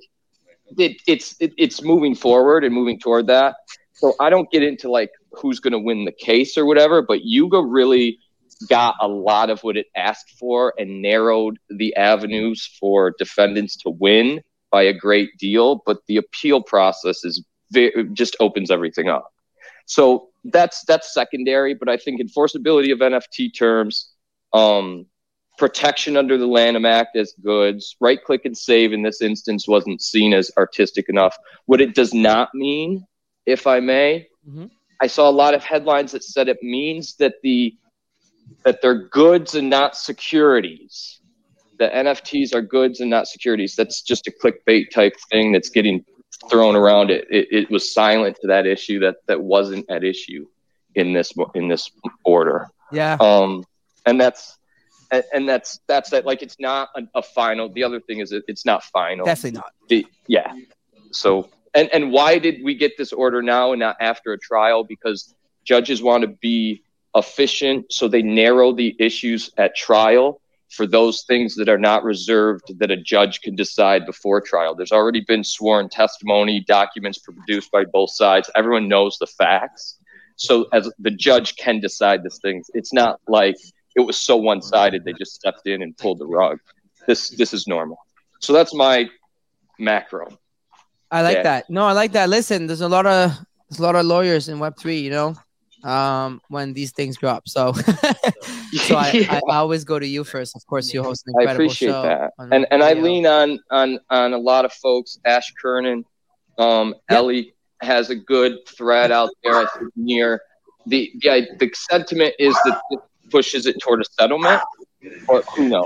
it, 0.78 1.02
it's 1.08 1.36
it, 1.40 1.54
it's 1.58 1.82
moving 1.82 2.16
forward 2.16 2.64
and 2.64 2.74
moving 2.74 3.00
toward 3.00 3.28
that. 3.28 3.56
So 3.94 4.14
I 4.20 4.30
don't 4.30 4.50
get 4.52 4.64
into 4.64 4.90
like 4.90 5.12
who's 5.34 5.60
going 5.60 5.74
to 5.74 5.80
win 5.80 6.06
the 6.06 6.12
case 6.12 6.58
or 6.58 6.66
whatever, 6.66 7.02
but 7.02 7.24
Yuga 7.24 7.62
really 7.62 8.20
got 8.68 8.96
a 9.00 9.08
lot 9.08 9.50
of 9.50 9.62
what 9.64 9.78
it 9.78 9.88
asked 9.96 10.32
for 10.40 10.74
and 10.78 11.02
narrowed 11.02 11.58
the 11.70 11.96
avenues 11.96 12.66
for 12.80 13.14
defendants 13.18 13.78
to 13.78 13.90
win 13.90 14.42
by 14.72 14.84
a 14.84 14.94
great 14.94 15.30
deal. 15.38 15.82
But 15.86 16.00
the 16.08 16.18
appeal 16.18 16.62
process 16.62 17.24
is 17.24 17.44
ve- 17.72 17.94
just 18.14 18.36
opens 18.40 18.70
everything 18.72 19.08
up. 19.08 19.32
So 19.86 20.30
that's 20.46 20.84
that's 20.86 21.14
secondary, 21.14 21.74
but 21.74 21.90
I 21.90 21.98
think 21.98 22.22
enforceability 22.22 22.92
of 22.92 23.00
NFT 23.00 23.50
terms, 23.56 24.12
um, 24.54 25.06
protection 25.58 26.16
under 26.16 26.38
the 26.38 26.48
Lanham 26.48 26.86
Act 26.86 27.16
as 27.16 27.34
goods, 27.44 27.96
right 28.00 28.24
click 28.24 28.46
and 28.46 28.58
save 28.58 28.94
in 28.94 29.02
this 29.02 29.22
instance 29.22 29.68
wasn't 29.68 30.02
seen 30.02 30.34
as 30.34 30.52
artistic 30.58 31.10
enough. 31.10 31.36
What 31.66 31.82
it 31.82 31.96
does 31.96 32.14
not 32.14 32.54
mean, 32.54 33.06
if 33.46 33.68
I 33.68 33.80
may, 33.80 34.28
Mhm. 34.48 34.70
I 35.02 35.08
saw 35.08 35.30
a 35.30 35.32
lot 35.32 35.54
of 35.54 35.64
headlines 35.64 36.12
that 36.12 36.24
said 36.24 36.48
it 36.48 36.62
means 36.62 37.16
that 37.16 37.36
the 37.44 37.76
that 38.66 38.82
they're 38.82 39.08
goods 39.08 39.56
and 39.56 39.70
not 39.70 39.96
securities. 39.96 41.20
The 41.78 41.88
NFTs 41.88 42.54
are 42.54 42.62
goods 42.62 43.00
and 43.00 43.10
not 43.10 43.28
securities. 43.28 43.76
That's 43.76 44.02
just 44.02 44.28
a 44.28 44.32
clickbait 44.32 44.90
type 44.90 45.16
thing 45.32 45.54
that's 45.54 45.70
getting 45.70 46.04
thrown 46.50 46.76
around 46.76 47.12
it, 47.12 47.28
it, 47.30 47.48
it 47.52 47.72
was 47.72 47.94
silent 47.94 48.38
to 48.42 48.48
that 48.48 48.66
issue 48.66 49.00
that 49.00 49.18
that 49.28 49.42
wasn't 49.42 49.90
at 49.90 50.04
issue 50.04 50.46
in 50.96 51.14
this 51.14 51.34
in 51.56 51.68
this 51.68 51.92
order. 52.24 52.70
Yeah. 52.92 53.18
Um, 53.20 53.66
and 54.06 54.20
that's 54.20 54.58
and, 55.12 55.24
and 55.34 55.50
that's 55.50 55.80
that's 55.88 56.10
that. 56.12 56.26
Like 56.26 56.42
it's 56.42 56.58
not 56.60 56.90
a, 56.96 57.02
a 57.16 57.24
final. 57.24 57.70
The 57.70 57.84
other 57.84 58.00
thing 58.00 58.20
is 58.20 58.32
it, 58.32 58.44
it's 58.48 58.66
not 58.66 58.84
final. 58.84 59.26
Definitely 59.26 59.58
not. 59.60 59.72
The- 59.90 60.08
yeah. 60.28 60.54
So 61.12 61.50
and 61.74 61.90
and 61.94 62.12
why 62.12 62.40
did 62.40 62.64
we 62.64 62.76
get 62.76 62.98
this 62.98 63.14
order 63.14 63.42
now 63.42 63.72
and 63.72 63.80
not 63.80 63.98
after 64.00 64.34
a 64.34 64.38
trial? 64.38 64.84
Because 64.84 65.34
judges 65.64 66.02
want 66.02 66.22
to 66.22 66.28
be 66.28 66.84
efficient, 67.16 67.92
so 67.92 68.08
they 68.08 68.22
narrow 68.22 68.74
the 68.74 68.96
issues 69.00 69.52
at 69.58 69.76
trial 69.76 70.42
for 70.70 70.86
those 70.86 71.24
things 71.24 71.56
that 71.56 71.68
are 71.68 71.80
not 71.80 72.04
reserved 72.04 72.78
that 72.78 72.92
a 72.92 72.98
judge 72.98 73.42
can 73.42 73.56
decide 73.56 74.06
before 74.06 74.40
trial. 74.40 74.76
There's 74.76 74.92
already 74.92 75.22
been 75.22 75.44
sworn 75.44 75.90
testimony, 75.90 76.64
documents 76.68 77.18
produced 77.18 77.72
by 77.72 77.86
both 77.86 78.12
sides. 78.12 78.52
Everyone 78.56 78.88
knows 78.88 79.18
the 79.18 79.26
facts. 79.26 79.98
So 80.36 80.68
as 80.72 80.90
the 81.00 81.12
judge 81.12 81.56
can 81.56 81.80
decide 81.80 82.24
these 82.24 82.38
things. 82.38 82.70
It's 82.74 82.94
not 82.94 83.20
like 83.28 83.58
it 83.96 84.02
was 84.02 84.18
so 84.18 84.38
one-sided 84.38 85.04
they 85.04 85.14
just 85.14 85.34
stepped 85.34 85.68
in 85.68 85.82
and 85.82 85.98
pulled 85.98 86.20
the 86.20 86.28
rug. 86.28 86.60
This 87.08 87.30
this 87.30 87.54
is 87.54 87.68
normal. 87.68 87.98
So 88.40 88.54
that's 88.54 88.74
my 88.74 89.10
macro. 89.80 90.38
I 91.12 91.22
like 91.22 91.38
Yeah. 91.38 91.44
that. 91.44 91.70
No, 91.70 91.86
I 91.86 91.94
like 91.94 92.12
that. 92.14 92.30
Listen, 92.30 92.68
there's 92.68 92.82
a 92.82 92.90
lot 92.90 93.06
of 93.06 93.32
there's 93.70 93.80
a 93.80 93.84
lot 93.84 93.96
of 93.96 94.06
lawyers 94.06 94.50
in 94.50 94.60
Web 94.60 94.76
three, 94.78 95.00
you 95.00 95.12
know, 95.12 95.36
um, 95.84 96.42
when 96.50 96.74
these 96.74 96.92
things 96.92 97.18
drop. 97.18 97.48
So, 97.48 97.74
so 97.74 98.96
I, 98.96 99.26
I, 99.30 99.42
I 99.50 99.56
always 99.58 99.84
go 99.84 100.00
to 100.00 100.08
you 100.08 100.24
first. 100.24 100.56
Of 100.56 100.66
course, 100.66 100.94
you 100.94 101.04
host 101.04 101.24
an 101.28 101.34
incredible 101.34 101.64
I 101.64 101.66
appreciate 101.66 101.90
show 101.90 102.02
that, 102.04 102.32
and 102.38 102.68
and 102.72 102.84
I 102.84 102.94
lean 102.94 103.26
on 103.26 103.60
on 103.72 104.00
on 104.10 104.34
a 104.34 104.38
lot 104.38 104.66
of 104.66 104.74
folks. 104.74 105.20
Ash 105.26 105.52
Kernan, 105.62 106.04
um, 106.58 106.96
Yep. 107.10 107.18
Ellie 107.18 107.54
has 107.82 108.10
a 108.10 108.16
good 108.16 108.58
thread 108.68 109.12
out 109.12 109.30
there. 109.44 109.56
I 109.56 109.66
think 109.78 109.92
near 109.96 110.42
the 110.86 111.12
the 111.22 111.48
the 111.60 111.72
sentiment 111.74 112.34
is 112.40 112.54
that 112.66 112.82
it 112.92 113.00
pushes 113.30 113.66
it 113.66 113.80
toward 113.80 114.02
a 114.02 114.06
settlement, 114.20 114.62
or 115.28 115.44
who 115.56 115.70
knows? 115.70 115.86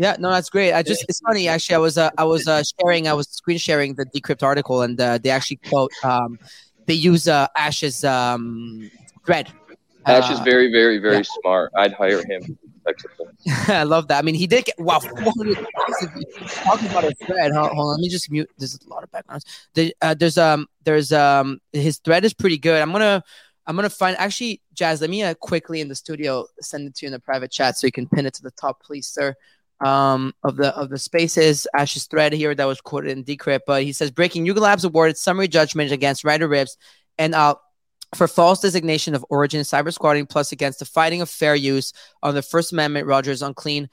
Yeah, 0.00 0.16
no, 0.18 0.30
that's 0.30 0.48
great. 0.48 0.72
I 0.72 0.82
just 0.82 1.04
it's 1.10 1.20
funny 1.20 1.46
actually. 1.46 1.74
I 1.74 1.78
was 1.78 1.98
uh, 1.98 2.08
I 2.16 2.24
was 2.24 2.48
uh, 2.48 2.62
sharing, 2.62 3.06
I 3.06 3.12
was 3.12 3.28
screen 3.28 3.58
sharing 3.58 3.92
the 3.96 4.06
decrypt 4.06 4.42
article, 4.42 4.80
and 4.80 4.98
uh, 4.98 5.18
they 5.18 5.28
actually 5.28 5.58
quote 5.68 5.92
um, 6.02 6.38
they 6.86 6.94
use 6.94 7.28
uh, 7.28 7.48
Ash's 7.54 8.02
um, 8.02 8.90
thread. 9.26 9.52
Ash 10.06 10.30
is 10.30 10.40
Uh, 10.40 10.44
very 10.44 10.72
very 10.72 10.96
very 10.96 11.16
yeah. 11.16 11.40
smart. 11.42 11.70
I'd 11.76 11.92
hire 11.92 12.24
him. 12.24 12.58
I 13.68 13.82
love 13.82 14.08
that. 14.08 14.18
I 14.18 14.22
mean, 14.22 14.34
he 14.34 14.46
did 14.46 14.64
get 14.64 14.78
wow. 14.78 15.00
talking 15.00 15.18
about 16.88 17.04
a 17.04 17.14
thread. 17.26 17.52
Hold, 17.52 17.72
hold 17.72 17.78
on, 17.78 17.90
let 17.90 18.00
me 18.00 18.08
just 18.08 18.30
mute. 18.30 18.48
There's 18.56 18.78
a 18.82 18.88
lot 18.88 19.04
of 19.04 19.10
backgrounds. 19.12 19.44
There, 19.74 19.92
uh, 20.00 20.14
there's 20.14 20.38
um, 20.38 20.66
there's 20.84 21.12
um, 21.12 21.60
his 21.74 21.98
thread 21.98 22.24
is 22.24 22.32
pretty 22.32 22.56
good. 22.56 22.80
I'm 22.80 22.90
gonna, 22.90 23.22
I'm 23.66 23.76
gonna 23.76 23.90
find 23.90 24.16
actually, 24.16 24.62
Jazz. 24.72 25.02
Let 25.02 25.10
me 25.10 25.22
uh, 25.22 25.34
quickly 25.34 25.82
in 25.82 25.88
the 25.88 25.94
studio 25.94 26.46
send 26.62 26.88
it 26.88 26.94
to 26.94 27.04
you 27.04 27.08
in 27.08 27.12
the 27.12 27.20
private 27.20 27.50
chat 27.50 27.76
so 27.76 27.86
you 27.86 27.92
can 27.92 28.08
pin 28.08 28.24
it 28.24 28.32
to 28.32 28.42
the 28.42 28.52
top, 28.52 28.82
please, 28.82 29.06
sir. 29.06 29.36
Um, 29.82 30.34
of 30.42 30.56
the 30.56 30.76
of 30.76 30.90
the 30.90 30.98
spaces, 30.98 31.66
Ash's 31.74 32.06
thread 32.06 32.34
here 32.34 32.54
that 32.54 32.66
was 32.66 32.82
quoted 32.82 33.16
in 33.16 33.24
Decrypt, 33.24 33.60
but 33.66 33.82
he 33.82 33.92
says 33.92 34.10
breaking 34.10 34.44
Yuga 34.44 34.60
Labs 34.60 34.84
awarded 34.84 35.16
summary 35.16 35.48
judgment 35.48 35.90
against 35.90 36.22
Ryder 36.22 36.48
Ripps 36.48 36.76
and 37.16 37.34
uh 37.34 37.54
for 38.14 38.26
false 38.26 38.60
designation 38.60 39.14
of 39.14 39.24
origin 39.30 39.60
cyber 39.62 39.92
squatting 39.92 40.26
plus 40.26 40.52
against 40.52 40.80
the 40.80 40.84
fighting 40.84 41.20
of 41.20 41.30
fair 41.30 41.54
use 41.54 41.92
on 42.22 42.34
the 42.34 42.42
First 42.42 42.72
Amendment, 42.72 43.06
Rogers 43.06 43.42
unclean, 43.42 43.88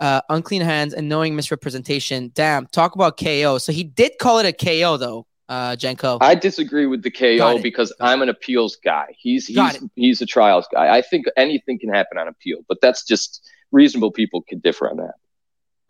uh, 0.00 0.20
unclean 0.28 0.62
hands 0.62 0.92
and 0.94 1.08
knowing 1.08 1.34
misrepresentation. 1.34 2.30
Damn, 2.34 2.66
talk 2.66 2.94
about 2.94 3.18
KO. 3.18 3.58
So 3.58 3.72
he 3.72 3.84
did 3.84 4.12
call 4.20 4.38
it 4.38 4.46
a 4.46 4.52
KO 4.52 4.96
though, 4.96 5.26
uh, 5.48 5.72
Genco. 5.72 6.18
I 6.20 6.34
disagree 6.34 6.86
with 6.86 7.02
the 7.02 7.10
KO 7.10 7.58
because 7.62 7.92
I'm 8.00 8.22
an 8.22 8.28
appeals 8.28 8.76
guy. 8.76 9.14
He's 9.18 9.46
he's 9.46 9.78
he's 9.96 10.20
a 10.20 10.26
trials 10.26 10.66
guy. 10.72 10.94
I 10.94 11.02
think 11.02 11.26
anything 11.36 11.78
can 11.78 11.88
happen 11.88 12.18
on 12.18 12.28
appeal, 12.28 12.58
but 12.68 12.80
that's 12.82 13.04
just 13.04 13.48
reasonable 13.70 14.12
people 14.12 14.42
can 14.42 14.58
differ 14.58 14.90
on 14.90 14.98
that. 14.98 15.14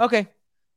Okay, 0.03 0.27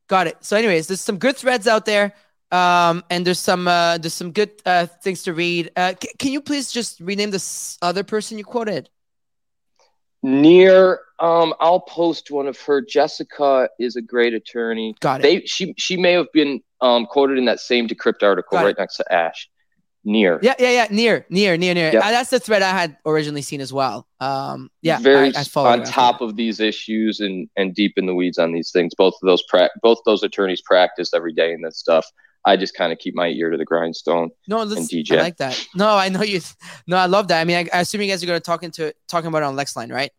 got 0.08 0.28
it. 0.28 0.38
So, 0.42 0.56
anyways, 0.56 0.88
there's 0.88 1.02
some 1.02 1.18
good 1.18 1.36
threads 1.36 1.68
out 1.68 1.86
there, 1.86 2.14
um, 2.52 3.04
and 3.10 3.26
there's 3.26 3.40
some 3.40 3.68
uh, 3.68 3.98
there's 3.98 4.14
some 4.14 4.32
good 4.32 4.52
uh, 4.66 4.86
things 4.86 5.24
to 5.24 5.34
read. 5.34 5.72
Uh, 5.76 5.94
c- 6.00 6.12
can 6.20 6.32
you 6.32 6.42
please 6.42 6.72
just 6.72 7.00
rename 7.00 7.32
this 7.32 7.80
other 7.82 8.04
person 8.04 8.38
you 8.38 8.44
quoted? 8.46 8.88
Near, 10.22 11.00
um, 11.20 11.54
I'll 11.60 11.82
post 11.82 12.30
one 12.30 12.48
of 12.48 12.60
her. 12.62 12.82
Jessica 12.82 13.68
is 13.80 13.96
a 13.96 14.02
great 14.02 14.34
attorney. 14.36 14.96
Got 15.00 15.22
it. 15.22 15.24
They 15.24 15.46
she 15.46 15.74
she 15.78 15.98
may 15.98 16.14
have 16.14 16.32
been 16.32 16.62
um 16.82 17.08
quoted 17.08 17.40
in 17.40 17.46
that 17.46 17.60
same 17.60 17.88
decrypt 17.88 18.22
article 18.22 18.58
Got 18.58 18.62
it. 18.62 18.66
right 18.66 18.76
next 18.78 18.98
to 18.98 19.12
Ash. 19.12 19.50
Near. 20.08 20.40
yeah, 20.44 20.54
yeah, 20.60 20.70
yeah. 20.70 20.88
Near, 20.92 21.26
near, 21.30 21.58
near, 21.58 21.74
near. 21.74 21.92
Yep. 21.92 22.04
Uh, 22.04 22.12
that's 22.12 22.30
the 22.30 22.40
thread 22.40 22.62
I 22.62 22.70
had 22.70 22.96
originally 23.08 23.42
seen 23.42 23.60
as 23.60 23.74
well. 23.74 24.08
Um, 24.20 24.70
yeah, 24.84 25.00
very 25.00 25.36
I, 25.36 25.44
I 25.56 25.60
on 25.74 25.84
top 25.84 26.22
of 26.22 26.36
these 26.36 26.60
issues 26.60 27.20
and 27.20 27.50
and 27.58 27.74
deep 27.74 27.94
in 27.98 28.06
the 28.06 28.14
weeds 28.14 28.38
on 28.38 28.52
these 28.54 28.72
things. 28.72 28.94
Both 28.96 29.16
of 29.22 29.26
those 29.26 29.44
pra- 29.50 29.72
both 29.82 29.98
those 30.06 30.22
attorneys 30.22 30.62
practice 30.62 31.12
every 31.14 31.34
day 31.34 31.52
in 31.54 31.62
this 31.64 31.80
stuff. 31.80 32.06
I 32.48 32.56
just 32.56 32.76
kind 32.76 32.94
of 32.94 33.00
keep 33.00 33.16
my 33.16 33.30
ear 33.30 33.50
to 33.50 33.58
the 33.58 33.66
grindstone. 33.66 34.30
No, 34.48 34.62
let's, 34.62 34.94
DJ. 34.94 35.18
I 35.18 35.22
like 35.24 35.38
that. 35.38 35.66
No, 35.74 35.96
I 35.96 36.10
know 36.10 36.22
you. 36.22 36.40
No, 36.86 36.98
I 36.98 37.08
love 37.08 37.28
that. 37.30 37.42
I 37.42 37.44
mean, 37.44 37.58
I, 37.58 37.78
I 37.78 37.82
assume 37.82 38.02
you 38.02 38.08
guys 38.08 38.24
are 38.24 38.28
going 38.28 38.40
to 38.40 38.46
talk 38.46 38.62
into 38.62 38.94
talking 39.08 39.28
about 39.30 39.40
it 39.42 39.46
on 39.46 39.56
Lexline, 39.56 39.92
right? 39.92 40.12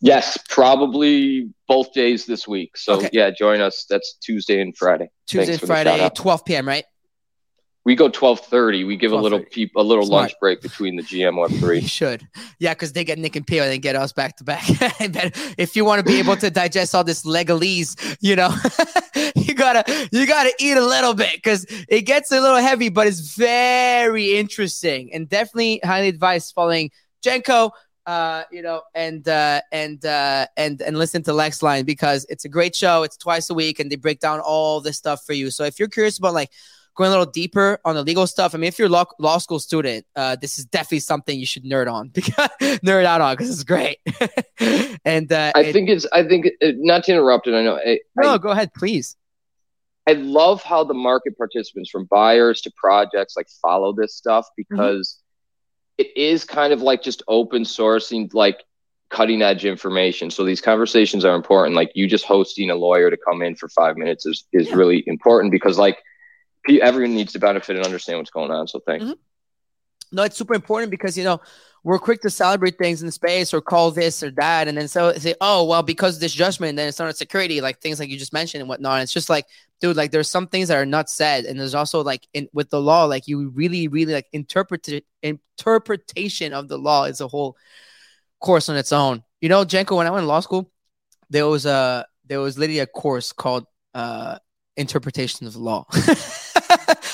Yes, 0.00 0.38
probably 0.48 1.50
both 1.68 1.92
days 1.92 2.26
this 2.26 2.46
week. 2.48 2.76
So 2.76 2.94
Okay. 2.94 3.10
yeah, 3.12 3.30
join 3.30 3.60
us. 3.60 3.86
That's 3.88 4.14
Tuesday 4.22 4.60
and 4.60 4.76
Friday. 4.76 5.08
Tuesday, 5.26 5.46
Thanks 5.52 5.60
for 5.60 5.66
Friday, 5.66 6.00
out. 6.00 6.14
12 6.14 6.44
p.m. 6.44 6.66
Right? 6.68 6.84
We 7.86 7.94
go 7.94 8.08
twelve 8.08 8.40
thirty. 8.40 8.82
We 8.82 8.96
give 8.96 9.12
a 9.12 9.16
little 9.16 9.38
peep, 9.38 9.76
a 9.76 9.80
little 9.80 10.04
Smart. 10.04 10.22
lunch 10.22 10.34
break 10.40 10.60
between 10.60 10.96
the 10.96 11.04
GM 11.04 11.36
You 11.50 11.58
three. 11.60 11.80
should. 11.82 12.26
Yeah, 12.58 12.74
because 12.74 12.92
they 12.92 13.04
get 13.04 13.16
Nick 13.16 13.36
and 13.36 13.46
Pio 13.46 13.62
and 13.62 13.70
they 13.70 13.78
get 13.78 13.94
us 13.94 14.12
back 14.12 14.36
to 14.38 14.44
back. 14.44 14.64
If 15.56 15.76
you 15.76 15.84
want 15.84 16.04
to 16.04 16.04
be 16.04 16.18
able 16.18 16.36
to 16.38 16.50
digest 16.50 16.96
all 16.96 17.04
this 17.04 17.22
legalese, 17.24 18.16
you 18.20 18.34
know, 18.34 18.50
you 19.36 19.54
gotta 19.54 19.84
you 20.10 20.26
gotta 20.26 20.52
eat 20.58 20.76
a 20.76 20.84
little 20.84 21.14
bit 21.14 21.36
because 21.36 21.64
it 21.88 22.02
gets 22.02 22.32
a 22.32 22.40
little 22.40 22.56
heavy, 22.56 22.88
but 22.88 23.06
it's 23.06 23.36
very 23.36 24.36
interesting 24.36 25.14
and 25.14 25.28
definitely 25.28 25.80
highly 25.84 26.08
advised 26.08 26.54
following 26.54 26.90
Genco. 27.24 27.70
Uh, 28.04 28.42
you 28.50 28.62
know, 28.62 28.82
and 28.94 29.26
uh, 29.28 29.60
and 29.70 30.04
uh, 30.04 30.46
and 30.56 30.80
and 30.82 30.98
listen 30.98 31.22
to 31.22 31.32
Lex 31.32 31.62
Line 31.62 31.84
because 31.84 32.26
it's 32.28 32.44
a 32.44 32.48
great 32.48 32.74
show. 32.74 33.04
It's 33.04 33.16
twice 33.16 33.48
a 33.50 33.54
week, 33.54 33.78
and 33.78 33.90
they 33.90 33.96
break 33.96 34.18
down 34.18 34.40
all 34.40 34.80
this 34.80 34.96
stuff 34.96 35.24
for 35.24 35.32
you. 35.34 35.50
So 35.50 35.62
if 35.64 35.78
you're 35.78 35.88
curious 35.88 36.18
about 36.18 36.34
like 36.34 36.50
going 36.96 37.08
a 37.08 37.10
little 37.10 37.30
deeper 37.30 37.78
on 37.84 37.94
the 37.94 38.02
legal 38.02 38.26
stuff. 38.26 38.54
I 38.54 38.58
mean, 38.58 38.68
if 38.68 38.78
you're 38.78 38.88
a 38.88 38.90
law, 38.90 39.04
law 39.18 39.38
school 39.38 39.58
student, 39.60 40.04
uh, 40.16 40.36
this 40.36 40.58
is 40.58 40.64
definitely 40.64 41.00
something 41.00 41.38
you 41.38 41.46
should 41.46 41.64
nerd 41.64 41.92
on 41.92 42.08
because 42.14 42.34
nerd 42.60 43.04
out 43.04 43.20
on 43.20 43.34
because 43.34 43.50
it's 43.50 43.64
great. 43.64 43.98
and 45.04 45.30
uh, 45.32 45.52
I 45.54 45.60
it- 45.64 45.72
think 45.72 45.88
it's. 45.90 46.06
I 46.12 46.26
think 46.26 46.46
uh, 46.62 46.72
not 46.76 47.04
to 47.04 47.12
interrupt 47.12 47.46
it. 47.46 47.54
I 47.54 47.62
know. 47.62 47.76
I, 47.76 48.00
no, 48.16 48.30
I, 48.30 48.38
go 48.38 48.48
ahead, 48.50 48.72
please. 48.74 49.16
I 50.08 50.12
love 50.12 50.62
how 50.62 50.84
the 50.84 50.94
market 50.94 51.36
participants, 51.36 51.90
from 51.90 52.04
buyers 52.04 52.60
to 52.62 52.70
projects, 52.76 53.36
like 53.36 53.48
follow 53.60 53.92
this 53.92 54.14
stuff 54.14 54.46
because 54.56 55.18
it 55.98 56.16
is 56.16 56.44
kind 56.44 56.72
of 56.72 56.80
like 56.80 57.02
just 57.02 57.22
open 57.26 57.62
sourcing, 57.64 58.32
like 58.32 58.62
cutting 59.10 59.42
edge 59.42 59.64
information. 59.64 60.30
So 60.30 60.44
these 60.44 60.60
conversations 60.60 61.24
are 61.24 61.34
important. 61.34 61.74
Like 61.74 61.90
you 61.94 62.06
just 62.08 62.24
hosting 62.24 62.70
a 62.70 62.76
lawyer 62.76 63.10
to 63.10 63.16
come 63.16 63.42
in 63.42 63.56
for 63.56 63.68
five 63.68 63.96
minutes 63.96 64.26
is 64.26 64.46
is 64.52 64.68
Yeah. 64.68 64.76
really 64.76 65.02
important 65.06 65.50
because 65.52 65.76
like 65.78 65.98
everyone 66.68 67.14
needs 67.14 67.32
to 67.32 67.38
benefit 67.38 67.76
and 67.76 67.84
understand 67.84 68.18
what's 68.18 68.30
going 68.30 68.50
on. 68.50 68.68
So 68.68 68.80
thanks. 68.80 69.04
Mhm. 69.04 69.16
No, 70.12 70.22
it's 70.22 70.36
super 70.36 70.54
important 70.54 70.90
because 70.90 71.18
you 71.18 71.24
know 71.24 71.40
we're 71.82 71.98
quick 71.98 72.20
to 72.22 72.30
celebrate 72.30 72.78
things 72.78 73.02
in 73.02 73.10
space 73.10 73.54
or 73.54 73.60
call 73.60 73.90
this 73.90 74.22
or 74.22 74.30
that, 74.32 74.66
and 74.68 74.76
then 74.76 74.88
so 74.88 75.12
say, 75.14 75.34
oh 75.40 75.64
well, 75.64 75.82
because 75.82 76.18
this 76.18 76.32
judgment, 76.32 76.76
then 76.76 76.88
it's 76.88 76.98
not 76.98 77.08
a 77.08 77.14
security, 77.14 77.60
like 77.60 77.80
things 77.80 78.00
like 78.00 78.08
you 78.08 78.18
just 78.18 78.32
mentioned 78.32 78.60
and 78.60 78.68
whatnot. 78.68 79.02
It's 79.02 79.12
just 79.12 79.28
like, 79.28 79.46
dude, 79.80 79.96
like 79.96 80.10
there's 80.10 80.30
some 80.30 80.46
things 80.48 80.68
that 80.68 80.78
are 80.78 80.86
not 80.86 81.08
said, 81.08 81.44
and 81.44 81.58
there's 81.58 81.74
also 81.74 82.02
like 82.02 82.26
in 82.34 82.48
with 82.52 82.70
the 82.70 82.80
law, 82.80 83.04
like 83.04 83.28
you 83.28 83.48
really, 83.50 83.88
really 83.88 84.12
like 84.12 84.26
interpret 84.32 84.88
interpretation 85.22 86.52
of 86.52 86.68
the 86.68 86.78
law 86.78 87.04
is 87.04 87.20
a 87.20 87.28
whole 87.28 87.56
course 88.40 88.68
on 88.68 88.76
its 88.76 88.92
own. 88.92 89.22
You 89.40 89.48
know, 89.48 89.64
Genco, 89.64 89.96
when 89.96 90.06
I 90.06 90.10
went 90.10 90.22
to 90.22 90.28
law 90.28 90.40
school, 90.40 90.70
there 91.30 91.46
was 91.46 91.66
a 91.66 92.06
there 92.26 92.40
was 92.40 92.58
literally 92.58 92.80
a 92.80 92.86
course 92.86 93.32
called 93.32 93.66
uh 93.94 94.38
interpretation 94.76 95.46
of 95.46 95.52
the 95.52 95.60
law. 95.60 95.86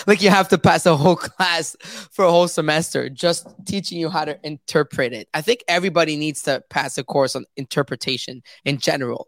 like 0.07 0.23
you 0.23 0.31
have 0.31 0.49
to 0.49 0.59
pass 0.59 0.87
a 0.87 0.97
whole 0.97 1.17
class 1.17 1.77
for 2.11 2.25
a 2.25 2.31
whole 2.31 2.49
semester 2.49 3.09
just 3.09 3.47
teaching 3.67 3.99
you 3.99 4.09
how 4.09 4.25
to 4.25 4.39
interpret 4.43 5.13
it. 5.13 5.29
I 5.35 5.41
think 5.41 5.65
everybody 5.69 6.17
needs 6.17 6.43
to 6.43 6.63
pass 6.71 6.99
a 6.99 7.05
course 7.05 7.37
on 7.37 7.45
interpretation 7.57 8.43
in 8.65 8.79
general 8.79 9.27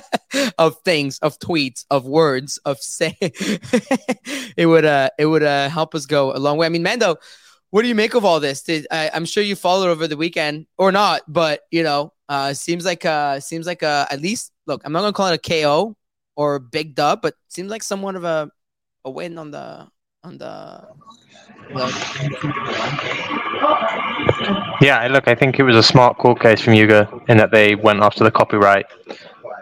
of 0.58 0.76
things, 0.84 1.18
of 1.20 1.38
tweets, 1.38 1.84
of 1.90 2.06
words, 2.06 2.58
of 2.64 2.78
say. 2.78 3.16
it 3.20 4.66
would 4.66 4.84
uh 4.84 5.10
it 5.18 5.26
would 5.26 5.42
uh 5.42 5.68
help 5.68 5.94
us 5.94 6.06
go 6.06 6.34
a 6.34 6.38
long 6.38 6.58
way. 6.58 6.66
I 6.66 6.70
mean, 6.70 6.82
Mando, 6.82 7.16
what 7.70 7.82
do 7.82 7.88
you 7.88 7.94
make 7.94 8.14
of 8.14 8.24
all 8.24 8.40
this? 8.40 8.62
Did, 8.62 8.86
I, 8.90 9.10
I'm 9.12 9.24
sure 9.24 9.42
you 9.42 9.54
followed 9.54 9.88
over 9.88 10.06
the 10.06 10.16
weekend 10.16 10.66
or 10.78 10.90
not, 10.90 11.22
but 11.28 11.62
you 11.70 11.82
know, 11.82 12.12
uh, 12.28 12.54
seems 12.54 12.84
like 12.84 13.04
uh 13.04 13.40
seems 13.40 13.66
like 13.66 13.82
uh 13.82 14.06
at 14.10 14.20
least 14.20 14.52
look. 14.66 14.82
I'm 14.84 14.92
not 14.92 15.00
gonna 15.00 15.12
call 15.12 15.28
it 15.28 15.46
a 15.46 15.62
KO 15.62 15.96
or 16.36 16.58
big 16.58 16.94
dub, 16.94 17.22
but 17.22 17.34
seems 17.48 17.70
like 17.70 17.82
somewhat 17.82 18.16
of 18.16 18.24
a 18.24 18.50
a 19.04 19.10
win 19.10 19.38
on 19.38 19.50
the 19.50 19.88
on 20.24 20.38
the. 20.38 20.86
Yeah, 24.80 25.06
look, 25.10 25.28
I 25.28 25.34
think 25.34 25.58
it 25.58 25.62
was 25.64 25.76
a 25.76 25.82
smart 25.82 26.18
court 26.18 26.40
case 26.40 26.60
from 26.60 26.74
Yuga 26.74 27.08
in 27.28 27.36
that 27.38 27.50
they 27.50 27.74
went 27.74 28.00
after 28.00 28.24
the 28.24 28.30
copyright. 28.30 28.86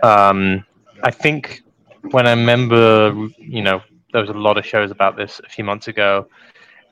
Um, 0.02 0.64
I 1.02 1.10
think 1.10 1.62
when 2.10 2.26
I 2.26 2.30
remember, 2.30 3.12
you 3.38 3.62
know, 3.62 3.80
there 4.12 4.20
was 4.20 4.30
a 4.30 4.34
lot 4.34 4.56
of 4.58 4.64
shows 4.64 4.90
about 4.90 5.16
this 5.16 5.40
a 5.44 5.48
few 5.48 5.64
months 5.64 5.88
ago, 5.88 6.28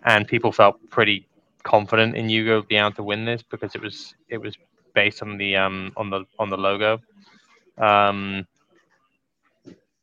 and 0.05 0.27
people 0.27 0.53
felt 0.53 0.79
pretty 0.91 1.27
confident 1.63 2.17
in 2.17 2.29
Yuga 2.29 2.63
being 2.67 2.81
able 2.81 2.93
to 2.93 3.03
win 3.03 3.25
this 3.25 3.43
because 3.43 3.75
it 3.75 3.81
was 3.81 4.15
it 4.29 4.39
was 4.39 4.57
based 4.95 5.23
on 5.23 5.37
the 5.39 5.57
um 5.57 5.93
on 5.97 6.11
the 6.11 6.25
on 6.39 6.51
the 6.51 6.57
logo. 6.57 6.99
Um, 7.79 8.47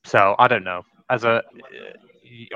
so 0.04 0.36
I 0.40 0.48
don't 0.48 0.64
know. 0.64 0.84
As 1.10 1.24
a 1.24 1.44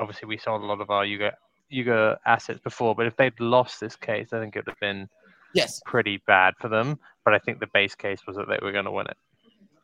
obviously 0.00 0.26
we 0.28 0.38
sold 0.38 0.62
a 0.62 0.66
lot 0.66 0.80
of 0.80 0.90
our 0.90 1.04
Yuga 1.04 1.32
Yuga 1.68 2.18
assets 2.26 2.60
before, 2.60 2.94
but 2.94 3.06
if 3.06 3.16
they'd 3.16 3.38
lost 3.40 3.80
this 3.80 3.96
case, 3.96 4.32
I 4.32 4.40
think 4.40 4.56
it 4.56 4.60
would 4.60 4.72
have 4.72 4.80
been 4.80 5.08
Yes. 5.54 5.80
pretty 5.86 6.22
bad 6.26 6.54
for 6.60 6.68
them. 6.68 6.98
But 7.24 7.34
I 7.34 7.38
think 7.38 7.60
the 7.60 7.66
base 7.72 7.94
case 7.94 8.20
was 8.26 8.36
that 8.36 8.46
they 8.48 8.58
were 8.62 8.72
going 8.72 8.84
to 8.84 8.90
win 8.90 9.06
it. 9.06 9.16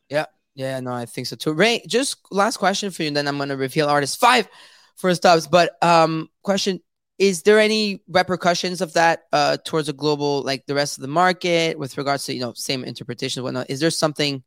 Yeah, 0.09 0.27
yeah, 0.55 0.79
no, 0.81 0.93
I 0.93 1.07
think 1.07 1.27
so 1.27 1.37
too. 1.37 1.55
Ray, 1.55 1.83
just 1.87 2.19
last 2.31 2.59
question 2.59 2.91
for 2.91 3.03
you, 3.03 3.09
and 3.09 3.17
then 3.17 3.27
I'm 3.27 3.39
gonna 3.39 3.57
reveal 3.57 3.89
artist 3.89 4.21
five 4.21 4.49
for 4.97 5.15
stubs. 5.15 5.47
But 5.47 5.83
um, 5.83 6.29
question: 6.43 6.81
Is 7.19 7.43
there 7.43 7.59
any 7.59 8.03
repercussions 8.07 8.81
of 8.81 8.93
that 8.93 9.23
uh 9.33 9.57
towards 9.65 9.89
a 9.89 9.93
global, 9.93 10.43
like 10.43 10.67
the 10.67 10.75
rest 10.75 10.99
of 10.99 11.03
the 11.03 11.09
market, 11.09 11.79
with 11.79 11.97
regards 11.97 12.27
to 12.27 12.35
you 12.35 12.41
know 12.41 12.53
same 12.55 12.85
interpretation 12.85 13.41
and 13.41 13.45
whatnot? 13.45 13.71
Is 13.71 13.81
there 13.81 13.91
something, 13.91 14.43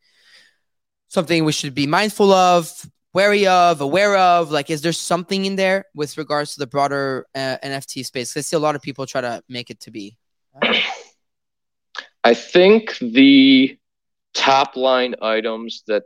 something 1.07 1.43
we 1.43 1.51
should 1.51 1.73
be 1.73 1.87
mindful 1.87 2.31
of, 2.31 2.71
wary 3.15 3.47
of, 3.47 3.79
aware 3.81 4.17
of? 4.17 4.51
Like, 4.51 4.69
is 4.69 4.81
there 4.81 4.91
something 4.91 5.45
in 5.45 5.55
there 5.55 5.85
with 5.95 6.17
regards 6.17 6.53
to 6.53 6.59
the 6.59 6.67
broader 6.67 7.25
uh, 7.33 7.57
NFT 7.63 8.05
space? 8.05 8.35
I 8.35 8.41
see 8.41 8.57
a 8.57 8.59
lot 8.59 8.75
of 8.75 8.81
people 8.81 9.07
try 9.07 9.21
to 9.21 9.41
make 9.49 9.69
it 9.69 9.79
to 9.81 9.91
be. 9.91 10.17
I 12.23 12.33
think 12.33 12.97
the 12.99 13.79
top 14.33 14.75
line 14.75 15.15
items 15.21 15.83
that 15.87 16.03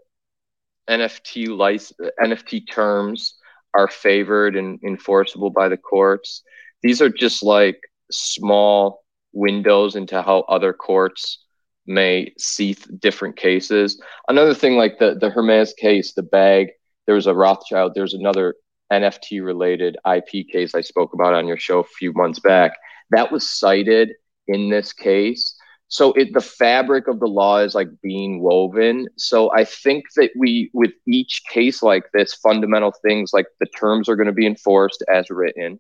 NFT 0.90 1.50
license, 1.50 2.00
NFT 2.22 2.72
terms 2.72 3.36
are 3.74 3.88
favored 3.88 4.56
and 4.56 4.80
enforceable 4.84 5.50
by 5.50 5.68
the 5.68 5.78
courts. 5.78 6.44
These 6.84 7.02
are 7.02 7.10
just 7.10 7.44
like 7.44 7.80
small 8.12 9.04
windows 9.34 9.96
into 9.96 10.22
how 10.22 10.42
other 10.42 10.74
courts 10.74 11.44
may 11.86 12.34
see 12.38 12.76
th- 12.76 13.00
different 13.00 13.36
cases. 13.36 14.02
Another 14.28 14.54
thing, 14.54 14.78
like 14.78 15.00
the 15.00 15.16
the 15.20 15.30
Hermes 15.30 15.74
case, 15.74 16.14
the 16.14 16.24
bag. 16.24 16.70
There 17.10 17.16
was 17.16 17.26
a 17.26 17.34
Rothschild. 17.34 17.94
There's 17.96 18.14
another 18.14 18.54
NFT 18.94 19.44
related 19.44 19.98
IP 20.06 20.48
case 20.48 20.76
I 20.76 20.82
spoke 20.82 21.16
about 21.16 21.34
on 21.34 21.48
your 21.48 21.58
show 21.58 21.80
a 21.80 21.84
few 21.84 22.14
months 22.14 22.40
back. 22.40 22.74
That 23.10 23.32
was 23.32 23.50
cited 23.50 24.12
in 24.48 24.70
this 24.70 24.94
case. 24.94 25.56
So 25.88 26.14
it 26.14 26.36
the 26.36 26.40
fabric 26.40 27.08
of 27.08 27.20
the 27.20 27.26
law 27.26 27.62
is 27.62 27.74
like 27.74 27.88
being 28.04 28.44
woven. 28.44 29.08
So 29.18 29.52
I 29.52 29.64
think 29.64 30.06
that 30.18 30.30
we 30.38 30.70
with 30.76 30.92
each 31.08 31.42
case 31.52 31.82
like 31.82 32.04
this, 32.14 32.36
fundamental 32.36 32.94
things 33.02 33.32
like 33.34 33.48
the 33.60 33.66
terms 33.66 34.08
are 34.08 34.16
going 34.16 34.28
to 34.28 34.32
be 34.32 34.46
enforced 34.46 35.04
as 35.12 35.32
written. 35.32 35.80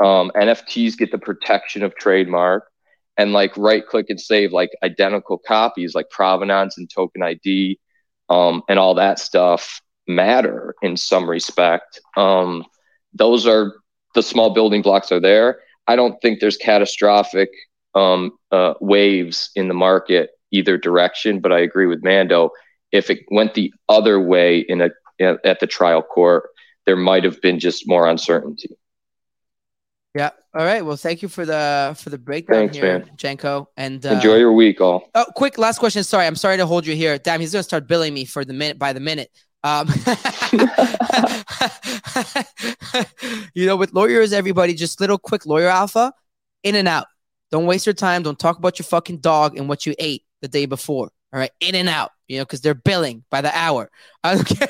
Um, 0.00 0.32
NFTs 0.34 0.98
get 0.98 1.12
the 1.12 1.18
protection 1.18 1.84
of 1.84 1.94
trademark 1.94 2.68
and 3.16 3.32
like 3.32 3.56
right 3.56 3.86
click 3.86 4.06
and 4.08 4.20
save 4.20 4.52
like 4.52 4.70
identical 4.82 5.38
copies 5.38 5.94
like 5.94 6.10
provenance 6.10 6.76
and 6.76 6.90
token 6.90 7.22
ID 7.22 7.78
um, 8.28 8.64
and 8.68 8.80
all 8.80 8.96
that 8.96 9.20
stuff 9.20 9.80
matter 10.06 10.74
in 10.82 10.96
some 10.96 11.28
respect. 11.28 12.00
Um, 12.16 12.64
those 13.12 13.46
are 13.46 13.74
the 14.14 14.22
small 14.22 14.50
building 14.50 14.82
blocks 14.82 15.12
are 15.12 15.20
there. 15.20 15.60
I 15.86 15.96
don't 15.96 16.20
think 16.20 16.40
there's 16.40 16.56
catastrophic 16.56 17.50
um, 17.94 18.32
uh, 18.50 18.74
waves 18.80 19.50
in 19.54 19.68
the 19.68 19.74
market 19.74 20.30
either 20.50 20.78
direction, 20.78 21.40
but 21.40 21.52
I 21.52 21.60
agree 21.60 21.86
with 21.86 22.02
Mando. 22.02 22.50
If 22.92 23.10
it 23.10 23.20
went 23.30 23.54
the 23.54 23.72
other 23.88 24.20
way 24.20 24.60
in 24.60 24.80
a 24.80 24.90
at 25.18 25.60
the 25.60 25.66
trial 25.66 26.02
court, 26.02 26.44
there 26.84 26.96
might 26.96 27.24
have 27.24 27.40
been 27.40 27.58
just 27.58 27.88
more 27.88 28.06
uncertainty. 28.06 28.76
Yeah. 30.14 30.30
All 30.54 30.64
right. 30.64 30.84
Well, 30.84 30.96
thank 30.96 31.20
you 31.20 31.28
for 31.28 31.44
the 31.44 31.94
for 31.98 32.08
the 32.08 32.16
breakdown 32.16 32.56
Thanks, 32.56 32.76
here, 32.76 32.98
man. 32.98 33.10
Genco. 33.16 33.66
And 33.76 34.04
uh, 34.04 34.10
Enjoy 34.10 34.36
your 34.36 34.52
week, 34.52 34.80
all. 34.80 35.10
Oh, 35.14 35.26
quick 35.34 35.58
last 35.58 35.78
question. 35.78 36.02
Sorry, 36.04 36.26
I'm 36.26 36.36
sorry 36.36 36.56
to 36.56 36.66
hold 36.66 36.86
you 36.86 36.96
here. 36.96 37.18
Damn, 37.18 37.40
he's 37.40 37.52
gonna 37.52 37.62
start 37.62 37.86
billing 37.86 38.14
me 38.14 38.24
for 38.24 38.44
the 38.44 38.54
minute 38.54 38.78
by 38.78 38.94
the 38.94 39.00
minute. 39.00 39.30
Um, 39.64 39.88
you 43.54 43.66
know, 43.66 43.76
with 43.76 43.92
lawyers, 43.92 44.32
everybody 44.32 44.74
just 44.74 45.00
little 45.00 45.18
quick 45.18 45.46
lawyer 45.46 45.68
alpha, 45.68 46.12
in 46.62 46.74
and 46.74 46.88
out. 46.88 47.06
Don't 47.50 47.66
waste 47.66 47.86
your 47.86 47.94
time. 47.94 48.22
Don't 48.22 48.38
talk 48.38 48.58
about 48.58 48.78
your 48.78 48.84
fucking 48.84 49.18
dog 49.18 49.56
and 49.56 49.68
what 49.68 49.86
you 49.86 49.94
ate 49.98 50.24
the 50.42 50.48
day 50.48 50.66
before. 50.66 51.10
All 51.32 51.40
right, 51.40 51.50
in 51.60 51.74
and 51.74 51.88
out. 51.88 52.10
You 52.28 52.38
know, 52.38 52.44
because 52.44 52.60
they're 52.60 52.74
billing 52.74 53.24
by 53.30 53.40
the 53.40 53.56
hour. 53.56 53.90
Okay. 54.24 54.66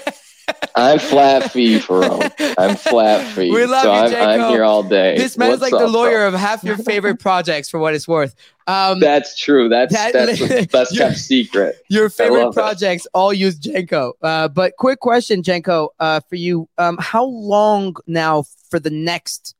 I'm 0.78 0.98
flat 0.98 1.50
fee, 1.52 1.78
Ferro. 1.78 2.20
I'm 2.58 2.76
flat 2.76 3.26
fee. 3.34 3.50
We 3.50 3.64
love 3.64 3.82
so 3.82 3.92
you, 3.94 3.98
I'm, 3.98 4.10
Jacob. 4.10 4.28
I'm 4.42 4.50
here 4.50 4.62
all 4.62 4.82
day. 4.82 5.16
this 5.16 5.38
man's 5.38 5.52
What's 5.52 5.62
like 5.62 5.70
the 5.70 5.86
up, 5.86 5.92
bro? 5.92 6.00
lawyer 6.02 6.26
of 6.26 6.34
half 6.34 6.62
your 6.62 6.76
favorite 6.76 7.18
projects, 7.18 7.70
for 7.70 7.78
what 7.80 7.94
it's 7.94 8.06
worth. 8.06 8.34
Um, 8.66 9.00
That's 9.00 9.36
true. 9.38 9.68
That's 9.70 9.94
That- 9.94 10.12
that's 10.12 10.38
the 10.40 10.68
best 10.70 10.92
You're- 10.92 11.06
kept 11.08 11.18
secret. 11.18 11.76
Your 11.88 12.10
favorite 12.10 12.52
projects 12.52 13.06
all 13.14 13.32
use 13.32 13.58
Genco. 13.58 14.12
Uh, 14.20 14.48
but 14.48 14.74
quick 14.76 15.00
question, 15.00 15.42
Genco, 15.42 15.88
uh, 15.98 16.20
for 16.28 16.36
you. 16.36 16.68
Um, 16.76 16.98
how 17.00 17.24
long 17.24 17.96
now 18.06 18.44
for 18.70 18.78
the 18.78 18.90
next 18.90 19.54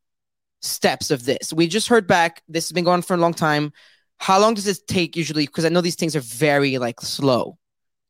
steps 0.61 1.11
of 1.11 1.25
this? 1.25 1.53
We 1.53 1.67
just 1.67 1.89
heard 1.89 2.07
back. 2.07 2.43
This 2.49 2.65
has 2.65 2.73
been 2.73 2.85
going 2.85 2.95
on 2.99 3.03
for 3.03 3.15
a 3.15 3.19
long 3.19 3.33
time. 3.33 3.73
How 4.19 4.39
long 4.39 4.55
does 4.55 4.65
this 4.65 4.83
take 4.87 5.17
usually? 5.17 5.47
Because 5.47 5.65
I 5.65 5.69
know 5.71 5.81
these 5.81 5.95
things 5.97 6.15
are 6.17 6.21
very 6.21 6.77
like 6.79 7.01
slow. 7.01 7.57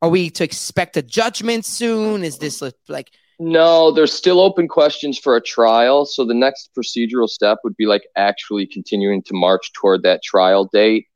Are 0.03 0.09
we 0.09 0.31
to 0.31 0.45
expect 0.45 0.97
a 0.97 1.03
judgment 1.03 1.65
soon? 1.65 2.23
Is 2.23 2.39
this 2.39 2.63
like 2.89 3.11
No, 3.39 3.91
there's 3.91 4.13
still 4.13 4.41
open 4.41 4.69
questions 4.69 5.19
for 5.19 5.37
a 5.37 5.41
trial. 5.41 6.05
So 6.05 6.25
the 6.25 6.35
next 6.35 6.71
procedural 6.77 7.29
step 7.29 7.59
would 7.65 7.77
be 7.77 7.87
like 7.87 8.07
actually 8.17 8.67
continuing 8.67 9.23
to 9.25 9.35
march 9.35 9.73
toward 9.73 10.03
that 10.03 10.23
trial 10.23 10.69
date. 10.73 11.07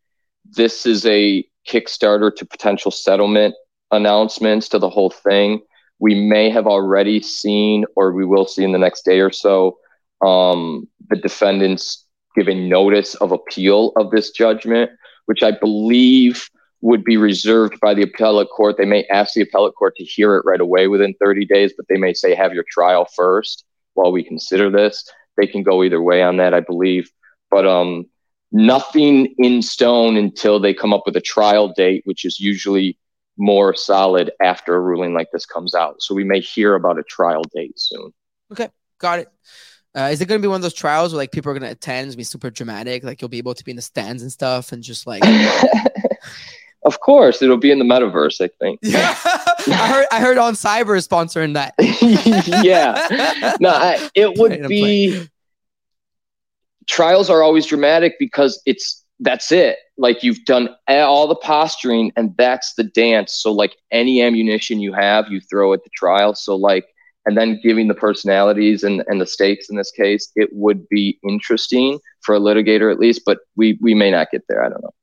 This 0.50 0.86
is 0.86 1.04
a 1.06 1.44
Kickstarter 1.68 2.34
to 2.34 2.46
potential 2.46 2.90
settlement 2.90 3.54
announcements 3.90 4.68
to 4.70 4.78
the 4.78 4.88
whole 4.88 5.10
thing. 5.10 5.60
We 5.98 6.14
may 6.14 6.48
have 6.48 6.66
already 6.66 7.20
seen, 7.20 7.84
or 7.96 8.12
we 8.12 8.24
will 8.24 8.46
see 8.46 8.64
in 8.64 8.72
the 8.72 8.78
next 8.78 9.04
day 9.04 9.20
or 9.20 9.30
so, 9.30 9.78
um, 10.24 10.88
the 11.08 11.16
defendants 11.16 12.06
giving 12.34 12.68
notice 12.68 13.14
of 13.16 13.32
appeal 13.32 13.92
of 13.96 14.10
this 14.10 14.30
judgment, 14.30 14.90
which 15.26 15.42
I 15.42 15.50
believe 15.50 16.48
would 16.82 17.04
be 17.04 17.16
reserved 17.16 17.78
by 17.80 17.94
the 17.94 18.02
appellate 18.02 18.48
court. 18.50 18.76
They 18.78 18.86
may 18.86 19.04
ask 19.06 19.34
the 19.34 19.42
appellate 19.42 19.74
court 19.74 19.96
to 19.96 20.04
hear 20.04 20.36
it 20.36 20.44
right 20.44 20.60
away 20.60 20.86
within 20.86 21.14
30 21.20 21.44
days, 21.44 21.72
but 21.76 21.86
they 21.88 21.98
may 21.98 22.14
say, 22.14 22.34
have 22.34 22.54
your 22.54 22.64
trial 22.70 23.06
first 23.14 23.64
while 23.94 24.12
we 24.12 24.24
consider 24.24 24.70
this. 24.70 25.04
They 25.36 25.46
can 25.46 25.62
go 25.62 25.82
either 25.82 26.02
way 26.02 26.22
on 26.22 26.38
that, 26.38 26.54
I 26.54 26.60
believe. 26.60 27.10
But 27.50 27.66
um, 27.66 28.06
nothing 28.52 29.34
in 29.38 29.62
stone 29.62 30.16
until 30.16 30.58
they 30.58 30.72
come 30.72 30.92
up 30.92 31.02
with 31.04 31.16
a 31.16 31.20
trial 31.20 31.72
date, 31.76 32.02
which 32.04 32.24
is 32.24 32.40
usually 32.40 32.98
more 33.36 33.74
solid 33.74 34.30
after 34.40 34.74
a 34.74 34.80
ruling 34.80 35.14
like 35.14 35.28
this 35.32 35.46
comes 35.46 35.74
out. 35.74 36.02
So 36.02 36.14
we 36.14 36.24
may 36.24 36.40
hear 36.40 36.74
about 36.74 36.98
a 36.98 37.02
trial 37.02 37.42
date 37.54 37.78
soon. 37.78 38.12
Okay, 38.52 38.68
got 38.98 39.18
it? 39.18 39.28
Uh, 39.94 40.10
is 40.12 40.20
it 40.20 40.26
going 40.26 40.40
to 40.40 40.42
be 40.42 40.48
one 40.48 40.56
of 40.56 40.62
those 40.62 40.74
trials 40.74 41.12
where 41.12 41.18
like 41.18 41.32
people 41.32 41.50
are 41.50 41.54
going 41.54 41.68
to 41.68 41.72
attend? 41.72 42.06
It's 42.06 42.14
gonna 42.14 42.20
be 42.20 42.24
super 42.24 42.50
dramatic. 42.50 43.02
Like 43.02 43.20
you'll 43.20 43.28
be 43.28 43.38
able 43.38 43.54
to 43.54 43.64
be 43.64 43.72
in 43.72 43.76
the 43.76 43.82
stands 43.82 44.22
and 44.22 44.30
stuff, 44.30 44.72
and 44.72 44.82
just 44.82 45.06
like 45.06 45.22
of 46.82 47.00
course, 47.00 47.42
it'll 47.42 47.58
be 47.58 47.70
in 47.70 47.78
the 47.78 47.84
metaverse, 47.84 48.40
I 48.40 48.48
think. 48.60 48.80
yeah. 48.82 49.14
I 49.66 49.88
heard 49.88 50.06
I 50.10 50.20
heard 50.20 50.38
OnCyber 50.38 50.96
is 50.96 51.06
sponsoring 51.06 51.54
that. 51.54 51.74
yeah. 52.64 53.56
No, 53.60 53.70
I, 53.70 54.08
it 54.14 54.38
would 54.38 54.50
Playing, 54.50 54.64
I'm 54.64 54.68
be 54.68 55.28
trials 56.86 57.30
are 57.30 57.42
always 57.42 57.66
dramatic 57.66 58.14
because 58.18 58.60
it's 58.66 59.04
that's 59.20 59.52
it. 59.52 59.76
Like 59.98 60.22
you've 60.22 60.44
done 60.46 60.70
all 60.88 61.28
the 61.28 61.36
posturing 61.36 62.10
and 62.16 62.34
that's 62.38 62.74
the 62.74 62.84
dance. 62.84 63.34
So 63.34 63.52
like 63.52 63.76
any 63.92 64.22
ammunition 64.22 64.80
you 64.80 64.94
have, 64.94 65.30
you 65.30 65.40
throw 65.40 65.74
at 65.74 65.84
the 65.84 65.90
trial. 65.94 66.34
So 66.34 66.56
like 66.56 66.86
and 67.26 67.36
then 67.36 67.60
giving 67.62 67.88
the 67.88 67.94
personalities 67.94 68.82
and, 68.82 69.04
and 69.06 69.20
the 69.20 69.26
stakes 69.26 69.68
in 69.68 69.76
this 69.76 69.90
case, 69.90 70.32
it 70.36 70.48
would 70.52 70.88
be 70.88 71.18
interesting 71.22 71.98
for 72.22 72.34
a 72.34 72.40
litigator 72.40 72.90
at 72.90 72.98
least, 72.98 73.22
but 73.26 73.40
we 73.56 73.78
we 73.82 73.94
may 73.94 74.10
not 74.10 74.30
get 74.30 74.42
there. 74.48 74.64
I 74.64 74.70
don't 74.70 74.82
know. 74.82 74.94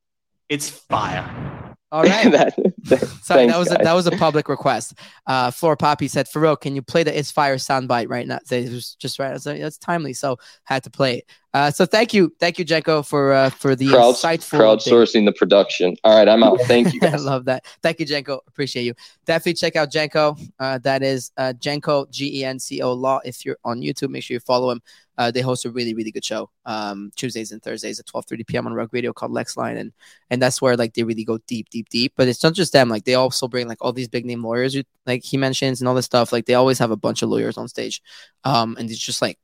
It's 0.48 0.68
fire. 0.68 1.47
All 1.90 2.02
right. 2.04 2.30
That- 2.32 2.54
that- 2.84 3.00
Sorry, 3.22 3.46
thanks, 3.46 3.52
that 3.52 3.58
was 3.58 3.72
a, 3.72 3.84
that 3.84 3.92
was 3.92 4.06
a 4.06 4.10
public 4.12 4.48
request. 4.48 4.94
Uh, 5.26 5.50
Floor 5.50 5.76
Poppy 5.76 6.08
said, 6.08 6.26
"Farouk, 6.26 6.62
can 6.62 6.74
you 6.74 6.80
play 6.80 7.02
the 7.02 7.16
It's 7.16 7.30
Fire 7.30 7.56
soundbite 7.56 8.08
right 8.08 8.26
now?" 8.26 8.38
It 8.50 8.72
was 8.72 8.94
just 8.94 9.18
right. 9.18 9.32
Like, 9.44 9.60
That's 9.60 9.76
timely, 9.76 10.14
so 10.14 10.38
had 10.64 10.82
to 10.84 10.90
play 10.90 11.18
it. 11.18 11.24
Uh, 11.52 11.70
so 11.70 11.84
thank 11.84 12.14
you, 12.14 12.32
thank 12.40 12.58
you, 12.58 12.64
Genco, 12.64 13.06
for 13.06 13.34
uh, 13.34 13.50
for 13.50 13.76
the 13.76 13.88
Crowd, 13.88 14.14
insightful 14.14 14.58
update. 14.58 14.90
crowdsourcing 14.90 15.26
the 15.26 15.32
production. 15.32 15.96
All 16.04 16.16
right, 16.16 16.28
I'm 16.28 16.42
out. 16.42 16.58
Thank 16.62 16.94
you. 16.94 17.00
I 17.02 17.16
love 17.16 17.44
that. 17.46 17.66
Thank 17.82 18.00
you, 18.00 18.06
Genco. 18.06 18.38
Appreciate 18.46 18.84
you. 18.84 18.94
Definitely 19.26 19.54
check 19.54 19.76
out 19.76 19.92
Genco. 19.92 20.40
Uh, 20.58 20.78
that 20.78 21.02
is 21.02 21.30
uh, 21.36 21.52
Genco 21.58 22.10
G 22.10 22.40
E 22.40 22.44
N 22.44 22.58
C 22.58 22.80
O 22.80 22.92
Law. 22.94 23.20
If 23.24 23.44
you're 23.44 23.58
on 23.64 23.80
YouTube, 23.82 24.08
make 24.08 24.22
sure 24.22 24.34
you 24.34 24.40
follow 24.40 24.70
him. 24.70 24.80
Uh, 25.18 25.30
they 25.30 25.40
host 25.42 25.66
a 25.66 25.70
really 25.70 25.92
really 25.94 26.10
good 26.10 26.24
show 26.24 26.48
um, 26.64 27.10
Tuesdays 27.16 27.52
and 27.52 27.62
Thursdays 27.62 28.00
at 28.00 28.06
12:30 28.06 28.46
p.m. 28.46 28.66
on 28.66 28.72
Rug 28.72 28.88
Radio 28.92 29.12
called 29.12 29.32
Lex 29.32 29.56
Line, 29.56 29.76
and 29.76 29.92
and 30.30 30.40
that's 30.40 30.62
where 30.62 30.76
like 30.76 30.94
they 30.94 31.02
really 31.02 31.24
go 31.24 31.38
deep 31.46 31.68
deep 31.68 31.88
deep. 31.90 32.14
But 32.16 32.28
it's 32.28 32.42
not 32.42 32.54
just 32.54 32.72
them; 32.72 32.88
like 32.88 33.04
they 33.04 33.14
also 33.14 33.48
bring 33.48 33.68
like 33.68 33.78
all 33.82 33.92
these 33.92 34.08
big 34.08 34.24
name 34.24 34.42
lawyers, 34.42 34.76
like 35.06 35.24
he 35.24 35.36
mentions, 35.36 35.80
and 35.80 35.88
all 35.88 35.94
this 35.94 36.06
stuff. 36.06 36.32
Like 36.32 36.46
they 36.46 36.54
always 36.54 36.78
have 36.78 36.90
a 36.90 36.96
bunch 36.96 37.22
of 37.22 37.28
lawyers 37.28 37.58
on 37.58 37.68
stage, 37.68 38.00
um, 38.44 38.76
and 38.78 38.90
it's 38.90 38.98
just 38.98 39.20
like 39.20 39.38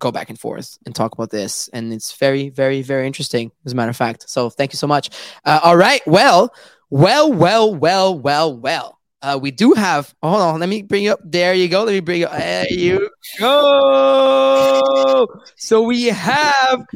go 0.00 0.10
back 0.10 0.30
and 0.30 0.40
forth 0.40 0.78
and 0.86 0.94
talk 0.94 1.12
about 1.12 1.30
this. 1.30 1.68
And 1.72 1.92
it's 1.92 2.12
very, 2.16 2.48
very, 2.48 2.82
very 2.82 3.06
interesting, 3.06 3.52
as 3.64 3.72
a 3.72 3.76
matter 3.76 3.90
of 3.90 3.96
fact. 3.96 4.28
So 4.28 4.50
thank 4.50 4.72
you 4.72 4.78
so 4.78 4.86
much. 4.88 5.10
Uh, 5.44 5.60
all 5.62 5.76
right. 5.76 6.00
Well, 6.06 6.52
well, 6.88 7.32
well, 7.32 7.74
well, 7.74 8.18
well, 8.18 8.58
well. 8.58 8.99
Uh, 9.22 9.38
we 9.40 9.50
do 9.50 9.72
have, 9.74 10.14
hold 10.22 10.40
on, 10.40 10.60
let 10.60 10.68
me 10.68 10.82
bring 10.82 11.02
you 11.04 11.12
up. 11.12 11.20
There 11.22 11.52
you 11.52 11.68
go. 11.68 11.84
Let 11.84 11.92
me 11.92 12.00
bring 12.00 12.22
you 12.22 12.28
There 12.28 12.66
you 12.70 13.10
go. 13.38 15.26
So 15.56 15.82
we 15.82 16.06
have 16.06 16.86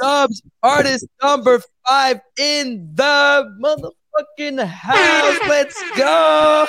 Dubs 0.00 0.42
artist 0.62 1.06
number 1.22 1.62
five 1.88 2.20
in 2.38 2.90
the 2.94 3.58
motherfucking 3.62 4.64
house. 4.64 5.38
Let's 5.48 5.82
go. 5.96 6.66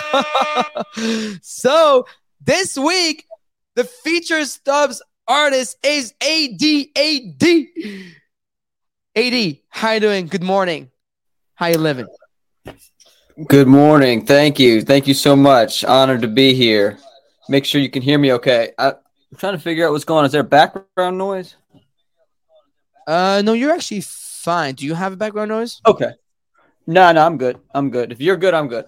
so 1.41 2.05
this 2.41 2.77
week, 2.77 3.25
the 3.75 3.85
feature 3.85 4.45
Stubbs 4.45 5.01
artist 5.27 5.77
is 5.83 6.13
ADAD. 6.21 7.67
AD, 9.15 9.57
how 9.69 9.91
you 9.91 9.99
doing? 9.99 10.27
Good 10.27 10.43
morning. 10.43 10.91
How 11.55 11.67
you 11.67 11.77
living? 11.77 12.07
Good 13.47 13.67
morning. 13.67 14.25
Thank 14.25 14.59
you. 14.59 14.81
Thank 14.81 15.07
you 15.07 15.13
so 15.13 15.33
much. 15.33 15.85
Honored 15.85 16.23
to 16.23 16.27
be 16.27 16.53
here. 16.53 16.97
Make 17.47 17.63
sure 17.63 17.79
you 17.79 17.89
can 17.89 18.01
hear 18.01 18.17
me 18.17 18.33
okay. 18.33 18.71
I, 18.77 18.89
I'm 18.89 19.37
trying 19.37 19.53
to 19.53 19.59
figure 19.59 19.87
out 19.87 19.93
what's 19.93 20.03
going 20.03 20.19
on. 20.19 20.25
Is 20.25 20.33
there 20.33 20.43
background 20.43 21.17
noise? 21.17 21.55
Uh, 23.07 23.41
no, 23.45 23.53
you're 23.53 23.71
actually 23.71 24.01
fine. 24.01 24.75
Do 24.75 24.85
you 24.85 24.93
have 24.93 25.13
a 25.13 25.15
background 25.15 25.49
noise? 25.49 25.79
Okay. 25.85 26.11
No, 26.85 27.11
no, 27.13 27.25
I'm 27.25 27.37
good. 27.37 27.59
I'm 27.73 27.89
good. 27.91 28.11
If 28.11 28.19
you're 28.19 28.35
good, 28.35 28.53
I'm 28.53 28.67
good. 28.67 28.85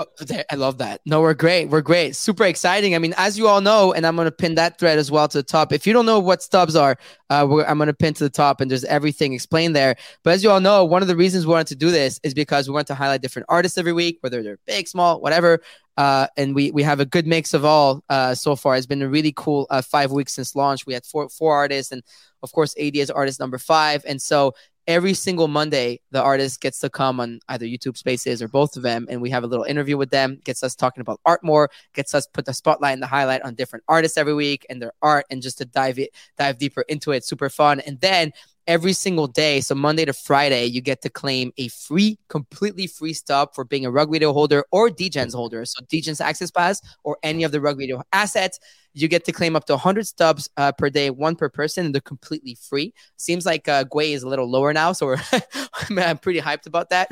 Oh, 0.00 0.06
I 0.50 0.54
love 0.54 0.78
that. 0.78 1.02
No, 1.04 1.20
we're 1.20 1.34
great. 1.34 1.66
We're 1.66 1.82
great. 1.82 2.16
Super 2.16 2.44
exciting. 2.44 2.94
I 2.94 2.98
mean, 2.98 3.12
as 3.18 3.36
you 3.36 3.46
all 3.46 3.60
know, 3.60 3.92
and 3.92 4.06
I'm 4.06 4.16
going 4.16 4.24
to 4.24 4.32
pin 4.32 4.54
that 4.54 4.78
thread 4.78 4.98
as 4.98 5.10
well 5.10 5.28
to 5.28 5.38
the 5.38 5.42
top. 5.42 5.74
If 5.74 5.86
you 5.86 5.92
don't 5.92 6.06
know 6.06 6.18
what 6.18 6.42
stubs 6.42 6.74
are, 6.74 6.96
uh, 7.28 7.64
I'm 7.66 7.76
going 7.76 7.88
to 7.88 7.92
pin 7.92 8.14
to 8.14 8.24
the 8.24 8.30
top, 8.30 8.62
and 8.62 8.70
there's 8.70 8.84
everything 8.84 9.34
explained 9.34 9.76
there. 9.76 9.96
But 10.24 10.32
as 10.32 10.42
you 10.42 10.50
all 10.50 10.60
know, 10.60 10.86
one 10.86 11.02
of 11.02 11.08
the 11.08 11.16
reasons 11.16 11.46
we 11.46 11.52
wanted 11.52 11.66
to 11.66 11.76
do 11.76 11.90
this 11.90 12.18
is 12.22 12.32
because 12.32 12.66
we 12.66 12.72
want 12.72 12.86
to 12.86 12.94
highlight 12.94 13.20
different 13.20 13.44
artists 13.50 13.76
every 13.76 13.92
week, 13.92 14.16
whether 14.22 14.42
they're 14.42 14.58
big, 14.66 14.88
small, 14.88 15.20
whatever. 15.20 15.60
Uh, 15.98 16.28
and 16.38 16.54
we 16.54 16.70
we 16.70 16.82
have 16.82 16.98
a 17.00 17.04
good 17.04 17.26
mix 17.26 17.52
of 17.52 17.66
all 17.66 18.02
uh, 18.08 18.34
so 18.34 18.56
far. 18.56 18.74
It's 18.76 18.86
been 18.86 19.02
a 19.02 19.08
really 19.08 19.34
cool 19.36 19.66
uh, 19.68 19.82
five 19.82 20.10
weeks 20.10 20.32
since 20.32 20.56
launch. 20.56 20.86
We 20.86 20.94
had 20.94 21.04
four 21.04 21.28
four 21.28 21.54
artists, 21.54 21.92
and 21.92 22.02
of 22.42 22.52
course, 22.52 22.74
AD 22.80 22.96
is 22.96 23.10
artist 23.10 23.38
number 23.38 23.58
five. 23.58 24.02
And 24.06 24.22
so 24.22 24.54
every 24.90 25.14
single 25.14 25.48
Monday, 25.48 26.00
the 26.10 26.22
artist 26.22 26.60
gets 26.60 26.80
to 26.80 26.90
come 26.90 27.20
on 27.20 27.40
either 27.48 27.64
YouTube 27.64 27.96
Spaces 27.96 28.42
or 28.42 28.48
both 28.48 28.76
of 28.76 28.82
them, 28.82 29.06
and 29.08 29.22
we 29.22 29.30
have 29.30 29.44
a 29.44 29.46
little 29.46 29.64
interview 29.64 29.96
with 29.96 30.10
them. 30.10 30.40
Gets 30.44 30.62
us 30.62 30.74
talking 30.74 31.00
about 31.00 31.20
art 31.24 31.42
more. 31.42 31.70
Gets 31.94 32.14
us 32.14 32.26
put 32.26 32.44
the 32.44 32.52
spotlight 32.52 32.92
and 32.92 33.02
the 33.02 33.06
highlight 33.06 33.42
on 33.42 33.54
different 33.54 33.84
artists 33.88 34.18
every 34.18 34.34
week 34.34 34.66
and 34.68 34.82
their 34.82 34.92
art, 35.00 35.26
and 35.30 35.40
just 35.40 35.58
to 35.58 35.64
dive 35.64 35.98
it 35.98 36.10
dive 36.36 36.58
deeper 36.58 36.82
into 36.88 37.12
it. 37.12 37.24
Super 37.24 37.48
fun. 37.48 37.80
And 37.80 38.00
then 38.00 38.32
every 38.70 38.92
single 38.92 39.26
day, 39.26 39.60
so 39.60 39.74
Monday 39.74 40.04
to 40.04 40.12
Friday, 40.12 40.64
you 40.64 40.80
get 40.80 41.02
to 41.02 41.10
claim 41.10 41.52
a 41.58 41.66
free, 41.66 42.20
completely 42.28 42.86
free 42.86 43.12
stub 43.12 43.52
for 43.52 43.64
being 43.64 43.84
a 43.84 43.90
Rug 43.90 44.12
Radio 44.12 44.32
holder 44.32 44.64
or 44.70 44.88
DGens 44.88 45.34
holder. 45.34 45.64
So 45.64 45.82
DGens 45.86 46.20
Access 46.20 46.52
Pass 46.52 46.80
or 47.02 47.18
any 47.24 47.42
of 47.42 47.50
the 47.50 47.60
Rug 47.60 47.80
Radio 47.80 48.00
assets. 48.12 48.60
You 48.92 49.08
get 49.08 49.24
to 49.24 49.32
claim 49.32 49.56
up 49.56 49.64
to 49.66 49.72
100 49.72 50.06
stubs 50.06 50.48
uh, 50.56 50.70
per 50.70 50.88
day, 50.88 51.10
one 51.10 51.34
per 51.34 51.48
person, 51.48 51.84
and 51.84 51.92
they're 51.92 52.00
completely 52.00 52.56
free. 52.68 52.94
Seems 53.16 53.44
like 53.44 53.66
uh, 53.66 53.84
Gwei 53.84 54.12
is 54.14 54.22
a 54.22 54.28
little 54.28 54.48
lower 54.48 54.72
now, 54.72 54.92
so 54.92 55.06
we're 55.06 55.20
I'm 55.90 56.18
pretty 56.18 56.40
hyped 56.40 56.66
about 56.66 56.90
that. 56.90 57.08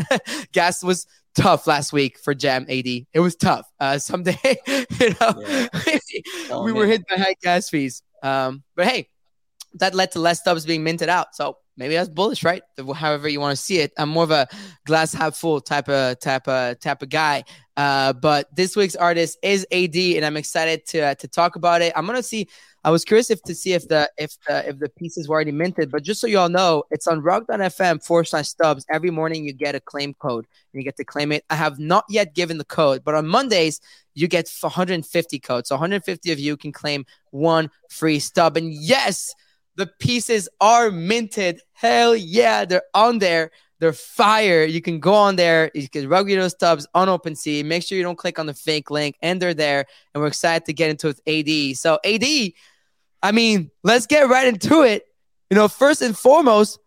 Gas 0.52 0.84
was 0.84 1.06
tough 1.34 1.66
last 1.66 1.92
week 1.92 2.20
for 2.20 2.34
Jam 2.34 2.66
AD. 2.68 2.86
It 2.86 3.20
was 3.20 3.34
tough. 3.34 3.68
Uh, 3.80 3.98
someday, 3.98 4.38
you 4.66 5.14
know, 5.20 5.68
Oh, 6.50 6.62
we 6.62 6.72
were 6.72 6.86
hit 6.86 7.02
by 7.08 7.16
high 7.16 7.34
gas 7.42 7.68
fees. 7.68 8.02
Um, 8.22 8.62
but 8.76 8.86
hey, 8.86 9.08
that 9.78 9.94
led 9.94 10.12
to 10.12 10.20
less 10.20 10.40
stubs 10.40 10.64
being 10.64 10.84
minted 10.84 11.08
out. 11.08 11.34
So 11.34 11.58
maybe 11.76 11.94
that's 11.94 12.08
bullish, 12.08 12.44
right? 12.44 12.62
However 12.94 13.28
you 13.28 13.40
want 13.40 13.56
to 13.56 13.62
see 13.62 13.78
it. 13.78 13.92
I'm 13.96 14.08
more 14.10 14.24
of 14.24 14.30
a 14.30 14.48
glass 14.84 15.12
half 15.12 15.36
full 15.36 15.60
type 15.60 15.88
of 15.88 16.18
type 16.20 16.46
of 16.48 16.78
type 16.80 17.02
of 17.02 17.08
guy. 17.08 17.44
Uh, 17.76 18.12
but 18.12 18.54
this 18.54 18.76
week's 18.76 18.96
artist 18.96 19.38
is 19.42 19.64
AD, 19.70 19.96
and 19.96 20.24
I'm 20.24 20.36
excited 20.36 20.84
to 20.86 21.00
uh, 21.00 21.14
to 21.14 21.28
talk 21.28 21.56
about 21.56 21.80
it. 21.80 21.92
I'm 21.96 22.06
gonna 22.06 22.22
see. 22.22 22.48
I 22.84 22.90
was 22.90 23.04
curious 23.04 23.30
if 23.30 23.42
to 23.42 23.54
see 23.54 23.72
if 23.72 23.86
the 23.88 24.10
if 24.18 24.36
the 24.46 24.68
if 24.68 24.78
the 24.78 24.88
pieces 24.88 25.28
were 25.28 25.34
already 25.36 25.52
minted, 25.52 25.90
but 25.90 26.02
just 26.02 26.20
so 26.20 26.26
you 26.26 26.38
all 26.38 26.48
know, 26.48 26.84
it's 26.90 27.06
on 27.06 27.20
rug.fm 27.22 28.04
forward 28.04 28.24
slash 28.24 28.48
stubs. 28.48 28.84
Every 28.90 29.10
morning 29.10 29.44
you 29.44 29.52
get 29.52 29.74
a 29.74 29.80
claim 29.80 30.14
code 30.14 30.46
and 30.72 30.80
you 30.80 30.84
get 30.84 30.96
to 30.96 31.04
claim 31.04 31.32
it. 31.32 31.44
I 31.50 31.54
have 31.56 31.78
not 31.78 32.04
yet 32.08 32.34
given 32.34 32.58
the 32.58 32.64
code, 32.64 33.04
but 33.04 33.14
on 33.14 33.26
Mondays 33.26 33.80
you 34.14 34.26
get 34.26 34.50
150 34.60 35.38
codes. 35.38 35.68
So 35.68 35.76
150 35.76 36.32
of 36.32 36.38
you 36.40 36.56
can 36.56 36.72
claim 36.72 37.04
one 37.30 37.70
free 37.88 38.18
stub. 38.18 38.56
And 38.56 38.72
yes, 38.72 39.32
the 39.78 39.86
pieces 39.86 40.48
are 40.60 40.90
minted. 40.90 41.62
Hell 41.72 42.14
yeah, 42.14 42.64
they're 42.64 42.82
on 42.94 43.20
there. 43.20 43.52
They're 43.78 43.92
fire. 43.92 44.64
You 44.64 44.82
can 44.82 44.98
go 44.98 45.14
on 45.14 45.36
there. 45.36 45.70
You 45.72 45.88
can 45.88 46.08
rug 46.08 46.28
those 46.28 46.50
stubs 46.50 46.84
on 46.94 47.06
OpenSea. 47.06 47.64
Make 47.64 47.84
sure 47.84 47.96
you 47.96 48.02
don't 48.02 48.18
click 48.18 48.40
on 48.40 48.46
the 48.46 48.54
fake 48.54 48.90
link, 48.90 49.16
and 49.22 49.40
they're 49.40 49.54
there. 49.54 49.86
And 50.12 50.20
we're 50.20 50.26
excited 50.26 50.66
to 50.66 50.72
get 50.72 50.90
into 50.90 51.06
it 51.06 51.16
with 51.24 51.48
AD. 51.48 51.76
So 51.76 52.00
AD, 52.04 52.52
I 53.22 53.32
mean, 53.32 53.70
let's 53.84 54.06
get 54.06 54.28
right 54.28 54.48
into 54.48 54.82
it. 54.82 55.04
You 55.48 55.54
know, 55.54 55.68
first 55.68 56.02
and 56.02 56.18
foremost, 56.18 56.80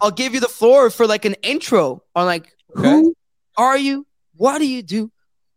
I'll 0.00 0.10
give 0.10 0.32
you 0.32 0.40
the 0.40 0.48
floor 0.48 0.88
for 0.88 1.06
like 1.06 1.26
an 1.26 1.34
intro 1.42 2.02
on 2.16 2.24
like 2.24 2.50
who 2.70 3.14
are 3.58 3.76
you? 3.76 4.06
What 4.36 4.58
do 4.58 4.66
you 4.66 4.82
do? 4.82 5.12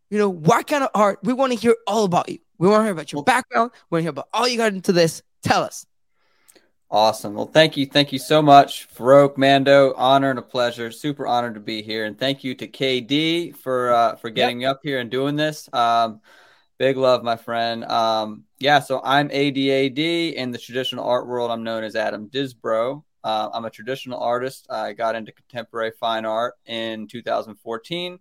You 0.09 0.17
know, 0.17 0.29
what 0.29 0.67
kind 0.67 0.83
of 0.83 0.89
art? 0.93 1.19
We 1.23 1.31
want 1.31 1.53
to 1.53 1.57
hear 1.57 1.77
all 1.87 2.03
about 2.03 2.27
you. 2.27 2.39
We 2.57 2.67
want 2.67 2.81
to 2.81 2.83
hear 2.83 2.91
about 2.91 3.13
your 3.13 3.23
background. 3.23 3.71
We 3.89 3.95
want 3.95 4.01
to 4.01 4.03
hear 4.03 4.09
about 4.09 4.27
all 4.33 4.45
you 4.45 4.57
got 4.57 4.73
into 4.73 4.91
this. 4.91 5.21
Tell 5.41 5.63
us. 5.63 5.85
Awesome. 6.93 7.33
Well, 7.33 7.47
thank 7.47 7.75
you. 7.75 7.87
Thank 7.87 8.13
you 8.13 8.19
so 8.19 8.39
much, 8.39 8.87
Farouk, 8.95 9.35
Mando. 9.35 9.95
Honor 9.97 10.29
and 10.29 10.37
a 10.37 10.43
pleasure. 10.43 10.91
Super 10.91 11.25
honored 11.25 11.55
to 11.55 11.59
be 11.59 11.81
here. 11.81 12.05
And 12.05 12.15
thank 12.15 12.43
you 12.43 12.53
to 12.53 12.67
KD 12.67 13.55
for 13.55 13.91
uh, 13.91 14.15
for 14.17 14.29
getting 14.29 14.59
me 14.59 14.65
up 14.65 14.81
here 14.83 14.99
and 14.99 15.09
doing 15.09 15.35
this. 15.35 15.67
Um, 15.73 16.21
big 16.77 16.95
love, 16.95 17.23
my 17.23 17.35
friend. 17.35 17.83
Um, 17.85 18.43
yeah, 18.59 18.79
so 18.79 19.01
I'm 19.03 19.29
ADAD 19.29 20.35
in 20.35 20.51
the 20.51 20.59
traditional 20.59 21.03
art 21.03 21.25
world. 21.25 21.49
I'm 21.49 21.63
known 21.63 21.83
as 21.83 21.95
Adam 21.95 22.29
Disbro. 22.29 23.01
Uh, 23.23 23.49
I'm 23.51 23.65
a 23.65 23.71
traditional 23.71 24.19
artist. 24.19 24.67
I 24.69 24.93
got 24.93 25.15
into 25.15 25.31
contemporary 25.31 25.93
fine 25.99 26.25
art 26.25 26.53
in 26.67 27.07
2014. 27.07 28.19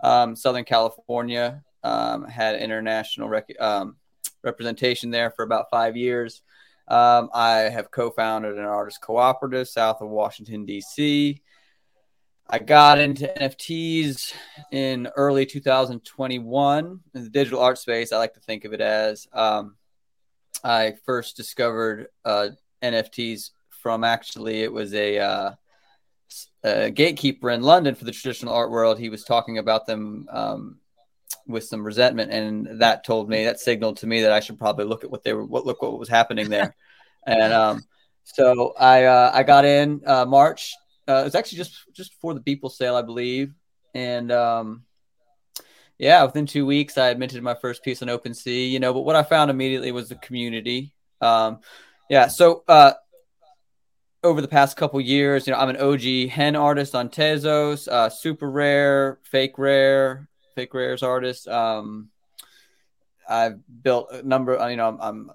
Um, 0.00 0.34
Southern 0.34 0.64
California 0.64 1.62
um, 1.84 2.24
had 2.24 2.60
international 2.60 3.28
rec- 3.28 3.60
um, 3.60 3.94
representation 4.42 5.12
there 5.12 5.30
for 5.30 5.44
about 5.44 5.66
five 5.70 5.96
years. 5.96 6.42
Um, 6.88 7.30
I 7.34 7.68
have 7.70 7.90
co-founded 7.90 8.58
an 8.58 8.64
artist 8.64 9.00
cooperative 9.00 9.68
south 9.68 10.00
of 10.00 10.08
Washington 10.08 10.64
D.C. 10.64 11.42
I 12.48 12.58
got 12.60 13.00
into 13.00 13.26
NFTs 13.26 14.32
in 14.70 15.08
early 15.16 15.46
2021 15.46 17.00
in 17.14 17.24
the 17.24 17.28
digital 17.28 17.60
art 17.60 17.78
space. 17.78 18.12
I 18.12 18.18
like 18.18 18.34
to 18.34 18.40
think 18.40 18.64
of 18.64 18.72
it 18.72 18.80
as 18.80 19.26
um, 19.32 19.74
I 20.62 20.94
first 21.04 21.36
discovered 21.36 22.06
uh, 22.24 22.50
NFTs 22.82 23.50
from 23.70 24.04
actually 24.04 24.62
it 24.62 24.72
was 24.72 24.94
a, 24.94 25.18
uh, 25.18 25.50
a 26.62 26.90
gatekeeper 26.92 27.50
in 27.50 27.62
London 27.62 27.96
for 27.96 28.04
the 28.04 28.12
traditional 28.12 28.54
art 28.54 28.70
world. 28.70 28.96
He 28.96 29.08
was 29.08 29.24
talking 29.24 29.58
about 29.58 29.86
them 29.86 30.28
um, 30.30 30.78
with 31.46 31.64
some 31.64 31.84
resentment, 31.84 32.32
and 32.32 32.80
that 32.80 33.04
told 33.04 33.28
me 33.28 33.44
that 33.44 33.60
signaled 33.60 33.98
to 33.98 34.06
me 34.06 34.22
that 34.22 34.32
I 34.32 34.40
should 34.40 34.58
probably 34.58 34.84
look 34.84 35.04
at 35.04 35.10
what 35.10 35.24
they 35.24 35.32
were, 35.32 35.44
what 35.44 35.66
look 35.66 35.82
what 35.82 35.98
was 35.98 36.08
happening 36.08 36.48
there, 36.48 36.74
and 37.26 37.52
um, 37.52 37.84
so 38.24 38.74
I 38.78 39.04
uh, 39.04 39.30
I 39.32 39.42
got 39.42 39.64
in 39.64 40.02
uh, 40.06 40.26
March. 40.26 40.74
Uh, 41.08 41.20
it 41.20 41.24
was 41.24 41.34
actually 41.34 41.58
just 41.58 41.74
just 41.92 42.12
before 42.12 42.34
the 42.34 42.40
Beeple 42.40 42.70
sale, 42.70 42.96
I 42.96 43.02
believe, 43.02 43.54
and 43.94 44.32
um, 44.32 44.84
yeah, 45.98 46.24
within 46.24 46.46
two 46.46 46.66
weeks, 46.66 46.98
I 46.98 47.14
minted 47.14 47.42
my 47.42 47.54
first 47.54 47.82
piece 47.82 48.02
on 48.02 48.08
OpenSea. 48.08 48.70
You 48.70 48.80
know, 48.80 48.92
but 48.92 49.02
what 49.02 49.16
I 49.16 49.22
found 49.22 49.50
immediately 49.50 49.92
was 49.92 50.08
the 50.08 50.16
community. 50.16 50.92
Um, 51.20 51.60
yeah, 52.10 52.28
so 52.28 52.62
uh, 52.68 52.92
over 54.22 54.40
the 54.40 54.48
past 54.48 54.76
couple 54.76 55.00
years, 55.00 55.46
you 55.46 55.52
know, 55.52 55.58
I'm 55.58 55.68
an 55.68 55.76
OG 55.76 56.30
hen 56.30 56.56
artist 56.56 56.94
on 56.94 57.08
Tezos, 57.08 57.88
uh, 57.88 58.10
super 58.10 58.50
rare, 58.50 59.18
fake 59.22 59.58
rare, 59.58 60.28
fake 60.56 60.74
rares 60.74 61.04
artist. 61.04 61.46
Um, 61.46 62.08
I've 63.28 63.60
built 63.82 64.10
a 64.10 64.22
number. 64.22 64.58
You 64.68 64.76
know, 64.76 64.88
I'm, 64.88 65.00
I'm, 65.00 65.30
a 65.30 65.34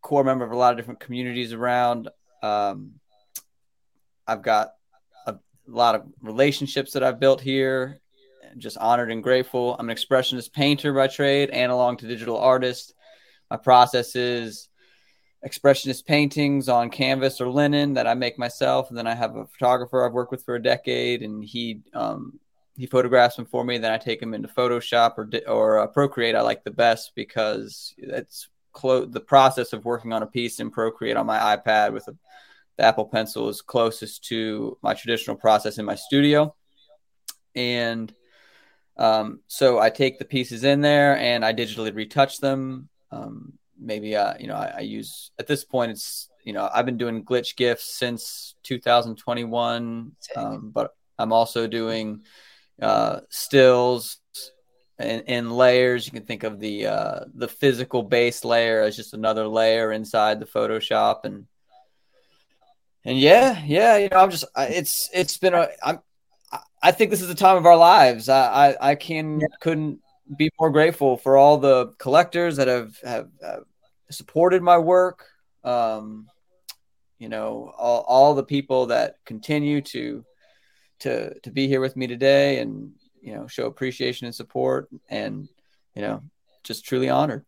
core 0.00 0.24
member 0.24 0.44
of 0.44 0.52
a 0.52 0.56
lot 0.56 0.72
of 0.72 0.78
different 0.78 1.00
communities 1.00 1.52
around. 1.52 2.08
Um, 2.42 2.92
I've 4.26 4.42
got 4.42 4.74
a 5.26 5.36
lot 5.66 5.96
of 5.96 6.04
relationships 6.22 6.92
that 6.92 7.02
I've 7.02 7.20
built 7.20 7.40
here. 7.42 8.00
Just 8.56 8.78
honored 8.78 9.12
and 9.12 9.22
grateful. 9.22 9.76
I'm 9.78 9.90
an 9.90 9.96
expressionist 9.96 10.52
painter 10.52 10.92
by 10.92 11.08
trade, 11.08 11.50
analog 11.50 11.98
to 11.98 12.06
digital 12.06 12.38
artist. 12.38 12.94
My 13.50 13.56
process 13.56 14.16
is 14.16 14.68
expressionist 15.46 16.04
paintings 16.04 16.68
on 16.68 16.90
canvas 16.90 17.40
or 17.40 17.48
linen 17.48 17.94
that 17.94 18.06
I 18.06 18.14
make 18.14 18.38
myself, 18.38 18.88
and 18.88 18.98
then 18.98 19.06
I 19.06 19.14
have 19.14 19.36
a 19.36 19.46
photographer 19.46 20.04
I've 20.04 20.12
worked 20.12 20.32
with 20.32 20.44
for 20.44 20.56
a 20.56 20.62
decade, 20.62 21.22
and 21.22 21.44
he 21.44 21.80
um, 21.94 22.38
he 22.76 22.86
photographs 22.86 23.36
them 23.36 23.46
for 23.46 23.64
me. 23.64 23.78
Then 23.78 23.92
I 23.92 23.98
take 23.98 24.20
them 24.20 24.34
into 24.34 24.48
Photoshop 24.48 25.18
or 25.18 25.28
or 25.48 25.78
uh, 25.80 25.86
Procreate. 25.86 26.34
I 26.34 26.40
like 26.40 26.64
the 26.64 26.70
best 26.70 27.12
because 27.14 27.94
it's 27.98 28.48
clo- 28.72 29.06
the 29.06 29.20
process 29.20 29.72
of 29.72 29.84
working 29.84 30.12
on 30.12 30.22
a 30.22 30.26
piece 30.26 30.60
in 30.60 30.70
Procreate 30.70 31.16
on 31.16 31.26
my 31.26 31.56
iPad 31.56 31.92
with 31.92 32.06
a, 32.08 32.16
the 32.76 32.84
Apple 32.84 33.06
Pencil 33.06 33.48
is 33.48 33.60
closest 33.60 34.24
to 34.24 34.78
my 34.82 34.94
traditional 34.94 35.36
process 35.36 35.78
in 35.78 35.84
my 35.84 35.94
studio, 35.94 36.54
and 37.54 38.12
um, 38.96 39.40
so 39.48 39.78
I 39.78 39.90
take 39.90 40.18
the 40.18 40.24
pieces 40.24 40.64
in 40.64 40.80
there 40.80 41.16
and 41.16 41.44
I 41.44 41.52
digitally 41.52 41.94
retouch 41.94 42.38
them. 42.38 42.88
Um, 43.10 43.54
maybe 43.78 44.14
uh, 44.14 44.34
you 44.38 44.46
know 44.46 44.54
I, 44.54 44.74
I, 44.76 44.80
use 44.80 45.30
at 45.38 45.46
this 45.46 45.64
point 45.64 45.90
it's 45.90 46.28
you 46.44 46.52
know 46.52 46.68
I've 46.72 46.86
been 46.86 46.98
doing 46.98 47.24
glitch 47.24 47.56
gifts 47.56 47.84
since 47.84 48.54
2021, 48.62 50.12
um, 50.36 50.70
but 50.70 50.94
I'm 51.18 51.32
also 51.32 51.66
doing 51.66 52.22
uh, 52.80 53.20
stills 53.28 54.18
and, 54.98 55.22
in, 55.26 55.50
layers. 55.50 56.06
You 56.06 56.12
can 56.12 56.24
think 56.24 56.44
of 56.44 56.60
the 56.60 56.86
uh, 56.86 57.20
the 57.34 57.48
physical 57.48 58.02
base 58.02 58.44
layer 58.44 58.82
as 58.82 58.96
just 58.96 59.14
another 59.14 59.46
layer 59.46 59.92
inside 59.92 60.40
the 60.40 60.46
Photoshop 60.46 61.24
and 61.24 61.46
and 63.04 63.18
yeah, 63.18 63.62
yeah, 63.64 63.96
you 63.96 64.08
know, 64.08 64.18
I'm 64.18 64.30
just 64.30 64.44
it's 64.56 65.08
it's 65.12 65.38
been 65.38 65.54
a 65.54 65.68
I'm 65.82 66.00
I 66.82 66.92
think 66.92 67.10
this 67.10 67.22
is 67.22 67.28
the 67.28 67.34
time 67.34 67.56
of 67.56 67.66
our 67.66 67.76
lives. 67.76 68.28
I 68.28 68.70
I, 68.70 68.90
I 68.90 68.94
can 68.94 69.40
yeah. 69.40 69.46
couldn't 69.60 70.00
be 70.36 70.50
more 70.58 70.70
grateful 70.70 71.16
for 71.16 71.36
all 71.36 71.58
the 71.58 71.92
collectors 71.98 72.56
that 72.56 72.68
have 72.68 72.96
have, 73.02 73.28
have 73.42 73.64
supported 74.10 74.62
my 74.62 74.78
work. 74.78 75.26
Um, 75.64 76.26
you 77.18 77.28
know, 77.28 77.72
all, 77.76 78.00
all 78.08 78.34
the 78.34 78.42
people 78.42 78.86
that 78.86 79.16
continue 79.26 79.82
to 79.82 80.24
to 81.00 81.38
to 81.40 81.50
be 81.50 81.68
here 81.68 81.80
with 81.80 81.96
me 81.96 82.06
today, 82.06 82.60
and 82.60 82.92
you 83.20 83.34
know, 83.34 83.46
show 83.46 83.66
appreciation 83.66 84.26
and 84.26 84.34
support, 84.34 84.88
and 85.08 85.48
you 85.94 86.02
know, 86.02 86.22
just 86.64 86.84
truly 86.84 87.08
honored. 87.08 87.44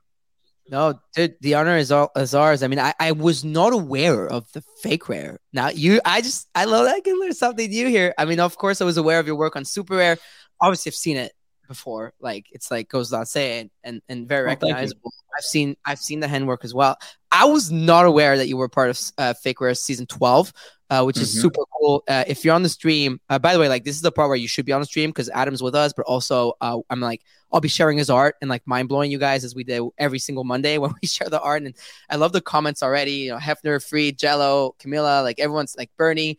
No, 0.69 1.01
dude, 1.15 1.35
the 1.41 1.55
honor 1.55 1.77
is 1.77 1.91
all 1.91 2.11
is 2.17 2.35
ours. 2.35 2.63
I 2.63 2.69
mean, 2.69 2.79
I, 2.79 2.95
I 2.99 3.13
was 3.13 3.45
not 3.45 3.73
aware 3.73 4.27
of 4.27 4.51
the 4.53 4.63
fake 4.83 5.09
rare. 5.09 5.41
Now 5.53 5.71
you, 5.71 6.01
I 6.05 6.21
just, 6.21 6.49
I 6.55 6.65
love 6.65 6.87
that 6.87 6.95
I 6.95 7.01
can 7.01 7.19
learn 7.19 7.35
something 7.35 7.69
new 7.69 7.89
here. 7.89 8.15
I 8.17 8.25
mean, 8.25 8.41
of 8.41 8.57
course, 8.57 8.81
I 8.81 8.85
was 8.85 8.97
aware 8.97 9.19
of 9.19 9.27
your 9.27 9.37
work 9.37 9.57
on 9.57 9.65
super 9.65 9.97
rare. 9.97 10.19
Obviously, 10.61 10.91
I've 10.91 10.95
seen 10.95 11.17
it 11.17 11.33
before. 11.67 12.13
Like 12.21 12.47
it's 12.53 12.71
like 12.71 12.89
goes 12.89 13.11
without 13.11 13.29
saying, 13.29 13.71
and 13.83 14.01
and 14.09 14.29
very 14.29 14.45
oh, 14.45 14.47
recognizable. 14.47 15.13
I've 15.37 15.45
seen 15.45 15.77
I've 15.85 15.99
seen 15.99 16.21
the 16.21 16.29
handwork 16.29 16.65
as 16.65 16.75
well. 16.75 16.97
I 17.33 17.47
was 17.47 17.73
not 17.73 18.05
aware 18.05 18.37
that 18.37 18.47
you 18.47 18.57
were 18.57 18.69
part 18.69 18.91
of 18.91 19.01
uh, 19.19 19.35
Fake 19.35 19.61
Rare 19.61 19.75
season 19.75 20.07
twelve 20.07 20.53
uh, 20.93 21.03
which 21.03 21.17
is 21.17 21.31
mm-hmm. 21.31 21.41
super 21.41 21.63
cool. 21.75 22.05
Uh, 22.07 22.23
if 22.27 22.45
you're 22.45 22.55
on 22.55 22.63
the 22.63 22.69
stream, 22.69 23.19
uh, 23.31 23.39
by 23.39 23.55
the 23.55 23.59
way, 23.59 23.67
like 23.67 23.83
this 23.83 23.97
is 23.97 24.03
the 24.03 24.13
part 24.13 24.29
where 24.29 24.37
you 24.37 24.47
should 24.47 24.67
be 24.67 24.73
on 24.73 24.81
the 24.83 24.87
stream 24.87 25.09
because 25.09 25.31
Adam's 25.31 25.63
with 25.63 25.75
us, 25.75 25.95
but 25.95 26.05
also 26.05 26.53
uh, 26.61 26.79
I'm 26.91 27.01
like, 27.01 27.23
I'll 27.51 27.63
be 27.63 27.69
sharing 27.69 27.97
his 27.97 28.11
art 28.11 28.37
and 28.43 28.51
like 28.51 28.67
mind 28.67 28.91
blowing 28.91 29.11
you 29.11 29.17
guys 29.17 29.43
as 29.43 29.55
we 29.55 29.65
do 29.65 29.95
every 29.97 30.19
single 30.19 30.45
Monday 30.45 30.77
when 30.79 30.93
we 31.01 31.09
share 31.09 31.31
the 31.31 31.41
art. 31.41 31.63
And 31.63 31.75
I 32.11 32.17
love 32.17 32.33
the 32.33 32.43
comments 32.43 32.83
already. 32.83 33.13
You 33.13 33.31
know, 33.31 33.39
Hefner, 33.39 33.83
Free, 33.83 34.13
Jello, 34.13 34.75
Camilla, 34.79 35.23
like 35.23 35.41
everyone's 35.41 35.75
like 35.79 35.91
Bernie. 35.97 36.39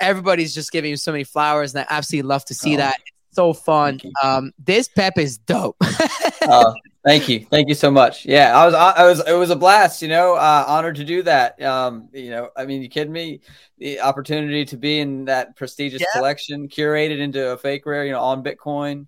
Everybody's 0.00 0.52
just 0.52 0.72
giving 0.72 0.90
you 0.90 0.96
so 0.96 1.12
many 1.12 1.24
flowers, 1.24 1.72
and 1.72 1.86
I 1.88 1.94
absolutely 1.96 2.28
love 2.28 2.44
to 2.46 2.54
see 2.54 2.74
oh. 2.74 2.78
that. 2.78 2.96
It's 2.98 3.36
so 3.36 3.52
fun. 3.52 4.00
Um, 4.20 4.50
this 4.58 4.88
pep 4.88 5.16
is 5.16 5.38
dope. 5.38 5.76
uh, 6.42 6.72
Thank 7.02 7.30
you, 7.30 7.46
thank 7.46 7.68
you 7.68 7.74
so 7.74 7.90
much. 7.90 8.26
Yeah, 8.26 8.54
I 8.54 8.66
was, 8.66 8.74
I 8.74 9.06
was, 9.06 9.26
it 9.26 9.32
was 9.32 9.48
a 9.48 9.56
blast. 9.56 10.02
You 10.02 10.08
know, 10.08 10.34
uh, 10.34 10.64
honored 10.66 10.96
to 10.96 11.04
do 11.04 11.22
that. 11.22 11.60
Um, 11.62 12.10
you 12.12 12.28
know, 12.28 12.50
I 12.54 12.66
mean, 12.66 12.82
you 12.82 12.90
kidding 12.90 13.12
me? 13.12 13.40
The 13.78 14.00
opportunity 14.00 14.66
to 14.66 14.76
be 14.76 15.00
in 15.00 15.24
that 15.24 15.56
prestigious 15.56 16.00
yeah. 16.02 16.06
collection, 16.12 16.68
curated 16.68 17.18
into 17.18 17.52
a 17.52 17.56
fake 17.56 17.86
rare, 17.86 18.04
you 18.04 18.12
know, 18.12 18.20
on 18.20 18.44
Bitcoin. 18.44 19.06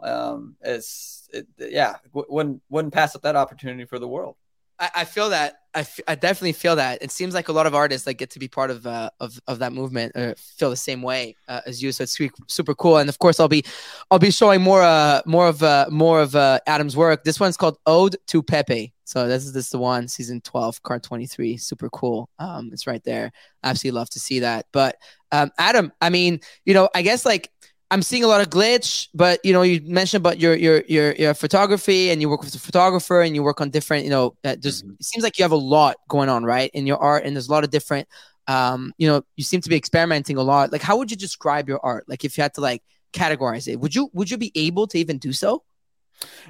Um, 0.00 0.54
it's, 0.60 1.28
it, 1.32 1.48
yeah, 1.58 1.96
wouldn't 2.12 2.62
wouldn't 2.68 2.94
pass 2.94 3.16
up 3.16 3.22
that 3.22 3.34
opportunity 3.34 3.86
for 3.86 3.98
the 3.98 4.06
world. 4.06 4.36
I, 4.78 4.90
I 4.96 5.04
feel 5.04 5.30
that. 5.30 5.61
I, 5.74 5.80
f- 5.80 6.00
I 6.06 6.14
definitely 6.14 6.52
feel 6.52 6.76
that. 6.76 7.02
It 7.02 7.10
seems 7.10 7.34
like 7.34 7.48
a 7.48 7.52
lot 7.52 7.66
of 7.66 7.74
artists 7.74 8.06
like 8.06 8.18
get 8.18 8.30
to 8.30 8.38
be 8.38 8.48
part 8.48 8.70
of 8.70 8.86
uh, 8.86 9.10
of 9.20 9.40
of 9.46 9.58
that 9.60 9.72
movement 9.72 10.12
or 10.14 10.34
feel 10.36 10.70
the 10.70 10.76
same 10.76 11.02
way 11.02 11.34
uh, 11.48 11.60
as 11.66 11.82
you. 11.82 11.92
So 11.92 12.04
it's 12.04 12.18
super 12.48 12.74
cool. 12.74 12.98
And 12.98 13.08
of 13.08 13.18
course, 13.18 13.40
I'll 13.40 13.48
be 13.48 13.64
I'll 14.10 14.18
be 14.18 14.30
showing 14.30 14.60
more 14.60 14.82
uh 14.82 15.22
more 15.24 15.48
of 15.48 15.62
uh 15.62 15.86
more 15.90 16.20
of 16.20 16.36
uh 16.36 16.58
Adam's 16.66 16.96
work. 16.96 17.24
This 17.24 17.40
one's 17.40 17.56
called 17.56 17.78
Ode 17.86 18.16
to 18.28 18.42
Pepe. 18.42 18.92
So 19.04 19.28
this 19.28 19.44
is 19.44 19.52
this 19.52 19.66
is 19.66 19.70
the 19.70 19.78
one, 19.78 20.08
season 20.08 20.40
twelve, 20.42 20.82
card 20.82 21.02
twenty 21.02 21.26
three. 21.26 21.56
Super 21.56 21.88
cool. 21.90 22.28
Um, 22.38 22.70
it's 22.72 22.86
right 22.86 23.02
there. 23.04 23.32
Absolutely 23.62 23.98
love 23.98 24.10
to 24.10 24.20
see 24.20 24.40
that. 24.40 24.66
But 24.72 24.96
um, 25.32 25.50
Adam, 25.58 25.92
I 26.00 26.10
mean, 26.10 26.40
you 26.64 26.74
know, 26.74 26.88
I 26.94 27.02
guess 27.02 27.24
like 27.24 27.50
I'm 27.92 28.00
seeing 28.00 28.24
a 28.24 28.26
lot 28.26 28.40
of 28.40 28.48
glitch, 28.48 29.08
but 29.12 29.38
you 29.44 29.52
know, 29.52 29.60
you 29.60 29.82
mentioned 29.84 30.22
about 30.22 30.40
your 30.40 30.56
your 30.56 30.82
your 30.88 31.12
your 31.12 31.34
photography 31.34 32.10
and 32.10 32.22
you 32.22 32.30
work 32.30 32.42
with 32.42 32.54
a 32.54 32.58
photographer 32.58 33.20
and 33.20 33.34
you 33.34 33.42
work 33.42 33.60
on 33.60 33.68
different, 33.68 34.04
you 34.04 34.10
know, 34.10 34.34
uh, 34.44 34.56
just 34.56 34.82
mm-hmm. 34.82 34.94
it 34.98 35.04
seems 35.04 35.22
like 35.22 35.38
you 35.38 35.44
have 35.44 35.52
a 35.52 35.56
lot 35.56 35.96
going 36.08 36.30
on, 36.30 36.42
right, 36.42 36.70
in 36.72 36.86
your 36.86 36.96
art, 36.96 37.26
and 37.26 37.36
there's 37.36 37.48
a 37.48 37.52
lot 37.52 37.64
of 37.64 37.70
different, 37.70 38.08
um, 38.48 38.94
you 38.96 39.06
know, 39.06 39.22
you 39.36 39.44
seem 39.44 39.60
to 39.60 39.68
be 39.68 39.76
experimenting 39.76 40.38
a 40.38 40.42
lot. 40.42 40.72
Like, 40.72 40.80
how 40.80 40.96
would 40.96 41.10
you 41.10 41.18
describe 41.18 41.68
your 41.68 41.80
art? 41.84 42.08
Like, 42.08 42.24
if 42.24 42.38
you 42.38 42.42
had 42.42 42.54
to 42.54 42.62
like 42.62 42.82
categorize 43.12 43.68
it, 43.68 43.78
would 43.78 43.94
you 43.94 44.08
would 44.14 44.30
you 44.30 44.38
be 44.38 44.52
able 44.54 44.86
to 44.86 44.98
even 44.98 45.18
do 45.18 45.34
so? 45.34 45.62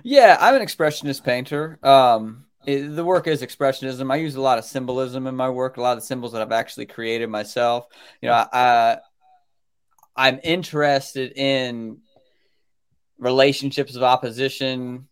Yeah, 0.05 0.37
I'm 0.41 0.55
an 0.55 0.63
expressionist 0.63 1.25
painter. 1.25 1.81
Um, 1.83 2.45
it, 2.65 2.95
the 2.95 3.05
work 3.05 3.27
is 3.27 3.43
expressionism. 3.43 4.13
I 4.13 4.17
use 4.17 4.37
a 4.37 4.41
lot 4.41 4.59
of 4.59 4.65
symbolism 4.65 5.27
in 5.27 5.35
my 5.35 5.51
work, 5.51 5.77
a 5.77 5.83
lot 5.83 5.97
of 5.97 6.05
symbols 6.05 6.31
that 6.35 6.43
I've 6.43 6.53
actually 6.53 6.87
created 6.87 7.29
myself. 7.29 7.87
You 8.21 8.29
know, 8.29 8.47
I, 8.53 8.99
I'm 10.15 10.41
interested 10.43 11.33
in 11.37 11.99
relationships 13.19 13.97
of 13.97 14.03
opposition, 14.03 15.09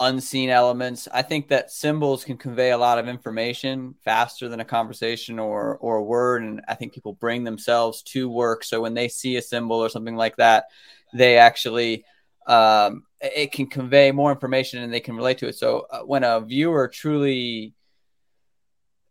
unseen 0.00 0.48
elements. 0.48 1.08
I 1.12 1.22
think 1.22 1.48
that 1.48 1.70
symbols 1.70 2.24
can 2.24 2.36
convey 2.36 2.70
a 2.70 2.78
lot 2.78 2.98
of 2.98 3.08
information 3.08 3.94
faster 4.04 4.48
than 4.48 4.60
a 4.60 4.64
conversation 4.64 5.38
or 5.38 5.76
or 5.78 5.96
a 5.96 6.02
word, 6.02 6.42
and 6.42 6.62
I 6.68 6.74
think 6.74 6.92
people 6.92 7.12
bring 7.12 7.44
themselves 7.44 8.02
to 8.04 8.28
work. 8.28 8.64
So 8.64 8.80
when 8.80 8.94
they 8.94 9.08
see 9.08 9.36
a 9.36 9.42
symbol 9.42 9.76
or 9.76 9.88
something 9.88 10.16
like 10.16 10.36
that, 10.36 10.64
they 11.12 11.36
actually 11.36 12.04
um, 12.46 13.04
it 13.20 13.52
can 13.52 13.66
convey 13.66 14.10
more 14.12 14.32
information 14.32 14.82
and 14.82 14.92
they 14.92 15.00
can 15.00 15.16
relate 15.16 15.38
to 15.38 15.48
it. 15.48 15.54
So 15.54 15.86
uh, 15.90 16.00
when 16.00 16.24
a 16.24 16.40
viewer 16.40 16.88
truly 16.88 17.74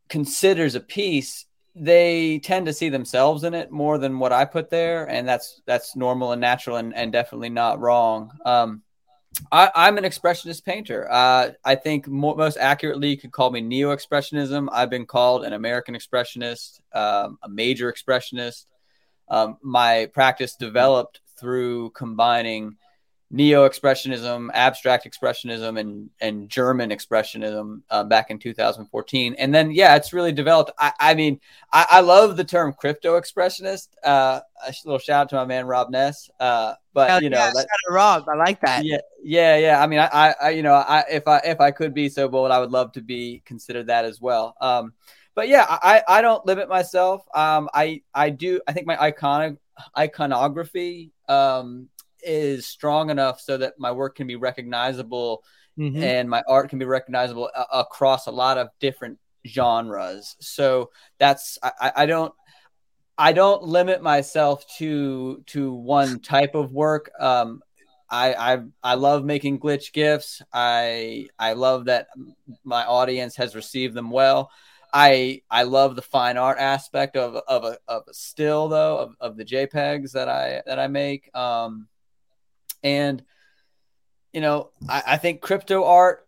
considers 0.09 0.75
a 0.75 0.81
piece, 0.81 1.45
they 1.75 2.39
tend 2.39 2.65
to 2.65 2.73
see 2.73 2.89
themselves 2.89 3.43
in 3.43 3.53
it 3.53 3.71
more 3.71 3.97
than 3.97 4.19
what 4.19 4.33
I 4.33 4.45
put 4.45 4.69
there, 4.69 5.09
and 5.09 5.27
that's 5.27 5.61
that's 5.65 5.95
normal 5.95 6.31
and 6.31 6.41
natural 6.41 6.77
and, 6.77 6.93
and 6.95 7.11
definitely 7.11 7.49
not 7.49 7.79
wrong. 7.79 8.31
Um, 8.45 8.83
I, 9.51 9.87
am 9.87 9.97
an 9.97 10.03
expressionist 10.03 10.65
painter. 10.65 11.09
Uh, 11.09 11.51
I 11.63 11.75
think 11.75 12.07
mo- 12.07 12.35
most 12.35 12.57
accurately, 12.57 13.09
you 13.09 13.17
could 13.17 13.31
call 13.31 13.49
me 13.49 13.61
neo 13.61 13.95
expressionism. 13.95 14.67
I've 14.71 14.89
been 14.89 15.05
called 15.05 15.45
an 15.45 15.53
American 15.53 15.95
expressionist, 15.95 16.81
um, 16.93 17.39
a 17.41 17.47
major 17.49 17.91
expressionist. 17.91 18.65
Um, 19.29 19.57
my 19.61 20.09
practice 20.13 20.55
developed 20.55 21.21
through 21.37 21.91
combining 21.91 22.75
neo 23.31 23.67
expressionism, 23.67 24.49
abstract 24.53 25.09
expressionism, 25.09 25.79
and 25.79 26.09
and 26.19 26.49
German 26.49 26.89
expressionism 26.89 27.81
uh, 27.89 28.03
back 28.03 28.29
in 28.29 28.37
2014. 28.37 29.35
And 29.39 29.55
then 29.55 29.71
yeah, 29.71 29.95
it's 29.95 30.13
really 30.13 30.33
developed. 30.33 30.71
I, 30.77 30.91
I 30.99 31.13
mean, 31.13 31.39
I, 31.71 31.87
I, 31.89 32.01
love 32.01 32.35
the 32.35 32.43
term 32.43 32.73
crypto 32.73 33.19
expressionist. 33.19 33.89
Uh, 34.03 34.41
a 34.65 34.73
little 34.85 34.99
shout 34.99 35.21
out 35.21 35.29
to 35.29 35.35
my 35.37 35.45
man 35.45 35.65
Robness. 35.65 36.29
Uh, 36.39 36.73
but 36.93 37.09
Hell 37.09 37.23
you 37.23 37.29
know, 37.29 37.37
yeah, 37.37 37.51
that, 37.53 37.67
Rob, 37.89 38.27
I 38.27 38.35
like 38.35 38.59
that. 38.61 38.83
Yeah, 38.83 38.97
yeah, 39.23 39.57
yeah. 39.57 39.81
I 39.81 39.87
mean, 39.87 39.99
I, 39.99 40.35
I, 40.41 40.49
you 40.49 40.61
know, 40.61 40.73
I 40.73 41.05
if 41.09 41.27
I 41.27 41.37
if 41.39 41.61
I 41.61 41.71
could 41.71 41.93
be 41.93 42.09
so 42.09 42.27
bold, 42.27 42.51
I 42.51 42.59
would 42.59 42.71
love 42.71 42.91
to 42.93 43.01
be 43.01 43.41
considered 43.45 43.87
that 43.87 44.03
as 44.03 44.19
well. 44.19 44.55
Um, 44.59 44.93
but 45.33 45.47
yeah, 45.47 45.65
I, 45.69 46.03
I 46.07 46.21
don't 46.21 46.45
limit 46.45 46.67
myself. 46.67 47.23
Um, 47.33 47.69
I 47.73 48.01
I 48.13 48.29
do. 48.29 48.59
I 48.67 48.73
think 48.73 48.87
my 48.87 48.97
iconic 48.97 49.57
iconography 49.97 51.11
um 51.27 51.89
is 52.23 52.67
strong 52.67 53.09
enough 53.09 53.39
so 53.41 53.57
that 53.57 53.73
my 53.77 53.91
work 53.91 54.15
can 54.15 54.27
be 54.27 54.35
recognizable 54.35 55.43
mm-hmm. 55.77 56.01
and 56.01 56.29
my 56.29 56.43
art 56.47 56.69
can 56.69 56.79
be 56.79 56.85
recognizable 56.85 57.49
a- 57.55 57.79
across 57.79 58.27
a 58.27 58.31
lot 58.31 58.57
of 58.57 58.69
different 58.79 59.19
genres. 59.45 60.35
So 60.39 60.91
that's 61.17 61.57
I, 61.63 61.91
I 61.95 62.05
don't 62.05 62.33
I 63.17 63.33
don't 63.33 63.63
limit 63.63 64.01
myself 64.01 64.65
to 64.77 65.43
to 65.47 65.73
one 65.73 66.19
type 66.19 66.55
of 66.55 66.71
work. 66.71 67.11
Um, 67.19 67.61
I, 68.09 68.33
I 68.33 68.63
I 68.83 68.93
love 68.95 69.23
making 69.23 69.59
glitch 69.59 69.93
gifts. 69.93 70.41
I 70.51 71.27
I 71.39 71.53
love 71.53 71.85
that 71.85 72.07
my 72.63 72.85
audience 72.85 73.35
has 73.37 73.55
received 73.55 73.93
them 73.93 74.11
well. 74.11 74.51
I 74.93 75.41
I 75.49 75.63
love 75.63 75.95
the 75.95 76.01
fine 76.01 76.37
art 76.37 76.57
aspect 76.59 77.15
of 77.15 77.35
of 77.47 77.63
a 77.63 77.77
of 77.87 78.03
a 78.09 78.13
still 78.13 78.67
though 78.67 78.97
of, 78.97 79.15
of 79.21 79.37
the 79.37 79.45
JPEGs 79.45 80.11
that 80.11 80.27
I 80.27 80.61
that 80.65 80.79
I 80.79 80.87
make. 80.87 81.33
Um, 81.35 81.87
and, 82.83 83.23
you 84.33 84.41
know, 84.41 84.71
I, 84.87 85.03
I 85.07 85.17
think 85.17 85.41
crypto 85.41 85.83
art 85.83 86.27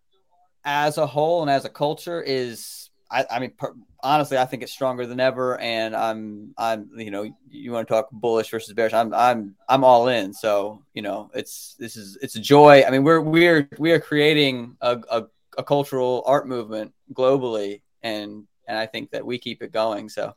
as 0.64 0.98
a 0.98 1.06
whole 1.06 1.42
and 1.42 1.50
as 1.50 1.64
a 1.64 1.68
culture 1.68 2.22
is, 2.22 2.90
I, 3.10 3.26
I 3.30 3.38
mean, 3.38 3.52
per, 3.56 3.74
honestly, 4.02 4.38
I 4.38 4.44
think 4.44 4.62
it's 4.62 4.72
stronger 4.72 5.06
than 5.06 5.20
ever, 5.20 5.58
and 5.60 5.94
I'm, 5.94 6.54
I'm, 6.56 6.90
you 6.96 7.10
know, 7.10 7.30
you 7.48 7.70
want 7.70 7.86
to 7.86 7.94
talk 7.94 8.08
bullish 8.10 8.50
versus 8.50 8.72
bearish. 8.74 8.92
I'm, 8.92 9.14
I'm, 9.14 9.54
I'm 9.68 9.84
all 9.84 10.08
in. 10.08 10.32
So, 10.32 10.82
you 10.94 11.02
know, 11.02 11.30
it's 11.34 11.76
this 11.78 11.96
is 11.96 12.18
it's 12.22 12.36
a 12.36 12.40
joy. 12.40 12.82
I 12.84 12.90
mean, 12.90 13.04
we're 13.04 13.20
we're 13.20 13.68
we 13.78 13.92
are 13.92 14.00
creating 14.00 14.76
a, 14.80 15.00
a, 15.10 15.24
a 15.58 15.62
cultural 15.62 16.22
art 16.26 16.48
movement 16.48 16.92
globally, 17.12 17.82
and 18.02 18.44
and 18.66 18.78
I 18.78 18.86
think 18.86 19.10
that 19.10 19.24
we 19.24 19.38
keep 19.38 19.62
it 19.62 19.72
going. 19.72 20.08
So, 20.08 20.34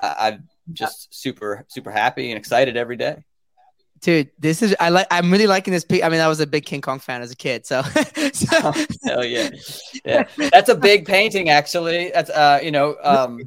I, 0.00 0.14
I'm 0.28 0.48
just 0.72 1.12
super 1.14 1.64
super 1.68 1.90
happy 1.90 2.30
and 2.30 2.38
excited 2.38 2.76
every 2.76 2.96
day. 2.96 3.24
Dude, 4.04 4.30
this 4.38 4.60
is 4.60 4.76
I 4.78 4.90
like. 4.90 5.06
I'm 5.10 5.32
really 5.32 5.46
liking 5.46 5.72
this. 5.72 5.82
Piece. 5.82 6.02
I 6.02 6.10
mean, 6.10 6.20
I 6.20 6.28
was 6.28 6.38
a 6.38 6.46
big 6.46 6.66
King 6.66 6.82
Kong 6.82 6.98
fan 6.98 7.22
as 7.22 7.32
a 7.32 7.34
kid, 7.34 7.64
so. 7.64 7.80
so. 8.34 8.72
Hell 9.02 9.24
yeah, 9.24 9.48
yeah. 10.04 10.28
That's 10.36 10.68
a 10.68 10.74
big 10.74 11.06
painting, 11.06 11.48
actually. 11.48 12.10
That's 12.12 12.28
uh, 12.28 12.60
you 12.62 12.70
know, 12.70 12.96
um, 13.02 13.40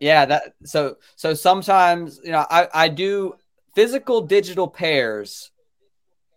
yeah. 0.00 0.26
That 0.26 0.52
so 0.64 0.96
so 1.16 1.32
sometimes 1.32 2.20
you 2.22 2.30
know 2.30 2.44
I 2.50 2.68
I 2.74 2.88
do 2.88 3.36
physical 3.74 4.20
digital 4.20 4.68
pairs 4.68 5.50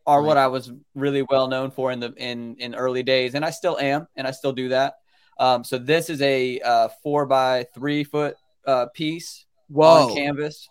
are 0.07 0.21
what 0.21 0.37
I 0.37 0.47
was 0.47 0.71
really 0.93 1.23
well 1.23 1.49
known 1.49 1.69
for 1.69 1.91
in 1.91 1.99
the 1.99 2.13
in 2.15 2.55
in 2.59 2.75
early 2.75 3.03
days, 3.03 3.35
and 3.35 3.43
I 3.43 3.49
still 3.49 3.77
am, 3.77 4.07
and 4.15 4.25
I 4.25 4.31
still 4.31 4.53
do 4.53 4.69
that. 4.69 4.99
Um, 5.37 5.65
so 5.65 5.77
this 5.77 6.09
is 6.09 6.21
a 6.21 6.61
uh, 6.61 6.87
four 7.03 7.25
by 7.25 7.65
three 7.75 8.05
foot 8.05 8.37
uh, 8.65 8.85
piece 8.93 9.45
Whoa. 9.67 10.07
on 10.07 10.15
canvas 10.15 10.69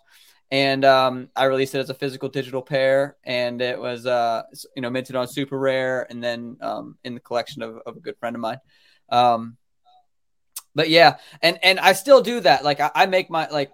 and 0.51 0.85
um, 0.85 1.29
I 1.35 1.45
released 1.45 1.75
it 1.75 1.79
as 1.79 1.89
a 1.89 1.93
physical 1.93 2.29
digital 2.29 2.61
pair, 2.61 3.17
and 3.23 3.61
it 3.61 3.79
was 3.79 4.05
uh, 4.05 4.43
you 4.75 4.81
know 4.81 4.89
minted 4.89 5.15
on 5.15 5.27
super 5.27 5.57
rare, 5.57 6.07
and 6.09 6.23
then 6.23 6.57
um, 6.61 6.97
in 7.03 7.13
the 7.13 7.19
collection 7.19 7.61
of, 7.61 7.77
of 7.85 7.97
a 7.97 7.99
good 7.99 8.17
friend 8.17 8.35
of 8.35 8.41
mine. 8.41 8.59
Um, 9.09 9.57
but 10.75 10.89
yeah, 10.89 11.17
and 11.41 11.57
and 11.63 11.79
I 11.79 11.93
still 11.93 12.21
do 12.21 12.41
that. 12.41 12.63
Like 12.63 12.79
I, 12.79 12.91
I 12.93 13.05
make 13.05 13.29
my 13.29 13.47
like 13.47 13.71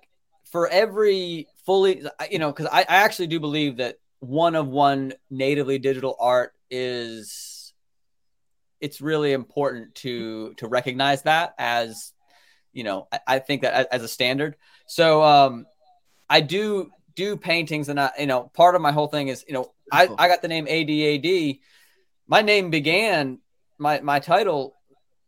for 0.52 0.68
every 0.68 1.48
fully, 1.66 2.04
you 2.30 2.40
know, 2.40 2.52
because 2.52 2.68
I, 2.72 2.82
I 2.82 2.98
actually 3.04 3.28
do 3.28 3.40
believe 3.40 3.78
that 3.78 3.98
one 4.20 4.56
of 4.56 4.68
one 4.68 5.14
natively 5.30 5.80
digital 5.80 6.16
art 6.20 6.54
is 6.70 7.74
it's 8.80 9.02
really 9.02 9.34
important 9.34 9.96
to 9.96 10.54
to 10.56 10.68
recognize 10.68 11.24
that 11.24 11.54
as 11.58 12.14
you 12.72 12.84
know 12.84 13.08
I, 13.12 13.20
I 13.28 13.40
think 13.40 13.64
that 13.64 13.88
as, 13.92 14.04
a 14.04 14.08
standard. 14.08 14.56
So 14.88 15.24
um, 15.24 15.66
I 16.32 16.40
do 16.40 16.90
do 17.14 17.36
paintings, 17.36 17.90
and 17.90 18.00
I, 18.00 18.10
you 18.18 18.26
know, 18.26 18.44
part 18.54 18.76
of 18.76 18.82
my 18.82 18.94
whole 18.94 19.08
thing 19.08 19.28
is, 19.28 19.44
you 19.48 19.54
know, 19.54 19.74
I, 19.92 20.08
I 20.18 20.30
got 20.30 20.42
the 20.42 20.48
name 20.48 20.66
ADAD. 20.66 21.60
My 22.26 22.42
name 22.42 22.70
began 22.70 23.40
my 23.78 24.00
my 24.00 24.20
title 24.20 24.74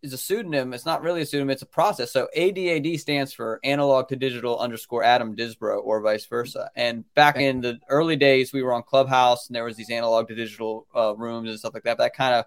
is 0.02 0.14
a 0.14 0.18
pseudonym. 0.18 0.74
It's 0.74 0.86
not 0.86 1.02
really 1.02 1.22
a 1.22 1.26
pseudonym; 1.26 1.50
it's 1.50 1.62
a 1.62 1.66
process. 1.66 2.14
So 2.14 2.30
ADAD 2.38 2.98
stands 3.02 3.34
for 3.34 3.60
Analog 3.66 4.08
to 4.10 4.16
Digital 4.16 4.58
underscore 4.58 5.04
Adam 5.04 5.36
Disbro, 5.36 5.82
or 5.84 6.00
vice 6.00 6.26
versa. 6.26 6.72
And 6.74 7.04
back 7.16 7.36
in 7.36 7.60
the 7.60 7.80
early 7.90 8.16
days, 8.16 8.54
we 8.54 8.64
were 8.64 8.74
on 8.74 8.84
Clubhouse, 8.84 9.48
and 9.48 9.56
there 9.58 9.66
was 9.66 9.76
these 9.76 9.90
analog 9.90 10.30
to 10.30 10.36
digital 10.36 10.88
uh, 10.96 11.14
rooms 11.18 11.50
and 11.50 11.60
stuff 11.60 11.74
like 11.74 11.84
that. 11.84 11.98
That 11.98 12.16
kind 12.16 12.36
of, 12.36 12.46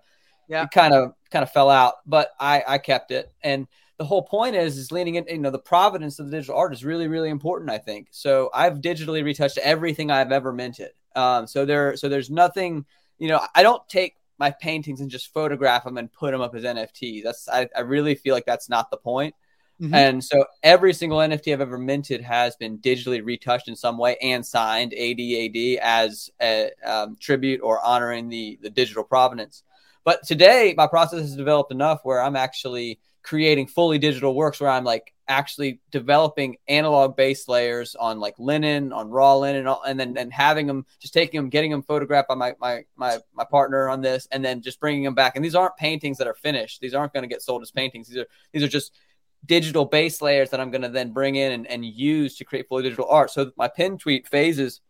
Yeah. 0.48 0.66
kind 0.68 0.94
of 0.94 1.12
kind 1.30 1.42
of 1.42 1.52
fell 1.52 1.68
out, 1.68 1.96
but 2.06 2.30
I 2.40 2.64
I 2.66 2.78
kept 2.78 3.10
it 3.10 3.30
and 3.42 3.68
the 3.98 4.04
whole 4.04 4.22
point 4.22 4.54
is 4.56 4.76
is 4.76 4.92
leaning 4.92 5.14
in 5.14 5.24
you 5.28 5.38
know 5.38 5.50
the 5.50 5.58
providence 5.58 6.18
of 6.18 6.26
the 6.26 6.36
digital 6.36 6.56
art 6.56 6.72
is 6.72 6.84
really 6.84 7.08
really 7.08 7.30
important 7.30 7.70
i 7.70 7.78
think. 7.78 8.08
So 8.10 8.50
i've 8.54 8.74
digitally 8.80 9.24
retouched 9.24 9.58
everything 9.58 10.10
i've 10.10 10.32
ever 10.32 10.52
minted. 10.52 10.90
Um, 11.14 11.46
so 11.46 11.64
there 11.64 11.96
so 11.96 12.08
there's 12.08 12.30
nothing 12.30 12.84
you 13.18 13.28
know 13.28 13.40
i 13.54 13.62
don't 13.62 13.86
take 13.88 14.16
my 14.38 14.50
paintings 14.50 15.00
and 15.00 15.10
just 15.10 15.32
photograph 15.32 15.84
them 15.84 15.96
and 15.96 16.12
put 16.12 16.32
them 16.32 16.42
up 16.42 16.54
as 16.54 16.64
nfts 16.64 17.22
that's 17.22 17.48
i, 17.48 17.66
I 17.74 17.80
really 17.80 18.14
feel 18.14 18.34
like 18.34 18.44
that's 18.44 18.68
not 18.68 18.90
the 18.90 18.98
point. 18.98 19.34
Mhm. 19.80 19.94
and 19.94 20.24
so 20.24 20.44
every 20.62 20.92
single 20.94 21.18
nft 21.18 21.50
i've 21.52 21.60
ever 21.60 21.78
minted 21.78 22.20
has 22.22 22.56
been 22.56 22.78
digitally 22.78 23.24
retouched 23.24 23.68
in 23.68 23.76
some 23.76 23.96
way 23.98 24.16
and 24.22 24.44
signed 24.44 24.92
adad 24.94 25.78
as 25.82 26.30
a 26.40 26.70
um, 26.84 27.16
tribute 27.20 27.60
or 27.62 27.80
honoring 27.84 28.28
the 28.28 28.58
the 28.62 28.70
digital 28.70 29.04
provenance 29.04 29.62
but 30.04 30.26
today 30.26 30.74
my 30.76 30.86
process 30.86 31.20
has 31.20 31.36
developed 31.36 31.72
enough 31.72 32.00
where 32.04 32.22
i'm 32.22 32.36
actually 32.36 32.98
creating 33.26 33.66
fully 33.66 33.98
digital 33.98 34.36
works 34.36 34.60
where 34.60 34.70
I'm 34.70 34.84
like 34.84 35.12
actually 35.26 35.80
developing 35.90 36.58
analog 36.68 37.16
base 37.16 37.48
layers 37.48 37.96
on 37.96 38.20
like 38.20 38.38
linen, 38.38 38.92
on 38.92 39.10
raw 39.10 39.34
linen, 39.34 39.66
and 39.84 39.98
then 39.98 40.16
and 40.16 40.32
having 40.32 40.68
them 40.68 40.86
just 41.00 41.12
taking 41.12 41.40
them, 41.40 41.50
getting 41.50 41.72
them 41.72 41.82
photographed 41.82 42.28
by 42.28 42.36
my 42.36 42.54
my 42.60 42.84
my 42.94 43.18
my 43.34 43.44
partner 43.44 43.88
on 43.88 44.00
this, 44.00 44.28
and 44.30 44.44
then 44.44 44.62
just 44.62 44.78
bringing 44.78 45.02
them 45.02 45.16
back. 45.16 45.34
And 45.34 45.44
these 45.44 45.56
aren't 45.56 45.76
paintings 45.76 46.18
that 46.18 46.28
are 46.28 46.34
finished. 46.34 46.80
These 46.80 46.94
aren't 46.94 47.12
going 47.12 47.24
to 47.24 47.28
get 47.28 47.42
sold 47.42 47.62
as 47.62 47.72
paintings. 47.72 48.06
These 48.06 48.18
are 48.18 48.26
these 48.52 48.62
are 48.62 48.68
just 48.68 48.92
digital 49.44 49.84
base 49.84 50.22
layers 50.22 50.50
that 50.50 50.60
I'm 50.60 50.70
going 50.70 50.82
to 50.82 50.88
then 50.88 51.12
bring 51.12 51.34
in 51.34 51.50
and, 51.50 51.66
and 51.66 51.84
use 51.84 52.36
to 52.36 52.44
create 52.44 52.68
fully 52.68 52.84
digital 52.84 53.08
art. 53.08 53.32
So 53.32 53.50
my 53.56 53.66
pin 53.66 53.98
tweet 53.98 54.28
phases 54.28 54.80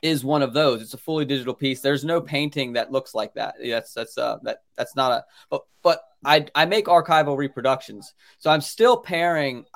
is 0.00 0.24
one 0.24 0.42
of 0.42 0.52
those. 0.52 0.80
It's 0.80 0.94
a 0.94 0.98
fully 0.98 1.24
digital 1.24 1.54
piece. 1.54 1.80
There's 1.80 2.04
no 2.04 2.20
painting 2.20 2.74
that 2.74 2.92
looks 2.92 3.14
like 3.14 3.34
that. 3.34 3.56
That's 3.60 3.94
that's 3.94 4.16
uh 4.16 4.38
that 4.42 4.58
that's 4.76 4.94
not 4.94 5.10
a 5.10 5.24
but 5.50 5.62
but 5.82 6.02
I 6.24 6.46
I 6.54 6.66
make 6.66 6.86
archival 6.86 7.36
reproductions. 7.36 8.14
So 8.38 8.50
I'm 8.50 8.60
still 8.60 8.96
pairing 8.96 9.66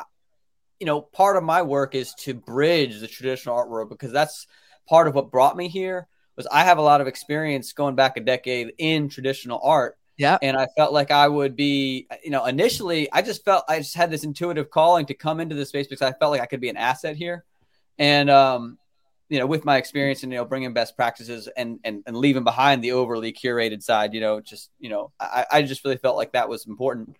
you 0.80 0.86
know, 0.86 1.00
part 1.00 1.36
of 1.36 1.42
my 1.42 1.62
work 1.62 1.94
is 1.94 2.14
to 2.14 2.34
bridge 2.34 3.00
the 3.00 3.08
traditional 3.08 3.56
art 3.56 3.68
world 3.68 3.88
because 3.88 4.12
that's 4.12 4.46
part 4.88 5.08
of 5.08 5.14
what 5.14 5.30
brought 5.30 5.56
me 5.56 5.68
here 5.68 6.06
was 6.36 6.46
I 6.46 6.64
have 6.64 6.78
a 6.78 6.82
lot 6.82 7.00
of 7.00 7.08
experience 7.08 7.72
going 7.72 7.96
back 7.96 8.16
a 8.16 8.20
decade 8.20 8.72
in 8.78 9.08
traditional 9.08 9.60
art 9.62 9.98
Yeah. 10.16 10.38
and 10.40 10.56
I 10.56 10.68
felt 10.76 10.92
like 10.92 11.10
I 11.10 11.26
would 11.26 11.56
be, 11.56 12.06
you 12.22 12.30
know, 12.30 12.44
initially 12.46 13.10
I 13.12 13.22
just 13.22 13.44
felt 13.44 13.64
I 13.68 13.78
just 13.78 13.96
had 13.96 14.10
this 14.10 14.22
intuitive 14.24 14.70
calling 14.70 15.06
to 15.06 15.14
come 15.14 15.40
into 15.40 15.56
this 15.56 15.70
space 15.70 15.88
because 15.88 16.02
I 16.02 16.12
felt 16.12 16.30
like 16.30 16.40
I 16.40 16.46
could 16.46 16.60
be 16.60 16.68
an 16.68 16.76
asset 16.76 17.16
here, 17.16 17.44
and 17.98 18.30
um, 18.30 18.78
you 19.28 19.38
know, 19.38 19.46
with 19.46 19.64
my 19.64 19.76
experience 19.76 20.22
and 20.22 20.32
you 20.32 20.38
know, 20.38 20.44
bringing 20.44 20.72
best 20.72 20.96
practices 20.96 21.48
and 21.56 21.78
and 21.84 22.02
and 22.06 22.16
leaving 22.16 22.44
behind 22.44 22.82
the 22.82 22.92
overly 22.92 23.32
curated 23.32 23.82
side, 23.82 24.14
you 24.14 24.20
know, 24.20 24.40
just 24.40 24.70
you 24.78 24.88
know, 24.88 25.12
I 25.20 25.46
I 25.50 25.62
just 25.62 25.84
really 25.84 25.98
felt 25.98 26.16
like 26.16 26.32
that 26.32 26.48
was 26.48 26.66
important. 26.66 27.16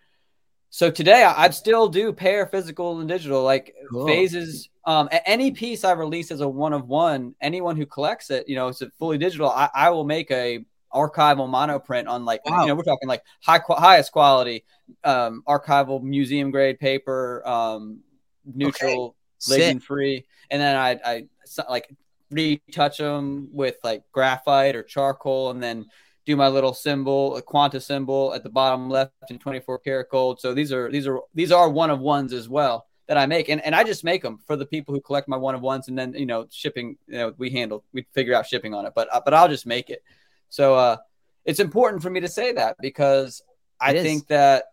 So 0.71 0.91
today 0.91 1.23
I, 1.23 1.45
I 1.45 1.49
still 1.49 1.87
do 1.87 2.13
pair 2.13 2.45
physical 2.45 2.99
and 2.99 3.07
digital 3.07 3.43
like 3.43 3.73
Cool. 3.91 4.07
phases. 4.07 4.69
Um, 4.85 5.09
any 5.25 5.51
piece 5.51 5.83
I 5.83 5.91
release 5.91 6.31
as 6.31 6.41
a 6.41 6.47
one 6.47 6.73
of 6.73 6.87
one, 6.87 7.35
anyone 7.41 7.75
who 7.75 7.85
collects 7.85 8.31
it, 8.31 8.47
you 8.47 8.55
know, 8.55 8.69
it's 8.69 8.81
a 8.81 8.89
fully 8.97 9.17
digital. 9.17 9.49
I, 9.49 9.69
I 9.73 9.89
will 9.91 10.05
make 10.05 10.31
a 10.31 10.65
archival 10.93 11.47
monoprint 11.47 12.07
on 12.07 12.25
like 12.25 12.41
Wow. 12.45 12.61
you 12.61 12.67
know 12.67 12.73
we're 12.73 12.81
talking 12.81 13.07
like 13.07 13.21
high 13.43 13.59
qu- 13.59 13.75
highest 13.75 14.11
quality 14.11 14.65
um, 15.03 15.43
archival 15.47 16.01
museum 16.01 16.51
grade 16.51 16.79
paper, 16.79 17.47
um, 17.47 17.99
neutral, 18.45 19.09
Sick. 19.09 19.15
Ligand 19.47 19.81
free, 19.83 20.25
and 20.49 20.61
then 20.61 20.75
I 20.75 20.99
I 21.05 21.23
like 21.69 21.89
retouch 22.31 22.97
them 22.97 23.49
with 23.51 23.77
like 23.83 24.03
graphite 24.11 24.75
or 24.75 24.83
charcoal, 24.83 25.51
and 25.51 25.61
then 25.61 25.85
do 26.25 26.35
my 26.35 26.47
little 26.47 26.73
symbol, 26.73 27.35
a 27.37 27.41
quanta 27.41 27.79
symbol 27.81 28.33
at 28.35 28.43
the 28.43 28.49
bottom 28.49 28.89
left 28.89 29.11
in 29.29 29.39
24 29.39 29.79
karat 29.79 30.09
gold. 30.09 30.39
So 30.39 30.53
these 30.53 30.71
are 30.71 30.91
these 30.91 31.07
are 31.07 31.21
these 31.33 31.51
are 31.51 31.69
one 31.69 31.89
of 31.89 31.99
ones 31.99 32.33
as 32.33 32.47
well 32.47 32.85
that 33.07 33.17
I 33.17 33.25
make, 33.25 33.49
and 33.49 33.61
and 33.65 33.73
I 33.73 33.83
just 33.83 34.03
make 34.03 34.21
them 34.21 34.39
for 34.45 34.55
the 34.55 34.65
people 34.65 34.93
who 34.93 35.01
collect 35.01 35.27
my 35.27 35.37
one 35.37 35.55
of 35.55 35.61
ones, 35.61 35.87
and 35.87 35.97
then 35.97 36.13
you 36.13 36.25
know 36.25 36.47
shipping, 36.51 36.97
you 37.07 37.17
know 37.17 37.33
we 37.37 37.49
handle 37.49 37.83
we 37.93 38.05
figure 38.13 38.35
out 38.35 38.45
shipping 38.45 38.73
on 38.73 38.85
it, 38.85 38.93
but 38.95 39.07
uh, 39.11 39.21
but 39.23 39.33
I'll 39.33 39.47
just 39.47 39.65
make 39.65 39.89
it. 39.89 40.03
So 40.49 40.75
uh, 40.75 40.97
it's 41.45 41.59
important 41.59 42.03
for 42.03 42.09
me 42.09 42.19
to 42.19 42.27
say 42.27 42.51
that 42.53 42.75
because 42.79 43.41
I 43.81 43.91
It 43.91 43.97
is. 43.97 44.03
think 44.03 44.27
that 44.27 44.65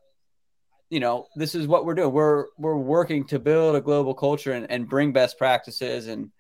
you 0.91 1.01
know 1.01 1.27
this 1.37 1.55
is 1.55 1.67
what 1.67 1.85
we're 1.85 1.95
doing. 1.95 2.13
We're 2.13 2.47
we're 2.59 2.77
working 2.77 3.25
to 3.27 3.39
build 3.39 3.77
a 3.77 3.81
global 3.81 4.15
culture 4.15 4.53
and, 4.53 4.71
and 4.71 4.89
bring 4.89 5.13
best 5.13 5.39
practices 5.39 6.07
and 6.07 6.31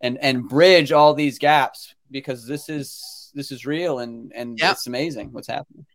and 0.00 0.18
and 0.18 0.48
bridge 0.48 0.92
all 0.92 1.14
these 1.14 1.38
gaps 1.38 1.94
because 2.10 2.46
this 2.46 2.68
is 2.68 3.30
this 3.34 3.50
is 3.50 3.64
real 3.66 3.98
and 4.00 4.32
and 4.34 4.58
Yep. 4.58 4.72
it's 4.72 4.86
amazing 4.86 5.32
what's 5.32 5.48
happening. 5.48 5.86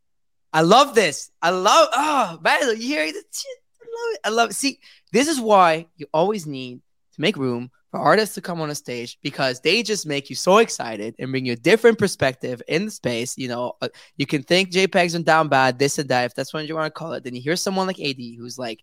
I 0.53 0.61
love 0.61 0.95
this. 0.95 1.31
I 1.41 1.51
love 1.51 1.87
oh 1.93 2.39
man, 2.41 2.59
you 2.61 2.75
hear. 2.75 3.03
I 3.03 3.05
love 3.07 3.13
it. 3.15 4.19
I 4.25 4.29
love 4.29 4.49
it. 4.49 4.53
See, 4.53 4.79
this 5.11 5.27
is 5.27 5.39
why 5.39 5.87
you 5.97 6.07
always 6.13 6.45
need 6.47 6.81
to 7.13 7.21
make 7.21 7.37
room 7.37 7.71
for 7.91 7.99
artists 7.99 8.35
to 8.35 8.41
come 8.41 8.61
on 8.61 8.69
a 8.69 8.75
stage 8.75 9.19
because 9.21 9.59
they 9.59 9.83
just 9.83 10.07
make 10.07 10.29
you 10.29 10.35
so 10.35 10.59
excited 10.59 11.13
and 11.19 11.29
bring 11.29 11.45
you 11.45 11.53
a 11.53 11.57
different 11.57 11.99
perspective 11.99 12.61
in 12.67 12.85
the 12.85 12.91
space. 12.91 13.37
You 13.37 13.49
know, 13.49 13.73
uh, 13.81 13.89
you 14.15 14.25
can 14.25 14.43
think 14.43 14.71
JPEGs 14.71 15.15
and 15.15 15.25
down 15.25 15.49
bad, 15.49 15.77
this 15.77 15.99
and 15.99 16.09
that, 16.09 16.25
if 16.25 16.33
that's 16.33 16.53
what 16.53 16.65
you 16.65 16.75
want 16.75 16.85
to 16.85 16.97
call 16.97 17.13
it. 17.13 17.25
Then 17.25 17.35
you 17.35 17.41
hear 17.41 17.57
someone 17.57 17.87
like 17.87 17.99
AD 17.99 18.15
who's 18.37 18.57
like, 18.57 18.81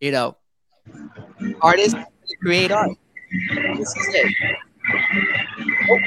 you 0.00 0.10
know, 0.10 0.36
artists 1.60 1.98
create 2.42 2.72
art. 2.72 2.90
This 3.76 3.96
is 3.96 4.08
it. 4.14 4.34
Oh. 5.88 5.98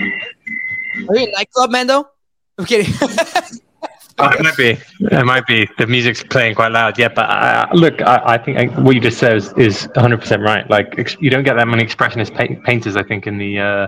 Are 1.10 1.18
you 1.18 1.26
in 1.26 1.32
nightclub, 1.32 1.72
Mando? 1.72 2.10
I'm 2.58 2.66
kidding. 2.66 2.94
Oh, 4.18 4.30
it 4.30 4.42
might 4.42 4.56
be. 4.56 4.78
It 5.02 5.26
might 5.26 5.46
be. 5.46 5.70
The 5.78 5.88
music's 5.88 6.24
playing 6.24 6.56
quite 6.56 6.72
loud. 6.72 6.98
Yeah, 6.98 7.10
but 7.10 7.30
uh, 7.30 7.68
look, 7.74 8.02
I, 8.02 8.22
I 8.26 8.38
think 8.38 8.58
I, 8.58 8.66
what 8.82 8.96
you 8.96 9.02
just 9.02 9.18
said 9.18 9.36
is, 9.36 9.52
is 9.58 9.88
100% 9.90 10.40
right. 10.42 10.70
Like, 10.70 10.98
ex- 10.98 11.18
you 11.20 11.30
don't 11.30 11.44
get 11.44 11.56
that 11.56 11.68
many 11.68 11.84
expressionist 11.84 12.34
pa- 12.34 12.62
painters, 12.64 12.96
I 12.96 13.04
think, 13.04 13.28
in 13.28 13.38
the 13.38 13.60
uh, 13.60 13.88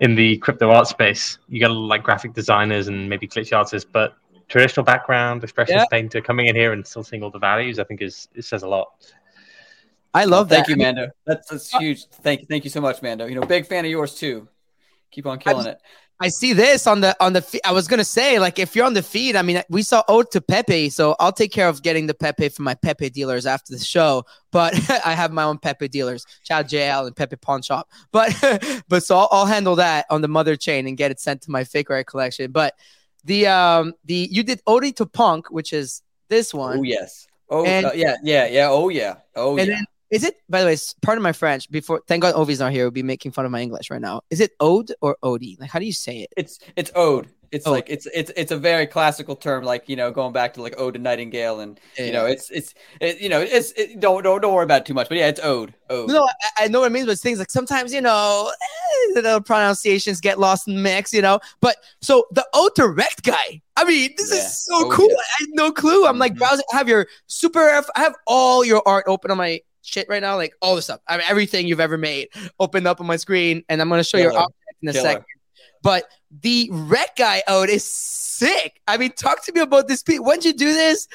in 0.00 0.14
the 0.14 0.36
crypto 0.38 0.70
art 0.70 0.86
space. 0.86 1.38
You 1.48 1.58
get 1.58 1.70
a 1.70 1.74
like 1.74 2.04
graphic 2.04 2.34
designers 2.34 2.86
and 2.86 3.08
maybe 3.08 3.26
glitch 3.26 3.56
artists, 3.56 3.88
but 3.90 4.16
traditional 4.48 4.84
background 4.84 5.42
expressionist 5.42 5.88
painter 5.90 6.20
coming 6.20 6.46
in 6.46 6.54
here 6.54 6.72
and 6.72 6.86
still 6.86 7.02
seeing 7.02 7.22
all 7.22 7.30
the 7.30 7.38
values, 7.38 7.80
I 7.80 7.84
think 7.84 8.00
is 8.00 8.28
it 8.34 8.44
says 8.44 8.62
a 8.62 8.68
lot. 8.68 8.88
I 10.14 10.24
love 10.24 10.50
that. 10.50 10.66
Thank 10.66 10.68
you, 10.68 10.76
Mando. 10.76 11.10
That's, 11.24 11.48
that's 11.48 11.70
huge. 11.70 12.04
Thank 12.06 12.42
you. 12.42 12.46
Thank 12.46 12.64
you 12.64 12.70
so 12.70 12.80
much, 12.80 13.00
Mando. 13.02 13.26
You 13.26 13.34
know, 13.34 13.46
big 13.46 13.66
fan 13.66 13.84
of 13.84 13.90
yours 13.90 14.14
too. 14.14 14.46
Keep 15.10 15.26
on 15.26 15.38
killing 15.38 15.66
it. 15.66 15.80
I 16.22 16.28
see 16.28 16.52
this 16.52 16.86
on 16.86 17.00
the 17.00 17.16
on 17.20 17.32
the. 17.32 17.42
fe- 17.42 17.60
I 17.64 17.72
was 17.72 17.88
gonna 17.88 18.04
say 18.04 18.38
like 18.38 18.58
if 18.58 18.74
you're 18.76 18.86
on 18.86 18.94
the 18.94 19.02
feed, 19.02 19.34
I 19.36 19.42
mean 19.42 19.62
we 19.68 19.82
saw 19.82 20.02
ode 20.08 20.30
to 20.30 20.40
Pepe, 20.40 20.88
so 20.90 21.16
I'll 21.18 21.32
take 21.32 21.50
care 21.52 21.68
of 21.68 21.82
getting 21.82 22.06
the 22.06 22.14
Pepe 22.14 22.48
from 22.50 22.64
my 22.64 22.74
Pepe 22.74 23.10
dealers 23.10 23.44
after 23.44 23.72
the 23.76 23.84
show. 23.84 24.24
But 24.52 24.74
I 25.04 25.14
have 25.14 25.32
my 25.32 25.42
own 25.42 25.58
Pepe 25.58 25.88
dealers, 25.88 26.24
Chad 26.44 26.68
JL 26.68 27.06
and 27.08 27.16
Pepe 27.16 27.36
Pawn 27.36 27.62
Shop. 27.62 27.88
But 28.12 28.32
but 28.88 29.02
so 29.02 29.16
I'll, 29.18 29.28
I'll 29.32 29.46
handle 29.46 29.76
that 29.76 30.06
on 30.10 30.20
the 30.22 30.28
mother 30.28 30.54
chain 30.56 30.86
and 30.86 30.96
get 30.96 31.10
it 31.10 31.18
sent 31.20 31.42
to 31.42 31.50
my 31.50 31.64
fake 31.64 31.90
art 31.90 32.06
collection. 32.06 32.52
But 32.52 32.74
the 33.24 33.48
um 33.48 33.94
the 34.04 34.28
you 34.30 34.42
did 34.44 34.62
ode 34.66 34.94
to 34.96 35.06
Punk, 35.06 35.50
which 35.50 35.72
is 35.72 36.02
this 36.28 36.54
one. 36.54 36.78
Oh 36.78 36.82
yes. 36.82 37.26
Oh 37.50 37.64
And- 37.64 37.86
uh, 37.86 37.92
yeah, 37.94 38.16
yeah, 38.22 38.46
yeah. 38.46 38.68
Oh 38.70 38.88
yeah. 38.88 39.16
Oh 39.34 39.58
And 39.58 39.68
yeah. 39.68 39.74
then 39.74 39.84
is 40.12 40.22
it 40.24 40.36
by 40.48 40.60
the 40.60 40.66
way, 40.66 40.72
s- 40.74 40.94
pardon 41.02 41.22
my 41.22 41.32
French, 41.32 41.68
before 41.70 42.00
thank 42.06 42.22
God 42.22 42.34
Ovi's 42.34 42.60
not 42.60 42.70
here, 42.72 42.84
would 42.84 42.94
be 42.94 43.02
making 43.02 43.32
fun 43.32 43.44
of 43.44 43.50
my 43.50 43.60
English 43.60 43.90
right 43.90 44.00
now. 44.00 44.20
Is 44.30 44.38
it 44.40 44.52
ode 44.60 44.92
or 45.00 45.16
Odie? 45.24 45.58
Like 45.58 45.70
how 45.70 45.78
do 45.80 45.86
you 45.86 45.92
say 45.92 46.20
it? 46.20 46.30
it's 46.36 46.58
it's 46.76 46.92
ode. 46.94 47.28
It's 47.50 47.66
Ode. 47.66 47.72
like 47.74 47.90
it's 47.90 48.06
it's 48.14 48.30
it's 48.34 48.50
a 48.50 48.56
very 48.56 48.86
classical 48.86 49.36
term, 49.36 49.62
like 49.62 49.86
you 49.86 49.94
know, 49.94 50.10
going 50.10 50.32
back 50.32 50.54
to 50.54 50.62
like 50.62 50.74
ode 50.78 50.94
to 50.94 51.00
Nightingale, 51.00 51.60
and 51.60 51.78
you 51.98 52.10
know, 52.10 52.24
it's 52.24 52.48
it's 52.50 52.72
it, 52.98 53.20
you 53.20 53.28
know, 53.28 53.40
it's 53.42 53.72
it, 53.72 54.00
don't 54.00 54.22
don't 54.22 54.40
don't 54.40 54.54
worry 54.54 54.64
about 54.64 54.80
it 54.80 54.86
too 54.86 54.94
much, 54.94 55.10
but 55.10 55.18
yeah, 55.18 55.28
it's 55.28 55.40
ode. 55.40 55.74
Ode. 55.90 56.08
No, 56.08 56.24
I, 56.24 56.64
I 56.64 56.68
know 56.68 56.80
what 56.80 56.86
it 56.86 56.92
means, 56.92 57.04
but 57.04 57.12
it's 57.12 57.20
things 57.20 57.38
like 57.38 57.50
sometimes, 57.50 57.92
you 57.92 58.00
know, 58.00 58.50
eh, 59.16 59.20
the 59.20 59.42
pronunciations 59.42 60.18
get 60.22 60.38
lost 60.40 60.66
in 60.66 60.76
the 60.76 60.80
mix, 60.80 61.12
you 61.12 61.20
know. 61.20 61.40
But 61.60 61.76
so 62.00 62.24
the 62.30 62.46
O 62.54 62.70
direct 62.74 63.22
guy, 63.22 63.60
I 63.76 63.84
mean, 63.84 64.14
this 64.16 64.30
Yeah. 64.32 64.38
is 64.38 64.64
so 64.64 64.86
Oh, 64.86 64.90
cool. 64.90 65.08
yeah. 65.10 65.16
I 65.16 65.36
had 65.42 65.48
no 65.52 65.72
clue. 65.72 66.06
I'm 66.06 66.18
like 66.18 66.32
Mhm. 66.32 66.38
browsing. 66.38 66.64
I 66.72 66.78
have 66.78 66.88
your 66.88 67.06
super, 67.26 67.60
I 67.94 68.00
have 68.00 68.14
all 68.26 68.64
your 68.64 68.82
art 68.86 69.04
open 69.06 69.30
on 69.30 69.36
my 69.36 69.60
shit 69.82 70.08
right 70.08 70.22
now, 70.22 70.36
like 70.36 70.54
all 70.62 70.74
this 70.76 70.84
stuff. 70.84 71.00
I 71.06 71.18
mean, 71.18 71.26
everything 71.28 71.66
you've 71.66 71.80
ever 71.80 71.98
made 71.98 72.28
opened 72.58 72.86
up 72.86 73.00
on 73.00 73.06
my 73.06 73.16
screen, 73.16 73.64
and 73.68 73.80
I'm 73.80 73.88
going 73.88 74.00
to 74.00 74.04
show 74.04 74.18
your 74.18 74.30
Killer. 74.30 74.42
object 74.42 74.82
in 74.82 74.88
a 74.88 74.92
Killer. 74.92 75.04
second. 75.04 75.24
But 75.82 76.04
the 76.40 76.68
rec 76.70 77.16
guy 77.16 77.42
out 77.48 77.68
is 77.68 77.84
sick. 77.84 78.80
I 78.86 78.96
mean, 78.96 79.12
talk 79.12 79.44
to 79.44 79.52
me 79.52 79.60
about 79.60 79.88
this. 79.88 80.02
When'd 80.06 80.44
you 80.44 80.52
do 80.52 80.72
this? 80.72 81.08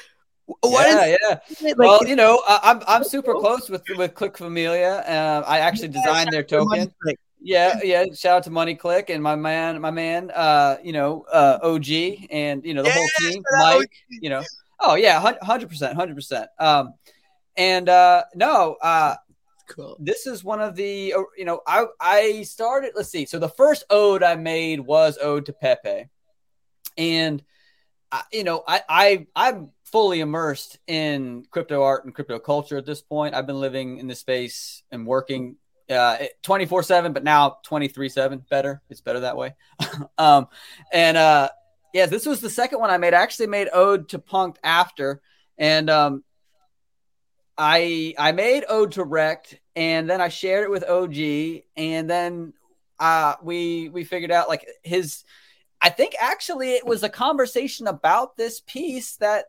What 0.62 0.88
is 0.88 0.96
yeah, 0.96 1.18
yeah. 1.60 1.68
Like, 1.70 1.78
well, 1.78 2.08
you 2.08 2.16
know, 2.16 2.42
I, 2.48 2.60
I'm 2.64 2.82
I'm 2.88 3.04
super 3.04 3.34
close 3.34 3.70
with 3.70 3.84
with 3.98 4.16
Click 4.16 4.38
Familia. 4.38 5.04
Uh, 5.06 5.44
I 5.46 5.60
actually 5.60 5.90
designed 5.90 6.32
their 6.32 6.44
token. 6.44 6.94
Yeah, 7.42 7.80
yeah. 7.84 8.06
Shout 8.14 8.38
out 8.38 8.44
to 8.44 8.50
Money 8.50 8.76
Click 8.76 9.10
and 9.10 9.22
my 9.22 9.36
man, 9.36 9.80
my 9.82 9.92
man. 9.92 10.32
Uh, 10.32 10.78
you 10.82 10.94
know, 10.94 11.26
uh, 11.32 11.60
OG 11.62 11.90
and 12.30 12.64
you 12.64 12.74
know 12.74 12.84
the 12.84 12.92
whole 12.92 13.08
team, 13.20 13.44
Mike. 13.60 13.92
You 14.10 14.30
know, 14.30 14.44
oh 14.80 14.96
yeah, 14.96 15.20
hundred 15.42 15.68
percent, 15.68 15.96
hundred 15.96 16.16
percent. 16.16 16.50
Um, 16.60 16.94
and 17.58 17.90
uh, 17.90 18.24
no, 18.36 18.78
uh, 18.82 19.16
cool. 19.68 19.98
this 20.00 20.28
is 20.28 20.44
one 20.44 20.62
of 20.62 20.76
the 20.76 21.14
uh, 21.14 21.24
you 21.38 21.46
know 21.46 21.62
I 21.68 21.86
I 22.00 22.44
started. 22.44 22.94
Let's 22.96 23.10
see. 23.10 23.26
So 23.26 23.40
the 23.40 23.50
first 23.50 23.84
ode 23.90 24.24
I 24.24 24.36
made 24.36 24.80
was 24.80 25.18
ode 25.22 25.48
to 25.48 25.54
Pepe, 25.54 26.10
and 26.98 27.44
I, 28.12 28.24
you 28.32 28.44
know 28.44 28.64
I 28.68 28.82
I 28.88 29.28
I'm 29.36 29.72
fully 29.86 30.20
immersed 30.20 30.78
in 30.88 31.46
crypto 31.50 31.82
art 31.82 32.06
and 32.06 32.14
crypto 32.14 32.40
culture 32.40 32.78
at 32.78 32.86
this 32.86 33.02
point. 33.02 33.34
I've 33.34 33.48
been 33.48 33.60
living 33.60 33.98
in 33.98 34.08
this 34.08 34.20
space 34.20 34.84
and 34.92 35.06
working 35.06 35.58
uh 35.90 36.18
24 36.44 36.84
7 36.84 37.14
but 37.14 37.24
now 37.24 37.60
23 37.64 38.10
7 38.10 38.44
better 38.50 38.82
it's 38.90 39.00
better 39.00 39.22
that 39.22 39.38
way 39.38 39.56
um 40.18 40.48
and 40.92 41.16
uh 41.16 41.48
yeah 41.94 42.06
this 42.08 42.26
was 42.26 42.42
the 42.42 42.50
second 42.50 42.80
one 42.80 42.90
i 42.90 42.98
made 42.98 43.14
i 43.14 43.22
actually 43.22 43.48
made 43.48 43.70
ode 43.72 44.10
to 44.10 44.20
punk 44.20 44.58
after 44.66 45.22
and 45.58 45.90
um 45.90 46.26
i 47.58 48.14
i 48.18 48.32
made 48.32 48.64
ode 48.70 48.92
to 48.92 49.04
rect 49.04 49.60
and 49.76 50.10
then 50.10 50.22
i 50.22 50.30
shared 50.30 50.64
it 50.64 50.72
with 50.72 50.84
og 50.84 51.16
and 51.76 52.10
then 52.10 52.54
uh 53.00 53.36
we 53.42 53.90
we 53.90 54.04
figured 54.04 54.32
out 54.32 54.48
like 54.48 54.68
his 54.84 55.24
i 55.82 55.90
think 55.90 56.14
actually 56.20 56.74
it 56.74 56.86
was 56.86 57.04
a 57.04 57.10
conversation 57.10 57.88
about 57.88 58.38
this 58.38 58.62
piece 58.62 59.16
that 59.18 59.46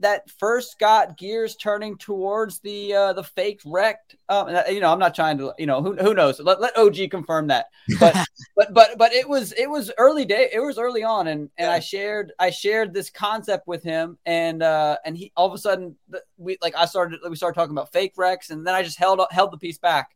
that 0.00 0.28
first 0.30 0.78
got 0.78 1.16
gears 1.16 1.56
turning 1.56 1.96
towards 1.96 2.58
the 2.60 2.94
uh, 2.94 3.12
the 3.12 3.22
fake 3.22 3.60
wrecked. 3.64 4.16
Um, 4.28 4.48
you 4.68 4.80
know, 4.80 4.92
I'm 4.92 4.98
not 4.98 5.14
trying 5.14 5.38
to, 5.38 5.52
you 5.58 5.66
know, 5.66 5.82
who, 5.82 5.94
who 5.96 6.14
knows? 6.14 6.40
Let, 6.40 6.60
let 6.60 6.76
OG 6.76 7.10
confirm 7.10 7.48
that. 7.48 7.66
But 7.98 8.16
but 8.56 8.72
but 8.74 8.98
but 8.98 9.12
it 9.12 9.28
was 9.28 9.52
it 9.52 9.68
was 9.68 9.90
early 9.98 10.24
day. 10.24 10.48
It 10.52 10.60
was 10.60 10.78
early 10.78 11.02
on, 11.02 11.28
and 11.28 11.50
and 11.58 11.70
I 11.70 11.80
shared 11.80 12.32
I 12.38 12.50
shared 12.50 12.92
this 12.92 13.10
concept 13.10 13.66
with 13.66 13.82
him, 13.82 14.18
and 14.26 14.62
uh, 14.62 14.96
and 15.04 15.16
he 15.16 15.32
all 15.36 15.46
of 15.46 15.54
a 15.54 15.58
sudden 15.58 15.96
we 16.36 16.58
like 16.62 16.74
I 16.76 16.86
started 16.86 17.20
we 17.28 17.36
started 17.36 17.58
talking 17.58 17.74
about 17.74 17.92
fake 17.92 18.14
wrecks, 18.16 18.50
and 18.50 18.66
then 18.66 18.74
I 18.74 18.82
just 18.82 18.98
held 18.98 19.20
held 19.30 19.52
the 19.52 19.58
piece 19.58 19.78
back. 19.78 20.10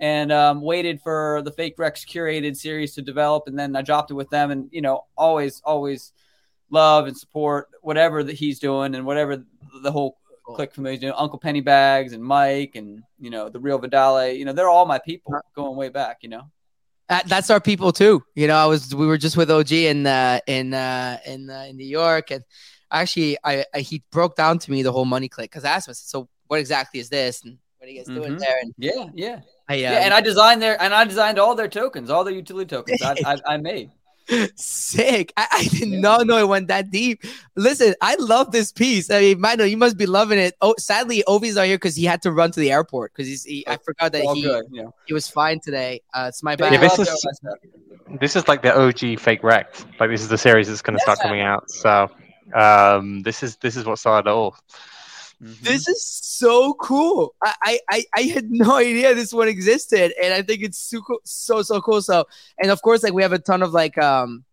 And 0.00 0.32
um, 0.32 0.62
waited 0.62 1.00
for 1.00 1.42
the 1.44 1.52
fake 1.52 1.74
Rex 1.78 2.04
curated 2.04 2.56
series 2.56 2.94
to 2.94 3.02
develop, 3.02 3.44
and 3.46 3.56
then 3.56 3.76
I 3.76 3.82
dropped 3.82 4.10
it 4.10 4.14
with 4.14 4.30
them. 4.30 4.50
And 4.50 4.68
you 4.72 4.80
know, 4.80 5.04
always, 5.16 5.62
always 5.64 6.12
love 6.72 7.06
and 7.06 7.16
support 7.16 7.68
whatever 7.82 8.24
that 8.24 8.34
he's 8.34 8.58
doing 8.58 8.94
and 8.94 9.06
whatever 9.06 9.44
the 9.82 9.92
whole 9.92 10.18
click 10.44 10.74
familiar 10.74 10.98
doing. 10.98 11.12
Uncle 11.16 11.38
Pennybags 11.38 12.12
and 12.12 12.22
Mike 12.22 12.72
and 12.74 13.02
you 13.20 13.30
know 13.30 13.48
the 13.48 13.60
real 13.60 13.78
Vidale. 13.78 14.36
You 14.36 14.44
know 14.44 14.52
they're 14.52 14.68
all 14.68 14.86
my 14.86 14.98
people 14.98 15.34
going 15.54 15.76
way 15.76 15.88
back. 15.88 16.18
You 16.22 16.30
know. 16.30 16.50
That, 17.08 17.28
that's 17.28 17.50
our 17.50 17.60
people 17.60 17.92
too. 17.92 18.22
You 18.34 18.46
know, 18.46 18.56
I 18.56 18.66
was 18.66 18.94
we 18.94 19.06
were 19.06 19.18
just 19.18 19.36
with 19.36 19.50
OG 19.50 19.72
in 19.72 20.06
uh, 20.06 20.40
in 20.46 20.72
uh, 20.72 21.18
in 21.26 21.50
uh, 21.50 21.66
in 21.68 21.76
New 21.76 21.86
York, 21.86 22.30
and 22.30 22.42
actually, 22.90 23.36
I, 23.44 23.64
I 23.74 23.80
he 23.80 24.02
broke 24.10 24.34
down 24.34 24.58
to 24.60 24.70
me 24.70 24.82
the 24.82 24.92
whole 24.92 25.04
money 25.04 25.28
click 25.28 25.50
because 25.50 25.64
I 25.64 25.70
asked 25.70 25.88
him, 25.88 25.94
so 25.94 26.28
what 26.46 26.58
exactly 26.60 27.00
is 27.00 27.08
this, 27.10 27.44
and 27.44 27.58
what 27.78 27.88
are 27.88 27.90
you 27.90 27.98
guys 27.98 28.06
doing 28.06 28.34
Mhm. 28.34 28.38
there? 28.38 28.56
And 28.62 28.74
Yeah, 28.78 29.06
yeah, 29.14 29.40
I, 29.68 29.74
uh, 29.74 29.76
yeah. 29.76 29.92
And 30.04 30.14
I 30.14 30.20
designed 30.20 30.62
their 30.62 30.80
and 30.80 30.94
I 30.94 31.04
designed 31.04 31.38
all 31.38 31.54
their 31.54 31.68
tokens, 31.68 32.08
all 32.08 32.24
their 32.24 32.34
utility 32.34 32.68
tokens. 32.68 33.02
I, 33.02 33.16
I, 33.26 33.36
I 33.46 33.56
made. 33.58 33.90
Sick. 34.56 35.32
I, 35.36 35.46
I 35.52 35.64
did 35.64 35.88
not 35.88 36.26
know 36.26 36.38
it 36.38 36.48
went 36.48 36.68
that 36.68 36.90
deep. 36.90 37.24
Listen, 37.56 37.94
I 38.00 38.16
love 38.16 38.52
this 38.52 38.72
piece. 38.72 39.10
I 39.10 39.20
mean, 39.20 39.40
Mino, 39.40 39.64
you 39.64 39.76
must 39.76 39.96
be 39.96 40.06
loving 40.06 40.38
it. 40.38 40.54
Oh, 40.60 40.74
sadly, 40.78 41.22
Ovi's 41.26 41.56
not 41.56 41.66
here 41.66 41.76
because 41.76 41.96
he 41.96 42.04
had 42.04 42.22
to 42.22 42.32
run 42.32 42.50
to 42.52 42.60
the 42.60 42.72
airport 42.72 43.12
because 43.12 43.28
he's. 43.28 43.44
He, 43.44 43.66
I 43.66 43.76
forgot 43.76 44.12
that 44.12 44.22
he 44.34 44.42
good. 44.42 44.64
You 44.70 44.84
know. 44.84 44.94
he 45.06 45.14
was 45.14 45.28
fine 45.28 45.60
today. 45.60 46.02
Uh, 46.14 46.26
it's 46.28 46.42
my 46.42 46.56
bad. 46.56 46.72
Yeah, 46.72 46.80
this 46.80 46.98
is- 46.98 47.08
to 47.08 47.12
all 47.12 47.18
that 47.22 47.36
stuff. 47.36 47.58
This 48.20 48.36
is 48.36 48.46
like 48.46 48.60
the 48.60 48.78
OG 48.78 49.20
fake 49.20 49.42
wrecked. 49.42 49.86
Like 49.98 50.10
this 50.10 50.20
is 50.20 50.28
the 50.28 50.36
series 50.36 50.68
that's 50.68 50.82
going 50.82 50.98
to 50.98 51.02
start 51.02 51.18
coming 51.20 51.40
out. 51.40 51.70
So 51.70 52.10
um, 52.54 53.22
this 53.22 53.42
is 53.42 53.56
this 53.56 53.76
is 53.76 53.84
what 53.86 53.98
started 53.98 54.28
it 54.28 54.32
all. 54.32 54.56
Mhm. 55.42 55.58
This 55.60 55.88
is 55.88 56.04
so 56.04 56.74
cool. 56.74 57.34
I, 57.42 57.54
I, 57.64 57.80
I, 57.90 58.04
I 58.16 58.20
had 58.22 58.50
no 58.50 58.76
idea 58.76 59.14
this 59.14 59.32
one 59.32 59.48
existed, 59.48 60.12
and 60.22 60.32
I 60.32 60.42
think 60.42 60.62
it's 60.62 60.78
so 60.78 61.02
so 61.24 61.62
so 61.62 61.80
cool. 61.80 62.00
So, 62.00 62.26
and 62.62 62.70
of 62.70 62.80
course, 62.82 63.02
like 63.02 63.12
we 63.12 63.22
have 63.22 63.32
a 63.32 63.38
ton 63.40 63.62
of 63.62 63.72
like 63.72 63.98
um, 63.98 64.44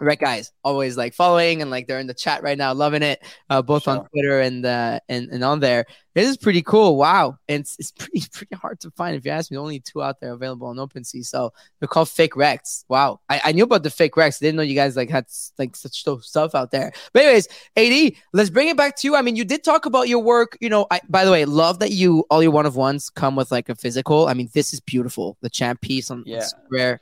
rec 0.00 0.20
guys 0.20 0.52
always 0.64 0.96
like 0.96 1.14
following 1.14 1.62
and 1.62 1.70
like 1.70 1.86
they're 1.86 2.00
in 2.00 2.06
the 2.06 2.14
chat 2.14 2.42
right 2.42 2.58
now, 2.58 2.72
loving 2.72 3.02
it, 3.02 3.22
uh, 3.50 3.62
both 3.62 3.88
on 3.88 4.06
Twitter 4.08 4.40
and 4.40 4.64
uh 4.66 5.00
and, 5.08 5.28
and 5.30 5.44
on 5.44 5.60
there. 5.60 5.86
This 6.14 6.28
is 6.28 6.36
pretty 6.36 6.62
cool. 6.62 6.96
Wow, 6.96 7.38
and 7.48 7.60
it's, 7.60 7.76
it's 7.78 7.90
pretty 7.98 8.24
pretty 8.32 8.54
hard 8.54 8.78
to 8.80 8.90
find 8.92 9.16
if 9.16 9.24
you 9.24 9.32
ask 9.32 9.50
me. 9.50 9.56
Only 9.56 9.80
two 9.80 10.02
out 10.02 10.20
there 10.20 10.32
available 10.32 10.68
on 10.68 10.76
OpenSea, 10.76 11.24
so 11.24 11.52
they're 11.80 11.88
called 11.88 12.08
fake 12.08 12.36
Rex. 12.36 12.84
Wow, 12.88 13.20
I, 13.28 13.40
I 13.46 13.52
knew 13.52 13.64
about 13.64 13.82
the 13.82 13.90
fake 13.90 14.16
Rex. 14.16 14.38
Didn't 14.38 14.56
know 14.56 14.62
you 14.62 14.76
guys 14.76 14.96
like 14.96 15.10
had 15.10 15.26
like 15.58 15.74
such 15.74 16.04
stuff 16.22 16.54
out 16.54 16.70
there. 16.70 16.92
But 17.12 17.24
anyways, 17.24 17.48
AD, 17.76 18.12
let's 18.32 18.50
bring 18.50 18.68
it 18.68 18.76
back 18.76 18.96
to 18.98 19.08
you. 19.08 19.16
I 19.16 19.22
mean, 19.22 19.34
you 19.34 19.44
did 19.44 19.64
talk 19.64 19.86
about 19.86 20.08
your 20.08 20.20
work. 20.20 20.56
You 20.60 20.68
know, 20.68 20.86
I 20.92 21.00
by 21.08 21.24
the 21.24 21.32
way, 21.32 21.44
love 21.46 21.80
that 21.80 21.90
you 21.90 22.24
all 22.30 22.42
your 22.42 22.52
one 22.52 22.66
of 22.66 22.76
ones 22.76 23.10
come 23.10 23.34
with 23.34 23.50
like 23.50 23.68
a 23.68 23.74
physical. 23.74 24.28
I 24.28 24.34
mean, 24.34 24.50
this 24.54 24.72
is 24.72 24.80
beautiful. 24.80 25.36
The 25.40 25.50
champ 25.50 25.80
piece 25.80 26.12
on 26.12 26.22
Yeah. 26.26 26.46
rare, 26.70 27.00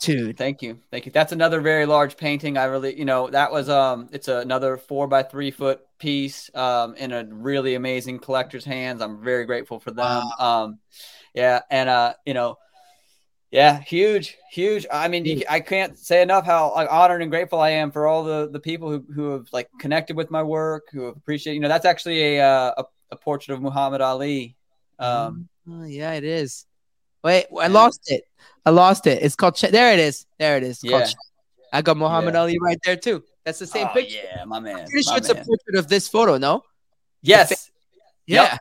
dude. 0.00 0.36
Thank 0.36 0.62
you, 0.62 0.78
thank 0.90 1.06
you. 1.06 1.12
That's 1.12 1.32
another 1.32 1.60
very 1.60 1.86
large 1.86 2.16
painting. 2.16 2.56
I 2.56 2.64
really, 2.64 2.98
you 2.98 3.04
know, 3.04 3.28
that 3.30 3.52
was 3.52 3.68
um, 3.68 4.08
it's 4.12 4.28
another 4.28 4.76
four 4.76 5.06
by 5.06 5.22
three 5.22 5.50
foot 5.50 5.80
piece 5.98 6.50
um, 6.54 6.94
in 6.96 7.12
a 7.12 7.24
really 7.24 7.74
amazing 7.74 8.18
collector's 8.18 8.64
hands. 8.64 9.02
I'm 9.02 9.22
very 9.22 9.44
grateful 9.44 9.80
for 9.80 9.90
them. 9.90 10.22
Um, 10.38 10.78
yeah, 11.34 11.60
and 11.70 11.88
uh, 11.88 12.14
you 12.26 12.34
know, 12.34 12.58
yeah, 13.50 13.80
huge, 13.80 14.36
huge. 14.50 14.86
I 14.90 15.08
mean, 15.08 15.24
you, 15.24 15.42
I 15.48 15.60
can't 15.60 15.98
say 15.98 16.22
enough 16.22 16.44
how 16.46 16.74
like, 16.74 16.88
honored 16.90 17.22
and 17.22 17.30
grateful 17.30 17.60
I 17.60 17.70
am 17.70 17.90
for 17.90 18.06
all 18.06 18.24
the 18.24 18.48
the 18.50 18.60
people 18.60 18.90
who 18.90 19.04
who 19.14 19.30
have 19.30 19.46
like 19.52 19.68
connected 19.78 20.16
with 20.16 20.30
my 20.30 20.42
work, 20.42 20.88
who 20.92 21.04
have 21.06 21.16
appreciated. 21.16 21.56
You 21.56 21.60
know, 21.60 21.68
that's 21.68 21.86
actually 21.86 22.36
a 22.36 22.44
uh, 22.44 22.72
a, 22.78 22.84
a 23.12 23.16
portrait 23.16 23.54
of 23.54 23.60
Muhammad 23.62 24.00
Ali. 24.00 24.56
Um, 24.98 25.48
Oh, 25.70 25.84
yeah, 25.84 26.12
it 26.14 26.24
is. 26.24 26.66
Wait, 27.22 27.46
I 27.56 27.66
Yeah. 27.66 27.68
lost 27.68 28.10
it. 28.10 28.24
I 28.64 28.70
lost 28.70 29.06
it. 29.06 29.22
It's 29.22 29.34
called. 29.34 29.56
Ch- 29.56 29.70
there 29.70 29.92
it 29.92 29.98
is. 30.00 30.26
There 30.38 30.56
it 30.56 30.62
is. 30.62 30.80
Yeah. 30.82 31.04
Ch- 31.06 31.14
I 31.72 31.82
got 31.82 31.96
Muhammad 31.96 32.34
Yeah. 32.34 32.40
Ali 32.40 32.58
right 32.60 32.78
there 32.84 32.96
too. 32.96 33.24
That's 33.44 33.58
the 33.58 33.66
same 33.66 33.88
oh, 33.90 33.94
picture. 33.94 34.18
Yeah, 34.22 34.44
my 34.44 34.60
man. 34.60 34.76
I'm 34.80 34.86
pretty 34.86 35.02
sure 35.02 35.16
it's 35.16 35.28
a 35.30 35.34
portrait 35.34 35.76
of 35.76 35.88
this 35.88 36.06
photo. 36.08 36.38
No. 36.38 36.62
Yes, 37.22 37.70
Yeah, 38.26 38.42
Yep. 38.42 38.60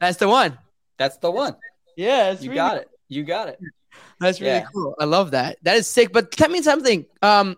that's 0.00 0.16
the 0.18 0.28
one. 0.28 0.58
that's 0.98 1.16
the 1.18 1.30
one. 1.30 1.56
Yeah, 1.96 2.32
You 2.38 2.54
got 2.54 2.76
it. 2.78 2.88
You 3.08 3.24
got 3.24 3.48
it. 3.48 3.58
That's 4.20 4.40
really 4.40 4.52
Yeah. 4.54 4.66
cool. 4.72 4.94
I 4.98 5.04
love 5.04 5.32
that. 5.32 5.58
That 5.62 5.76
is 5.76 5.86
sick. 5.86 6.12
But 6.12 6.30
tell 6.32 6.48
me 6.48 6.62
something. 6.62 7.04
Um, 7.20 7.56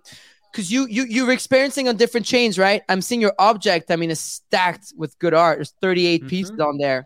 because 0.51 0.71
you 0.71 0.87
you 0.89 1.05
you're 1.05 1.33
experiencing 1.33 1.89
on 1.89 1.97
different 1.97 2.27
chains, 2.27 2.59
right? 2.59 2.83
I'm 2.89 3.03
seeing 3.03 3.21
your 3.21 3.35
object. 3.39 3.91
I 3.91 3.97
mean, 3.97 4.11
is 4.11 4.21
stacked 4.21 4.93
with 4.97 5.19
good 5.19 5.35
art. 5.35 5.59
There's 5.59 5.75
38 5.81 6.25
Mhm. 6.25 6.29
pieces 6.29 6.61
on 6.61 6.79
there. 6.79 7.05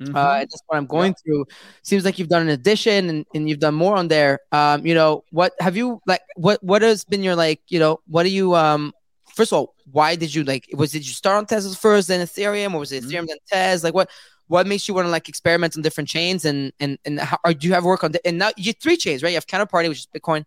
Uh, 0.00 0.04
and 0.04 0.14
that's 0.50 0.62
what 0.66 0.76
I'm 0.76 0.86
going 0.86 1.14
through. 1.14 1.46
Seems 1.82 2.04
like 2.04 2.18
you've 2.18 2.28
done 2.28 2.42
an 2.42 2.50
addition 2.50 3.08
and, 3.08 3.26
and 3.34 3.48
you've 3.48 3.60
done 3.60 3.74
more 3.74 3.96
on 3.96 4.08
there. 4.08 4.40
Um, 4.52 4.86
you 4.86 4.94
know, 4.94 5.24
what 5.30 5.54
have 5.58 5.76
you 5.76 6.00
like? 6.06 6.20
What 6.36 6.62
what 6.62 6.82
has 6.82 7.04
been 7.04 7.22
your 7.22 7.34
like? 7.36 7.60
You 7.68 7.78
know, 7.78 8.00
what 8.06 8.24
do 8.24 8.28
you 8.30 8.54
um? 8.54 8.92
First 9.34 9.52
of 9.52 9.58
all, 9.58 9.74
why 9.90 10.14
did 10.16 10.34
you 10.34 10.44
like? 10.44 10.66
Was 10.74 10.92
did 10.92 11.06
you 11.06 11.12
start 11.14 11.36
on 11.38 11.46
Tezos 11.46 11.76
first, 11.78 12.08
then 12.08 12.20
Ethereum, 12.26 12.74
or 12.74 12.80
was 12.80 12.92
it 12.92 13.04
Mhm. 13.04 13.08
Ethereum 13.10 13.26
then 13.26 13.38
Tez? 13.50 13.82
Like 13.84 13.94
what? 13.94 14.10
What 14.48 14.66
makes 14.68 14.86
you 14.86 14.94
want 14.94 15.06
to 15.06 15.10
like 15.10 15.28
experiment 15.28 15.76
on 15.76 15.82
different 15.82 16.08
chains 16.08 16.44
and 16.44 16.72
and 16.78 16.98
and 17.04 17.18
how, 17.18 17.36
or 17.44 17.52
do 17.52 17.66
you 17.66 17.74
have 17.74 17.84
work 17.84 18.04
on 18.04 18.12
the, 18.12 18.24
and 18.26 18.38
now 18.38 18.50
you 18.56 18.72
three 18.72 18.96
chains 18.96 19.22
right? 19.22 19.30
You 19.30 19.36
have 19.36 19.46
Counterparty, 19.48 19.88
which 19.88 19.98
is 19.98 20.08
Bitcoin, 20.14 20.44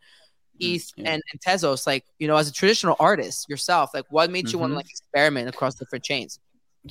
ETH, 0.60 0.82
Mm, 0.84 0.94
yeah. 0.98 1.12
and, 1.14 1.24
and 1.32 1.42
Tezos. 1.42 1.86
Like 1.86 2.06
you 2.18 2.28
know, 2.28 2.38
as 2.38 2.48
a 2.48 2.54
traditional 2.54 2.96
artist 3.00 3.50
yourself, 3.50 3.92
like 3.94 4.06
what 4.10 4.30
made 4.32 4.52
you 4.54 4.58
want 4.60 4.72
to 4.72 4.74
Mhm. 4.76 4.78
like 4.78 4.90
experiment 4.90 5.50
across 5.50 5.76
different 5.76 6.06
chains? 6.06 6.40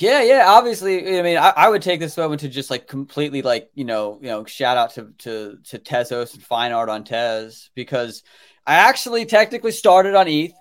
Yeah, 0.01 0.22
yeah. 0.22 0.44
Obviously, 0.46 1.18
I 1.18 1.22
mean, 1.22 1.36
I, 1.38 1.53
I 1.57 1.68
would 1.68 1.82
take 1.82 1.99
this 2.01 2.16
moment 2.16 2.40
to 2.42 2.49
just 2.49 2.70
like 2.70 2.86
completely 2.86 3.42
like 3.42 3.70
you 3.74 3.84
know, 3.84 4.18
you 4.20 4.28
know, 4.28 4.44
shout 4.44 4.76
out 4.76 4.94
to 4.94 5.12
to 5.18 5.59
to 5.64 5.78
Tezos 5.78 6.34
and 6.34 6.42
Fine 6.42 6.72
Art 6.72 6.88
on 6.88 7.05
Tez 7.05 7.70
because 7.74 8.22
I 8.66 8.74
actually 8.74 9.26
technically 9.26 9.72
started 9.72 10.14
on 10.14 10.28
ETH. 10.28 10.53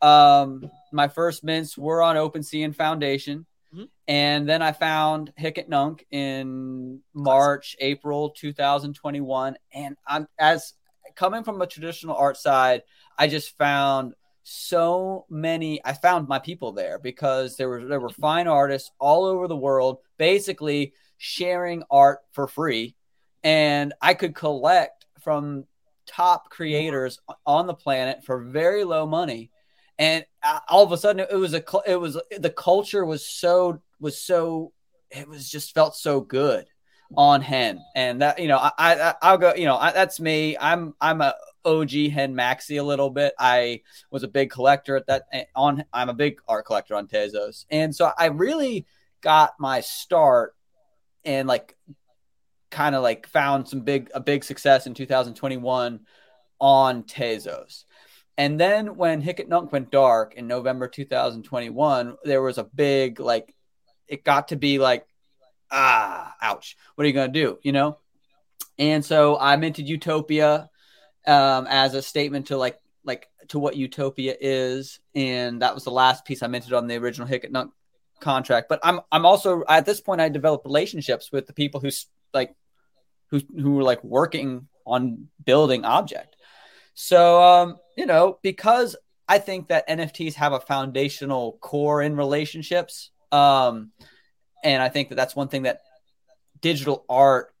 Um, 0.00 0.70
my 0.92 1.08
first 1.08 1.44
mints 1.44 1.76
were 1.76 2.02
on 2.02 2.16
OpenSea 2.16 2.64
and 2.64 2.76
Foundation, 2.76 3.44
Mhm. 3.74 3.88
and 4.08 4.48
then 4.48 4.62
I 4.62 4.72
found 4.72 5.32
Hic 5.36 5.58
et 5.58 5.68
Nunc 5.68 6.04
in 6.10 7.00
March, 7.12 7.76
April 7.80 8.30
2021, 8.30 9.56
and 9.74 9.96
I'm 10.06 10.26
as 10.38 10.72
coming 11.16 11.44
from 11.44 11.60
a 11.60 11.66
traditional 11.66 12.14
art 12.16 12.36
side, 12.36 12.82
I 13.18 13.26
just 13.28 13.56
found 13.58 14.14
so 14.48 15.26
many 15.28 15.80
I 15.84 15.92
found 15.92 16.28
my 16.28 16.38
people 16.38 16.70
there 16.70 17.00
because 17.00 17.56
there 17.56 17.68
were 17.68 17.84
there 17.84 17.98
were 17.98 18.10
fine 18.10 18.46
artists 18.46 18.92
all 19.00 19.24
over 19.24 19.48
the 19.48 19.56
world 19.56 19.98
basically 20.18 20.92
sharing 21.18 21.82
art 21.90 22.20
for 22.30 22.46
free. 22.46 22.94
And 23.42 23.92
I 24.00 24.14
could 24.14 24.36
collect 24.36 25.04
from 25.20 25.64
top 26.06 26.48
creators 26.48 27.18
on 27.44 27.66
the 27.66 27.74
planet 27.74 28.24
for 28.24 28.38
very 28.40 28.84
low 28.84 29.04
money. 29.04 29.50
And 29.98 30.24
uh, 30.44 30.60
all 30.68 30.84
of 30.84 30.92
a 30.92 30.96
sudden 30.96 31.26
it 31.28 31.34
was 31.34 31.52
a 31.52 31.64
it 31.84 31.96
was 31.96 32.16
the 32.38 32.50
culture 32.50 33.04
was 33.04 33.26
so 33.26 33.82
was 33.98 34.16
so 34.22 34.72
it 35.10 35.26
was 35.26 35.50
just 35.50 35.74
felt 35.74 35.96
so 35.96 36.20
good 36.20 36.66
on 37.16 37.40
hen 37.40 37.80
and 37.96 38.22
that 38.22 38.38
you 38.38 38.46
know 38.46 38.58
I, 38.58 38.72
I 38.78 39.14
I'll 39.22 39.38
go 39.38 39.54
you 39.56 39.64
know 39.64 39.76
I, 39.76 39.90
that's 39.90 40.20
me. 40.20 40.56
I'm 40.56 40.94
I'm 41.00 41.20
a 41.20 41.34
OG 41.66 41.90
hen 42.12 42.34
maxi 42.34 42.80
a 42.80 42.82
little 42.82 43.10
bit. 43.10 43.34
I 43.38 43.82
was 44.10 44.22
a 44.22 44.28
big 44.28 44.50
collector 44.50 44.96
at 44.96 45.06
that 45.08 45.24
eh, 45.32 45.44
on 45.54 45.84
I'm 45.92 46.08
a 46.08 46.14
big 46.14 46.38
art 46.48 46.64
collector 46.64 46.94
on 46.94 47.08
Tezos. 47.08 47.66
And 47.70 47.94
so 47.94 48.10
I 48.16 48.26
really 48.26 48.86
got 49.20 49.54
my 49.58 49.80
start 49.80 50.54
and 51.24 51.48
like 51.48 51.76
kind 52.70 52.94
of 52.94 53.02
like 53.02 53.26
found 53.26 53.68
some 53.68 53.80
big 53.80 54.10
a 54.14 54.20
big 54.20 54.44
success 54.44 54.86
in 54.86 54.94
2021 54.94 56.00
on 56.60 57.02
Tezos. 57.02 57.84
And 58.38 58.60
then 58.60 58.96
when 58.96 59.20
Hic 59.20 59.40
et 59.40 59.48
Nunc 59.48 59.72
went 59.72 59.90
dark 59.90 60.34
in 60.34 60.46
November 60.46 60.88
2021, 60.88 62.16
there 62.24 62.42
was 62.42 62.58
a 62.58 62.64
big 62.64 63.18
like 63.18 63.54
it 64.06 64.24
got 64.24 64.48
to 64.48 64.56
be 64.56 64.78
like 64.78 65.06
ah 65.70 66.34
ouch. 66.40 66.76
What 66.94 67.04
are 67.04 67.08
you 67.08 67.14
going 67.14 67.32
to 67.32 67.40
do? 67.40 67.58
You 67.62 67.72
know? 67.72 67.98
And 68.78 69.04
so 69.04 69.38
I 69.38 69.56
minted 69.56 69.88
Utopia 69.88 70.70
um, 71.26 71.66
as 71.68 71.94
a 71.94 72.02
statement 72.02 72.48
to 72.48 72.56
like 72.56 72.78
like 73.04 73.28
to 73.48 73.58
what 73.58 73.76
Utopia 73.76 74.36
is, 74.40 75.00
and 75.14 75.62
that 75.62 75.74
was 75.74 75.84
the 75.84 75.90
last 75.90 76.24
piece 76.24 76.42
I 76.42 76.48
minted 76.48 76.72
on 76.72 76.86
the 76.86 76.96
original 76.96 77.26
Hic 77.26 77.44
et 77.44 77.52
Nunc 77.52 77.72
contract. 78.20 78.68
But 78.68 78.80
I'm 78.82 79.00
I'm 79.12 79.26
also 79.26 79.64
at 79.68 79.86
this 79.86 80.00
point 80.00 80.20
I 80.20 80.28
developed 80.28 80.64
relationships 80.64 81.30
with 81.32 81.46
the 81.46 81.52
people 81.52 81.80
who's 81.80 82.06
like 82.34 82.54
who 83.30 83.40
who 83.60 83.74
were 83.74 83.82
like 83.82 84.02
working 84.02 84.68
on 84.84 85.28
building 85.44 85.82
objkt. 85.82 86.34
So 86.94 87.42
um, 87.42 87.78
you 87.96 88.06
know, 88.06 88.38
because 88.42 88.96
I 89.28 89.38
think 89.38 89.68
that 89.68 89.88
NFTs 89.88 90.34
have 90.34 90.52
a 90.52 90.60
foundational 90.60 91.58
core 91.60 92.02
in 92.02 92.16
relationships. 92.16 93.10
Um, 93.32 93.90
and 94.62 94.82
I 94.82 94.88
think 94.88 95.08
that 95.08 95.16
that's 95.16 95.34
one 95.34 95.48
thing 95.48 95.64
that 95.64 95.82
digital 96.60 97.04
art 97.08 97.52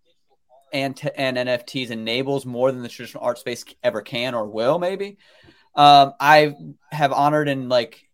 and 0.76 0.96
t- 0.96 1.10
and 1.16 1.36
NFTs 1.36 1.90
enables 1.90 2.44
more 2.44 2.70
than 2.70 2.82
the 2.82 2.88
traditional 2.88 3.24
art 3.24 3.38
space 3.38 3.64
ever 3.82 4.02
can 4.02 4.34
or 4.34 4.46
will. 4.46 4.78
Maybe 4.78 5.16
um, 5.74 6.12
I 6.20 6.54
have 6.92 7.12
honored 7.12 7.48
and 7.48 7.68
like 7.68 8.08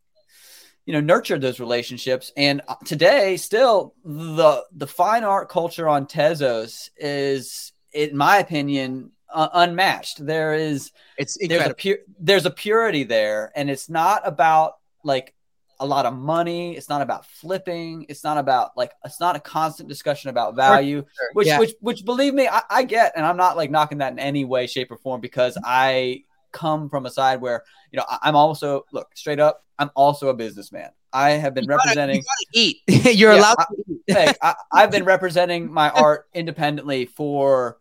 you 0.86 0.92
know 0.92 1.00
nurtured 1.00 1.40
those 1.40 1.60
relationships, 1.60 2.32
and 2.36 2.62
uh, 2.68 2.76
today 2.84 3.36
still 3.36 3.94
the 4.04 4.64
the 4.72 4.86
fine 4.86 5.24
art 5.24 5.48
culture 5.48 5.88
on 5.88 6.06
Tezos 6.06 6.90
is, 6.96 7.72
in 7.92 8.16
my 8.16 8.38
opinion, 8.38 9.10
uh, 9.32 9.48
unmatched. 9.52 10.24
There 10.24 10.54
is 10.54 10.92
It's 11.18 11.36
there's 11.36 11.66
a 11.66 11.74
pure 11.74 11.98
there's 12.20 12.46
a 12.46 12.50
purity 12.50 13.02
there, 13.02 13.50
and 13.56 13.68
it's 13.68 13.88
not 13.88 14.22
about 14.24 14.78
like 15.02 15.34
a 15.82 15.86
lot 15.86 16.06
of 16.06 16.14
money. 16.14 16.76
It's 16.76 16.88
not 16.88 17.02
about 17.02 17.26
flipping. 17.26 18.06
It's 18.08 18.22
not 18.24 18.38
about 18.38 18.76
like 18.76 18.92
it's 19.04 19.20
not 19.20 19.36
a 19.36 19.40
constant 19.40 19.88
discussion 19.88 20.30
about 20.30 20.54
value 20.56 21.04
which 21.34 21.46
Yeah. 21.48 21.58
which 21.58 21.74
which 21.80 22.04
believe 22.04 22.34
me 22.34 22.46
I, 22.48 22.62
I 22.70 22.82
get 22.84 23.12
and 23.16 23.26
i'm 23.26 23.36
not 23.36 23.56
like 23.56 23.70
knocking 23.70 23.98
that 23.98 24.12
in 24.12 24.18
any 24.18 24.44
way 24.44 24.66
shape 24.66 24.90
or 24.90 24.96
form 24.96 25.20
because 25.20 25.56
i 25.64 26.22
come 26.52 26.88
from 26.88 27.06
a 27.06 27.10
side 27.10 27.40
where 27.40 27.62
you 27.90 27.96
know 27.98 28.04
I, 28.08 28.18
i'm 28.22 28.36
also 28.36 28.84
look 28.92 29.08
straight 29.16 29.40
up 29.40 29.64
i'm 29.78 29.90
also 29.94 30.28
a 30.28 30.34
businessman 30.34 30.90
i 31.12 31.30
have 31.30 31.54
been 31.54 31.64
You 31.64 31.68
gotta- 31.70 31.82
representing 31.88 32.16
you 32.16 32.22
gotta 32.22 32.46
eat. 32.52 32.76
You're 33.18 33.32
Yeah, 33.32 33.40
allowed 33.40 33.56
I- 33.58 33.64
to 33.64 33.84
eat. 33.88 34.02
Hey, 34.16 34.32
I, 34.42 34.54
I've 34.72 34.90
been 34.90 35.04
representing 35.14 35.72
my 35.72 35.90
art 35.90 36.26
independently 36.34 37.06
for 37.06 37.78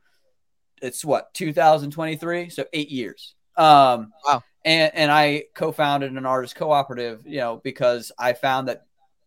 it's 0.82 1.04
what 1.06 1.34
2023, 1.36 2.50
so 2.50 2.66
eight 2.74 2.90
years. 2.90 3.36
Um, 3.58 4.12
Wow. 4.26 4.44
And 4.64 4.92
and 4.94 5.12
I 5.12 5.46
co-founded 5.56 6.12
an 6.12 6.26
artist 6.26 6.56
cooperative, 6.56 7.24
you 7.26 7.38
know, 7.38 7.62
because 7.64 8.12
I 8.18 8.34
found 8.34 8.68
that 8.68 8.86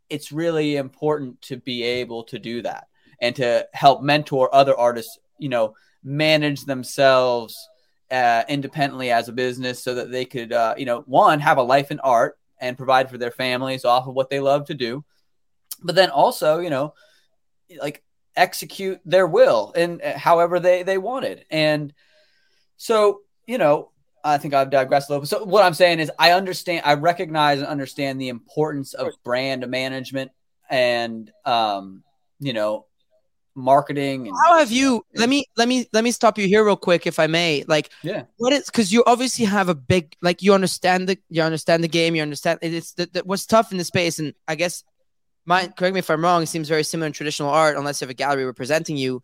it's 0.08 0.32
really 0.32 0.76
important 0.76 1.40
to 1.42 1.56
be 1.56 1.82
able 1.82 2.24
to 2.24 2.38
do 2.38 2.62
that 2.62 2.88
and 3.20 3.34
to 3.36 3.66
help 3.72 4.02
mentor 4.02 4.54
other 4.54 4.76
artists, 4.76 5.18
you 5.38 5.48
know, 5.48 5.74
manage 6.02 6.64
themselves 6.64 7.68
uh, 8.10 8.44
independently 8.48 9.10
as 9.10 9.28
a 9.28 9.32
business 9.32 9.82
so 9.82 9.94
that 9.94 10.10
they 10.10 10.24
could, 10.24 10.52
uh, 10.52 10.74
you 10.76 10.84
know, 10.84 11.00
one 11.06 11.40
have 11.40 11.58
a 11.58 11.62
life 11.62 11.90
in 11.90 11.98
art 12.00 12.38
and 12.60 12.76
provide 12.76 13.10
for 13.10 13.18
their 13.18 13.30
families 13.30 13.84
off 13.84 14.06
of 14.06 14.14
what 14.14 14.30
they 14.30 14.40
love 14.40 14.66
to 14.66 14.74
do, 14.74 15.04
but 15.82 15.94
then 15.94 16.10
also, 16.10 16.60
you 16.60 16.70
know, 16.70 16.94
like 17.80 18.02
execute 18.36 19.00
their 19.04 19.26
will 19.26 19.72
and 19.76 20.02
however 20.02 20.60
they 20.60 20.82
they 20.82 20.98
wanted. 20.98 21.44
And 21.50 21.92
so, 22.76 23.20
you 23.46 23.58
know, 23.58 23.90
I 24.24 24.38
think 24.38 24.54
I've 24.54 24.70
digressed 24.70 25.10
a 25.10 25.12
little 25.12 25.20
bit. 25.22 25.28
So 25.28 25.44
what 25.44 25.64
I'm 25.64 25.74
saying 25.74 26.00
is 26.00 26.10
I 26.18 26.32
understand, 26.32 26.82
I 26.84 26.94
recognize 26.94 27.58
and 27.58 27.66
understand 27.66 28.20
the 28.20 28.30
importance 28.30 28.94
of 28.94 29.08
brand 29.22 29.68
management 29.68 30.32
and 30.70 31.30
um, 31.44 32.02
you 32.40 32.54
know, 32.54 32.86
marketing 33.54 34.26
and 34.28 34.36
How 34.44 34.58
have 34.58 34.72
you? 34.72 35.04
Let 35.14 35.28
me 35.28 35.44
let 35.56 35.68
me 35.68 35.86
let 35.92 36.02
me 36.02 36.10
stop 36.10 36.38
you 36.38 36.46
here 36.48 36.64
real 36.64 36.76
quick, 36.76 37.06
if 37.06 37.18
I 37.18 37.26
may. 37.26 37.64
Like, 37.68 37.90
Yeah. 38.02 38.24
what 38.38 38.52
is 38.52 38.66
because 38.66 38.92
you 38.92 39.04
obviously 39.06 39.44
have 39.44 39.68
a 39.68 39.74
big 39.74 40.16
like 40.22 40.42
you 40.42 40.54
understand 40.54 41.08
the 41.08 41.18
you 41.28 41.42
understand 41.42 41.84
the 41.84 41.88
game, 41.88 42.14
you 42.16 42.22
understand 42.22 42.58
it's 42.62 42.92
that 42.94 43.26
what's 43.26 43.46
tough 43.46 43.72
in 43.72 43.78
the 43.78 43.84
space, 43.84 44.18
and 44.18 44.34
I 44.48 44.54
guess 44.54 44.82
mine. 45.44 45.72
Correct 45.76 45.94
me 45.94 46.00
if 46.00 46.10
I'm 46.10 46.24
wrong. 46.24 46.42
It 46.42 46.46
seems 46.46 46.68
very 46.68 46.82
similar 46.82 47.06
in 47.06 47.12
traditional 47.12 47.50
art, 47.50 47.76
unless 47.76 48.00
you 48.00 48.06
have 48.06 48.10
a 48.10 48.14
gallery 48.14 48.44
representing 48.44 48.96
you. 48.96 49.22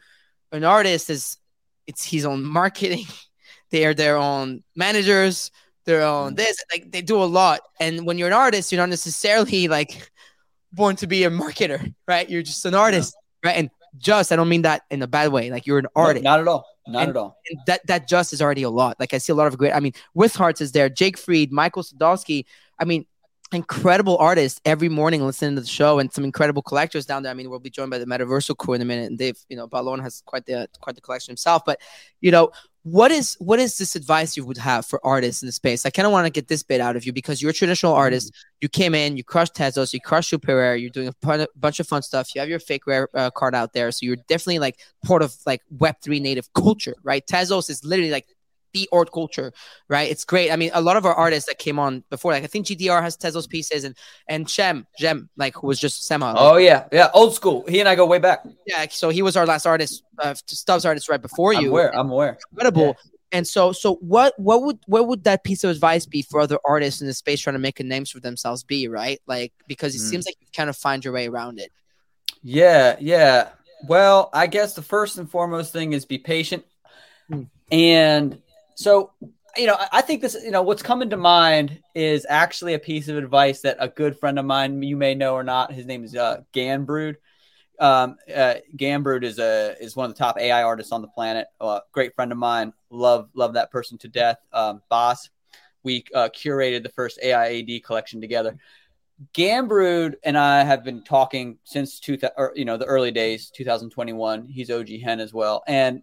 An 0.53 0.65
artist 0.65 1.11
is 1.11 1.39
it's 1.87 2.05
his 2.05 2.25
own 2.25 2.45
marketing. 2.61 3.07
They 3.71 3.85
are 3.87 3.95
their 3.95 4.17
own 4.17 4.63
managers. 4.77 5.51
Their 5.85 6.03
own 6.03 6.35
mm. 6.35 6.37
this 6.37 6.63
like 6.73 6.93
they 6.93 7.03
do 7.03 7.23
a 7.23 7.25
lot, 7.25 7.61
and 7.81 8.07
when 8.07 8.19
you're 8.19 8.29
an 8.29 8.35
artist, 8.35 8.71
you're 8.71 8.81
not 8.81 8.91
necessarily 8.91 9.67
like 9.69 10.11
born 10.73 10.97
to 10.97 11.07
be 11.07 11.25
a 11.25 11.31
marketer, 11.31 11.95
right? 12.07 12.29
You're 12.29 12.43
just 12.43 12.65
an 12.67 12.75
artist, 12.75 13.17
right? 13.45 13.57
And 13.57 13.71
just 13.97 14.31
I 14.31 14.37
don't 14.37 14.49
mean 14.49 14.63
that 14.63 14.83
in 14.91 15.03
a 15.03 15.07
bad 15.07 15.33
way. 15.33 15.51
Like 15.51 15.67
you're 15.67 15.79
an 15.79 15.87
No, 15.97 16.03
artist. 16.03 16.25
not 16.25 16.41
at 16.41 16.49
all. 16.49 16.67
Not 16.87 17.03
And- 17.03 17.11
at 17.11 17.17
all. 17.17 17.37
and 17.49 17.59
that 17.67 17.87
that 17.87 18.09
just 18.09 18.33
is 18.33 18.43
already 18.43 18.63
a 18.63 18.71
lot. 18.71 18.99
Like 19.01 19.15
I 19.15 19.19
see 19.19 19.33
a 19.33 19.37
lot 19.37 19.47
of 19.47 19.59
great. 19.59 19.73
I 19.73 19.81
mean, 19.81 19.93
with 20.15 20.35
Hearts 20.35 20.61
is 20.61 20.73
there, 20.73 20.89
Jake 20.89 21.19
Freed, 21.19 21.51
Michael 21.51 21.83
Sadowski. 21.83 22.45
I 22.79 22.85
mean, 22.85 23.07
incredible 23.53 24.17
artists 24.19 24.61
every 24.65 24.89
morning 24.89 25.25
listening 25.25 25.57
to 25.57 25.61
the 25.61 25.67
show, 25.67 25.99
and 25.99 26.13
some 26.13 26.25
incredible 26.25 26.63
collectors 26.63 27.05
down 27.07 27.23
there. 27.23 27.31
I 27.31 27.35
mean, 27.35 27.51
we'll 27.51 27.59
be 27.59 27.71
joined 27.71 27.91
by 27.91 27.99
the 27.99 28.07
Metaversal 28.07 28.57
crew 28.57 28.75
in 28.75 28.83
a 28.83 28.85
minute, 28.85 29.11
and 29.11 29.19
they've 29.19 29.39
you 29.49 29.57
know, 29.57 29.67
Balon 29.67 30.01
has 30.03 30.23
quite 30.25 30.47
the 30.47 30.69
quite 30.81 30.95
the 30.95 31.01
collection 31.01 31.33
himself. 31.33 31.63
But 31.65 31.81
you 32.21 32.31
know, 32.31 32.51
what 32.83 33.11
is 33.11 33.37
what 33.41 33.59
is 33.59 33.77
this 33.77 33.95
advice 33.95 34.37
you 34.37 34.45
would 34.47 34.57
have 34.57 34.87
for 34.87 35.05
artists 35.05 35.43
in 35.43 35.47
the 35.47 35.53
space? 35.53 35.85
I 35.85 35.91
kind 35.91 36.07
of 36.07 36.13
want 36.13 36.27
to 36.27 36.31
get 36.31 36.49
this 36.49 36.63
bit 36.63 36.81
out 36.81 36.97
of 36.97 37.05
you 37.05 37.13
because 37.13 37.43
you're 37.43 37.51
a 37.51 37.55
traditional 37.55 37.93
artist. 37.93 38.33
You 38.61 38.69
came 38.69 38.95
in, 38.95 39.17
you 39.17 39.25
crushed 39.25 39.55
Tezos, 39.55 39.93
you 39.93 40.01
crushed 40.01 40.31
Super 40.31 40.75
you're 40.75 40.91
doing 40.91 41.09
a 41.09 41.47
bunch 41.57 41.81
of 41.81 41.87
fun 41.87 42.03
stuff. 42.03 42.35
You 42.35 42.41
have 42.41 42.49
your 42.49 42.59
fake 42.59 42.87
rare 42.87 43.09
uh, 43.15 43.31
card 43.31 43.55
out 43.55 43.75
there, 43.75 43.91
so 43.93 44.07
you're 44.07 44.17
definitely 44.29 44.61
like 44.61 44.79
part 45.05 45.23
of 45.23 45.35
like 45.45 45.63
Web 45.71 45.97
three 46.03 46.21
native 46.21 46.53
culture, 46.55 46.95
right? 47.03 47.27
Tezos 47.27 47.69
is 47.69 47.85
literally 47.85 48.11
like 48.11 48.27
the 48.73 48.89
art 48.93 49.13
culture, 49.13 49.53
right? 49.89 50.11
It's 50.11 50.25
great. 50.25 50.51
I 50.51 50.57
mean, 50.57 50.71
a 50.75 50.81
lot 50.81 50.97
of 50.97 51.05
our 51.07 51.15
artists 51.15 51.49
that 51.49 51.59
came 51.59 51.79
on 51.79 52.05
before, 52.11 52.33
like 52.33 52.45
I 52.45 52.47
think 52.47 52.67
GDR 52.67 53.03
has 53.03 53.17
Tezos 53.17 53.49
pieces, 53.49 53.85
and 53.85 53.97
and 54.29 54.49
Shem, 54.49 54.87
Jem, 54.99 55.29
like 55.37 55.55
who 55.57 55.67
was 55.67 55.79
just 55.81 56.07
Sema. 56.07 56.35
Oh 56.37 56.57
yeah, 56.57 56.87
yeah, 56.93 57.09
old 57.15 57.35
school. 57.35 57.65
He 57.69 57.81
and 57.81 57.89
I 57.89 57.95
go 57.95 58.07
way 58.07 58.19
back. 58.19 58.41
yeah. 58.67 58.87
So 58.91 59.09
he 59.11 59.23
was 59.23 59.37
our 59.37 59.47
last 59.47 59.67
artist, 59.67 60.03
uh, 60.19 60.35
Stubbs 60.47 60.85
artist 60.85 61.09
right 61.09 61.23
before 61.23 61.53
you. 61.53 61.61
I'm 61.61 61.67
aware. 61.69 61.97
I'm 61.97 62.11
aware. 62.11 62.39
incredible. 62.53 62.97
And 63.33 63.47
so, 63.47 63.71
so 63.71 63.95
what, 64.01 64.35
what 64.41 64.63
would, 64.65 64.81
what 64.87 65.07
would 65.07 65.23
that 65.23 65.45
piece 65.45 65.63
of 65.63 65.71
advice 65.71 66.05
be 66.05 66.21
for 66.21 66.41
other 66.41 66.59
artists 66.67 67.01
in 67.01 67.07
the 67.07 67.15
space 67.15 67.41
trying 67.41 67.55
to 67.55 67.61
make 67.61 67.79
a 67.79 67.85
names 67.85 68.11
for 68.11 68.19
themselves? 68.19 68.65
Be 68.65 68.89
right, 68.89 69.21
like 69.29 69.53
because 69.69 69.95
it 69.95 69.99
Mm. 69.99 70.11
seems 70.11 70.27
like 70.27 70.35
you 70.41 70.49
kind 70.53 70.69
of 70.69 70.77
find 70.77 71.05
your 71.05 71.15
way 71.15 71.29
around 71.29 71.61
it. 71.61 71.71
Yeah, 72.43 72.97
yeah. 72.99 73.51
Well, 73.87 74.31
I 74.33 74.49
guess 74.49 74.75
the 74.75 74.83
first 74.83 75.17
and 75.17 75.31
foremost 75.31 75.73
thing 75.73 75.93
is 75.93 76.05
be 76.05 76.19
patient. 76.19 76.65
Hmm. 77.29 77.43
And 77.71 78.43
so, 78.81 79.13
you 79.59 79.67
know, 79.67 79.77
I- 79.93 80.01
think 80.01 80.23
this, 80.23 80.37
you 80.43 80.51
know, 80.51 80.63
what's 80.63 80.83
coming 80.83 81.11
to 81.11 81.17
mind 81.19 81.81
is 81.95 82.25
actually 82.29 82.73
a 82.75 82.79
piece 82.79 83.09
of 83.09 83.17
advice 83.19 83.61
that 83.61 83.77
a 83.79 83.89
good 83.89 84.19
friend 84.19 84.39
of 84.39 84.47
mine, 84.47 84.83
you 84.83 84.97
may 84.97 85.15
know 85.15 85.35
or 85.35 85.43
not, 85.45 85.71
his 85.73 85.85
name 85.85 86.03
is 86.03 86.17
uh, 86.17 86.41
Ganbrood. 86.55 87.17
Um, 87.79 88.17
uh, 88.35 88.55
Ganbrood 88.77 89.23
is 89.23 89.39
a 89.39 89.77
is 89.81 89.97
one 89.97 90.09
of 90.11 90.15
the 90.17 90.19
top 90.19 90.39
AI 90.39 90.63
artists 90.63 90.93
on 90.93 91.03
the 91.03 91.09
planet. 91.09 91.47
Uh, 91.61 91.81
great 91.93 92.15
friend 92.15 92.33
of 92.33 92.39
mine. 92.39 92.73
Love 92.91 93.29
love 93.35 93.55
that 93.55 93.71
person 93.71 93.99
to 93.99 94.09
death. 94.09 94.39
Um, 94.53 94.83
boss. 94.89 95.29
We 95.83 96.05
uh, 96.15 96.29
curated 96.29 96.83
the 96.83 96.91
first 96.91 97.19
AI 97.23 97.47
AD 97.61 97.81
collection 97.81 98.21
together. 98.21 98.57
Ganbrood 99.35 100.15
and 100.25 100.37
I 100.39 100.65
have 100.65 100.85
been 100.85 101.03
talking 101.05 101.59
since 101.65 102.01
two, 102.01 102.19
or, 102.37 102.53
you 102.55 102.65
know, 102.65 102.77
the 102.79 102.87
early 102.87 103.11
days, 103.11 103.51
2021. 103.51 104.47
He's 104.47 104.71
OG 104.71 105.01
Hen 105.03 105.21
as 105.21 105.33
well, 105.35 105.63
and 105.67 106.03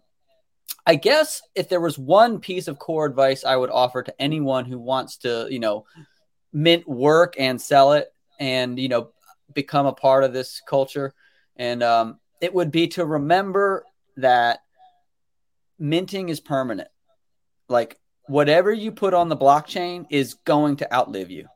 I 0.88 0.94
guess 0.94 1.42
if 1.54 1.68
there 1.68 1.82
was 1.82 1.98
one 1.98 2.40
piece 2.40 2.66
of 2.66 2.78
core 2.78 3.04
advice 3.04 3.44
I 3.44 3.56
would 3.56 3.68
offer 3.68 4.02
to 4.02 4.20
anyone 4.20 4.64
who 4.64 4.78
wants 4.78 5.18
to, 5.18 5.46
you 5.50 5.58
know, 5.58 5.84
mint 6.50 6.88
work 6.88 7.34
and 7.38 7.60
sell 7.60 7.92
it, 7.92 8.10
and 8.40 8.78
you 8.78 8.88
know, 8.88 9.10
become 9.52 9.84
a 9.84 9.92
part 9.92 10.24
of 10.24 10.32
this 10.32 10.62
culture, 10.66 11.12
and 11.56 11.82
um, 11.82 12.18
it 12.40 12.54
would 12.54 12.70
be 12.70 12.88
to 12.88 13.04
remember 13.04 13.84
that 14.16 14.60
minting 15.78 16.30
is 16.30 16.40
permanent. 16.40 16.88
Like 17.68 18.00
whatever 18.26 18.72
you 18.72 18.90
put 18.90 19.12
on 19.12 19.28
the 19.28 19.36
blockchain 19.36 20.06
is 20.08 20.34
going 20.34 20.76
to 20.76 20.90
outlive 20.94 21.30
you. 21.30 21.48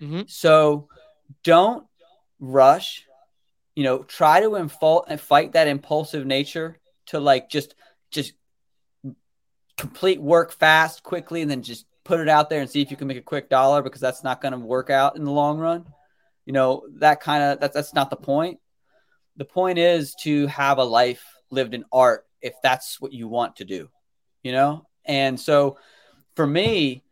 Mhm. 0.00 0.30
So 0.30 0.88
don't 1.44 1.86
rush. 2.40 3.04
You 3.74 3.84
know, 3.84 4.02
try 4.02 4.40
to 4.40 4.54
and 4.54 5.20
fight 5.20 5.52
that 5.52 5.68
impulsive 5.68 6.24
nature 6.24 6.78
to 7.08 7.20
like 7.20 7.50
just 7.50 7.74
just 8.10 8.32
complete 9.78 10.20
work 10.20 10.52
fast, 10.52 11.02
quickly, 11.02 11.40
and 11.40 11.50
then 11.50 11.62
just 11.62 11.86
put 12.04 12.20
it 12.20 12.28
out 12.28 12.50
there 12.50 12.60
and 12.60 12.68
see 12.68 12.82
if 12.82 12.90
you 12.90 12.96
can 12.96 13.06
make 13.06 13.16
a 13.16 13.22
quick 13.22 13.48
dollar 13.48 13.82
because 13.82 14.00
that's 14.00 14.24
not 14.24 14.42
going 14.42 14.52
to 14.52 14.58
work 14.58 14.90
out 14.90 15.16
in 15.16 15.24
the 15.24 15.30
long 15.30 15.58
run. 15.58 15.86
You 16.44 16.52
know, 16.52 16.84
that 16.96 17.20
kind 17.20 17.42
of 17.42 17.60
that's 17.60 17.74
that's 17.74 17.94
not 17.94 18.10
the 18.10 18.16
point. 18.16 18.58
The 19.36 19.44
point 19.44 19.78
is 19.78 20.14
to 20.22 20.46
have 20.48 20.78
a 20.78 20.84
life 20.84 21.24
lived 21.50 21.74
in 21.74 21.84
art 21.92 22.26
if 22.42 22.54
that's 22.62 23.00
what 23.00 23.12
you 23.12 23.28
want 23.28 23.56
to 23.56 23.64
do. 23.64 23.88
You 24.42 24.52
know? 24.52 24.86
And 25.04 25.38
so 25.38 25.78
for 26.34 26.46
me, 26.46 27.02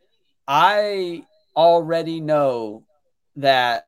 I 0.47 1.23
already 1.55 2.19
know 2.21 2.85
that 3.37 3.85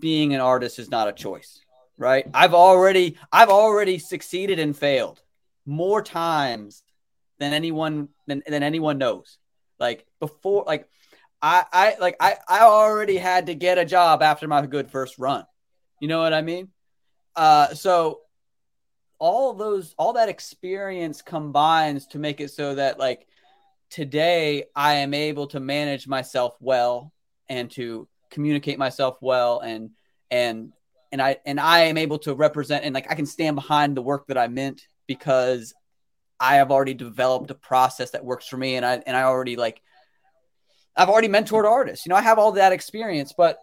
being 0.00 0.34
an 0.34 0.40
artist 0.40 0.78
is 0.78 0.90
not 0.90 1.08
a 1.08 1.12
choice, 1.12 1.60
right? 1.96 2.26
I've 2.32 2.54
already 2.54 3.18
I've 3.30 3.50
already 3.50 3.98
succeeded 3.98 4.58
and 4.58 4.76
failed 4.76 5.22
more 5.66 6.02
times 6.02 6.82
than 7.40 7.52
anyone 7.52 8.08
than, 8.26 8.42
than 8.46 8.62
anyone 8.62 8.98
knows. 8.98 9.38
Like 9.80 10.06
before 10.20 10.64
like 10.66 10.88
I 11.42 11.64
I 11.72 11.96
like 11.98 12.16
I 12.20 12.36
I 12.46 12.60
already 12.60 13.16
had 13.16 13.46
to 13.46 13.54
get 13.54 13.78
a 13.78 13.84
job 13.84 14.22
after 14.22 14.46
my 14.46 14.64
good 14.66 14.90
first 14.90 15.18
run. 15.18 15.44
You 16.00 16.06
know 16.06 16.20
what 16.20 16.34
I 16.34 16.42
mean? 16.42 16.68
Uh 17.34 17.74
so 17.74 18.20
all 19.18 19.54
those 19.54 19.94
all 19.98 20.12
that 20.12 20.28
experience 20.28 21.22
combines 21.22 22.06
to 22.08 22.18
make 22.18 22.40
it 22.40 22.50
so 22.50 22.74
that 22.74 22.98
like 22.98 23.26
today 23.90 24.64
I 24.76 24.94
am 24.96 25.14
able 25.14 25.46
to 25.48 25.60
manage 25.60 26.06
myself 26.06 26.56
well 26.60 27.12
and 27.48 27.70
to 27.72 28.06
communicate 28.30 28.78
myself 28.78 29.16
well 29.20 29.60
and 29.60 29.90
and 30.30 30.72
and 31.10 31.20
I 31.20 31.38
and 31.44 31.58
I 31.58 31.80
am 31.84 31.98
able 31.98 32.18
to 32.20 32.34
represent 32.34 32.84
and 32.84 32.94
like 32.94 33.10
I 33.10 33.14
can 33.14 33.26
stand 33.26 33.56
behind 33.56 33.96
the 33.96 34.02
work 34.02 34.26
that 34.28 34.38
I 34.38 34.48
meant 34.48 34.86
because 35.06 35.74
I 36.40 36.56
have 36.56 36.70
already 36.70 36.94
developed 36.94 37.50
a 37.50 37.54
process 37.54 38.12
that 38.12 38.24
works 38.24 38.48
for 38.48 38.56
me 38.56 38.76
and 38.76 38.84
I 38.84 39.02
and 39.06 39.16
I 39.16 39.22
already 39.22 39.56
like 39.56 39.82
I've 40.96 41.10
already 41.10 41.28
mentored 41.28 41.64
artists. 41.64 42.04
You 42.04 42.10
know, 42.10 42.16
I 42.16 42.22
have 42.22 42.38
all 42.38 42.52
that 42.52 42.72
experience, 42.72 43.32
but 43.36 43.58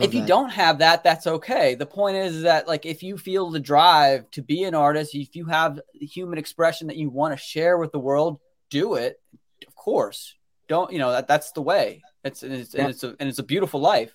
if 0.00 0.14
you 0.14 0.26
don't 0.26 0.50
have 0.50 0.78
that, 0.78 1.04
that's 1.04 1.26
okay. 1.26 1.76
The 1.76 1.86
point 1.86 2.16
is, 2.16 2.42
that 2.42 2.66
like 2.66 2.84
if 2.84 3.02
you 3.02 3.16
feel 3.16 3.50
the 3.50 3.60
drive 3.60 4.28
to 4.32 4.42
be 4.42 4.64
an 4.64 4.74
artist, 4.74 5.14
if 5.14 5.36
you 5.36 5.46
have 5.46 5.80
human 5.94 6.38
expression 6.38 6.88
that 6.88 6.96
you 6.96 7.08
want 7.08 7.32
to 7.32 7.42
share 7.42 7.78
with 7.78 7.92
the 7.92 8.00
world, 8.00 8.40
do 8.68 8.94
it. 8.94 9.20
Of 9.66 9.74
course, 9.76 10.34
don't 10.68 10.92
you 10.92 10.98
know 10.98 11.12
that 11.12 11.28
that's 11.28 11.52
the 11.52 11.62
way. 11.62 12.02
It's 12.24 12.42
and 12.42 12.52
it's, 12.52 12.74
and 12.74 12.88
it's 12.88 13.04
a 13.04 13.14
and 13.20 13.28
it's 13.28 13.38
a 13.38 13.44
beautiful 13.44 13.80
life, 13.80 14.12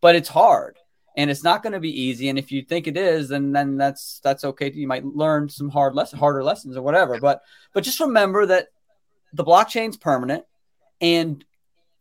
but 0.00 0.14
it's 0.14 0.28
hard 0.28 0.76
and 1.16 1.30
it's 1.30 1.44
not 1.44 1.62
going 1.62 1.72
to 1.72 1.80
be 1.80 2.02
easy. 2.02 2.28
And 2.28 2.38
if 2.38 2.52
you 2.52 2.62
think 2.62 2.86
it 2.86 2.96
is, 2.96 3.28
then 3.28 3.52
then 3.52 3.76
that's 3.76 4.20
that's 4.22 4.44
okay. 4.44 4.70
You 4.72 4.86
might 4.86 5.04
learn 5.04 5.48
some 5.48 5.68
hard 5.68 5.94
lesson, 5.94 6.18
harder 6.18 6.42
lessons 6.42 6.76
or 6.76 6.82
whatever. 6.82 7.18
But 7.20 7.42
but 7.72 7.84
just 7.84 8.00
remember 8.00 8.46
that 8.46 8.68
the 9.32 9.44
blockchain's 9.44 9.96
permanent 9.96 10.44
and 11.00 11.44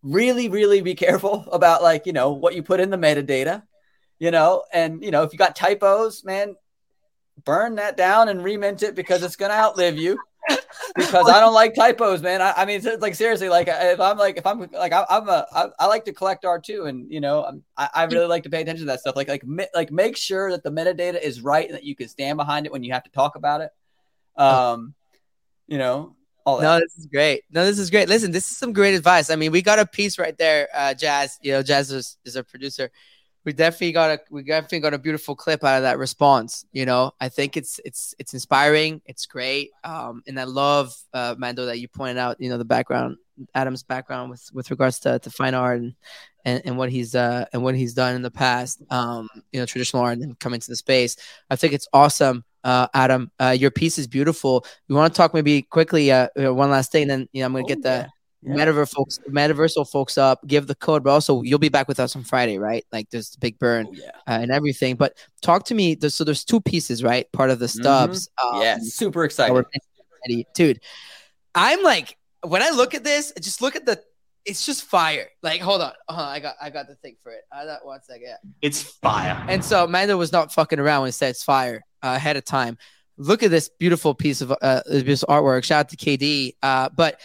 really 0.01 0.49
really 0.49 0.81
be 0.81 0.95
careful 0.95 1.45
about 1.51 1.83
like 1.83 2.05
you 2.05 2.13
know 2.13 2.31
what 2.31 2.55
you 2.55 2.63
put 2.63 2.79
in 2.79 2.89
the 2.89 2.97
metadata 2.97 3.63
you 4.17 4.31
know 4.31 4.63
and 4.71 5.03
you 5.03 5.11
know 5.11 5.23
if 5.23 5.33
you 5.33 5.37
got 5.37 5.55
typos 5.55 6.23
man 6.23 6.55
burn 7.43 7.75
that 7.75 7.97
down 7.97 8.29
and 8.29 8.41
remint 8.41 8.83
it 8.83 8.95
because 8.95 9.23
it's 9.23 9.35
going 9.35 9.51
to 9.51 9.57
outlive 9.57 9.97
you 9.97 10.17
because 10.95 11.29
i 11.29 11.39
don't 11.39 11.53
like 11.53 11.75
typos 11.75 12.21
man 12.21 12.41
i, 12.41 12.53
I 12.57 12.65
mean 12.65 12.81
it's 12.83 13.01
like 13.01 13.15
seriously 13.15 13.49
like 13.49 13.67
if 13.69 13.99
i'm 13.99 14.17
like 14.17 14.37
if 14.37 14.45
i'm 14.45 14.59
like 14.71 14.93
I, 14.93 15.05
i'm 15.09 15.27
a 15.29 15.45
I, 15.53 15.67
I 15.79 15.85
like 15.87 16.05
to 16.05 16.13
collect 16.13 16.45
art 16.45 16.63
too 16.63 16.85
and 16.85 17.11
you 17.11 17.21
know 17.21 17.43
I'm, 17.43 17.63
I, 17.77 17.89
I 17.93 18.03
really 18.05 18.27
like 18.27 18.43
to 18.43 18.49
pay 18.49 18.61
attention 18.61 18.85
to 18.85 18.91
that 18.91 18.99
stuff 19.01 19.15
like 19.15 19.27
like 19.27 19.45
mi- 19.45 19.67
like 19.73 19.91
make 19.91 20.17
sure 20.17 20.51
that 20.51 20.63
the 20.63 20.71
metadata 20.71 21.21
is 21.21 21.41
right 21.41 21.67
and 21.67 21.75
that 21.75 21.83
you 21.83 21.95
can 21.95 22.07
stand 22.07 22.37
behind 22.37 22.65
it 22.65 22.71
when 22.71 22.83
you 22.83 22.93
have 22.93 23.03
to 23.03 23.11
talk 23.11 23.35
about 23.35 23.61
it 23.61 23.71
um 24.37 24.93
you 25.67 25.77
know 25.77 26.15
all 26.49 26.57
that. 26.57 26.63
No, 26.63 26.79
this 26.79 26.97
is 26.97 27.05
great. 27.05 27.43
No, 27.51 27.65
this 27.65 27.79
is 27.79 27.89
great. 27.89 28.09
Listen, 28.09 28.31
this 28.31 28.49
is 28.49 28.57
some 28.57 28.73
great 28.73 28.95
advice. 28.95 29.29
I 29.29 29.35
mean, 29.35 29.51
we 29.51 29.61
got 29.61 29.79
a 29.79 29.85
piece 29.85 30.17
right 30.17 30.37
there, 30.37 30.67
uh, 30.73 30.93
Jazz. 30.93 31.37
You 31.41 31.53
know, 31.53 31.63
Jazz 31.63 31.91
is, 31.91 32.17
is 32.25 32.35
a 32.35 32.43
producer. 32.43 32.91
We 33.45 33.53
definitely 33.53 33.93
got 33.93 34.11
a 34.11 34.19
we 34.29 34.43
definitely 34.43 34.81
got 34.81 34.93
a 34.93 34.99
beautiful 34.99 35.35
clip 35.35 35.63
out 35.63 35.77
of 35.77 35.83
that 35.83 35.97
response. 35.97 36.65
You 36.71 36.85
know, 36.85 37.13
I 37.19 37.29
think 37.29 37.57
it's 37.57 37.79
it's 37.85 38.13
it's 38.19 38.33
inspiring. 38.33 39.01
It's 39.05 39.25
great. 39.25 39.71
Um, 39.83 40.21
and 40.27 40.39
I 40.39 40.43
love 40.43 40.93
uh, 41.13 41.35
Mando 41.37 41.65
that 41.67 41.79
you 41.79 41.87
pointed 41.87 42.17
out. 42.17 42.39
You 42.39 42.49
know, 42.49 42.57
the 42.57 42.65
background, 42.65 43.17
Adam's 43.55 43.83
background 43.83 44.29
with 44.29 44.49
with 44.53 44.69
regards 44.71 44.99
to, 45.01 45.19
to 45.19 45.29
fine 45.31 45.53
art 45.53 45.79
and, 45.79 45.95
and 46.45 46.61
and 46.65 46.77
what 46.77 46.89
he's 46.89 47.15
uh 47.15 47.45
and 47.53 47.63
what 47.63 47.75
he's 47.75 47.93
done 47.93 48.15
in 48.15 48.21
the 48.21 48.31
past. 48.31 48.81
Um, 48.91 49.29
you 49.51 49.59
know, 49.59 49.65
traditional 49.65 50.03
art 50.03 50.13
and 50.13 50.21
then 50.21 50.35
coming 50.39 50.59
to 50.59 50.67
the 50.67 50.75
space. 50.75 51.15
I 51.49 51.55
think 51.55 51.73
it's 51.73 51.87
awesome. 51.93 52.43
Uh, 52.63 52.87
Adam, 52.93 53.31
uh, 53.39 53.55
your 53.57 53.71
piece 53.71 53.97
is 53.97 54.05
beautiful. 54.05 54.65
We 54.89 54.95
want 54.95 55.13
to 55.13 55.17
talk 55.17 55.33
maybe 55.33 55.61
quickly. 55.61 56.11
Uh, 56.11 56.27
uh, 56.37 56.53
one 56.53 56.69
last 56.69 56.91
thing, 56.91 57.03
and 57.03 57.11
then 57.11 57.29
you 57.31 57.39
know 57.41 57.45
I'm 57.45 57.53
gonna 57.53 57.63
Oh, 57.63 57.67
get 57.67 57.81
the 57.83 57.89
yeah. 57.89 58.07
Metaverse 58.45 58.91
folks, 58.91 59.19
metaversal 59.29 59.89
folks 59.89 60.17
up. 60.17 60.45
Give 60.47 60.65
the 60.67 60.75
code, 60.75 61.03
but 61.03 61.11
also 61.11 61.41
you'll 61.41 61.59
be 61.59 61.69
back 61.69 61.87
with 61.87 61.99
us 61.99 62.15
on 62.15 62.23
Friday, 62.23 62.57
right? 62.57 62.85
Like 62.91 63.09
there's 63.09 63.31
the 63.31 63.37
big 63.39 63.59
burn 63.59 63.87
Oh, 63.89 63.93
yeah. 63.93 64.09
uh, 64.27 64.39
and 64.41 64.51
everything. 64.51 64.95
But 64.95 65.17
talk 65.41 65.65
to 65.65 65.75
me. 65.75 65.95
There's, 65.95 66.15
so 66.15 66.23
there's 66.23 66.45
two 66.45 66.61
pieces, 66.61 67.03
right? 67.03 67.29
Part 67.31 67.49
of 67.49 67.59
the 67.59 67.67
stubs. 67.67 68.29
um, 68.43 68.61
yeah 68.61 68.77
super 68.81 69.23
excited 69.25 69.65
dude. 70.53 70.79
I'm 71.55 71.83
like 71.83 72.17
when 72.47 72.61
I 72.61 72.69
look 72.69 72.95
at 72.95 73.03
this, 73.03 73.33
just 73.41 73.61
look 73.61 73.75
at 73.75 73.85
the. 73.85 74.01
It's 74.45 74.65
just 74.65 74.83
fire. 74.85 75.27
Like 75.43 75.61
hold 75.61 75.81
on. 75.81 75.91
I 76.07 76.39
got 76.39 76.55
I 76.61 76.69
got 76.69 76.87
the 76.87 76.95
thing 76.95 77.17
for 77.21 77.31
it. 77.33 77.41
I 77.51 77.65
got 77.65 77.85
one 77.85 78.01
second. 78.01 78.35
It's 78.61 78.81
fire. 78.81 79.43
And 79.47 79.63
so 79.63 79.85
Mando 79.85 80.17
was 80.17 80.31
not 80.31 80.51
fucking 80.53 80.79
around 80.79 81.01
when 81.01 81.07
he 81.09 81.11
said 81.11 81.31
it's 81.31 81.43
fire 81.43 81.83
uh, 82.01 82.13
ahead 82.15 82.37
of 82.37 82.45
time. 82.45 82.77
Look 83.17 83.43
at 83.43 83.51
this 83.51 83.69
beautiful 83.69 84.15
piece 84.15 84.39
of 84.41 84.53
uh, 84.61 84.81
this 84.87 85.25
artwork. 85.25 85.65
Shout 85.65 85.81
out 85.81 85.89
to 85.89 85.97
KD. 85.97 86.53
Uh, 86.63 86.87
but 86.95 87.19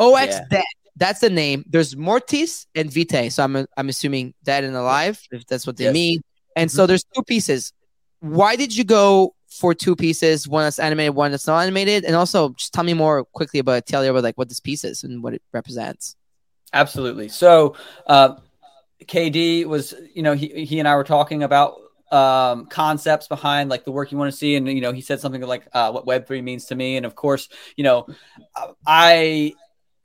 OX 0.00 0.34
Yeah. 0.34 0.44
Dead, 0.50 0.64
that's 0.96 1.20
the 1.20 1.30
name. 1.30 1.64
There's 1.68 1.94
Mortis 1.96 2.66
and 2.74 2.90
Vitae. 2.90 3.28
So 3.30 3.44
I'm 3.44 3.66
I'm 3.76 3.88
assuming 3.88 4.34
dead 4.42 4.64
and 4.64 4.74
alive, 4.74 5.20
if 5.30 5.46
that's 5.46 5.66
what 5.66 5.76
they 5.76 5.84
Yes. 5.84 5.92
mean. 5.94 6.20
And 6.56 6.70
so 6.70 6.86
there's 6.86 7.04
two 7.14 7.22
pieces. 7.22 7.72
Why 8.20 8.56
did 8.56 8.76
you 8.76 8.84
go 8.84 9.34
for 9.50 9.72
two 9.74 9.94
pieces? 9.96 10.48
One 10.48 10.64
that's 10.64 10.78
animated, 10.78 11.14
one 11.14 11.30
that's 11.30 11.46
not 11.46 11.60
animated. 11.60 12.04
And 12.04 12.16
also, 12.16 12.50
just 12.50 12.72
tell 12.74 12.84
me 12.84 12.94
more 12.94 13.24
quickly 13.24 13.60
about 13.60 13.86
tell 13.86 14.04
you 14.04 14.10
about 14.10 14.24
like 14.24 14.36
what 14.36 14.48
this 14.48 14.60
piece 14.60 14.84
is 14.84 15.04
and 15.04 15.22
what 15.22 15.34
it 15.34 15.42
represents. 15.52 16.16
Absolutely. 16.72 17.28
So, 17.28 17.76
uh, 18.06 18.36
KD 19.04 19.64
was, 19.64 19.94
you 20.14 20.22
know, 20.22 20.34
he, 20.34 20.64
he 20.66 20.78
and 20.78 20.86
I 20.86 20.94
were 20.96 21.04
talking 21.04 21.42
about 21.42 21.74
um, 22.12 22.66
concepts 22.66 23.26
behind 23.28 23.70
like 23.70 23.84
the 23.84 23.92
work 23.92 24.12
you 24.12 24.18
want 24.18 24.30
to 24.30 24.36
see. 24.36 24.54
And, 24.56 24.68
you 24.68 24.80
know, 24.80 24.92
he 24.92 25.00
said 25.00 25.20
something 25.20 25.40
like 25.40 25.66
uh, 25.72 25.90
what 25.92 26.06
Web3 26.06 26.42
means 26.44 26.66
to 26.66 26.74
me. 26.74 26.96
And 26.96 27.06
of 27.06 27.14
course, 27.14 27.48
you 27.76 27.84
know, 27.84 28.06
I 28.86 29.54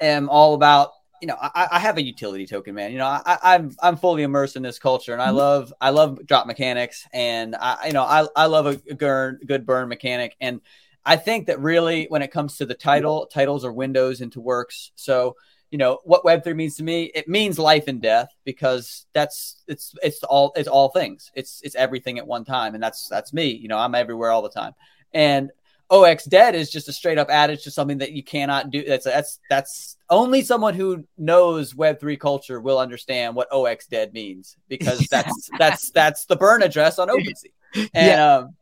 am 0.06 0.30
all 0.30 0.53
about 0.53 0.91
you 1.22 1.27
know, 1.27 1.38
I, 1.41 1.68
I, 1.72 1.80
have 1.80 1.98
a 1.98 2.03
utility 2.03 2.45
token, 2.45 2.76
man. 2.76 2.91
You 2.91 2.98
know, 2.98 3.07
I, 3.07 3.38
I'm 3.41 3.76
I'm 3.82 3.98
fully 3.98 4.23
immersed 4.23 4.57
in 4.57 4.64
this 4.64 4.80
culture, 4.80 5.14
and 5.14 5.22
I 5.22 5.27
mm-hmm. 5.27 5.38
love 5.38 5.73
I 5.80 5.90
love 5.91 6.26
drop 6.26 6.45
mechanics, 6.45 7.07
and 7.14 7.56
I 7.56 7.88
you 7.88 7.94
know 7.94 8.03
I 8.03 8.27
I 8.36 8.45
love 8.45 8.65
a, 8.68 8.82
a 8.90 8.94
good, 8.94 9.40
good 9.48 9.65
burn 9.65 9.88
mechanic, 9.88 10.36
and 10.41 10.61
I 11.06 11.15
think 11.15 11.48
that 11.48 11.60
really 11.60 12.06
when 12.10 12.22
it 12.22 12.32
comes 12.32 12.57
to 12.57 12.65
the 12.65 12.73
title, 12.73 13.27
titles 13.27 13.64
are 13.64 13.72
windows 13.72 14.22
into 14.22 14.41
works. 14.41 14.91
So 14.95 15.36
you 15.72 15.77
know 15.77 15.99
what 16.03 16.23
Web3 16.23 16.56
means 16.56 16.76
to 16.76 16.84
me, 16.84 17.06
it 17.15 17.27
means 17.27 17.57
life 17.57 17.88
and 17.88 18.02
death 18.02 18.30
because 18.44 19.06
that's 19.14 19.64
it's 19.68 19.95
it's 20.03 20.22
all 20.23 20.52
it's 20.56 20.68
all 20.68 20.90
things. 20.90 21.32
It's 21.34 21.61
it's 21.64 21.76
everything 21.76 22.19
at 22.19 22.27
one 22.27 22.45
time, 22.45 22.76
and 22.76 22.84
that's 22.84 23.07
that's 23.07 23.34
me. 23.34 23.48
You 23.48 23.68
know, 23.68 23.77
I'm 23.77 23.95
everywhere 23.95 24.32
all 24.32 24.41
the 24.41 24.49
time, 24.49 24.73
and 25.14 25.49
OX 25.89 26.25
dead 26.25 26.55
is 26.55 26.71
just 26.71 26.89
a 26.89 26.93
straight 26.93 27.17
up 27.17 27.29
adage 27.29 27.63
to 27.63 27.71
something 27.71 27.99
that 27.99 28.11
you 28.11 28.23
cannot 28.23 28.71
do. 28.71 28.83
That's 28.83 29.05
that's 29.05 29.39
that's 29.49 29.97
only 30.09 30.41
someone 30.41 30.73
who 30.73 31.05
knows 31.17 31.75
Web 31.75 31.99
three 31.99 32.17
culture 32.17 32.59
will 32.59 32.79
understand 32.79 33.35
what 33.35 33.51
OX 33.51 33.85
dead 33.87 34.13
means 34.13 34.57
because 34.67 34.99
that's 35.11 35.49
that's 35.59 35.91
that's 35.91 36.25
the 36.25 36.35
burn 36.35 36.63
address 36.63 36.99
on 36.99 37.09
OpenSea. 37.09 37.51
And 37.75 37.89
yeah. 37.93 38.35
um, 38.35 38.55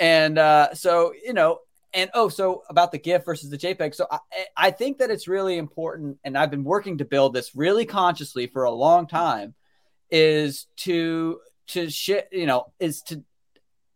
and 0.00 0.38
uh, 0.38 0.72
so 0.72 1.12
you 1.22 1.34
know, 1.34 1.58
and 1.92 2.08
oh, 2.14 2.30
so 2.30 2.62
about 2.70 2.92
the 2.92 2.98
GIF 2.98 3.22
versus 3.22 3.50
the 3.50 3.58
JPEG. 3.58 3.94
So 3.94 4.06
I, 4.10 4.18
I 4.56 4.70
think 4.70 4.96
that 4.98 5.10
it's 5.10 5.28
really 5.28 5.58
important, 5.58 6.16
and 6.24 6.38
I've 6.38 6.50
been 6.50 6.64
working 6.64 6.96
to 6.96 7.04
build 7.04 7.34
this 7.34 7.54
really 7.54 7.84
consciously 7.84 8.46
for 8.46 8.64
a 8.64 8.70
long 8.70 9.06
time, 9.06 9.54
is 10.10 10.66
to 10.78 11.40
to 11.68 11.90
shit, 11.90 12.28
you 12.32 12.46
know, 12.46 12.72
is 12.80 13.02
to 13.02 13.22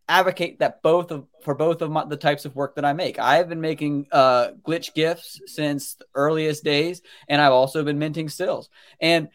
advocate 0.09 0.59
that 0.61 0.83
both 0.83 1.11
of 1.11 1.27
for 1.43 1.55
both 1.55 1.83
of 1.83 1.91
my, 1.91 2.05
the 2.05 2.17
types 2.17 2.45
of 2.45 2.57
work 2.57 2.75
that 2.77 2.85
I 2.85 2.93
make. 2.93 3.19
I've 3.19 3.49
been 3.49 3.61
making 3.61 4.07
uh, 4.11 4.49
glitch 4.67 4.95
GIFs 4.95 5.41
since 5.47 5.95
the 5.95 6.07
earliest 6.15 6.65
days, 6.65 7.03
and 7.29 7.41
I've 7.41 7.53
also 7.53 7.85
been 7.85 7.99
minting 7.99 8.29
stills. 8.29 8.71
And 9.01 9.29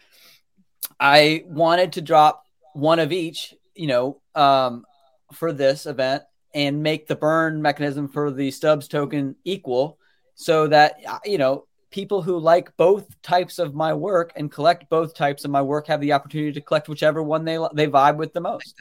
I 1.00 1.44
wanted 1.46 1.94
to 1.94 2.02
drop 2.02 2.46
one 2.74 3.00
of 3.00 3.12
each, 3.12 3.54
you 3.76 3.88
know, 3.88 4.22
um, 4.36 4.86
for 5.34 5.54
this 5.54 5.86
event 5.86 6.24
and 6.54 6.84
make 6.84 7.08
the 7.08 7.16
burn 7.16 7.62
mechanism 7.62 8.08
for 8.08 8.32
the 8.32 8.52
stubs 8.52 8.88
token 8.88 9.36
equal, 9.44 9.98
so 10.36 10.68
that 10.68 10.96
uh, 11.08 11.20
you 11.26 11.38
know 11.38 11.68
people 11.92 12.24
who 12.24 12.40
like 12.40 12.76
both 12.76 13.22
types 13.22 13.60
of 13.60 13.76
my 13.76 13.94
work 13.94 14.34
and 14.36 14.52
collect 14.52 14.90
both 14.90 15.14
types 15.14 15.46
of 15.46 15.52
my 15.52 15.62
work 15.62 15.86
have 15.86 16.02
the 16.02 16.14
opportunity 16.14 16.52
to 16.52 16.62
collect 16.62 16.90
whichever 16.90 17.22
one 17.22 17.46
they 17.46 17.58
they 17.74 17.88
vibe 17.88 18.18
with 18.18 18.34
the 18.34 18.42
most. 18.42 18.76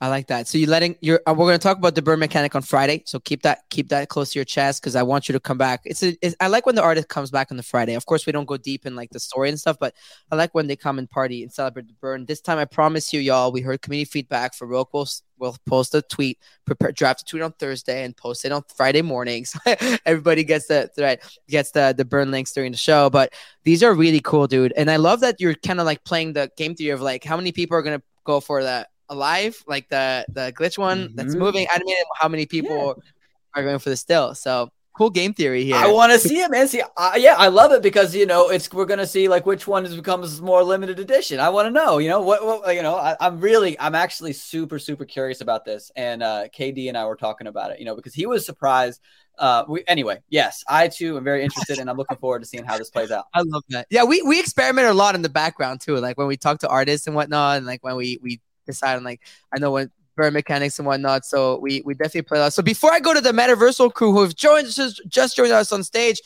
I 0.00 0.08
like 0.08 0.28
that. 0.28 0.48
So 0.48 0.58
you're 0.58 0.68
letting 0.68 0.96
you're. 1.00 1.20
Uh, 1.26 1.34
we're 1.34 1.46
going 1.46 1.58
to 1.58 1.62
talk 1.62 1.76
about 1.76 1.94
the 1.94 2.02
burn 2.02 2.18
mechanic 2.18 2.54
on 2.54 2.62
Friday. 2.62 3.02
So 3.06 3.18
keep 3.20 3.42
that 3.42 3.68
keep 3.70 3.88
that 3.90 4.08
close 4.08 4.32
to 4.32 4.38
your 4.38 4.44
chest 4.44 4.82
because 4.82 4.96
I 4.96 5.02
want 5.02 5.28
you 5.28 5.32
to 5.34 5.40
come 5.40 5.58
back. 5.58 5.82
It's, 5.84 6.02
a, 6.02 6.16
it's 6.22 6.36
I 6.40 6.48
like 6.48 6.66
when 6.66 6.74
the 6.74 6.82
artist 6.82 7.08
comes 7.08 7.30
back 7.30 7.50
on 7.50 7.56
the 7.56 7.62
Friday. 7.62 7.94
Of 7.94 8.06
course, 8.06 8.26
we 8.26 8.32
don't 8.32 8.46
go 8.46 8.56
deep 8.56 8.86
in 8.86 8.96
like 8.96 9.10
the 9.10 9.20
story 9.20 9.48
and 9.48 9.58
stuff, 9.58 9.76
but 9.78 9.94
I 10.30 10.36
like 10.36 10.54
when 10.54 10.66
they 10.66 10.76
come 10.76 10.98
and 10.98 11.08
party 11.08 11.42
and 11.42 11.52
celebrate 11.52 11.88
the 11.88 11.94
burn. 12.00 12.26
This 12.26 12.40
time, 12.40 12.58
I 12.58 12.64
promise 12.64 13.12
you, 13.12 13.20
y'all. 13.20 13.52
We 13.52 13.60
heard 13.60 13.82
community 13.82 14.10
feedback 14.10 14.54
for 14.54 14.66
Roke. 14.66 14.90
We'll, 14.92 15.08
we'll 15.38 15.56
post 15.66 15.94
a 15.94 16.02
tweet, 16.02 16.38
prepare 16.66 16.92
draft 16.92 17.22
a 17.22 17.24
tweet 17.24 17.42
on 17.42 17.52
Thursday 17.52 18.04
and 18.04 18.16
post 18.16 18.44
it 18.44 18.52
on 18.52 18.62
Friday 18.74 19.02
mornings. 19.02 19.56
Everybody 20.06 20.44
gets 20.44 20.66
the 20.66 20.90
right 20.98 21.20
gets 21.48 21.72
the 21.72 21.94
the 21.96 22.04
burn 22.04 22.30
links 22.30 22.52
during 22.52 22.72
the 22.72 22.78
show. 22.78 23.10
But 23.10 23.32
these 23.64 23.82
are 23.82 23.94
really 23.94 24.20
cool, 24.20 24.46
dude. 24.46 24.72
And 24.76 24.90
I 24.90 24.96
love 24.96 25.20
that 25.20 25.40
you're 25.40 25.54
kind 25.54 25.80
of 25.80 25.86
like 25.86 26.04
playing 26.04 26.34
the 26.34 26.50
game 26.56 26.74
theory 26.74 26.90
of 26.90 27.00
like 27.00 27.24
how 27.24 27.36
many 27.36 27.52
people 27.52 27.76
are 27.76 27.82
gonna 27.82 28.02
go 28.24 28.40
for 28.40 28.62
that 28.62 28.88
alive, 29.10 29.62
like 29.66 29.88
the 29.90 30.24
the 30.28 30.52
glitch 30.56 30.78
one 30.78 31.08
mm-hmm. 31.08 31.16
that's 31.16 31.34
moving. 31.34 31.66
I 31.70 31.78
mean, 31.84 31.96
how 32.14 32.28
many 32.28 32.46
people 32.46 32.94
yeah. 32.96 33.60
are 33.60 33.62
going 33.62 33.78
for 33.78 33.90
the 33.90 33.96
still? 33.96 34.34
So 34.34 34.70
cool 35.00 35.10
game 35.10 35.32
theory 35.32 35.64
here. 35.64 35.76
I 35.76 35.90
want 35.90 36.12
to 36.12 36.18
see 36.18 36.40
it, 36.40 36.50
man. 36.50 36.68
See, 36.68 36.82
uh, 36.96 37.12
yeah, 37.16 37.34
I 37.38 37.48
love 37.48 37.72
it 37.72 37.82
because 37.82 38.14
you 38.14 38.26
know 38.26 38.50
it's 38.50 38.70
we're 38.72 38.84
gonna 38.84 39.06
see 39.06 39.28
like 39.28 39.46
which 39.46 39.66
one 39.66 39.84
becomes 39.96 40.40
more 40.40 40.62
limited 40.62 40.98
edition. 40.98 41.40
I 41.40 41.48
want 41.48 41.66
to 41.66 41.70
know, 41.70 41.98
you 41.98 42.08
know, 42.08 42.20
what, 42.20 42.44
what 42.44 42.74
you 42.74 42.82
know. 42.82 42.96
I, 42.96 43.16
am 43.20 43.40
really, 43.40 43.78
I'm 43.80 43.94
actually 43.94 44.32
super, 44.34 44.78
super 44.78 45.04
curious 45.04 45.40
about 45.40 45.64
this. 45.64 45.90
And 45.96 46.22
uh, 46.22 46.48
KD 46.48 46.88
and 46.88 46.98
I 46.98 47.06
were 47.06 47.16
talking 47.16 47.46
about 47.46 47.70
it, 47.70 47.78
you 47.78 47.86
know, 47.86 47.96
because 47.96 48.14
he 48.14 48.26
was 48.26 48.44
surprised. 48.44 49.00
Uh, 49.38 49.64
we 49.66 49.82
anyway, 49.88 50.18
yes, 50.28 50.62
I 50.68 50.88
too 50.88 51.16
am 51.16 51.24
very 51.24 51.42
interested, 51.44 51.78
and 51.78 51.88
I'm 51.88 51.96
looking 51.96 52.18
forward 52.18 52.40
to 52.40 52.46
seeing 52.46 52.64
how 52.64 52.76
this 52.76 52.90
plays 52.90 53.10
out. 53.10 53.24
I 53.34 53.40
love 53.40 53.62
that. 53.70 53.86
Yeah, 53.88 54.04
we 54.04 54.20
we 54.20 54.38
experiment 54.38 54.88
a 54.88 54.92
lot 54.92 55.14
in 55.14 55.22
the 55.22 55.30
background 55.30 55.80
too, 55.80 55.96
like 55.96 56.18
when 56.18 56.26
we 56.26 56.36
talk 56.36 56.58
to 56.58 56.68
artists 56.68 57.06
and 57.06 57.16
whatnot, 57.16 57.56
and 57.56 57.66
like 57.66 57.82
when 57.82 57.96
we 57.96 58.18
we 58.22 58.40
decide 58.70 58.96
and 58.96 59.04
like 59.04 59.20
I 59.54 59.58
know 59.58 59.72
when 59.72 59.90
burn 60.16 60.32
mechanics 60.34 60.78
and 60.78 60.86
whatnot. 60.86 61.24
So 61.24 61.58
we 61.58 61.82
we 61.84 61.94
definitely 61.94 62.22
play 62.22 62.38
that. 62.38 62.52
So 62.52 62.62
before 62.62 62.92
I 62.92 63.00
go 63.00 63.14
to 63.14 63.20
the 63.20 63.32
Metaversal 63.32 63.92
crew 63.92 64.12
who 64.12 64.22
have 64.22 64.36
joined 64.36 64.68
just, 64.68 65.00
just 65.08 65.36
joined 65.36 65.52
us 65.52 65.72
on 65.72 65.82
stage, 65.82 66.20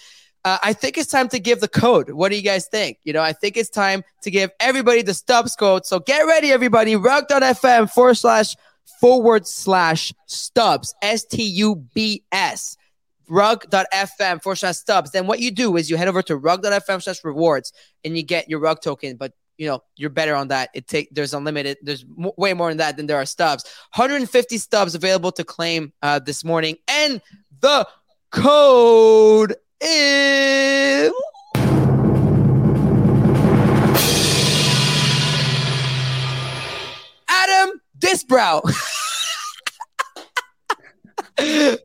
uh, 0.44 0.58
I 0.62 0.72
think 0.72 0.98
it's 0.98 1.10
time 1.10 1.28
to 1.28 1.38
give 1.38 1.60
the 1.60 1.68
code. 1.68 2.10
What 2.10 2.30
do 2.30 2.36
you 2.36 2.42
guys 2.42 2.66
think? 2.66 2.98
You 3.04 3.12
know, 3.12 3.22
I 3.22 3.32
think 3.32 3.56
it's 3.56 3.70
time 3.70 4.02
to 4.22 4.30
give 4.30 4.50
everybody 4.60 5.02
the 5.02 5.14
stubs 5.14 5.54
code. 5.56 5.86
So 5.86 6.00
get 6.00 6.22
ready, 6.22 6.50
everybody. 6.50 6.96
Rug.fm 6.96 7.90
forward 7.90 8.14
slash 8.14 8.56
forward 9.00 9.46
slash 9.46 10.12
stubs. 10.26 10.94
S 11.00 11.24
T 11.24 11.42
U 11.42 11.76
B 11.94 12.24
S. 12.32 12.76
Rug.fm 13.28 14.42
forward 14.42 14.56
slash 14.56 14.76
stubs. 14.76 15.12
Then 15.12 15.26
what 15.26 15.40
you 15.40 15.50
do 15.50 15.76
is 15.76 15.88
you 15.88 15.96
head 15.96 16.08
over 16.08 16.22
to 16.22 16.36
rug.fm 16.36 17.02
slash 17.02 17.24
rewards 17.24 17.72
and 18.04 18.16
you 18.16 18.22
get 18.22 18.48
your 18.50 18.58
rug 18.58 18.82
token. 18.82 19.16
But 19.16 19.32
you 19.58 19.66
know 19.68 19.82
you're 19.96 20.10
better 20.10 20.34
on 20.34 20.48
that. 20.48 20.70
It 20.74 20.86
take 20.86 21.14
there's 21.14 21.34
unlimited 21.34 21.78
there's 21.82 22.04
m- 22.04 22.30
way 22.36 22.54
more 22.54 22.68
than 22.68 22.78
that 22.78 22.96
than 22.96 23.06
there 23.06 23.16
are 23.16 23.26
stubs. 23.26 23.64
150 23.94 24.58
stubs 24.58 24.94
available 24.94 25.32
to 25.32 25.44
claim 25.44 25.92
uh, 26.02 26.18
this 26.18 26.44
morning. 26.44 26.76
And 26.88 27.20
the 27.60 27.86
code 28.30 29.54
is 29.80 31.12
adam 37.28 37.80
disbrow 37.98 38.62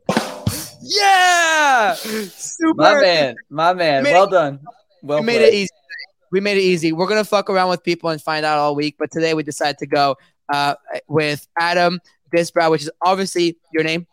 yeah! 0.82 1.94
Super 1.94 2.74
my 2.74 3.00
man 3.00 3.36
my 3.48 3.74
man. 3.74 4.04
Well 4.04 4.26
done. 4.28 4.60
Well 5.02 5.22
made 5.22 5.40
it 5.40 5.54
easy 5.54 5.70
we 6.30 6.40
made 6.40 6.56
it 6.56 6.62
easy. 6.62 6.92
We're 6.92 7.08
gonna 7.08 7.24
fuck 7.24 7.50
around 7.50 7.70
with 7.70 7.82
people 7.82 8.10
and 8.10 8.20
find 8.20 8.44
out 8.44 8.58
all 8.58 8.74
week, 8.74 8.96
but 8.98 9.10
today 9.10 9.34
we 9.34 9.42
decided 9.42 9.78
to 9.78 9.86
go 9.86 10.16
uh, 10.52 10.74
with 11.08 11.46
Adam 11.58 12.00
Disbrow, 12.34 12.70
which 12.70 12.82
is 12.82 12.90
obviously 13.02 13.56
your 13.72 13.84
name. 13.84 14.06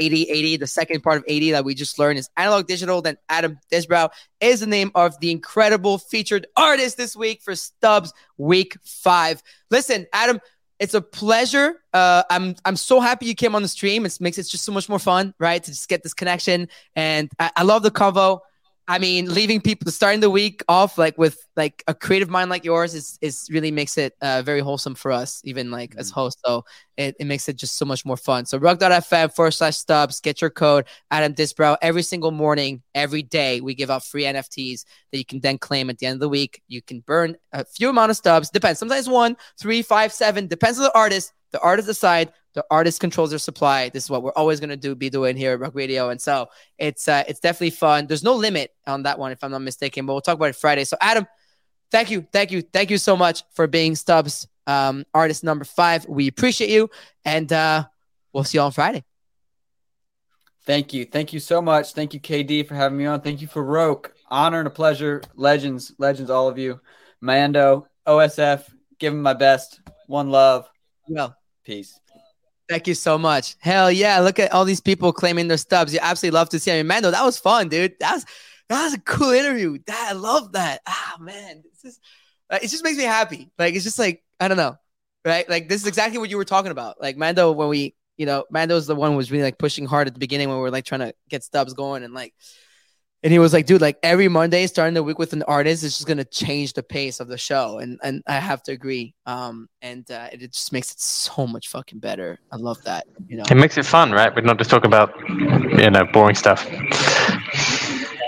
80 0.00 0.22
80 0.30 0.56
the 0.58 0.66
second 0.66 1.02
part 1.02 1.18
of 1.18 1.24
80 1.26 1.52
that 1.52 1.64
we 1.64 1.74
just 1.74 1.98
learned 1.98 2.18
is 2.18 2.28
analog 2.36 2.66
digital. 2.66 3.02
Then 3.02 3.16
adam 3.28 3.58
disbrow 3.72 4.10
is 4.40 4.60
the 4.60 4.66
name 4.66 4.92
of 4.94 5.18
the 5.20 5.30
incredible 5.30 5.98
featured 5.98 6.46
artist 6.56 6.96
this 6.96 7.16
week 7.16 7.42
for 7.42 7.56
stubs 7.56 8.12
week 8.38 8.76
five. 8.84 9.42
Listen 9.70 10.06
adam 10.12 10.40
it's 10.78 10.94
a 10.94 11.00
pleasure. 11.00 11.74
Uh, 11.92 12.22
i'm 12.30 12.54
i'm 12.64 12.76
so 12.76 13.00
happy 13.00 13.26
you 13.26 13.34
came 13.34 13.54
on 13.54 13.62
the 13.62 13.68
stream. 13.68 14.06
It 14.06 14.16
makes 14.20 14.38
it 14.38 14.44
just 14.44 14.64
so 14.64 14.72
much 14.72 14.88
more 14.88 15.00
fun 15.00 15.34
right 15.38 15.62
to 15.62 15.70
just 15.70 15.88
get 15.88 16.02
this 16.02 16.14
connection. 16.14 16.68
And 16.94 17.28
i, 17.38 17.50
I 17.56 17.62
love 17.64 17.82
the 17.82 17.90
convo 17.90 18.40
I 18.90 18.98
mean, 18.98 19.32
leaving 19.32 19.60
people 19.60 19.88
starting 19.92 20.18
the 20.18 20.30
week 20.30 20.64
off 20.68 20.98
like 20.98 21.16
with 21.16 21.38
like 21.54 21.84
a 21.86 21.94
creative 21.94 22.28
mind 22.28 22.50
like 22.50 22.64
yours 22.64 22.92
is 22.92 23.20
is 23.20 23.46
really 23.48 23.70
makes 23.70 23.96
it 23.96 24.16
uh, 24.20 24.42
very 24.42 24.58
wholesome 24.58 24.96
for 24.96 25.12
us, 25.12 25.40
even 25.44 25.70
like 25.70 25.90
mm-hmm. 25.90 26.00
as 26.00 26.10
hosts. 26.10 26.42
So 26.44 26.64
it, 26.96 27.14
it 27.20 27.26
makes 27.26 27.48
it 27.48 27.54
just 27.54 27.76
so 27.76 27.84
much 27.84 28.04
more 28.04 28.16
fun. 28.16 28.46
So 28.46 28.58
rug.fm 28.58 29.32
forward 29.32 29.52
slash 29.52 29.76
stubs, 29.76 30.20
get 30.20 30.40
your 30.40 30.50
code, 30.50 30.86
Adam 31.12 31.34
Disbrow. 31.34 31.76
Every 31.80 32.02
single 32.02 32.32
morning, 32.32 32.82
every 32.92 33.22
day, 33.22 33.60
we 33.60 33.76
give 33.76 33.92
out 33.92 34.04
free 34.04 34.24
NFTs 34.24 34.84
that 35.12 35.18
you 35.18 35.24
can 35.24 35.38
then 35.38 35.56
claim 35.56 35.88
at 35.88 35.98
the 35.98 36.06
end 36.06 36.14
of 36.14 36.20
the 36.20 36.28
week. 36.28 36.60
You 36.66 36.82
can 36.82 36.98
burn 36.98 37.36
a 37.52 37.64
few 37.64 37.90
amount 37.90 38.10
of 38.10 38.16
stubs, 38.16 38.50
depends. 38.50 38.80
Sometimes 38.80 39.08
one, 39.08 39.36
three, 39.56 39.82
five, 39.82 40.12
seven, 40.12 40.48
depends 40.48 40.78
on 40.78 40.82
the 40.82 40.98
artist. 40.98 41.32
The 41.52 41.60
artist 41.60 41.88
decide 41.88 42.32
the 42.54 42.64
artist 42.70 43.00
controls 43.00 43.30
their 43.30 43.38
supply. 43.38 43.88
This 43.90 44.04
is 44.04 44.10
what 44.10 44.22
we're 44.22 44.32
always 44.32 44.58
going 44.60 44.70
to 44.70 44.76
do, 44.76 44.94
be 44.94 45.10
doing 45.10 45.36
here 45.36 45.52
at 45.52 45.60
Rug 45.60 45.76
Radio. 45.76 46.10
And 46.10 46.20
so 46.20 46.48
it's 46.78 47.06
uh, 47.08 47.24
it's 47.28 47.40
definitely 47.40 47.70
fun. 47.70 48.06
There's 48.06 48.24
no 48.24 48.34
limit 48.34 48.72
on 48.86 49.04
that 49.04 49.18
one, 49.18 49.32
if 49.32 49.42
I'm 49.44 49.50
not 49.50 49.62
mistaken, 49.62 50.06
but 50.06 50.14
we'll 50.14 50.20
talk 50.20 50.36
about 50.36 50.50
it 50.50 50.56
Friday. 50.56 50.84
So 50.84 50.96
Adam, 51.00 51.26
thank 51.90 52.10
you, 52.10 52.26
thank 52.32 52.50
you, 52.50 52.62
thank 52.62 52.90
you 52.90 52.98
so 52.98 53.16
much 53.16 53.44
for 53.54 53.66
being 53.66 53.94
Stubbs 53.94 54.48
um, 54.66 55.04
artist 55.14 55.44
number 55.44 55.64
five. 55.64 56.06
We 56.06 56.28
appreciate 56.28 56.70
you, 56.70 56.90
and 57.24 57.52
uh, 57.52 57.84
we'll 58.32 58.44
see 58.44 58.58
you 58.58 58.62
on 58.62 58.72
Friday. 58.72 59.04
Thank 60.66 60.92
you, 60.92 61.04
thank 61.04 61.32
you 61.32 61.40
so 61.40 61.62
much. 61.62 61.94
Thank 61.94 62.14
you, 62.14 62.20
KD, 62.20 62.66
for 62.68 62.74
having 62.74 62.98
me 62.98 63.06
on. 63.06 63.20
Thank 63.20 63.40
you 63.40 63.48
for 63.48 63.64
Roke. 63.64 64.14
Honor 64.28 64.58
and 64.58 64.68
a 64.68 64.70
pleasure. 64.70 65.22
Legends, 65.34 65.92
legends, 65.98 66.30
all 66.30 66.48
of 66.48 66.58
you. 66.58 66.80
Mando, 67.20 67.86
OSF, 68.06 68.64
give 68.98 69.12
him 69.12 69.22
my 69.22 69.34
best. 69.34 69.80
One 70.06 70.30
love. 70.30 70.68
Well, 71.08 71.36
peace. 71.64 71.98
Thank 72.68 72.86
you 72.86 72.94
so 72.94 73.18
much. 73.18 73.56
Hell 73.58 73.90
yeah. 73.90 74.20
Look 74.20 74.38
at 74.38 74.52
all 74.52 74.64
these 74.64 74.80
people 74.80 75.12
claiming 75.12 75.48
their 75.48 75.56
stubs. 75.56 75.92
You 75.92 75.98
absolutely 76.00 76.36
love 76.36 76.48
to 76.50 76.58
see. 76.58 76.70
I 76.70 76.76
mean, 76.76 76.86
Mando, 76.86 77.10
that 77.10 77.24
was 77.24 77.38
fun, 77.38 77.68
dude. 77.68 77.94
That 78.00 78.14
was 78.14 78.26
that 78.68 78.84
was 78.84 78.94
a 78.94 79.00
cool 79.00 79.30
interview. 79.30 79.78
That, 79.86 80.08
I 80.10 80.12
love 80.12 80.52
that. 80.52 80.80
Ah, 80.86 81.16
man. 81.18 81.62
This 81.72 81.94
is, 81.94 82.00
it 82.50 82.68
just 82.68 82.84
makes 82.84 82.96
me 82.96 83.04
happy. 83.04 83.50
Like, 83.58 83.74
it's 83.74 83.84
just 83.84 83.98
like, 83.98 84.22
I 84.38 84.46
don't 84.46 84.56
know. 84.56 84.76
right? 85.24 85.48
Like 85.48 85.68
this 85.68 85.82
is 85.82 85.86
exactly 85.86 86.18
what 86.18 86.30
you 86.30 86.36
were 86.36 86.44
talking 86.44 86.70
about. 86.70 87.00
Like 87.00 87.16
Mando, 87.16 87.52
when 87.52 87.68
we, 87.68 87.94
you 88.16 88.26
know, 88.26 88.44
Mando's 88.50 88.86
the 88.86 88.94
one 88.96 89.12
who 89.12 89.16
was 89.16 89.30
really 89.30 89.44
like 89.44 89.58
pushing 89.58 89.86
hard 89.86 90.06
at 90.06 90.14
the 90.14 90.20
beginning 90.20 90.48
when 90.48 90.58
we 90.58 90.62
were 90.62 90.70
like 90.70 90.84
trying 90.84 91.00
to 91.00 91.14
get 91.28 91.42
stubs 91.42 91.74
going 91.74 92.02
and 92.02 92.14
like, 92.14 92.34
and 93.22 93.32
he 93.32 93.38
was 93.38 93.52
like, 93.52 93.66
dude, 93.66 93.80
like 93.82 93.98
every 94.02 94.28
Monday 94.28 94.66
starting 94.66 94.94
the 94.94 95.02
week 95.02 95.18
with 95.18 95.32
an 95.32 95.42
artist 95.42 95.84
is 95.84 95.94
just 95.96 96.06
gonna 96.08 96.24
change 96.24 96.72
the 96.72 96.82
pace 96.82 97.20
of 97.20 97.28
the 97.28 97.36
show, 97.38 97.78
and 97.78 97.98
and 98.02 98.22
I 98.26 98.34
have 98.34 98.62
to 98.64 98.72
agree. 98.72 99.14
Um, 99.26 99.68
and 99.82 100.10
uh, 100.10 100.28
it 100.32 100.38
just 100.52 100.72
makes 100.72 100.90
it 100.92 101.00
so 101.00 101.46
much 101.46 101.68
fucking 101.68 101.98
better. 101.98 102.38
I 102.50 102.56
love 102.56 102.82
that. 102.84 103.06
You 103.28 103.36
know, 103.36 103.44
It 103.50 103.56
makes 103.56 103.76
it 103.76 103.84
fun, 103.86 104.10
right? 104.12 104.34
We're 104.34 104.42
not 104.42 104.58
just 104.58 104.70
talking 104.70 104.88
about 104.88 105.12
you 105.28 105.90
know 105.90 106.04
boring 106.12 106.34
stuff. 106.34 106.66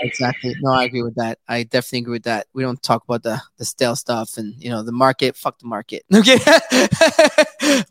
exactly. 0.03 0.55
No, 0.61 0.71
I 0.71 0.83
agree 0.83 1.01
with 1.01 1.15
that. 1.15 1.39
I 1.47 1.63
definitely 1.63 1.99
agree 1.99 2.11
with 2.13 2.23
that. 2.23 2.47
We 2.53 2.63
don't 2.63 2.81
talk 2.83 3.03
about 3.03 3.23
the 3.23 3.41
the 3.57 3.65
stale 3.65 3.95
stuff 3.95 4.37
and 4.37 4.53
you 4.61 4.69
know 4.69 4.83
the 4.83 4.91
market. 4.91 5.35
Fuck 5.35 5.59
the 5.59 5.67
market. 5.67 6.03
Okay, 6.13 6.37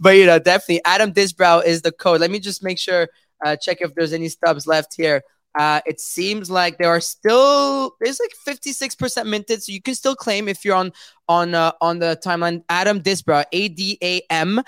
but 0.01 0.17
you 0.17 0.27
know 0.27 0.39
definitely 0.39 0.83
Adam 0.85 1.13
Disbrow 1.13 1.65
is 1.65 1.83
the 1.83 1.93
code. 1.93 2.21
Let 2.21 2.31
me 2.31 2.39
just 2.39 2.63
make 2.63 2.79
sure. 2.79 3.09
Uh, 3.45 3.57
check 3.57 3.79
if 3.81 3.93
there's 3.97 4.13
any 4.13 4.29
stubs 4.29 4.69
left 4.69 4.95
here. 4.97 5.21
Uh, 5.55 5.81
it 5.87 6.01
seems 6.01 6.51
like 6.51 6.79
there 6.79 6.89
are 6.89 7.01
still 7.01 7.97
there's 8.01 8.21
like 8.21 8.57
56% 8.57 9.27
minted, 9.27 9.63
so 9.63 9.73
you 9.73 9.83
can 9.83 9.95
still 9.95 10.17
claim 10.17 10.49
if 10.49 10.65
you're 10.65 10.77
on 10.77 10.93
on 11.29 11.55
uh, 11.55 11.73
on 11.81 11.99
the 11.99 12.19
timeline. 12.25 12.63
Adam 12.69 13.01
Disbrow, 13.01 13.45
A 13.53 13.69
D 13.69 13.99
A 14.03 14.23
M 14.31 14.63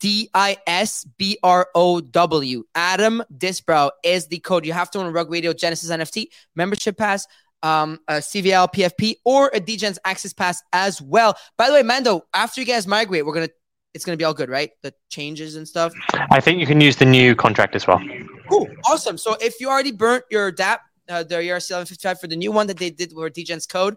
D 0.00 0.30
I 0.34 0.56
S 0.66 1.04
B 1.16 1.38
R 1.42 1.68
O 1.74 2.00
W. 2.00 2.64
Adam 2.74 3.22
Disbrow 3.36 3.90
is 4.04 4.26
the 4.26 4.38
code. 4.38 4.64
You 4.64 4.72
have 4.72 4.90
to 4.92 5.00
own 5.00 5.06
a 5.06 5.10
Rug 5.10 5.30
Radio 5.30 5.52
Genesis 5.52 5.90
NFT 5.90 6.28
membership 6.54 6.96
pass, 6.96 7.26
um, 7.62 7.98
a 8.06 8.14
CVL 8.14 8.72
PFP, 8.72 9.16
or 9.24 9.48
a 9.48 9.60
DGens 9.60 9.98
Access 10.04 10.32
Pass 10.32 10.62
as 10.72 11.02
well. 11.02 11.36
By 11.56 11.68
the 11.68 11.74
way, 11.74 11.82
Mando, 11.82 12.22
after 12.32 12.60
you 12.60 12.66
guys 12.66 12.86
migrate, 12.86 13.26
we're 13.26 13.34
gonna 13.34 13.48
it's 13.94 14.04
gonna 14.04 14.16
be 14.16 14.24
all 14.24 14.34
good, 14.34 14.48
right? 14.48 14.70
The 14.82 14.94
changes 15.08 15.56
and 15.56 15.66
stuff. 15.66 15.92
I 16.30 16.40
think 16.40 16.60
you 16.60 16.66
can 16.66 16.80
use 16.80 16.96
the 16.96 17.04
new 17.04 17.34
contract 17.34 17.74
as 17.74 17.86
well. 17.86 18.00
Cool, 18.48 18.68
awesome. 18.86 19.18
So 19.18 19.36
if 19.40 19.60
you 19.60 19.68
already 19.68 19.92
burnt 19.92 20.24
your 20.30 20.50
DAP, 20.50 20.80
uh, 21.08 21.22
the 21.22 21.36
ERC 21.36 21.70
1155 21.70 22.20
for 22.20 22.26
the 22.26 22.36
new 22.36 22.52
one 22.52 22.66
that 22.66 22.76
they 22.76 22.90
did 22.90 23.12
with 23.14 23.32
DGens 23.32 23.68
code, 23.68 23.96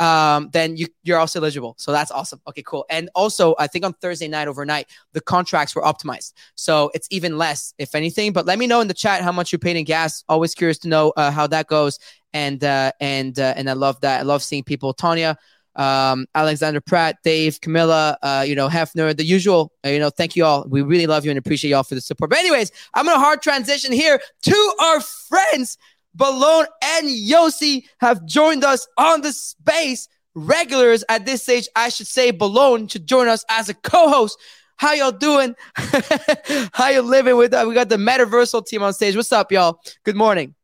um, 0.00 0.50
then 0.52 0.76
you 0.76 0.86
you're 1.02 1.18
also 1.18 1.40
eligible. 1.40 1.74
So 1.78 1.92
that's 1.92 2.10
awesome. 2.10 2.40
Okay, 2.48 2.62
cool. 2.62 2.84
And 2.90 3.10
also, 3.14 3.54
I 3.58 3.66
think 3.66 3.84
on 3.84 3.92
Thursday 3.94 4.28
night 4.28 4.48
overnight, 4.48 4.88
the 5.12 5.20
contracts 5.20 5.74
were 5.74 5.82
optimized, 5.82 6.32
so 6.54 6.90
it's 6.94 7.08
even 7.10 7.38
less, 7.38 7.74
if 7.78 7.94
anything. 7.94 8.32
But 8.32 8.46
let 8.46 8.58
me 8.58 8.66
know 8.66 8.80
in 8.80 8.88
the 8.88 8.94
chat 8.94 9.22
how 9.22 9.32
much 9.32 9.52
you 9.52 9.58
paid 9.58 9.76
in 9.76 9.84
gas. 9.84 10.24
Always 10.28 10.54
curious 10.54 10.78
to 10.78 10.88
know 10.88 11.12
uh, 11.16 11.30
how 11.30 11.46
that 11.48 11.66
goes. 11.66 11.98
And 12.32 12.64
uh, 12.64 12.92
and 13.00 13.38
uh, 13.38 13.54
and 13.56 13.68
I 13.68 13.74
love 13.74 14.00
that. 14.00 14.20
I 14.20 14.22
love 14.22 14.42
seeing 14.42 14.64
people. 14.64 14.94
Tanya, 14.94 15.36
um, 15.76 16.26
Alexander 16.34 16.80
Pratt, 16.80 17.16
Dave, 17.22 17.60
Camilla, 17.60 18.18
uh, 18.22 18.44
you 18.46 18.54
know, 18.54 18.68
Hefner, 18.68 19.16
the 19.16 19.24
usual. 19.24 19.72
Uh, 19.84 19.90
you 19.90 19.98
know, 19.98 20.10
thank 20.10 20.36
you 20.36 20.44
all. 20.44 20.66
We 20.68 20.82
really 20.82 21.06
love 21.06 21.24
you 21.24 21.30
and 21.30 21.38
appreciate 21.38 21.70
y'all 21.70 21.82
for 21.82 21.94
the 21.94 22.00
support. 22.00 22.30
But 22.30 22.38
anyways, 22.38 22.70
I'm 22.94 23.06
gonna 23.06 23.18
hard 23.18 23.42
transition 23.42 23.92
here 23.92 24.20
to 24.42 24.74
our 24.80 25.00
friends. 25.00 25.78
Balone 26.16 26.66
and 26.82 27.08
Yossi 27.08 27.84
have 28.00 28.24
joined 28.26 28.64
us 28.64 28.86
on 28.98 29.22
the 29.22 29.32
space. 29.32 30.08
Regulars 30.34 31.04
at 31.08 31.26
this 31.26 31.42
stage, 31.42 31.68
I 31.76 31.90
should 31.90 32.06
say, 32.06 32.32
Balone 32.32 32.90
should 32.90 33.06
join 33.06 33.28
us 33.28 33.44
as 33.50 33.68
a 33.68 33.74
co-host. 33.74 34.38
How 34.76 34.94
y'all 34.94 35.12
doing? 35.12 35.54
How 36.72 36.88
you 36.88 37.02
living 37.02 37.36
with 37.36 37.50
that? 37.52 37.66
We 37.66 37.74
got 37.74 37.88
the 37.88 37.96
Metaversal 37.96 38.66
team 38.66 38.82
on 38.82 38.92
stage. 38.94 39.14
What's 39.14 39.30
up, 39.30 39.52
y'all? 39.52 39.80
Good 40.04 40.16
morning. 40.16 40.54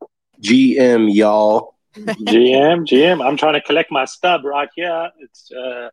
GM, 0.42 1.14
y'all. 1.14 1.77
GM, 2.06 2.86
GM. 2.86 3.26
I'm 3.26 3.36
trying 3.36 3.54
to 3.54 3.60
collect 3.60 3.90
my 3.90 4.04
stub 4.04 4.44
right 4.44 4.68
here. 4.74 5.10
It's 5.20 5.50
uh, 5.52 5.90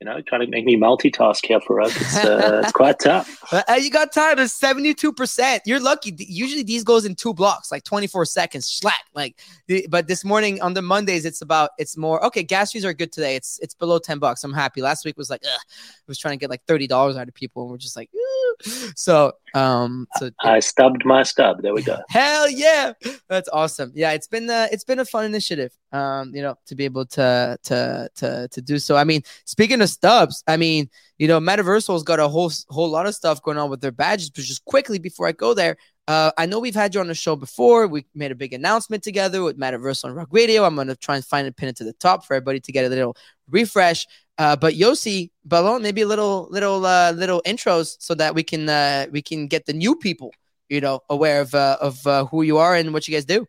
you 0.00 0.04
know, 0.04 0.20
trying 0.20 0.42
to 0.42 0.46
make 0.46 0.66
me 0.66 0.76
multitask 0.76 1.46
here 1.46 1.60
for 1.60 1.80
us. 1.80 1.96
It's 1.96 2.16
uh, 2.18 2.60
it's 2.64 2.72
quite 2.72 2.98
tough. 2.98 3.42
Uh, 3.50 3.62
you 3.80 3.90
got 3.90 4.12
time 4.12 4.36
to 4.36 4.42
72%. 4.42 5.60
You're 5.64 5.80
lucky. 5.80 6.14
Usually 6.18 6.62
these 6.62 6.84
goes 6.84 7.06
in 7.06 7.14
two 7.14 7.32
blocks, 7.32 7.72
like 7.72 7.82
24 7.84 8.26
seconds, 8.26 8.66
slack. 8.66 9.04
Like, 9.14 9.40
but 9.88 10.06
this 10.06 10.22
morning 10.22 10.60
on 10.60 10.74
the 10.74 10.82
Mondays, 10.82 11.24
it's 11.24 11.40
about, 11.40 11.70
it's 11.78 11.96
more, 11.96 12.22
okay, 12.26 12.42
gas 12.42 12.72
fees 12.72 12.84
are 12.84 12.92
good 12.92 13.10
today. 13.10 13.36
It's, 13.36 13.58
it's 13.60 13.72
below 13.72 13.98
10 13.98 14.18
bucks. 14.18 14.44
I'm 14.44 14.52
happy. 14.52 14.82
Last 14.82 15.06
week 15.06 15.16
was 15.16 15.30
like, 15.30 15.42
ugh, 15.46 15.60
I 15.66 16.02
was 16.06 16.18
trying 16.18 16.32
to 16.34 16.38
get 16.38 16.50
like 16.50 16.64
$30 16.66 17.16
out 17.18 17.28
of 17.28 17.34
people 17.34 17.62
and 17.62 17.70
we're 17.70 17.78
just 17.78 17.96
like, 17.96 18.10
"Ooh." 18.14 18.56
so, 18.94 19.32
um, 19.56 20.06
so 20.16 20.30
I 20.40 20.60
stubbed 20.60 21.06
my 21.06 21.22
stub. 21.22 21.62
There 21.62 21.72
we 21.72 21.82
go. 21.82 21.98
Hell 22.10 22.50
yeah, 22.50 22.92
that's 23.26 23.48
awesome. 23.48 23.90
Yeah, 23.94 24.12
it's 24.12 24.26
been 24.26 24.50
uh, 24.50 24.68
it's 24.70 24.84
been 24.84 24.98
a 24.98 25.04
fun 25.06 25.24
initiative. 25.24 25.72
Um, 25.92 26.34
you 26.34 26.42
know, 26.42 26.58
to 26.66 26.74
be 26.74 26.84
able 26.84 27.06
to 27.06 27.58
to 27.62 28.10
to 28.16 28.48
to 28.48 28.62
do 28.62 28.78
so. 28.78 28.96
I 28.96 29.04
mean, 29.04 29.22
speaking 29.46 29.80
of 29.80 29.88
stubs, 29.88 30.44
I 30.46 30.58
mean, 30.58 30.90
you 31.16 31.26
know, 31.26 31.40
Metaversal's 31.40 32.02
got 32.02 32.20
a 32.20 32.28
whole 32.28 32.52
whole 32.68 32.90
lot 32.90 33.06
of 33.06 33.14
stuff 33.14 33.42
going 33.42 33.56
on 33.56 33.70
with 33.70 33.80
their 33.80 33.92
badges. 33.92 34.28
But 34.28 34.44
just 34.44 34.64
quickly 34.66 34.98
before 34.98 35.26
I 35.26 35.32
go 35.32 35.54
there, 35.54 35.78
uh, 36.08 36.30
I 36.38 36.46
know 36.46 36.60
we've 36.60 36.74
had 36.74 36.94
you 36.94 37.00
on 37.00 37.08
the 37.08 37.14
show 37.14 37.34
before. 37.34 37.86
We 37.88 38.06
made 38.14 38.30
a 38.30 38.36
big 38.36 38.52
announcement 38.52 39.02
together 39.02 39.42
with 39.42 39.58
Metaversal 39.58 40.04
and 40.04 40.16
Rug 40.16 40.28
Radio. 40.30 40.64
I'm 40.64 40.76
gonna 40.76 40.94
try 40.94 41.16
and 41.16 41.24
find 41.24 41.46
and 41.46 41.56
pin 41.56 41.68
it 41.68 41.76
to 41.76 41.84
the 41.84 41.92
top 41.94 42.24
for 42.24 42.34
everybody 42.34 42.60
to 42.60 42.72
get 42.72 42.84
a 42.84 42.88
little 42.88 43.16
refresh. 43.50 44.06
Uh, 44.38 44.54
but 44.54 44.74
Yossi, 44.74 45.30
Ballon, 45.44 45.82
maybe 45.82 46.02
a 46.02 46.06
little 46.06 46.46
little 46.50 46.86
uh, 46.86 47.12
little 47.12 47.42
intros 47.46 47.96
so 47.98 48.14
that 48.14 48.34
we 48.34 48.42
can 48.42 48.68
uh, 48.68 49.06
we 49.10 49.20
can 49.20 49.48
get 49.48 49.66
the 49.66 49.72
new 49.72 49.96
people, 49.96 50.32
you 50.68 50.80
know, 50.80 51.00
aware 51.10 51.40
of 51.40 51.54
uh, 51.54 51.78
of 51.80 52.06
uh, 52.06 52.26
who 52.26 52.42
you 52.42 52.58
are 52.58 52.76
and 52.76 52.92
what 52.92 53.08
you 53.08 53.14
guys 53.14 53.24
do. 53.24 53.46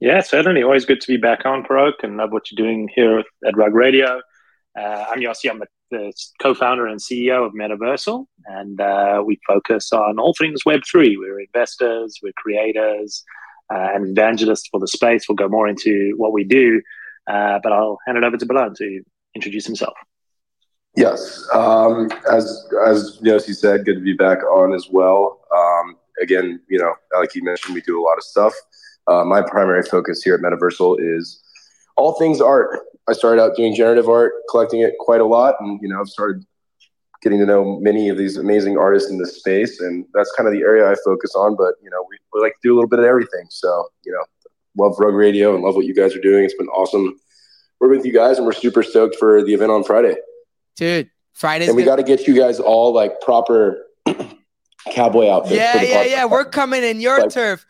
Yeah, 0.00 0.20
certainly. 0.20 0.62
Always 0.62 0.84
good 0.84 1.00
to 1.00 1.08
be 1.08 1.16
back 1.16 1.46
on, 1.46 1.64
Farouk, 1.64 1.94
and 2.02 2.16
love 2.18 2.32
what 2.32 2.50
you're 2.50 2.64
doing 2.64 2.88
here 2.94 3.24
at 3.46 3.56
Rug 3.56 3.74
Radio. 3.74 4.20
Uh, 4.78 5.06
I'm 5.10 5.20
Yossi. 5.20 5.50
I'm 5.50 5.62
the 5.90 6.12
co-founder 6.40 6.86
and 6.86 7.00
CEO 7.00 7.46
of 7.46 7.52
Metaversal, 7.52 8.26
and 8.46 8.80
uh, 8.80 9.22
we 9.24 9.38
focus 9.46 9.92
on 9.92 10.18
all 10.18 10.34
things 10.34 10.62
Web3. 10.66 11.16
We're 11.18 11.40
investors, 11.40 12.18
we're 12.22 12.32
creators, 12.36 13.24
uh, 13.72 13.88
and 13.94 14.06
evangelists 14.18 14.68
for 14.70 14.80
the 14.80 14.88
space. 14.88 15.28
We'll 15.28 15.36
go 15.36 15.48
more 15.48 15.68
into 15.68 16.14
what 16.16 16.32
we 16.32 16.44
do, 16.44 16.82
uh, 17.30 17.58
but 17.62 17.72
I'll 17.72 17.98
hand 18.06 18.18
it 18.18 18.24
over 18.24 18.36
to 18.36 18.46
Balon 18.46 18.74
to 18.76 19.02
introduce 19.34 19.66
himself. 19.66 19.94
Yes. 20.96 21.46
Um, 21.52 22.10
as 22.30 22.66
as 22.86 23.20
Yossi 23.22 23.54
said, 23.54 23.84
good 23.84 23.96
to 23.96 24.00
be 24.00 24.14
back 24.14 24.42
on 24.44 24.74
as 24.74 24.88
well. 24.90 25.40
Um, 25.56 25.96
again, 26.20 26.60
you 26.68 26.78
know, 26.78 26.94
like 27.18 27.34
you 27.34 27.44
mentioned, 27.44 27.74
we 27.74 27.82
do 27.82 28.00
a 28.00 28.04
lot 28.04 28.16
of 28.16 28.24
stuff. 28.24 28.54
Uh, 29.06 29.24
my 29.24 29.40
primary 29.40 29.82
focus 29.82 30.22
here 30.22 30.34
at 30.34 30.40
Metaversal 30.40 30.96
is 30.98 31.40
all 31.96 32.18
things 32.18 32.40
art. 32.40 32.80
I 33.08 33.12
started 33.12 33.40
out 33.42 33.56
doing 33.56 33.74
generative 33.74 34.08
art, 34.08 34.32
collecting 34.50 34.80
it 34.80 34.94
quite 35.00 35.20
a 35.20 35.24
lot, 35.26 35.54
and 35.60 35.80
you 35.82 35.88
know, 35.88 36.00
I've 36.00 36.08
started 36.08 36.44
getting 37.22 37.38
to 37.40 37.46
know 37.46 37.78
many 37.80 38.08
of 38.08 38.16
these 38.18 38.36
amazing 38.36 38.76
artists 38.78 39.10
in 39.10 39.18
this 39.18 39.38
space, 39.38 39.80
and 39.80 40.04
that's 40.14 40.30
kind 40.36 40.46
of 40.46 40.52
the 40.52 40.60
area 40.60 40.90
I 40.90 40.94
focus 41.04 41.34
on. 41.34 41.56
But 41.56 41.74
you 41.82 41.90
know, 41.90 42.04
we, 42.08 42.16
we 42.34 42.40
like 42.40 42.52
to 42.52 42.58
do 42.62 42.72
a 42.72 42.76
little 42.76 42.88
bit 42.88 42.98
of 42.98 43.04
everything. 43.06 43.46
So 43.50 43.88
you 44.04 44.12
know, 44.12 44.24
love 44.76 44.96
Rug 44.98 45.14
Radio 45.14 45.54
and 45.54 45.64
love 45.64 45.74
what 45.74 45.86
you 45.86 45.94
guys 45.94 46.14
are 46.14 46.20
doing. 46.20 46.44
It's 46.44 46.54
been 46.54 46.68
awesome 46.68 47.18
working 47.80 47.96
with 47.98 48.06
you 48.06 48.12
guys, 48.12 48.36
and 48.38 48.46
we're 48.46 48.52
super 48.52 48.82
stoked 48.82 49.16
for 49.16 49.42
the 49.42 49.54
event 49.54 49.70
on 49.70 49.84
Friday. 49.84 50.16
Dude, 50.76 51.10
Friday's 51.34 51.68
and 51.68 51.76
we 51.76 51.84
got 51.84 51.96
to 51.96 52.02
get 52.02 52.26
you 52.26 52.34
guys 52.36 52.60
all 52.60 52.92
like 52.92 53.20
proper 53.20 53.84
cowboy 54.90 55.28
outfits. 55.28 55.56
yeah, 55.56 55.72
for 55.72 55.78
the 55.78 55.88
yeah, 55.88 56.04
podcast. 56.04 56.10
yeah. 56.10 56.24
We're 56.26 56.44
coming 56.44 56.82
in 56.82 57.00
your 57.00 57.20
Like- 57.20 57.30
turf. 57.30 57.64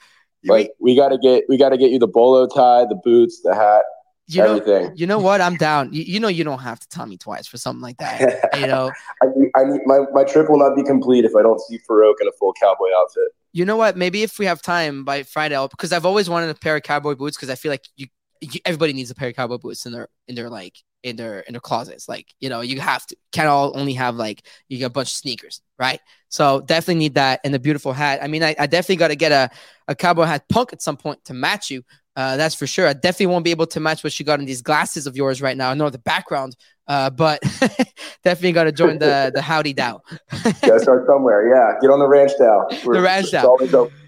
Like 0.44 0.70
we 0.80 0.94
got 0.94 1.08
to 1.08 1.18
get 1.18 1.44
we 1.48 1.58
got 1.58 1.70
to 1.70 1.76
get 1.76 1.90
you 1.90 1.98
the 1.98 2.06
bolo 2.06 2.46
tie, 2.46 2.84
the 2.88 2.98
boots, 3.04 3.40
the 3.42 3.54
hat, 3.56 3.82
You 4.30 4.42
know, 4.42 4.56
everything. 4.56 4.92
you 4.94 5.06
know 5.06 5.18
what? 5.18 5.40
I'm 5.40 5.56
down. 5.56 5.90
You, 5.90 6.02
you 6.02 6.20
know, 6.20 6.28
you 6.28 6.44
don't 6.44 6.58
have 6.58 6.78
to 6.80 6.88
tell 6.88 7.06
me 7.06 7.16
twice 7.16 7.46
for 7.46 7.56
something 7.56 7.80
like 7.80 7.96
that. 7.96 8.50
You 8.58 8.66
know, 8.66 8.92
I 9.22 9.26
I 9.58 9.64
my, 9.86 10.00
my 10.12 10.22
trip 10.22 10.50
will 10.50 10.58
not 10.58 10.76
be 10.76 10.82
complete 10.82 11.24
if 11.24 11.34
I 11.34 11.40
don't 11.40 11.58
see 11.62 11.78
Farouk 11.88 12.14
in 12.20 12.28
a 12.28 12.32
full 12.32 12.52
cowboy 12.52 12.88
outfit. 12.94 13.28
you 13.52 13.64
know 13.64 13.76
what? 13.76 13.96
Maybe 13.96 14.22
if 14.22 14.38
we 14.38 14.44
have 14.44 14.60
time 14.60 15.04
by 15.04 15.22
Friday, 15.22 15.56
I'll, 15.56 15.68
because 15.68 15.94
I've 15.94 16.04
always 16.04 16.28
wanted 16.28 16.50
a 16.50 16.54
pair 16.54 16.76
of 16.76 16.82
cowboy 16.82 17.14
boots 17.14 17.38
because 17.38 17.48
I 17.48 17.54
feel 17.54 17.70
like 17.70 17.86
you, 17.96 18.08
you, 18.42 18.60
everybody 18.66 18.92
needs 18.92 19.10
a 19.10 19.14
pair 19.14 19.30
of 19.30 19.34
cowboy 19.34 19.56
boots 19.56 19.86
in 19.86 19.92
their 19.92 20.08
in 20.26 20.34
their 20.34 20.50
like 20.50 20.76
in 21.02 21.16
their 21.16 21.40
in 21.40 21.54
their 21.54 21.60
closets. 21.60 22.06
Like 22.06 22.26
you 22.38 22.50
know, 22.50 22.60
you 22.60 22.80
have 22.80 23.06
to. 23.06 23.16
Can't 23.32 23.48
all 23.48 23.72
only 23.78 23.94
have 23.94 24.16
like 24.16 24.42
you 24.68 24.78
got 24.78 24.86
a 24.86 24.90
bunch 24.90 25.08
of 25.08 25.12
sneakers, 25.16 25.62
right? 25.78 26.00
So 26.28 26.60
definitely 26.60 26.96
need 26.96 27.14
that 27.14 27.40
and 27.44 27.54
a 27.54 27.58
beautiful 27.58 27.94
hat. 27.94 28.22
I 28.22 28.28
mean, 28.28 28.42
I, 28.42 28.54
I 28.58 28.66
definitely 28.66 28.96
got 28.96 29.08
to 29.08 29.16
get 29.16 29.32
a 29.32 29.50
a 29.86 29.94
cowboy 29.94 30.24
hat 30.24 30.44
punk 30.48 30.72
at 30.72 30.82
some 30.82 30.96
point 30.96 31.24
to 31.24 31.34
match 31.34 31.70
you. 31.70 31.82
Uh, 32.18 32.36
that's 32.36 32.56
for 32.56 32.66
sure. 32.66 32.88
I 32.88 32.94
definitely 32.94 33.26
won't 33.26 33.44
be 33.44 33.52
able 33.52 33.68
to 33.68 33.78
match 33.78 34.02
what 34.02 34.12
she 34.12 34.24
got 34.24 34.40
in 34.40 34.44
these 34.44 34.60
glasses 34.60 35.06
of 35.06 35.16
yours 35.16 35.40
right 35.40 35.56
now. 35.56 35.70
I 35.70 35.74
know 35.74 35.88
the 35.88 36.00
background, 36.00 36.56
uh, 36.88 37.10
but 37.10 37.40
definitely 38.24 38.50
got 38.50 38.64
to 38.64 38.72
join 38.72 38.98
the 38.98 39.30
the 39.32 39.40
howdy 39.40 39.72
dow. 39.72 40.02
Gotta 40.42 40.80
start 40.80 41.06
somewhere. 41.06 41.48
Yeah, 41.48 41.78
get 41.80 41.90
on 41.90 42.00
the 42.00 42.08
ranch 42.08 42.32
now. 42.40 42.66
The 42.70 43.00
ranch 43.00 43.32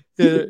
yeah, 0.18 0.42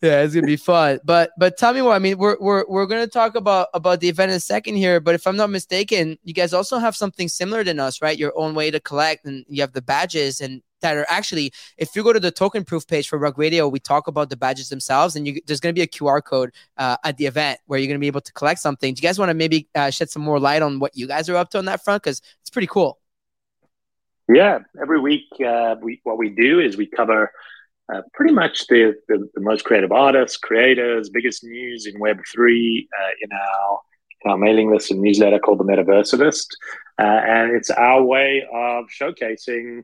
yeah, 0.00 0.22
it's 0.22 0.34
gonna 0.34 0.46
be 0.46 0.56
fun. 0.56 1.00
But 1.04 1.32
but 1.36 1.58
tell 1.58 1.74
me 1.74 1.82
what 1.82 1.92
I 1.92 1.98
mean. 1.98 2.16
We're 2.16 2.38
we're 2.40 2.64
we're 2.66 2.86
gonna 2.86 3.06
talk 3.06 3.34
about 3.34 3.68
about 3.74 4.00
the 4.00 4.08
event 4.08 4.30
in 4.30 4.38
a 4.38 4.40
second 4.40 4.76
here. 4.76 4.98
But 4.98 5.14
if 5.14 5.26
I'm 5.26 5.36
not 5.36 5.50
mistaken, 5.50 6.16
you 6.24 6.32
guys 6.32 6.54
also 6.54 6.78
have 6.78 6.96
something 6.96 7.28
similar 7.28 7.62
than 7.62 7.78
us, 7.78 8.00
right? 8.00 8.16
Your 8.16 8.32
own 8.38 8.54
way 8.54 8.70
to 8.70 8.80
collect, 8.80 9.26
and 9.26 9.44
you 9.48 9.60
have 9.60 9.74
the 9.74 9.82
badges 9.82 10.40
and 10.40 10.62
that 10.82 10.96
are 10.96 11.06
actually. 11.08 11.52
If 11.76 11.96
you 11.96 12.02
go 12.02 12.12
to 12.12 12.20
the 12.20 12.30
token 12.30 12.64
proof 12.64 12.86
page 12.86 13.08
for 13.08 13.18
Rug 13.18 13.38
Radio, 13.38 13.66
we 13.68 13.80
talk 13.80 14.06
about 14.06 14.30
the 14.30 14.36
badges 14.36 14.68
themselves, 14.68 15.16
and 15.16 15.26
you, 15.26 15.40
there's 15.46 15.60
gonna 15.60 15.72
be 15.72 15.82
a 15.82 15.86
QR 15.86 16.22
code 16.22 16.52
uh, 16.76 16.96
at 17.04 17.16
the 17.16 17.26
event 17.26 17.58
where 17.66 17.78
you're 17.78 17.88
gonna 17.88 17.98
be 17.98 18.06
able 18.06 18.20
to 18.20 18.32
collect 18.32 18.60
something. 18.60 18.94
Do 18.94 19.00
you 19.00 19.08
guys 19.08 19.18
want 19.18 19.30
to 19.30 19.34
maybe 19.34 19.68
uh, 19.74 19.90
shed 19.90 20.10
some 20.10 20.22
more 20.22 20.38
light 20.38 20.62
on 20.62 20.78
what 20.78 20.96
you 20.96 21.06
guys 21.06 21.28
are 21.28 21.36
up 21.36 21.50
to 21.50 21.58
on 21.58 21.64
that 21.64 21.82
front? 21.82 22.02
Because 22.02 22.20
it's 22.40 22.50
pretty 22.50 22.68
cool. 22.68 22.98
Yeah, 24.32 24.60
every 24.80 25.00
week 25.00 25.26
uh, 25.44 25.76
we 25.80 26.00
what 26.04 26.18
we 26.18 26.28
do 26.30 26.60
is 26.60 26.76
we 26.76 26.86
cover 26.86 27.32
uh, 27.92 28.02
pretty 28.14 28.32
much 28.32 28.66
the, 28.68 28.94
the, 29.08 29.28
the 29.34 29.40
most 29.40 29.64
creative 29.64 29.92
artists, 29.92 30.36
creators, 30.36 31.10
biggest 31.10 31.44
news 31.44 31.86
in 31.86 31.98
Web 31.98 32.18
three 32.32 32.88
uh, 33.00 33.10
in 33.20 33.30
our 33.32 33.80
our 34.24 34.38
mailing 34.38 34.70
list 34.70 34.92
and 34.92 35.00
newsletter 35.00 35.40
called 35.40 35.58
the 35.58 35.64
Metaversalist, 35.64 36.46
uh, 37.00 37.02
and 37.02 37.56
it's 37.56 37.70
our 37.70 38.02
way 38.04 38.46
of 38.52 38.86
showcasing 38.86 39.82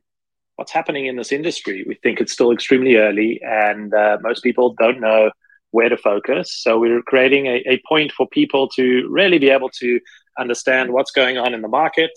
what's 0.59 0.73
happening 0.73 1.07
in 1.07 1.15
this 1.15 1.31
industry. 1.31 1.85
We 1.87 1.95
think 2.03 2.21
it's 2.21 2.33
still 2.33 2.51
extremely 2.51 2.97
early, 2.97 3.41
and 3.45 3.95
uh, 3.95 4.19
most 4.21 4.43
people 4.43 4.75
don't 4.77 5.01
know 5.01 5.31
where 5.71 5.89
to 5.89 5.97
focus. 5.97 6.53
So 6.53 6.81
we're 6.81 7.03
creating 7.03 7.47
a, 7.47 7.63
a 7.75 7.81
point 7.89 8.11
for 8.11 8.27
people 8.27 8.69
to 8.71 9.07
really 9.09 9.39
be 9.39 9.51
able 9.51 9.69
to 9.79 10.01
understand 10.37 10.93
what's 10.93 11.13
going 11.13 11.39
on 11.39 11.55
in 11.55 11.63
the 11.63 11.69
market, 11.69 12.11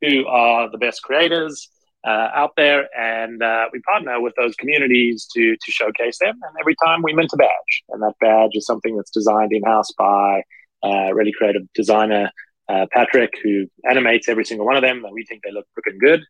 who 0.00 0.26
are 0.26 0.70
the 0.70 0.78
best 0.78 1.02
creators 1.02 1.68
uh, 2.06 2.28
out 2.34 2.52
there, 2.56 2.88
and 2.98 3.42
uh, 3.42 3.66
we 3.74 3.80
partner 3.80 4.22
with 4.22 4.32
those 4.38 4.54
communities 4.56 5.28
to 5.34 5.54
to 5.62 5.70
showcase 5.70 6.18
them. 6.18 6.34
And 6.46 6.56
every 6.58 6.76
time 6.82 7.02
we 7.02 7.12
mint 7.12 7.30
a 7.34 7.36
badge, 7.36 7.74
and 7.90 8.00
that 8.02 8.14
badge 8.20 8.52
is 8.54 8.64
something 8.64 8.96
that's 8.96 9.10
designed 9.10 9.52
in 9.52 9.62
house 9.64 9.92
by 9.98 10.42
uh, 10.82 11.12
really 11.12 11.32
creative 11.38 11.62
designer 11.74 12.30
uh, 12.68 12.86
Patrick, 12.90 13.34
who 13.42 13.66
animates 13.88 14.28
every 14.28 14.44
single 14.44 14.66
one 14.66 14.76
of 14.76 14.82
them, 14.82 15.04
and 15.04 15.12
we 15.12 15.24
think 15.26 15.42
they 15.42 15.52
look 15.52 15.66
freaking 15.76 15.98
good. 15.98 16.22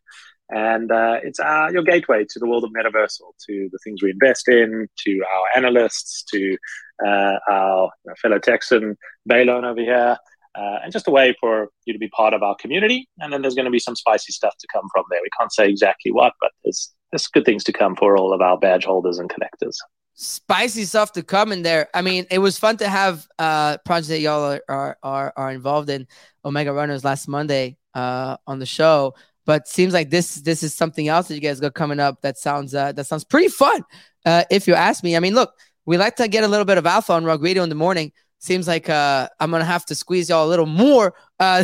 And 0.49 0.91
uh, 0.91 1.19
it's 1.23 1.39
our, 1.39 1.71
your 1.71 1.83
gateway 1.83 2.25
to 2.29 2.39
the 2.39 2.47
world 2.47 2.63
of 2.63 2.71
Metaversal, 2.71 3.33
to 3.47 3.69
the 3.71 3.79
things 3.83 4.03
we 4.03 4.11
invest 4.11 4.47
in, 4.47 4.87
to 5.05 5.23
our 5.35 5.45
analysts, 5.55 6.23
to 6.31 6.57
uh, 7.05 7.37
our 7.49 7.89
fellow 8.21 8.39
Texan 8.39 8.97
Baylon 9.29 9.63
over 9.63 9.81
here, 9.81 10.17
uh, 10.55 10.77
and 10.83 10.91
just 10.91 11.07
a 11.07 11.11
way 11.11 11.35
for 11.39 11.69
you 11.85 11.93
to 11.93 11.99
be 11.99 12.09
part 12.09 12.33
of 12.33 12.43
our 12.43 12.55
community. 12.55 13.07
And 13.19 13.31
then 13.33 13.41
there's 13.41 13.55
going 13.55 13.65
to 13.65 13.71
be 13.71 13.79
some 13.79 13.95
spicy 13.95 14.31
stuff 14.31 14.53
to 14.59 14.67
come 14.71 14.85
from 14.93 15.05
there. 15.09 15.19
We 15.23 15.29
can't 15.37 15.51
say 15.51 15.69
exactly 15.69 16.11
what, 16.11 16.33
but 16.39 16.51
there's 16.63 16.93
there's 17.11 17.27
good 17.27 17.45
things 17.45 17.63
to 17.65 17.73
come 17.73 17.95
for 17.95 18.17
all 18.17 18.33
of 18.33 18.41
our 18.41 18.57
badge 18.57 18.85
holders 18.85 19.19
and 19.19 19.29
connectors. 19.29 19.75
Spicy 20.15 20.85
stuff 20.85 21.11
to 21.13 21.23
come 21.23 21.51
in 21.51 21.61
there. 21.61 21.87
I 21.93 22.01
mean, 22.01 22.25
it 22.29 22.39
was 22.39 22.57
fun 22.57 22.77
to 22.77 22.89
have 22.89 23.27
uh 23.39 23.77
projects 23.79 24.09
that 24.09 24.19
y'all 24.19 24.59
are 24.69 24.97
are 25.01 25.33
are 25.35 25.51
involved 25.51 25.89
in 25.89 26.07
Omega 26.45 26.73
Runners 26.73 27.03
last 27.03 27.27
Monday 27.27 27.77
uh 27.93 28.37
on 28.45 28.59
the 28.59 28.65
show. 28.65 29.15
But 29.45 29.67
seems 29.67 29.93
like 29.93 30.09
this 30.09 30.35
this 30.35 30.63
is 30.63 30.73
something 30.73 31.07
else 31.07 31.27
that 31.27 31.35
you 31.35 31.41
guys 31.41 31.59
got 31.59 31.73
coming 31.73 31.99
up 31.99 32.21
that 32.21 32.37
sounds 32.37 32.73
uh 32.73 32.91
that 32.93 33.05
sounds 33.05 33.23
pretty 33.23 33.49
fun. 33.49 33.83
Uh 34.25 34.43
if 34.49 34.67
you 34.67 34.73
ask 34.73 35.03
me. 35.03 35.15
I 35.15 35.19
mean, 35.19 35.35
look, 35.35 35.53
we 35.85 35.97
like 35.97 36.15
to 36.17 36.27
get 36.27 36.43
a 36.43 36.47
little 36.47 36.65
bit 36.65 36.77
of 36.77 36.85
alpha 36.85 37.13
on 37.13 37.25
Rug 37.25 37.43
Radio 37.43 37.63
in 37.63 37.69
the 37.69 37.75
morning 37.75 38.11
seems 38.43 38.67
like 38.67 38.89
uh, 38.89 39.29
I'm 39.39 39.51
gonna 39.51 39.63
have 39.63 39.85
to 39.85 39.95
squeeze 39.95 40.27
y'all 40.29 40.45
a 40.45 40.49
little 40.49 40.65
more 40.65 41.13
uh, 41.39 41.63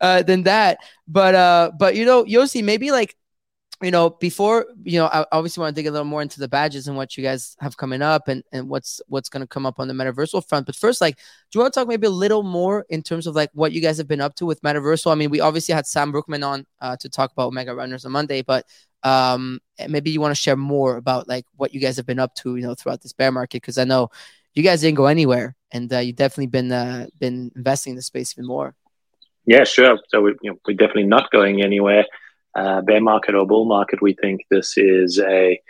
uh, 0.00 0.22
than 0.22 0.42
that. 0.42 0.78
But 1.08 1.34
uh, 1.34 1.70
but 1.78 1.96
you 1.96 2.04
know, 2.04 2.24
Yossi, 2.24 2.62
maybe 2.62 2.90
like 2.92 3.16
you 3.82 3.90
know, 3.90 4.10
before 4.10 4.66
you 4.82 4.98
know, 4.98 5.06
I 5.06 5.24
obviously 5.32 5.62
want 5.62 5.74
to 5.74 5.78
dig 5.78 5.86
a 5.86 5.90
little 5.90 6.04
more 6.04 6.20
into 6.20 6.38
the 6.38 6.48
badges 6.48 6.86
and 6.86 6.96
what 6.96 7.16
you 7.16 7.24
guys 7.24 7.56
have 7.60 7.76
coming 7.76 8.02
up 8.02 8.28
and 8.28 8.42
and 8.52 8.68
what's 8.68 9.00
what's 9.08 9.28
gonna 9.28 9.46
come 9.46 9.64
up 9.64 9.80
on 9.80 9.88
the 9.88 9.94
metaversal 9.94 10.46
front. 10.46 10.66
But 10.66 10.76
first, 10.76 11.00
like, 11.00 11.16
do 11.16 11.22
you 11.58 11.60
want 11.60 11.72
to 11.72 11.80
talk 11.80 11.88
maybe 11.88 12.06
a 12.06 12.10
little 12.10 12.42
more 12.42 12.84
in 12.90 13.02
terms 13.02 13.26
of 13.26 13.34
like 13.34 13.50
what 13.54 13.72
you 13.72 13.80
guys 13.80 13.96
have 13.96 14.08
been 14.08 14.20
up 14.20 14.34
to 14.36 14.46
with 14.46 14.60
metaversal? 14.62 15.12
I 15.12 15.14
mean, 15.14 15.30
we 15.30 15.40
obviously 15.40 15.74
had 15.74 15.86
Sam 15.86 16.12
Brookman 16.12 16.42
on 16.42 16.66
uh, 16.80 16.96
to 17.00 17.08
talk 17.08 17.32
about 17.32 17.48
Omega 17.48 17.74
Runners 17.74 18.04
on 18.04 18.12
Monday, 18.12 18.42
but 18.42 18.66
um, 19.02 19.60
maybe 19.88 20.10
you 20.10 20.20
want 20.20 20.32
to 20.32 20.40
share 20.40 20.56
more 20.56 20.96
about 20.96 21.26
like 21.26 21.46
what 21.56 21.72
you 21.72 21.80
guys 21.80 21.96
have 21.96 22.06
been 22.06 22.18
up 22.18 22.34
to, 22.36 22.56
you 22.56 22.62
know, 22.62 22.74
throughout 22.74 23.00
this 23.00 23.14
bear 23.14 23.32
market 23.32 23.62
because 23.62 23.78
I 23.78 23.84
know 23.84 24.10
you 24.52 24.62
guys 24.62 24.82
didn't 24.82 24.96
go 24.96 25.06
anywhere, 25.06 25.56
and 25.72 25.92
uh, 25.92 25.98
you 25.98 26.12
definitely 26.12 26.48
been 26.48 26.72
uh, 26.72 27.06
been 27.18 27.50
investing 27.56 27.92
in 27.92 27.96
the 27.96 28.02
space 28.02 28.34
even 28.34 28.46
more. 28.46 28.74
Yeah, 29.46 29.64
sure. 29.64 29.98
So 30.08 30.20
we, 30.20 30.34
you 30.42 30.50
know, 30.50 30.58
we're 30.66 30.76
definitely 30.76 31.04
not 31.04 31.30
going 31.30 31.62
anywhere. 31.62 32.04
Uh, 32.54 32.80
bear 32.80 33.00
market 33.00 33.34
or 33.34 33.46
bull 33.46 33.64
market, 33.64 34.02
we 34.02 34.14
think 34.14 34.40
this 34.50 34.76
is 34.76 35.18
a 35.20 35.60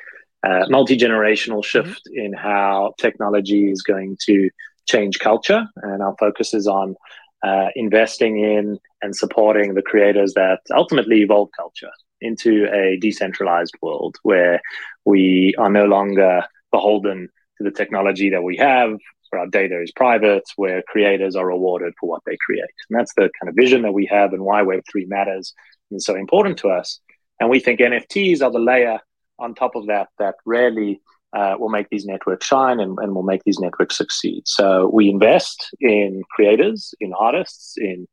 uh, 0.47 0.65
multi 0.69 0.97
generational 0.97 1.65
shift 1.65 2.01
mm-hmm. 2.09 2.27
in 2.27 2.33
how 2.33 2.95
technology 2.99 3.71
is 3.71 3.83
going 3.83 4.17
to 4.27 4.51
change 4.89 5.19
culture, 5.19 5.67
and 5.77 6.03
our 6.03 6.17
focus 6.19 6.55
is 6.55 6.67
on 6.67 6.97
uh, 7.43 7.69
investing 7.77 8.41
in 8.41 8.79
and 9.03 9.15
supporting 9.15 9.75
the 9.75 9.83
creators 9.83 10.35
that 10.35 10.61
ultimately 10.75 11.23
evolve 11.23 11.49
culture 11.57 11.91
into 12.21 12.67
a 12.73 12.99
decentralized 13.01 13.75
world 13.81 14.17
where 14.23 14.61
we 15.05 15.55
are 15.59 15.71
no 15.71 15.87
longer 15.87 16.45
beholden 16.71 17.29
to 17.57 17.65
the 17.65 17.71
technology 17.71 18.31
that 18.31 18.43
we 18.43 18.57
have, 18.57 18.99
where 19.31 19.41
our 19.41 19.47
data 19.47 19.81
is 19.81 19.93
private, 19.93 20.45
where 20.57 20.83
creators 20.83 21.37
are 21.37 21.47
rewarded 21.47 21.95
for 21.99 22.09
what 22.09 22.23
they 22.27 22.37
create. 22.45 22.71
And 22.89 22.99
that's 22.99 23.15
the 23.15 23.31
kind 23.41 23.49
of 23.49 23.55
vision 23.55 23.83
that 23.83 23.93
we 23.93 24.07
have 24.07 24.33
and 24.33 24.43
why 24.43 24.63
Web3 24.63 25.09
matters 25.09 25.55
and 25.91 26.03
so 26.03 26.15
important 26.15 26.59
to 26.59 26.69
us. 26.69 27.01
And 27.39 27.49
we 27.49 27.61
think 27.61 27.81
NFTs 27.81 28.43
are 28.43 28.51
the 28.51 28.59
layer 28.59 29.01
on 29.39 29.55
top 29.55 29.75
of 29.75 29.87
that 29.87 30.09
that 30.19 30.35
really 30.45 31.01
uh, 31.33 31.57
will 31.59 31.69
make 31.69 31.89
these 31.91 32.05
networks 32.05 32.47
shine 32.47 32.81
and, 32.81 32.99
and 32.99 33.15
will 33.15 33.23
make 33.23 33.43
these 33.45 33.59
networks 33.59 33.97
succeed. 33.97 34.43
So 34.47 34.91
we 34.93 35.09
invest 35.09 35.71
in 35.81 36.23
creators, 36.31 36.93
in 37.01 37.13
artists, 37.15 37.75
in 37.79 38.07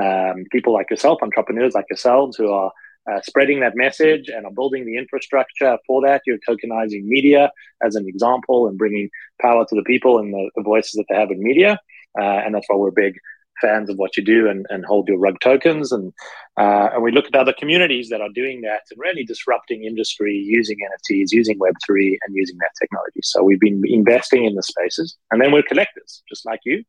um, 0.00 0.44
people 0.50 0.72
like 0.72 0.90
yourself, 0.90 1.22
entrepreneurs 1.22 1.74
like 1.74 1.86
yourselves 1.88 2.36
who 2.36 2.50
are 2.50 2.72
uh, 3.10 3.20
spreading 3.22 3.60
that 3.60 3.76
message 3.76 4.28
and 4.28 4.46
are 4.46 4.52
building 4.52 4.86
the 4.86 4.96
infrastructure 4.96 5.78
for 5.86 6.02
that. 6.02 6.22
You're 6.26 6.38
tokenizing 6.48 7.04
media 7.04 7.50
as 7.82 7.94
an 7.94 8.08
example 8.08 8.66
and 8.66 8.78
bringing 8.78 9.10
power 9.40 9.64
to 9.66 9.74
the 9.74 9.84
people 9.84 10.18
and 10.18 10.32
the, 10.32 10.50
the 10.56 10.62
voices 10.62 10.92
that 10.92 11.04
they 11.08 11.14
have 11.14 11.30
in 11.30 11.42
media. 11.42 11.78
Uh, 12.18 12.22
and 12.24 12.54
that's 12.54 12.66
why 12.68 12.76
we're 12.76 12.90
big 12.90 13.18
fans 13.60 13.90
of 13.90 13.96
what 13.96 14.16
you 14.16 14.24
do 14.24 14.48
and, 14.48 14.66
and 14.70 14.84
hold 14.84 15.08
your 15.08 15.18
rug 15.18 15.36
tokens. 15.40 15.92
And, 15.92 16.12
uh, 16.58 16.90
and 16.92 17.02
we 17.02 17.12
look 17.12 17.26
at 17.26 17.34
other 17.34 17.54
communities 17.58 18.08
that 18.10 18.20
are 18.20 18.28
doing 18.34 18.62
that 18.62 18.82
and 18.90 19.00
really 19.00 19.24
disrupting 19.24 19.84
industry 19.84 20.34
using 20.34 20.78
NFTs, 20.78 21.32
using 21.32 21.58
Web3, 21.58 22.16
and 22.26 22.34
using 22.34 22.56
that 22.58 22.70
technology. 22.80 23.20
So 23.22 23.42
we've 23.42 23.60
been 23.60 23.82
investing 23.86 24.44
in 24.44 24.54
the 24.54 24.62
spaces. 24.62 25.16
And 25.30 25.40
then 25.40 25.52
we're 25.52 25.62
collectors, 25.62 26.22
just 26.28 26.46
like 26.46 26.60
you. 26.64 26.84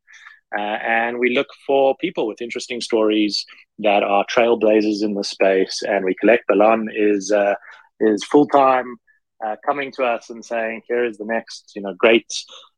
Uh, 0.57 0.61
and 0.61 1.19
we 1.19 1.35
look 1.35 1.47
for 1.65 1.95
people 1.97 2.27
with 2.27 2.41
interesting 2.41 2.79
stories 2.79 3.45
that 3.79 4.03
are 4.03 4.25
trailblazers 4.25 5.03
in 5.03 5.15
the 5.15 5.23
space. 5.23 5.81
And 5.85 6.05
we 6.05 6.15
collect. 6.15 6.47
Balan 6.47 6.89
is 6.93 7.31
uh, 7.31 7.55
is 7.99 8.23
full 8.23 8.47
time 8.47 8.97
uh, 9.43 9.55
coming 9.65 9.91
to 9.93 10.03
us 10.03 10.29
and 10.29 10.45
saying, 10.45 10.83
"Here 10.87 11.03
is 11.03 11.17
the 11.17 11.25
next, 11.25 11.73
you 11.75 11.81
know, 11.81 11.93
great 11.97 12.31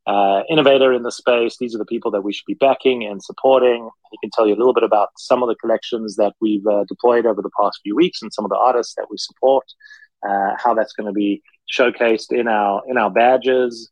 uh, 0.08 0.42
innovator 0.50 0.94
in 0.94 1.04
the 1.04 1.12
space. 1.12 1.58
These 1.58 1.76
are 1.76 1.78
the 1.78 1.86
people 1.86 2.10
that 2.12 2.22
we 2.22 2.34
should 2.34 2.46
be 2.48 2.56
backing 2.56 3.04
and 3.04 3.22
supporting." 3.22 3.90
He 4.12 4.18
can 4.22 4.32
tell 4.32 4.48
you 4.48 4.56
a 4.56 4.60
little 4.62 4.74
bit 4.74 4.84
about 4.84 5.10
some 5.18 5.44
of 5.44 5.50
the 5.50 5.56
collections 5.56 6.16
that 6.16 6.34
we've 6.42 6.66
uh, 6.66 6.86
deployed 6.88 7.26
over 7.26 7.42
the 7.42 7.52
past 7.60 7.80
few 7.84 7.96
weeks 7.96 8.22
and 8.22 8.34
some 8.34 8.46
of 8.46 8.50
the 8.50 8.58
artists 8.58 8.96
that 8.96 9.08
we 9.10 9.18
support. 9.18 9.66
Uh, 10.28 10.56
how 10.58 10.74
that's 10.74 10.94
going 10.94 11.06
to 11.06 11.14
be 11.14 11.44
showcased 11.72 12.32
in 12.32 12.48
our 12.48 12.82
in 12.88 12.98
our 12.98 13.12
badges. 13.12 13.90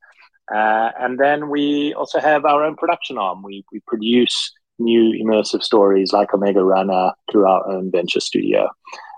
Uh, 0.54 0.92
and 1.00 1.20
then 1.20 1.50
we 1.50 1.94
also 1.94 2.20
have 2.20 2.46
our 2.46 2.64
own 2.64 2.76
production 2.76 3.18
arm. 3.18 3.42
We, 3.42 3.66
we 3.72 3.80
produce 3.88 4.52
new 4.78 5.14
immersive 5.24 5.64
stories 5.64 6.14
like 6.14 6.34
Omega 6.34 6.64
Runner 6.64 7.14
through 7.32 7.48
our 7.48 7.68
own 7.68 7.92
venture 7.92 8.20
studio. 8.20 8.70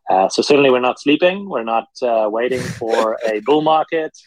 Uh, 0.09 0.29
so 0.29 0.41
certainly 0.41 0.69
we're 0.69 0.79
not 0.79 0.99
sleeping. 0.99 1.49
We're 1.49 1.63
not 1.63 1.87
uh, 2.01 2.29
waiting 2.31 2.61
for 2.61 3.17
a 3.27 3.41
bull 3.41 3.61
market. 3.61 4.17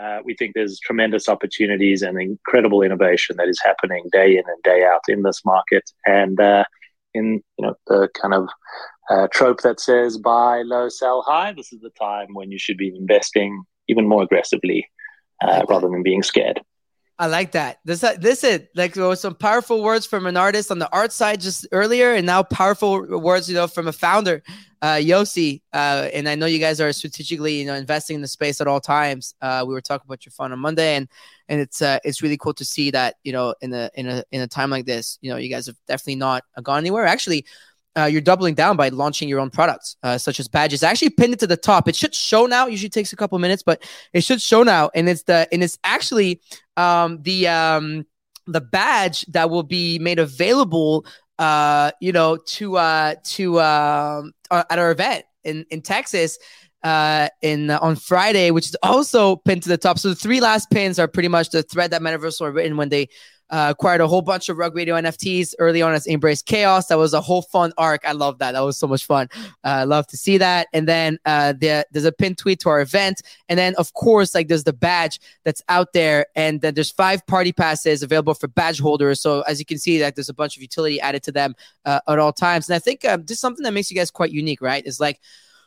Uh, 0.00 0.18
we 0.24 0.34
think 0.34 0.54
there's 0.54 0.80
tremendous 0.80 1.28
opportunities 1.28 2.02
and 2.02 2.20
incredible 2.20 2.82
innovation 2.82 3.36
that 3.36 3.48
is 3.48 3.60
happening 3.64 4.08
day 4.12 4.36
in 4.36 4.42
and 4.46 4.62
day 4.62 4.82
out 4.84 5.02
in 5.08 5.22
this 5.22 5.44
market. 5.44 5.84
And 6.06 6.40
uh, 6.40 6.64
in 7.14 7.42
you 7.58 7.66
know 7.66 7.74
the 7.86 8.08
kind 8.20 8.34
of 8.34 8.48
uh, 9.10 9.28
trope 9.32 9.60
that 9.62 9.80
says 9.80 10.18
buy 10.18 10.62
low, 10.62 10.88
sell 10.88 11.22
high, 11.22 11.52
this 11.52 11.72
is 11.72 11.80
the 11.80 11.90
time 11.90 12.28
when 12.32 12.50
you 12.50 12.58
should 12.58 12.76
be 12.76 12.88
investing 12.88 13.62
even 13.88 14.08
more 14.08 14.22
aggressively 14.22 14.88
uh, 15.42 15.64
rather 15.68 15.88
than 15.88 16.02
being 16.02 16.22
scared. 16.22 16.60
I 17.18 17.26
like 17.26 17.52
that. 17.52 17.78
This 17.84 18.02
uh, 18.02 18.16
it 18.20 18.70
like 18.74 18.94
there 18.94 19.06
was 19.06 19.20
some 19.20 19.36
powerful 19.36 19.82
words 19.84 20.04
from 20.04 20.26
an 20.26 20.36
artist 20.36 20.72
on 20.72 20.80
the 20.80 20.90
art 20.92 21.12
side 21.12 21.40
just 21.40 21.66
earlier, 21.70 22.12
and 22.12 22.26
now 22.26 22.42
powerful 22.42 23.20
words, 23.20 23.48
you 23.48 23.54
know, 23.54 23.68
from 23.68 23.86
a 23.86 23.92
founder, 23.92 24.42
uh, 24.82 24.96
Yossi. 24.96 25.62
Uh, 25.72 26.08
and 26.12 26.28
I 26.28 26.34
know 26.34 26.46
you 26.46 26.58
guys 26.58 26.80
are 26.80 26.92
strategically, 26.92 27.60
you 27.60 27.66
know, 27.66 27.74
investing 27.74 28.16
in 28.16 28.20
the 28.20 28.26
space 28.26 28.60
at 28.60 28.66
all 28.66 28.80
times. 28.80 29.34
Uh, 29.40 29.64
we 29.66 29.74
were 29.74 29.80
talking 29.80 30.06
about 30.08 30.26
your 30.26 30.32
fund 30.32 30.52
on 30.52 30.58
Monday, 30.58 30.96
and 30.96 31.08
and 31.48 31.60
it's 31.60 31.80
uh, 31.82 32.00
it's 32.02 32.20
really 32.20 32.36
cool 32.36 32.54
to 32.54 32.64
see 32.64 32.90
that 32.90 33.14
you 33.22 33.32
know 33.32 33.54
in 33.60 33.72
a 33.72 33.90
in 33.94 34.08
a 34.08 34.24
in 34.32 34.40
a 34.40 34.48
time 34.48 34.70
like 34.70 34.84
this, 34.84 35.16
you 35.20 35.30
know, 35.30 35.36
you 35.36 35.48
guys 35.48 35.66
have 35.66 35.76
definitely 35.86 36.16
not 36.16 36.42
gone 36.64 36.78
anywhere. 36.78 37.06
Actually, 37.06 37.46
uh, 37.96 38.04
you're 38.06 38.20
doubling 38.20 38.54
down 38.54 38.76
by 38.76 38.88
launching 38.88 39.28
your 39.28 39.40
own 39.40 39.50
products, 39.50 39.96
uh, 40.02 40.18
such 40.18 40.40
as 40.40 40.48
badges. 40.48 40.82
I 40.82 40.90
actually 40.90 41.10
pinned 41.10 41.34
it 41.34 41.40
to 41.40 41.46
the 41.46 41.56
top. 41.56 41.88
It 41.88 41.94
should 41.94 42.14
show 42.14 42.46
now. 42.46 42.66
Usually 42.66 42.88
takes 42.88 43.12
a 43.12 43.16
couple 43.16 43.38
minutes, 43.38 43.62
but 43.62 43.82
it 44.12 44.22
should 44.22 44.40
show 44.40 44.62
now. 44.62 44.90
And 44.94 45.08
it's 45.08 45.22
the 45.22 45.48
and 45.52 45.62
it's 45.62 45.78
actually 45.84 46.40
um, 46.76 47.22
the 47.22 47.48
um, 47.48 48.06
the 48.46 48.60
badge 48.60 49.24
that 49.26 49.50
will 49.50 49.62
be 49.62 49.98
made 49.98 50.18
available, 50.18 51.06
uh, 51.38 51.92
you 52.00 52.12
know, 52.12 52.36
to 52.36 52.76
uh, 52.76 53.14
to 53.24 53.58
uh, 53.58 54.22
at 54.50 54.78
our 54.78 54.90
event 54.90 55.24
in 55.44 55.64
in 55.70 55.82
Texas. 55.82 56.38
Uh, 56.82 57.28
in 57.40 57.70
uh, 57.70 57.78
on 57.80 57.96
Friday, 57.96 58.50
which 58.50 58.66
is 58.66 58.76
also 58.82 59.36
pinned 59.36 59.62
to 59.62 59.70
the 59.70 59.78
top. 59.78 59.98
So 59.98 60.10
the 60.10 60.14
three 60.14 60.42
last 60.42 60.70
pins 60.70 60.98
are 60.98 61.08
pretty 61.08 61.28
much 61.28 61.48
the 61.48 61.62
thread 61.62 61.92
that 61.92 62.02
Metaverse 62.02 62.42
were 62.42 62.52
written 62.52 62.76
when 62.76 62.90
they 62.90 63.08
uh, 63.50 63.68
acquired 63.70 64.00
a 64.00 64.08
whole 64.08 64.22
bunch 64.22 64.48
of 64.48 64.56
Rug 64.56 64.74
Radio 64.74 64.94
NFTs 64.94 65.54
early 65.58 65.82
on 65.82 65.94
as 65.94 66.06
Embrace 66.06 66.42
Chaos. 66.42 66.86
That 66.86 66.98
was 66.98 67.14
a 67.14 67.20
whole 67.20 67.42
fun 67.42 67.72
arc. 67.78 68.02
I 68.06 68.12
love 68.12 68.38
that. 68.38 68.52
That 68.52 68.60
was 68.60 68.76
so 68.76 68.86
much 68.86 69.04
fun. 69.04 69.28
I 69.62 69.82
uh, 69.82 69.86
love 69.86 70.06
to 70.08 70.16
see 70.16 70.38
that. 70.38 70.68
And 70.72 70.88
then 70.88 71.18
uh, 71.26 71.54
there, 71.58 71.84
there's 71.92 72.04
a 72.04 72.12
pin 72.12 72.34
tweet 72.34 72.60
to 72.60 72.68
our 72.68 72.80
event. 72.80 73.22
And 73.48 73.58
then, 73.58 73.74
of 73.76 73.92
course, 73.94 74.34
like 74.34 74.48
there's 74.48 74.64
the 74.64 74.72
badge 74.72 75.20
that's 75.44 75.62
out 75.68 75.92
there. 75.92 76.26
And 76.34 76.60
then 76.60 76.74
there's 76.74 76.90
five 76.90 77.26
party 77.26 77.52
passes 77.52 78.02
available 78.02 78.34
for 78.34 78.48
badge 78.48 78.80
holders. 78.80 79.20
So 79.20 79.42
as 79.42 79.58
you 79.58 79.64
can 79.64 79.78
see, 79.78 80.02
like 80.02 80.14
there's 80.14 80.28
a 80.28 80.34
bunch 80.34 80.56
of 80.56 80.62
utility 80.62 81.00
added 81.00 81.22
to 81.24 81.32
them 81.32 81.54
uh, 81.84 82.00
at 82.08 82.18
all 82.18 82.32
times. 82.32 82.68
And 82.68 82.76
I 82.76 82.78
think 82.78 83.04
um, 83.04 83.22
this 83.24 83.36
is 83.36 83.40
something 83.40 83.64
that 83.64 83.72
makes 83.72 83.90
you 83.90 83.96
guys 83.96 84.10
quite 84.10 84.30
unique, 84.30 84.60
right? 84.60 84.84
Is 84.86 85.00
like 85.00 85.20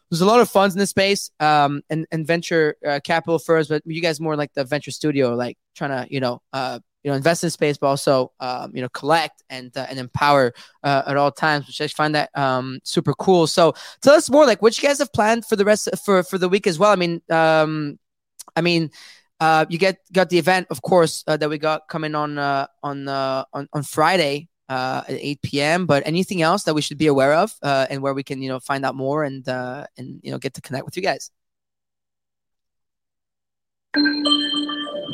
there's 0.09 0.21
a 0.21 0.25
lot 0.25 0.39
of 0.39 0.49
funds 0.49 0.73
in 0.73 0.79
this 0.79 0.89
space 0.89 1.31
um, 1.39 1.81
and, 1.89 2.07
and 2.11 2.25
venture 2.25 2.75
uh, 2.87 2.99
capital 3.03 3.39
firms, 3.39 3.67
but 3.67 3.81
you 3.85 4.01
guys 4.01 4.19
more 4.19 4.35
like 4.35 4.53
the 4.53 4.63
venture 4.63 4.91
studio, 4.91 5.35
like 5.35 5.57
trying 5.75 5.89
to, 5.89 6.13
you 6.13 6.19
know, 6.19 6.41
uh, 6.53 6.79
you 7.07 7.11
know, 7.13 7.15
invest 7.15 7.41
in 7.45 7.49
space, 7.49 7.77
but 7.77 7.87
also, 7.87 8.33
um, 8.41 8.75
you 8.75 8.81
know, 8.81 8.89
collect 8.89 9.41
and 9.49 9.71
uh, 9.77 9.85
and 9.89 9.97
empower 9.97 10.53
uh, 10.83 11.03
at 11.07 11.15
all 11.15 11.31
times, 11.31 11.65
which 11.65 11.79
I 11.79 11.87
find 11.87 12.13
that 12.15 12.37
um, 12.37 12.81
super 12.83 13.13
cool. 13.13 13.47
So 13.47 13.73
tell 14.01 14.13
us 14.13 14.29
more, 14.29 14.45
like, 14.45 14.61
what 14.61 14.77
you 14.77 14.85
guys 14.85 14.99
have 14.99 15.13
planned 15.13 15.45
for 15.45 15.55
the 15.55 15.63
rest 15.63 15.87
for 16.03 16.21
for 16.21 16.37
the 16.37 16.49
week 16.49 16.67
as 16.67 16.77
well. 16.77 16.91
I 16.91 16.97
mean, 16.97 17.21
um, 17.29 17.97
I 18.57 18.61
mean, 18.61 18.91
uh, 19.39 19.65
you 19.69 19.77
get 19.77 19.99
got 20.11 20.27
the 20.27 20.37
event, 20.37 20.67
of 20.69 20.81
course, 20.81 21.23
uh, 21.27 21.37
that 21.37 21.49
we 21.49 21.57
got 21.57 21.87
coming 21.87 22.13
on 22.13 22.37
uh, 22.37 22.67
on 22.83 23.07
uh, 23.07 23.45
on 23.53 23.69
on 23.71 23.83
Friday 23.83 24.49
uh, 24.67 25.03
at 25.07 25.15
8 25.15 25.41
p.m. 25.43 25.85
But 25.85 26.05
anything 26.05 26.41
else 26.41 26.63
that 26.63 26.73
we 26.73 26.81
should 26.81 26.97
be 26.97 27.07
aware 27.07 27.35
of, 27.35 27.55
uh, 27.63 27.87
and 27.89 28.01
where 28.01 28.13
we 28.13 28.23
can 28.23 28.41
you 28.41 28.49
know 28.49 28.59
find 28.59 28.83
out 28.83 28.95
more 28.95 29.23
and 29.23 29.47
uh, 29.47 29.85
and 29.97 30.19
you 30.23 30.31
know 30.31 30.39
get 30.39 30.55
to 30.55 30.61
connect 30.61 30.83
with 30.83 30.97
you 30.97 31.03
guys. 31.03 31.31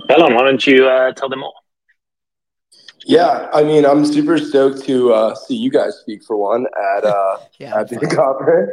Bellon, 0.09 0.33
why 0.33 0.41
don't 0.41 0.65
you 0.65 0.87
uh, 0.87 1.11
tell 1.11 1.29
them 1.29 1.43
all? 1.43 1.62
Yeah, 3.05 3.49
I 3.53 3.63
mean, 3.63 3.85
I'm 3.85 4.05
super 4.05 4.38
stoked 4.38 4.84
to 4.85 5.13
uh, 5.13 5.35
see 5.35 5.55
you 5.55 5.69
guys 5.69 5.97
speak 5.97 6.23
for 6.23 6.38
one 6.38 6.65
at 6.95 7.03
uh, 7.03 7.38
Yeah, 7.59 7.80
at 7.80 7.89
the 7.89 8.07
conference. 8.07 8.71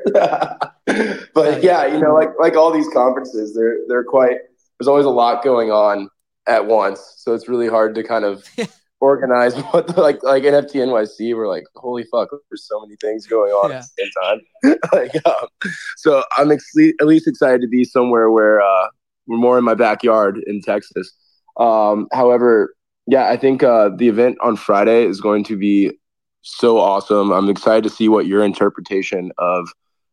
but 1.34 1.62
yeah, 1.62 1.86
you 1.86 1.98
know, 2.00 2.14
like 2.14 2.30
like 2.38 2.56
all 2.56 2.72
these 2.72 2.88
conferences, 2.92 3.54
they're 3.54 3.78
they're 3.88 4.04
quite. 4.04 4.38
There's 4.78 4.88
always 4.88 5.04
a 5.04 5.10
lot 5.10 5.44
going 5.44 5.70
on 5.70 6.08
at 6.46 6.66
once, 6.66 7.14
so 7.18 7.34
it's 7.34 7.48
really 7.48 7.68
hard 7.68 7.94
to 7.96 8.02
kind 8.02 8.24
of 8.24 8.44
organize 9.00 9.54
what 9.56 9.88
the, 9.88 10.00
like 10.00 10.22
like 10.22 10.44
NFT 10.44 10.76
NYC. 10.76 11.36
We're 11.36 11.48
like, 11.48 11.64
holy 11.76 12.04
fuck, 12.04 12.28
there's 12.50 12.66
so 12.66 12.80
many 12.80 12.96
things 13.00 13.26
going 13.26 13.52
on 13.52 13.72
at 13.72 13.82
the 13.82 13.88
same 13.98 14.10
time. 14.22 14.78
like, 14.92 15.26
um, 15.26 15.70
so 15.96 16.22
I'm 16.36 16.50
ex- 16.50 16.72
at 17.00 17.06
least 17.06 17.26
excited 17.26 17.60
to 17.62 17.68
be 17.68 17.84
somewhere 17.84 18.30
where 18.30 18.62
uh, 18.62 18.88
we're 19.26 19.38
more 19.38 19.58
in 19.58 19.64
my 19.64 19.74
backyard 19.74 20.40
in 20.46 20.62
Texas. 20.62 21.12
Um, 21.56 22.08
however, 22.12 22.74
yeah, 23.10 23.28
I 23.28 23.36
think 23.36 23.64
uh, 23.64 23.88
the 23.88 24.08
event 24.08 24.38
on 24.40 24.54
Friday 24.54 25.04
is 25.04 25.20
going 25.20 25.42
to 25.44 25.56
be 25.56 25.98
so 26.42 26.78
awesome. 26.78 27.32
I'm 27.32 27.48
excited 27.50 27.82
to 27.82 27.90
see 27.90 28.08
what 28.08 28.26
your 28.26 28.44
interpretation 28.44 29.32
of 29.36 29.68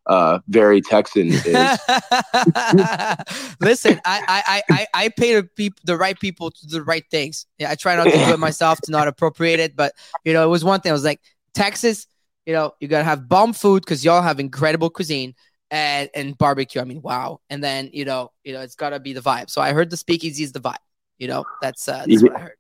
uh, 0.08 0.40
very 0.48 0.82
Texan 0.82 1.28
is. 1.28 1.46
Listen, 3.62 4.02
I 4.04 4.24
I 4.28 4.62
I 4.70 4.88
I 4.96 5.10
pay 5.10 5.40
the 5.40 5.72
the 5.84 5.96
right 5.96 6.20
people 6.20 6.50
to 6.50 6.68
do 6.68 6.78
the 6.78 6.84
right 6.84 7.04
things. 7.12 7.46
Yeah, 7.60 7.70
I 7.70 7.76
try 7.76 7.96
not 7.96 8.06
to 8.06 8.12
do 8.12 8.34
it 8.34 8.40
myself 8.40 8.82
to 8.82 8.92
not 8.92 9.08
appropriate 9.08 9.60
it, 9.60 9.76
but 9.76 9.94
you 10.26 10.34
know, 10.34 10.44
it 10.44 10.50
was 10.50 10.64
one 10.64 10.82
thing. 10.82 10.90
I 10.90 10.94
was 10.94 11.04
like, 11.04 11.22
Texas, 11.54 12.08
you 12.48 12.54
know, 12.54 12.74
you 12.80 12.88
gotta 12.88 13.04
have 13.04 13.30
bomb 13.30 13.54
food 13.54 13.84
because 13.84 14.04
y'all 14.04 14.24
have 14.24 14.40
incredible 14.40 14.90
cuisine 14.90 15.36
and 15.70 16.10
and 16.16 16.36
barbecue. 16.36 16.82
I 16.82 16.86
mean, 16.86 17.04
wow. 17.04 17.42
And 17.52 17.64
then 17.64 17.92
you 17.94 18.06
know, 18.06 18.32
you 18.44 18.54
know, 18.54 18.62
it's 18.62 18.76
gotta 18.76 19.00
be 19.00 19.14
the 19.14 19.22
vibe. 19.22 19.52
So 19.52 19.62
I 19.62 19.74
heard 19.74 19.92
the 19.92 19.98
speakeasy 19.98 20.44
is 20.44 20.52
the 20.52 20.62
vibe. 20.62 20.78
You 21.20 21.28
know, 21.28 21.46
that's 21.62 21.88
uh, 21.88 22.06
that's 22.08 22.24
what 22.24 22.36
I 22.36 22.40
heard. 22.40 22.57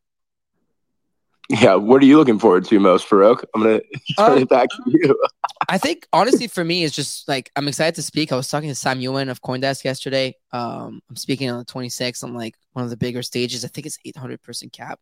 Yeah, 1.49 1.75
what 1.75 2.01
are 2.01 2.05
you 2.05 2.17
looking 2.17 2.39
forward 2.39 2.65
to 2.65 2.79
most, 2.79 3.07
Farouk? 3.07 3.43
I'm 3.55 3.63
gonna 3.63 3.79
turn 4.25 4.37
Um, 4.37 4.37
it 4.39 4.49
back 4.49 4.69
to 4.69 4.83
you. 4.87 5.17
I 5.69 5.77
think 5.77 6.07
honestly 6.13 6.47
for 6.47 6.63
me 6.63 6.83
it's 6.83 6.95
just 6.95 7.27
like 7.27 7.51
I'm 7.55 7.67
excited 7.67 7.95
to 7.95 8.01
speak. 8.03 8.31
I 8.31 8.35
was 8.35 8.49
talking 8.49 8.69
to 8.69 8.75
Sam 8.75 8.99
Ewen 9.01 9.29
of 9.29 9.41
CoinDesk 9.41 9.83
yesterday. 9.83 10.35
Um, 10.51 11.01
I'm 11.09 11.15
speaking 11.15 11.49
on 11.49 11.59
the 11.59 11.65
26th 11.65 12.23
on 12.23 12.33
like 12.33 12.55
one 12.73 12.83
of 12.85 12.89
the 12.91 12.97
bigger 12.97 13.21
stages. 13.23 13.65
I 13.65 13.67
think 13.69 13.85
it's 13.87 13.97
800 14.05 14.41
person 14.41 14.69
cap. 14.69 14.99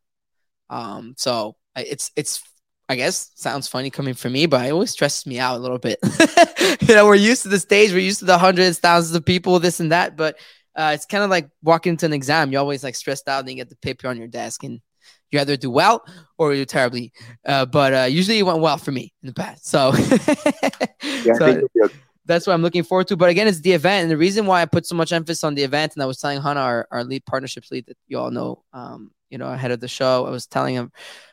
Um, 0.70 1.16
so 1.18 1.56
it's 1.76 2.12
it's 2.16 2.44
I 2.90 2.96
guess 2.96 3.32
sounds 3.36 3.68
funny 3.68 3.90
coming 3.92 4.14
from 4.16 4.34
me, 4.34 4.46
but 4.48 4.66
it 4.66 4.72
always 4.72 4.92
stresses 4.92 5.26
me 5.26 5.40
out 5.40 5.58
a 5.58 5.60
little 5.60 5.80
bit. 5.80 6.00
you 6.82 6.96
know, 6.96 7.06
we're 7.08 7.16
used 7.16 7.44
to 7.44 7.50
the 7.50 7.60
stage, 7.60 7.92
we're 7.92 8.00
used 8.00 8.20
to 8.20 8.26
the 8.26 8.38
hundreds, 8.38 8.80
thousands 8.80 9.16
of 9.16 9.26
people, 9.26 9.60
this 9.60 9.80
and 9.80 9.92
that, 9.92 10.16
but 10.18 10.38
uh, 10.76 10.92
it's 10.94 11.06
kind 11.06 11.24
of 11.24 11.30
like 11.30 11.50
walking 11.64 11.92
into 11.92 12.06
an 12.06 12.14
exam. 12.14 12.52
You're 12.52 12.62
always 12.62 12.84
like 12.84 12.96
stressed 12.96 13.28
out, 13.28 13.42
and 13.42 13.50
you 13.50 13.56
get 13.56 13.70
the 13.70 13.78
paper 13.78 14.08
on 14.08 14.18
your 14.18 14.28
desk, 14.28 14.64
and 14.64 14.82
you 15.36 15.42
either 15.42 15.58
do 15.58 15.70
well 15.70 16.04
or 16.38 16.54
you 16.54 16.62
do 16.62 16.66
terribly. 16.66 17.14
Uh, 17.46 17.66
but 17.66 17.94
uh, 17.94 18.04
usually 18.04 18.40
it 18.40 18.44
went 18.44 18.60
well 18.60 18.78
for 18.78 18.92
me 18.92 19.14
in 19.22 19.28
the 19.28 19.34
past. 19.34 19.68
So, 19.68 19.94
Yeah, 19.96 21.34
so 21.38 21.46
think 21.46 21.70
you're 21.74 21.88
good. 21.88 21.98
that's 22.26 22.48
what 22.48 22.54
I'm 22.54 22.62
looking 22.62 22.84
forward 22.84 23.08
to. 23.08 23.16
But 23.18 23.30
again, 23.30 23.48
it's 23.48 23.60
the 23.62 23.74
event. 23.74 24.04
And 24.04 24.12
the 24.12 24.18
reason 24.18 24.46
why 24.46 24.62
I 24.62 24.66
put 24.66 24.86
so 24.86 24.96
much 24.96 25.14
emphasis 25.14 25.44
on 25.44 25.56
the 25.56 25.64
event, 25.64 25.94
and 25.96 26.04
I 26.04 26.06
was 26.06 26.20
telling 26.20 26.42
Hannah, 26.42 26.62
our, 26.62 26.88
our 26.92 27.04
lead 27.04 27.26
partnerships 27.26 27.72
lead 27.72 27.86
that 27.88 27.98
you 28.08 28.18
all 28.18 28.32
know, 28.32 28.64
um, 28.74 29.12
you 29.30 29.38
know, 29.38 29.52
ahead 29.52 29.72
of 29.72 29.80
the 29.80 29.88
show, 29.88 30.26
I 30.26 30.30
was 30.30 30.48
telling 30.48 30.76
him 30.76 30.92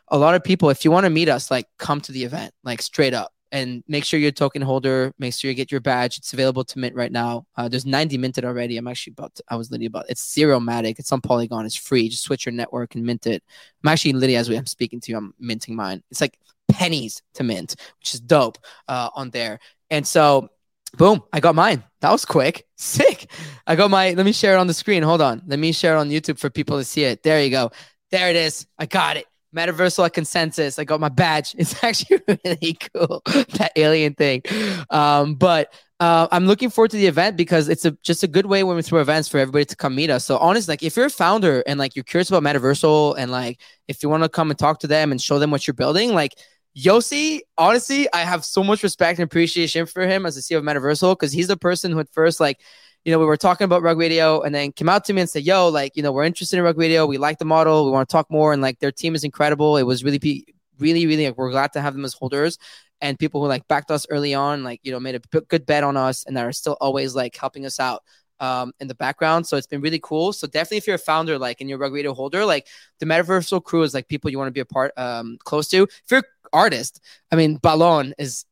a 0.09 0.19
lot 0.19 0.35
of 0.35 0.45
people, 0.45 0.69
if 0.71 0.85
you 0.85 0.91
want 0.91 1.05
to 1.05 1.11
meet 1.11 1.29
us, 1.29 1.51
like 1.51 1.67
come 1.79 2.01
to 2.03 2.13
the 2.13 2.25
event, 2.25 2.53
like 2.65 2.83
straight 2.83 3.15
up. 3.15 3.33
And 3.53 3.85
make 3.87 4.05
sure 4.05 4.19
you're 4.19 4.31
a 4.31 4.33
token 4.33 4.63
holder. 4.63 5.13
Make 5.19 5.35
sure 5.35 5.51
you 5.51 5.55
get 5.55 5.71
your 5.71 5.81
badge. 5.81 6.19
It's 6.19 6.33
available 6.33 6.65
to 6.65 6.79
mint 6.79 6.97
right 6.97 7.13
now. 7.13 7.47
Uh, 7.55 7.69
there's 7.69 7.87
90 7.87 8.17
minted 8.17 8.45
already. 8.45 8.79
I'm 8.79 8.89
actually 8.89 9.13
about. 9.13 9.35
To, 9.37 9.45
I 9.49 9.57
was 9.57 9.71
literally 9.71 9.87
about. 9.87 10.07
It's 10.09 10.33
zero 10.33 10.59
matic. 10.59 10.99
It's 10.99 11.13
on 11.13 11.21
Polygon. 11.21 11.67
It's 11.67 11.77
free. 11.77 12.09
Just 12.09 12.25
switch 12.25 12.47
your 12.47 12.55
network 12.55 12.95
and 12.95 13.05
mint 13.05 13.27
it. 13.27 13.45
I'm 13.85 13.89
actually 13.89 14.15
literally 14.15 14.37
as 14.37 14.49
we 14.49 14.57
I'm 14.57 14.67
speaking 14.67 15.01
to 15.01 15.13
you, 15.13 15.19
I'm 15.19 15.35
minting 15.39 15.77
mine. 15.77 16.03
It's 16.11 16.21
like 16.21 16.39
pennies 16.73 17.23
to 17.35 17.45
mint, 17.45 17.77
which 18.01 18.15
is 18.15 18.21
dope 18.21 18.59
uh, 18.89 19.11
on 19.15 19.31
there. 19.31 19.61
And 19.91 20.07
so, 20.07 20.49
boom, 20.97 21.23
I 21.33 21.41
got 21.41 21.55
mine. 21.55 21.85
That 22.01 22.11
was 22.11 22.25
quick. 22.25 22.67
Sick. 22.77 23.31
I 23.67 23.77
got 23.77 23.91
my, 23.91 24.13
let 24.13 24.25
me 24.25 24.33
share 24.33 24.55
it 24.55 24.59
on 24.59 24.67
the 24.67 24.75
screen. 24.75 25.03
Hold 25.03 25.21
on. 25.21 25.43
Let 25.47 25.59
me 25.59 25.73
share 25.73 25.97
it 25.97 25.99
on 25.99 26.11
YouTube 26.11 26.39
for 26.39 26.51
people 26.51 26.79
to 26.79 26.85
see 26.85 27.05
it. 27.05 27.23
There 27.23 27.43
you 27.43 27.51
go. 27.51 27.71
There 28.11 28.31
it 28.31 28.37
is. 28.37 28.67
I 28.79 28.87
got 28.87 29.17
it. 29.17 29.27
Metaversal 29.55 30.13
consensus. 30.13 30.79
I 30.79 30.85
got 30.85 31.01
my 31.01 31.09
badge. 31.09 31.55
It's 31.59 31.83
actually 31.85 32.21
really 32.27 32.79
cool. 32.95 33.23
that 33.27 33.73
alien 33.77 34.15
thing. 34.15 34.43
Um, 34.91 35.35
but 35.35 35.73
uh, 36.01 36.27
I'm 36.33 36.47
looking 36.47 36.69
forward 36.71 36.91
to 36.93 36.97
the 36.97 37.07
event 37.07 37.37
because 37.37 37.69
it's 37.69 37.85
a 37.85 37.93
just 38.03 38.25
a 38.25 38.27
good 38.27 38.47
way 38.47 38.65
when 38.65 38.75
we 38.75 38.83
throw 38.83 39.01
events 39.01 39.29
for 39.29 39.39
everybody 39.39 39.65
to 39.67 39.77
come 39.77 39.95
meet 39.95 40.11
us. 40.11 40.25
So 40.25 40.37
honestly, 40.39 40.73
like 40.73 40.83
if 40.83 40.97
you're 40.97 41.07
a 41.07 41.11
founder 41.11 41.63
and 41.67 41.79
like 41.79 41.95
you're 41.95 42.03
curious 42.03 42.29
about 42.29 42.43
Metaversal 42.43 43.15
and 43.17 43.31
like 43.31 43.61
if 43.87 44.03
you 44.03 44.09
want 44.09 44.25
to 44.25 44.29
come 44.29 44.51
and 44.51 44.59
talk 44.59 44.81
to 44.81 44.89
them 44.89 45.13
and 45.13 45.21
show 45.21 45.39
them 45.39 45.51
what 45.53 45.67
you're 45.67 45.75
building, 45.75 46.13
like 46.13 46.35
Yossi, 46.77 47.41
honestly, 47.59 48.09
I 48.13 48.21
have 48.21 48.45
so 48.45 48.65
much 48.65 48.83
respect 48.83 49.19
and 49.19 49.25
appreciation 49.27 49.87
for 49.87 50.07
him 50.07 50.27
as 50.27 50.35
the 50.35 50.41
CEO 50.41 50.59
of 50.59 50.65
Metaversal 50.65 51.13
because 51.13 51.33
he's 51.33 51.49
the 51.49 51.57
person 51.57 51.93
who 51.93 52.01
at 52.01 52.13
first 52.13 52.41
like 52.41 52.61
you 53.05 53.13
know, 53.13 53.19
we 53.19 53.25
were 53.25 53.37
talking 53.37 53.65
about 53.65 53.83
Rug 53.83 53.99
Radio 53.99 54.43
and 54.43 54.55
then 54.55 54.73
came 54.73 54.89
out 54.89 55.05
to 55.07 55.13
me 55.13 55.21
and 55.21 55.31
said, 55.31 55.43
yo, 55.43 55.69
like, 55.69 55.97
you 55.97 56.03
know, 56.03 56.13
we're 56.13 56.25
interested 56.25 56.59
in 56.59 56.65
Rug 56.65 56.79
Radio. 56.79 57.05
We 57.07 57.19
like 57.19 57.39
the 57.39 57.45
model. 57.45 57.85
We 57.85 57.91
want 57.91 58.09
to 58.09 58.13
talk 58.13 58.31
more. 58.31 58.53
And 58.53 58.63
like 58.63 58.79
their 58.79 58.93
team 58.93 59.15
is 59.15 59.25
incredible. 59.25 59.77
It 59.77 59.83
was 59.83 60.05
really, 60.05 60.47
really, 60.79 61.07
really, 61.07 61.27
like, 61.27 61.37
we're 61.37 61.51
glad 61.51 61.73
to 61.73 61.81
have 61.81 61.95
them 61.95 62.05
as 62.05 62.15
holders 62.15 62.59
and 63.01 63.19
people 63.19 63.43
who 63.43 63.49
like 63.49 63.67
backed 63.67 63.91
us 63.91 64.07
early 64.11 64.35
on, 64.35 64.63
like, 64.63 64.81
you 64.85 64.93
know, 64.93 65.01
made 65.01 65.17
a 65.17 65.41
good 65.41 65.67
bet 65.67 65.83
on 65.83 65.97
us 65.97 66.25
and 66.25 66.39
are 66.39 66.53
still 66.53 66.77
always 66.81 67.15
like 67.15 67.37
helping 67.37 67.67
us 67.67 67.81
out 67.81 68.03
um, 68.39 68.73
in 68.79 68.87
the 68.87 68.95
background. 68.95 69.47
So 69.47 69.57
it's 69.57 69.67
been 69.67 69.81
really 69.81 70.01
cool. 70.01 70.33
So 70.33 70.47
definitely 70.47 70.79
if 70.79 70.87
you're 70.87 70.97
a 70.97 70.99
founder, 70.99 71.39
like, 71.39 71.61
and 71.61 71.69
you're 71.69 71.79
a 71.79 71.81
Rug 71.81 71.93
Radio 71.93 72.15
holder, 72.15 72.45
like 72.45 72.69
the 73.01 73.07
Metaversal 73.07 73.65
crew 73.65 73.83
is 73.83 73.95
like 73.95 74.07
people 74.07 74.31
you 74.31 74.39
want 74.39 74.49
to 74.49 74.53
be 74.53 74.61
a 74.61 74.65
part, 74.65 74.93
um, 74.97 75.39
close 75.45 75.69
to. 75.71 75.83
If 75.83 76.11
you're 76.11 76.23
artist, 76.53 77.01
I 77.31 77.37
mean, 77.37 77.57
Ballon 77.57 78.15
is 78.19 78.45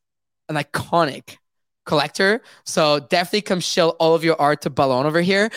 an 0.49 0.55
iconic 0.55 1.37
collector. 1.85 2.41
So 2.63 2.99
definitely 2.99 3.41
come 3.41 3.59
show 3.59 3.89
all 3.91 4.15
of 4.15 4.23
your 4.23 4.39
art 4.39 4.61
to 4.61 4.69
Ballon 4.69 5.05
over 5.05 5.21
here. 5.21 5.49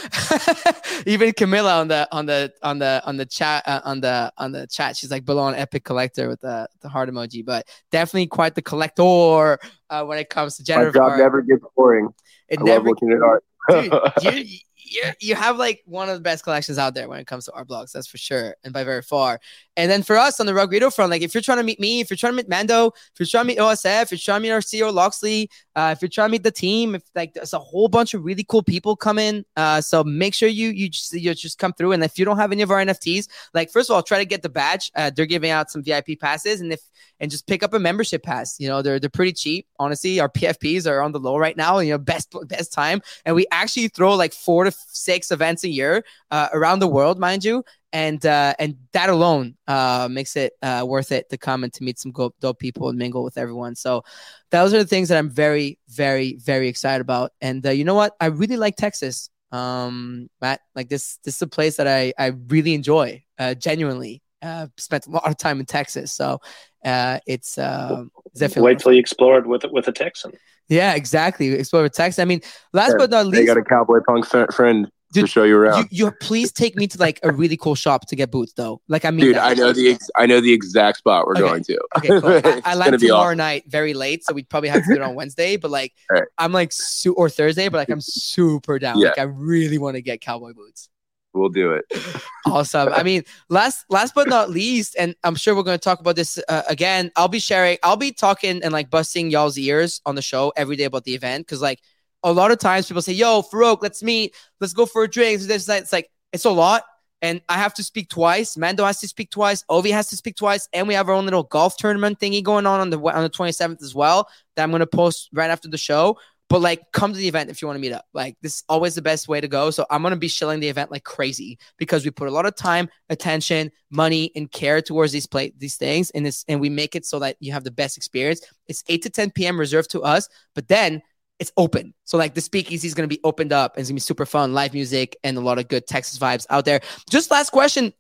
Even 1.07 1.33
Camilla 1.33 1.81
on 1.81 1.89
the 1.89 2.09
on 2.13 2.27
the 2.27 2.53
on 2.63 2.79
the 2.79 3.03
on 3.05 3.17
the 3.17 3.27
chat 3.27 3.63
uh, 3.67 3.81
on 3.85 4.01
the 4.01 4.33
on 4.39 4.53
the 4.53 4.67
chat, 4.67 4.97
she's 4.97 5.11
like 5.11 5.25
Ballon 5.25 5.55
epic 5.55 5.85
collector 5.85 6.29
with 6.29 6.41
the 6.41 6.69
the 6.81 6.89
heart 6.89 7.09
emoji. 7.09 7.45
But 7.45 7.67
definitely 7.91 8.27
quite 8.27 8.55
the 8.55 8.63
collector 8.63 9.59
uh, 9.91 10.05
when 10.05 10.19
it 10.19 10.29
comes 10.31 10.57
to 10.57 10.77
My 10.77 10.85
job 10.91 10.97
art. 10.97 11.19
never 11.19 11.43
gets 11.43 11.65
boring. 11.77 12.09
it 12.49 12.61
I 12.61 12.63
never 12.63 12.79
love 12.79 12.87
looking 12.87 13.13
at 13.13 13.23
art. 13.23 13.45
Dude, 13.71 14.49
you, 14.49 14.59
you, 14.85 15.02
you 15.20 15.35
have 15.35 15.56
like 15.56 15.82
one 15.86 16.09
of 16.09 16.15
the 16.15 16.20
best 16.20 16.44
collections 16.44 16.78
out 16.78 16.94
there 16.94 17.09
when 17.09 17.19
it 17.19 17.27
comes 17.27 17.47
to 17.47 17.52
Art 17.52 17.66
Blocks, 17.66 17.93
that's 17.93 18.06
for 18.06 18.19
sure, 18.19 18.55
and 18.65 18.73
by 18.73 18.85
very 18.85 19.02
far. 19.02 19.40
And 19.77 19.90
then 19.90 20.02
for 20.02 20.16
us 20.16 20.39
on 20.40 20.47
the 20.47 20.55
Rug 20.55 20.70
Radio 20.73 20.90
front, 20.90 21.11
like 21.11 21.23
if 21.23 21.35
you're 21.35 21.43
trying 21.43 21.59
to 21.59 21.65
meet 21.65 21.81
me, 21.81 22.01
if 22.01 22.11
you're 22.11 22.16
trying 22.16 22.32
to 22.32 22.36
meet 22.36 22.48
Mando, 22.48 22.89
if 22.89 23.12
you're 23.19 23.27
trying 23.27 23.44
to 23.44 23.48
meet 23.48 23.59
OSF, 23.59 24.02
if 24.02 24.12
you're 24.12 24.19
trying 24.19 24.40
to 24.40 24.43
meet 24.43 24.51
our 24.52 24.61
CEO 24.61 24.93
Loxley, 24.93 25.51
uh, 25.74 25.94
if 25.97 26.02
you're 26.02 26.09
trying 26.09 26.28
to 26.28 26.32
meet 26.32 26.44
the 26.44 26.51
team, 26.51 26.94
if 26.94 27.02
like 27.15 27.35
there's 27.35 27.55
a 27.55 27.59
whole 27.59 27.89
bunch 27.89 28.15
of 28.15 28.24
really 28.24 28.44
cool 28.44 28.62
people 28.62 28.94
coming, 28.94 29.44
uh, 29.56 29.81
so 29.81 30.05
make 30.05 30.35
sure 30.35 30.48
you 30.48 30.69
you 30.70 30.89
just 30.89 31.12
you 31.12 31.35
just 31.35 31.59
come 31.59 31.73
through. 31.73 31.93
And 31.93 32.05
if 32.05 32.19
you 32.19 32.24
don't 32.24 32.36
have 32.36 32.52
any 32.52 32.62
of 32.62 32.70
our 32.70 32.78
NFTs, 32.78 33.28
like 33.55 33.70
first 33.70 33.90
of 33.90 33.97
all, 33.97 34.02
try 34.02 34.19
to 34.19 34.24
get 34.24 34.43
the 34.43 34.48
badge. 34.48 34.93
Uh, 34.94 35.11
they're 35.15 35.27
giving 35.27 35.51
out 35.51 35.70
some 35.70 35.82
VIP 35.82 36.20
passes, 36.20 36.61
and 36.61 36.73
if 36.73 36.81
and 37.20 37.31
just 37.31 37.47
pick 37.47 37.62
up 37.62 37.74
a 37.74 37.78
membership 37.78 38.23
pass. 38.23 38.59
You 38.59 38.69
know, 38.69 38.82
they're 38.82 38.98
they're 38.98 39.11
pretty 39.11 39.32
cheap. 39.32 39.66
Honestly, 39.78 40.20
our 40.20 40.28
PFPs 40.28 40.86
are 40.86 41.01
on 41.01 41.12
the 41.12 41.20
low 41.20 41.36
right 41.36 41.56
now. 41.56 41.78
You 41.78 41.93
know, 41.93 41.98
best 41.98 42.35
best 42.48 42.73
time, 42.73 43.01
and 43.24 43.35
we 43.35 43.47
actually 43.51 43.89
throw 43.89 44.15
like 44.15 44.32
four 44.32 44.65
to 44.65 44.70
six 44.89 45.31
events 45.31 45.65
a 45.65 45.69
year 45.69 46.05
uh, 46.31 46.49
around 46.53 46.81
the 46.81 46.89
world, 46.89 47.19
mind 47.19 47.45
you. 47.45 47.65
And 47.93 48.27
uh, 48.27 48.55
and 48.59 48.77
that 48.93 49.09
alone 49.09 49.55
uh, 49.69 50.09
makes 50.11 50.35
it 50.35 50.55
uh, 50.63 50.85
worth 50.85 51.13
it 51.13 51.31
to 51.31 51.39
come 51.39 51.63
and 51.63 51.73
to 51.75 51.85
meet 51.85 52.01
some 52.01 52.11
dope, 52.11 52.35
dope 52.41 52.59
people 52.59 52.89
and 52.89 52.99
mingle 52.99 53.23
with 53.23 53.39
everyone. 53.39 53.77
So 53.77 54.03
those 54.51 54.75
are 54.75 54.79
the 54.79 54.87
things 54.87 55.11
that 55.11 55.19
I'm 55.19 55.31
very, 55.31 55.79
very, 55.89 56.35
very 56.37 56.67
excited 56.67 57.01
about. 57.01 57.31
And 57.41 57.65
uh, 57.65 57.71
you 57.71 57.85
know 57.85 57.95
what? 57.95 58.17
I 58.21 58.27
really 58.27 58.57
like 58.57 58.75
Texas, 58.75 59.31
um, 59.53 60.29
Matt. 60.41 60.61
Like 60.75 60.89
this, 60.89 61.19
this 61.23 61.37
is 61.37 61.43
a 61.43 61.47
place 61.47 61.77
that 61.77 61.87
I 61.87 62.13
I 62.19 62.33
really 62.49 62.75
enjoy. 62.75 63.23
Uh, 63.39 63.55
genuinely, 63.55 64.23
uh, 64.45 64.66
spent 64.77 65.07
a 65.07 65.11
lot 65.11 65.27
of 65.27 65.37
time 65.39 65.59
in 65.61 65.66
Texas, 65.66 66.12
so 66.12 66.41
uh, 66.85 67.19
it's 67.27 67.57
uh, 67.59 68.05
definitely 68.37 68.62
Wait 68.73 68.79
till 68.79 68.93
you 68.93 69.01
explore 69.01 69.39
it 69.39 69.47
with 69.47 69.65
with 69.73 69.89
a 69.89 69.93
Texan. 69.93 70.33
yeah, 70.69 70.95
exactly. 70.95 71.49
Explore 71.53 71.83
with 71.85 71.93
Texas. 71.95 72.19
I 72.19 72.25
mean, 72.27 72.41
last 72.73 72.95
but 72.99 73.11
not 73.11 73.27
least, 73.27 73.37
They 73.41 73.47
got 73.47 73.57
a 73.57 73.62
cowboy 73.65 74.01
punk 74.07 74.27
fr- 74.27 74.51
friend 74.53 74.91
to 75.15 75.27
show 75.29 75.45
you 75.45 75.57
around. 75.57 75.87
you, 75.93 76.07
you 76.07 76.12
please 76.21 76.51
take 76.51 76.75
me 76.75 76.89
to 76.89 76.99
like 76.99 77.21
a 77.23 77.31
really 77.31 77.57
cool 77.57 77.77
shop 77.77 78.05
to 78.09 78.16
get 78.16 78.33
boots, 78.33 78.53
though. 78.55 78.81
Like 78.89 79.05
I 79.05 79.12
mean, 79.12 79.27
Dude. 79.27 79.37
I 79.37 79.55
know 79.55 79.73
the 79.73 79.91
ex- 79.93 80.11
I 80.16 80.27
know 80.27 80.41
the 80.41 80.53
exact 80.53 80.99
spot 80.99 81.27
we're 81.27 81.35
Okay. 81.35 81.41
going 81.43 81.65
to. 81.65 81.79
Okay, 81.99 82.09
cool. 82.09 82.29
I, 82.45 82.62
I 82.73 82.75
land 82.75 82.99
tomorrow 82.99 83.29
awesome. 83.29 83.39
night 83.39 83.62
very 83.69 83.95
late, 83.95 84.25
so 84.25 84.35
we'd 84.35 84.49
probably 84.49 84.71
have 84.71 84.83
to 84.83 84.89
do 84.89 84.95
it 85.01 85.03
on 85.03 85.15
Wednesday. 85.15 85.57
But 85.57 85.71
like, 85.71 85.93
Alright. 86.11 86.27
I'm 86.37 86.53
like 86.53 86.73
su- 86.73 87.15
or 87.15 87.31
Thursday, 87.31 87.69
but 87.69 87.79
like 87.79 87.91
I'm 87.91 88.01
super 88.01 88.79
down. 88.81 88.99
Yeah. 88.99 89.09
Like 89.11 89.19
I 89.19 89.23
really 89.23 89.79
want 89.79 89.95
to 89.97 90.03
get 90.03 90.21
cowboy 90.21 90.53
boots. 90.53 90.89
We'll 91.35 91.51
do 91.51 91.73
it. 91.73 91.85
Awesome. 92.47 92.93
I 92.93 93.02
mean, 93.02 93.23
last 93.48 93.86
last 93.89 94.15
but 94.15 94.28
not 94.28 94.51
least, 94.51 94.94
and 94.98 95.16
I'm 95.24 95.35
sure 95.35 95.56
we're 95.56 95.62
going 95.62 95.78
to 95.78 95.82
talk 95.82 95.98
about 95.98 96.15
this 96.15 96.39
uh, 96.47 96.62
again. 96.69 97.11
I'll 97.16 97.27
be 97.27 97.39
sharing. 97.39 97.78
I'll 97.82 97.97
be 97.97 98.12
talking 98.12 98.62
and 98.62 98.70
like 98.70 98.90
busting 98.90 99.31
y'all's 99.31 99.56
ears 99.56 100.02
on 100.05 100.15
the 100.15 100.20
show 100.20 100.52
every 100.55 100.77
day 100.77 100.85
about 100.85 101.05
the 101.05 101.15
event 101.15 101.47
because 101.47 101.62
like 101.62 101.81
a 102.23 102.31
lot 102.31 102.51
of 102.51 102.59
times 102.59 102.86
people 102.86 103.01
say, 103.01 103.15
"Yo, 103.15 103.43
Farouk, 103.43 103.78
let's 103.81 104.02
meet. 104.02 104.35
Let's 104.61 104.74
go 104.74 104.85
for 104.85 105.05
a 105.05 105.09
drink." 105.09 105.40
So 105.40 105.47
this. 105.47 105.69
It's 105.69 105.93
like 105.93 106.11
it's 106.35 106.44
a 106.44 106.51
lot. 106.51 106.85
And 107.23 107.40
I 107.48 107.55
have 107.55 107.73
to 107.74 107.82
speak 107.82 108.11
twice. 108.11 108.59
Mando 108.59 108.85
has 108.85 109.01
to 109.01 109.09
speak 109.09 109.31
twice. 109.31 109.65
Ovi 109.70 109.90
has 109.90 110.09
to 110.11 110.16
speak 110.16 110.36
twice, 110.36 110.69
and 110.74 110.86
we 110.86 110.93
have 110.93 111.09
our 111.09 111.15
own 111.15 111.24
little 111.24 111.44
golf 111.44 111.78
tournament 111.78 112.20
thingy 112.20 112.43
going 112.43 112.66
on 112.66 112.81
on 112.81 112.90
the 112.90 112.98
on 112.98 113.23
the 113.23 113.31
27th 113.31 113.82
as 113.82 113.94
well. 113.94 114.28
That 114.55 114.65
I'm 114.65 114.70
gonna 114.70 114.86
post 114.86 115.31
right 115.32 115.51
after 115.51 115.69
the 115.69 115.78
show. 115.78 116.19
But 116.55 116.60
like, 116.60 116.93
come 116.93 117.12
to 117.12 117.18
the 117.18 117.26
event 117.26 117.51
if 117.51 117.60
you 117.60 117.66
want 117.66 117.78
to 117.78 117.81
meet 117.81 117.90
up. 117.90 118.06
Like, 118.12 118.36
this 118.40 118.55
is 118.59 118.64
always 118.68 118.94
the 118.94 119.02
best 119.02 119.26
way 119.26 119.40
to 119.40 119.48
go. 119.48 119.72
So 119.72 119.86
I'm 119.90 120.05
gonna 120.05 120.14
be 120.14 120.28
shilling 120.28 120.60
the 120.60 120.68
event 120.68 120.89
like 120.89 121.02
crazy 121.02 121.59
because 121.78 122.05
we 122.05 122.12
put 122.12 122.28
a 122.28 122.31
lot 122.31 122.47
of 122.47 122.55
time, 122.55 122.89
attention, 123.09 123.72
money, 123.90 124.31
and 124.36 124.48
care 124.48 124.81
towards 124.81 125.10
these 125.10 125.26
play 125.26 125.52
these 125.59 125.74
things, 125.74 126.10
and 126.10 126.24
this 126.24 126.44
and 126.47 126.60
we 126.60 126.70
make 126.70 126.94
it 126.94 127.06
so 127.06 127.18
that 127.18 127.35
you 127.40 127.51
have 127.51 127.64
the 127.64 127.72
best 127.72 127.97
experience. 127.97 128.40
It's 128.68 128.85
8 128.89 129.02
to 129.02 129.10
10 129.10 129.32
p.m. 129.32 129.59
reserved 129.59 129.90
to 129.90 130.02
us, 130.02 130.28
but 130.55 130.68
then 130.68 131.02
it's 131.40 131.51
open. 131.56 131.93
So 132.05 132.18
like 132.18 132.35
the 132.35 132.40
speakeasy 132.40 132.86
is 132.86 132.94
gonna 132.94 133.09
be 133.09 133.18
opened 133.24 133.52
up 133.52 133.74
and 133.74 133.81
it's 133.81 133.90
gonna 133.90 133.97
be 133.97 134.01
super 134.01 134.24
fun, 134.24 134.55
live 134.55 134.74
music, 134.74 135.16
and 135.24 135.36
a 135.36 135.40
lot 135.40 135.59
of 135.59 135.66
good 135.66 135.89
Texas 135.89 136.20
vibes 136.20 136.47
out 136.51 136.64
there. 136.64 136.82
Just 137.10 137.32
last 137.32 137.51
question. 137.51 137.93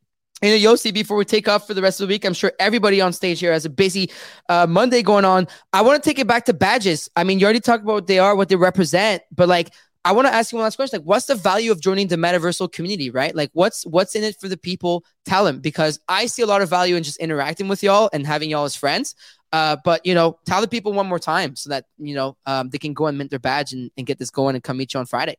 You 0.42 0.50
know, 0.50 0.72
Yossi, 0.72 0.92
before 0.92 1.16
we 1.16 1.24
take 1.24 1.48
off 1.48 1.66
for 1.66 1.74
the 1.74 1.80
rest 1.80 2.00
of 2.00 2.08
the 2.08 2.12
week, 2.12 2.24
I'm 2.24 2.34
sure 2.34 2.52
everybody 2.58 3.00
on 3.00 3.12
stage 3.12 3.40
here 3.40 3.52
has 3.52 3.64
a 3.64 3.70
busy 3.70 4.10
uh, 4.48 4.66
Monday 4.66 5.02
going 5.02 5.24
on. 5.24 5.46
I 5.72 5.80
want 5.82 6.02
to 6.02 6.08
take 6.08 6.18
it 6.18 6.26
back 6.26 6.44
to 6.46 6.52
badges. 6.52 7.08
I 7.16 7.24
mean, 7.24 7.38
you 7.38 7.46
already 7.46 7.60
talked 7.60 7.84
about 7.84 7.94
what 7.94 8.06
they 8.08 8.18
are, 8.18 8.34
what 8.34 8.48
they 8.48 8.56
represent, 8.56 9.22
but 9.34 9.48
like, 9.48 9.70
I 10.06 10.12
want 10.12 10.28
to 10.28 10.34
ask 10.34 10.52
you 10.52 10.58
one 10.58 10.64
last 10.64 10.76
question. 10.76 11.00
Like, 11.00 11.06
what's 11.06 11.26
the 11.26 11.34
value 11.34 11.72
of 11.72 11.80
joining 11.80 12.08
the 12.08 12.16
metaversal 12.16 12.70
community, 12.70 13.08
right? 13.08 13.34
Like, 13.34 13.50
what's 13.54 13.86
what's 13.86 14.14
in 14.14 14.22
it 14.22 14.36
for 14.38 14.48
the 14.48 14.58
people? 14.58 15.02
Tell 15.24 15.46
them 15.46 15.60
because 15.60 15.98
I 16.08 16.26
see 16.26 16.42
a 16.42 16.46
lot 16.46 16.60
of 16.60 16.68
value 16.68 16.96
in 16.96 17.02
just 17.02 17.16
interacting 17.18 17.68
with 17.68 17.82
y'all 17.82 18.10
and 18.12 18.26
having 18.26 18.50
y'all 18.50 18.64
as 18.64 18.76
friends. 18.76 19.14
Uh, 19.50 19.76
but 19.82 20.04
you 20.04 20.14
know, 20.14 20.38
tell 20.44 20.60
the 20.60 20.68
people 20.68 20.92
one 20.92 21.06
more 21.06 21.18
time 21.18 21.56
so 21.56 21.70
that 21.70 21.86
you 21.96 22.14
know 22.14 22.36
um, 22.44 22.68
they 22.68 22.76
can 22.76 22.92
go 22.92 23.06
and 23.06 23.16
mint 23.16 23.30
their 23.30 23.38
badge 23.38 23.72
and, 23.72 23.90
and 23.96 24.06
get 24.06 24.18
this 24.18 24.30
going 24.30 24.54
and 24.54 24.62
come 24.62 24.76
meet 24.76 24.92
you 24.92 25.00
on 25.00 25.06
Friday. 25.06 25.36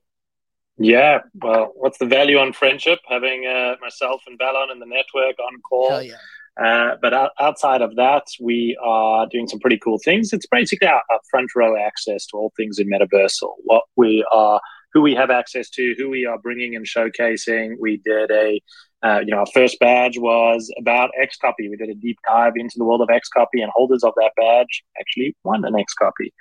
Yeah, 0.78 1.20
well, 1.42 1.72
what's 1.76 1.98
the 2.00 2.06
value 2.06 2.38
on 2.38 2.52
friendship? 2.54 3.00
Having 3.08 3.46
uh, 3.46 3.76
myself 3.82 4.22
and 4.28 4.38
Ballon 4.38 4.72
in 4.72 4.80
the 4.80 4.86
network 4.86 5.40
on 5.40 5.62
call. 5.62 6.02
Yeah. 6.02 6.16
Uh, 6.62 6.96
but 7.02 7.14
out, 7.14 7.32
outside 7.40 7.82
of 7.82 7.96
that, 7.96 8.24
we 8.40 8.78
are 8.84 9.28
doing 9.28 9.48
some 9.48 9.60
pretty 9.60 9.78
cool 9.78 10.00
things. 10.04 10.32
It's 10.32 10.48
basically 10.48 10.88
our, 10.88 11.02
our 11.10 11.20
front 11.30 11.50
row 11.56 11.76
access 11.78 12.26
to 12.28 12.38
all 12.38 12.54
things 12.56 12.80
in 12.80 12.90
Metaversal. 12.90 13.54
What 13.64 13.84
we 13.96 14.26
are, 14.32 14.62
who 14.96 15.02
we 15.02 15.14
have 15.14 15.30
access 15.30 15.70
to, 15.70 15.94
who 15.98 16.10
we 16.10 16.26
are 16.26 16.40
bringing 16.40 16.74
and 16.78 16.86
showcasing. 16.86 17.76
We 17.78 17.98
did 17.98 18.32
a, 18.32 18.62
uh, 19.04 19.20
you 19.20 19.32
know, 19.32 19.40
our 19.40 19.46
first 19.54 19.78
badge 19.78 20.18
was 20.18 20.72
about 20.80 21.12
XCOPY. 21.22 21.70
We 21.70 21.76
did 21.76 21.90
a 21.90 21.96
deep 21.96 22.18
dive 22.26 22.54
into 22.56 22.76
the 22.78 22.86
world 22.86 23.02
of 23.02 23.10
XCOPY, 23.10 23.62
and 23.62 23.70
holders 23.76 24.06
of 24.06 24.14
that 24.16 24.32
badge 24.38 24.84
actually 24.98 25.36
won 25.44 25.66
an 25.66 25.74
XCOPY. 25.74 26.32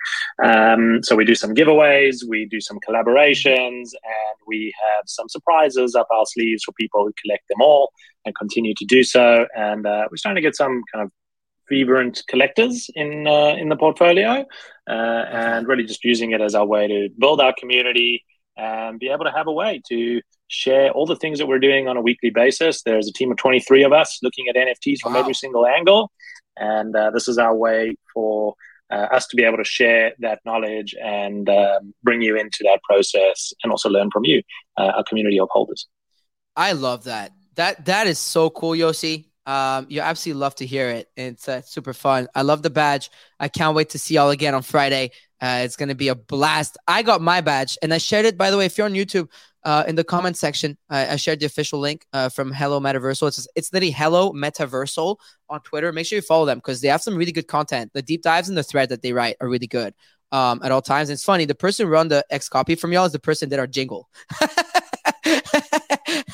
Um, 0.41 1.03
so 1.03 1.17
we 1.17 1.25
do 1.25 1.35
some 1.35 1.53
giveaways, 1.53 2.23
we 2.25 2.45
do 2.45 2.61
some 2.61 2.79
collaborations, 2.87 3.89
and 3.91 4.37
we 4.47 4.73
have 4.81 5.03
some 5.05 5.27
surprises 5.27 5.93
up 5.93 6.07
our 6.09 6.25
sleeves 6.25 6.63
for 6.63 6.71
people 6.79 7.03
who 7.03 7.11
collect 7.21 7.43
them 7.49 7.61
all 7.61 7.91
and 8.23 8.33
continue 8.37 8.73
to 8.75 8.85
do 8.85 9.03
so. 9.03 9.45
And 9.53 9.85
uh, 9.85 10.07
we're 10.09 10.15
starting 10.15 10.41
to 10.41 10.47
get 10.47 10.55
some 10.55 10.81
kind 10.93 11.03
of 11.03 11.11
vibrant 11.69 12.23
collectors 12.29 12.89
in 12.95 13.27
uh, 13.27 13.55
in 13.59 13.67
the 13.67 13.75
portfolio, 13.75 14.45
uh, 14.89 15.25
and 15.29 15.67
really 15.67 15.83
just 15.83 16.05
using 16.05 16.31
it 16.31 16.39
as 16.39 16.55
our 16.55 16.65
way 16.65 16.87
to 16.87 17.09
build 17.19 17.41
our 17.41 17.53
community 17.59 18.23
and 18.57 18.99
be 18.99 19.09
able 19.09 19.25
to 19.25 19.31
have 19.31 19.47
a 19.47 19.51
way 19.51 19.81
to 19.89 20.21
share 20.47 20.91
all 20.91 21.05
the 21.05 21.15
things 21.15 21.39
that 21.39 21.47
we're 21.47 21.59
doing 21.59 21.87
on 21.87 21.97
a 21.97 22.01
weekly 22.01 22.29
basis. 22.29 22.83
There's 22.83 23.07
a 23.07 23.13
team 23.13 23.31
of 23.31 23.37
23 23.37 23.83
of 23.83 23.93
us 23.93 24.19
looking 24.21 24.47
at 24.47 24.55
NFTs 24.55 24.99
from 25.01 25.13
Wow. 25.13 25.21
every 25.21 25.33
single 25.33 25.65
angle, 25.65 26.11
and 26.57 26.95
uh, 26.95 27.11
this 27.11 27.27
is 27.27 27.37
our 27.37 27.55
way 27.55 27.95
for 28.13 28.53
uh, 28.91 29.07
us 29.11 29.25
to 29.27 29.35
be 29.35 29.43
able 29.43 29.57
to 29.57 29.63
share 29.63 30.13
that 30.19 30.39
knowledge 30.45 30.93
and 31.01 31.49
um, 31.49 31.93
bring 32.03 32.21
you 32.21 32.37
into 32.37 32.59
that 32.63 32.79
process 32.83 33.51
and 33.63 33.71
also 33.71 33.89
learn 33.89 34.09
from 34.11 34.23
you, 34.25 34.41
uh, 34.77 34.91
our 34.97 35.03
community 35.03 35.39
of 35.39 35.47
holders. 35.51 35.87
I 36.55 36.73
love 36.73 37.05
that. 37.05 37.31
That 37.55 37.85
that 37.85 38.07
is 38.07 38.19
so 38.19 38.49
cool, 38.49 38.71
Yossi. 38.71 39.25
Um, 39.47 39.85
you 39.89 40.01
absolutely 40.01 40.39
love 40.41 40.55
to 40.55 40.65
hear 40.65 40.89
it. 40.89 41.07
It's 41.15 41.47
uh, 41.47 41.61
super 41.61 41.93
fun. 41.93 42.27
I 42.33 42.41
love 42.41 42.63
the 42.63 42.69
badge. 42.69 43.11
I 43.39 43.47
can't 43.47 43.75
wait 43.75 43.89
to 43.89 43.99
see 43.99 44.15
y'all 44.15 44.31
again 44.31 44.55
on 44.55 44.63
Friday. 44.63 45.11
Uh, 45.45 45.59
it's 45.59 45.75
gonna 45.75 45.93
be 45.93 46.07
a 46.07 46.15
blast. 46.15 46.75
I 46.87 47.03
got 47.03 47.21
my 47.21 47.39
badge 47.39 47.77
and 47.83 47.93
I 47.93 47.99
shared 47.99 48.25
it. 48.25 48.35
By 48.35 48.49
the 48.49 48.57
way, 48.57 48.65
if 48.65 48.79
you're 48.79 48.85
on 48.85 48.93
YouTube, 48.93 49.29
uh, 49.63 49.83
in 49.87 49.95
the 49.95 50.03
comment 50.03 50.37
section, 50.37 50.75
I, 50.89 51.09
I 51.09 51.15
shared 51.17 51.39
the 51.39 51.45
official 51.45 51.79
link 51.79 52.03
uh, 52.13 52.29
from 52.29 52.51
Hello 52.51 52.79
Metaversal. 52.79 53.27
It's 53.27 53.47
it's 53.55 53.71
literally 53.71 53.91
Hello 53.91 54.33
Metaversal 54.33 55.17
on 55.47 55.61
Twitter. 55.61 55.91
Make 55.91 56.07
sure 56.07 56.15
you 56.15 56.23
follow 56.23 56.45
them 56.45 56.57
because 56.57 56.81
they 56.81 56.87
have 56.87 57.03
some 57.03 57.15
really 57.15 57.31
good 57.31 57.47
content. 57.47 57.91
The 57.93 58.01
deep 58.01 58.23
dives 58.23 58.49
in 58.49 58.55
the 58.55 58.63
thread 58.63 58.89
that 58.89 59.03
they 59.03 59.13
write 59.13 59.35
are 59.39 59.47
really 59.47 59.67
good 59.67 59.93
um, 60.31 60.61
at 60.63 60.71
all 60.71 60.81
times. 60.81 61.09
And 61.09 61.15
it's 61.15 61.23
funny. 61.23 61.45
The 61.45 61.53
person 61.53 61.85
who 61.85 61.91
run 61.91 62.07
the 62.07 62.25
XCOPY 62.31 62.79
from 62.79 62.91
y'all 62.91 63.05
is 63.05 63.11
the 63.11 63.19
person 63.19 63.49
that 63.49 63.59
our 63.59 63.67
jingle. 63.67 64.09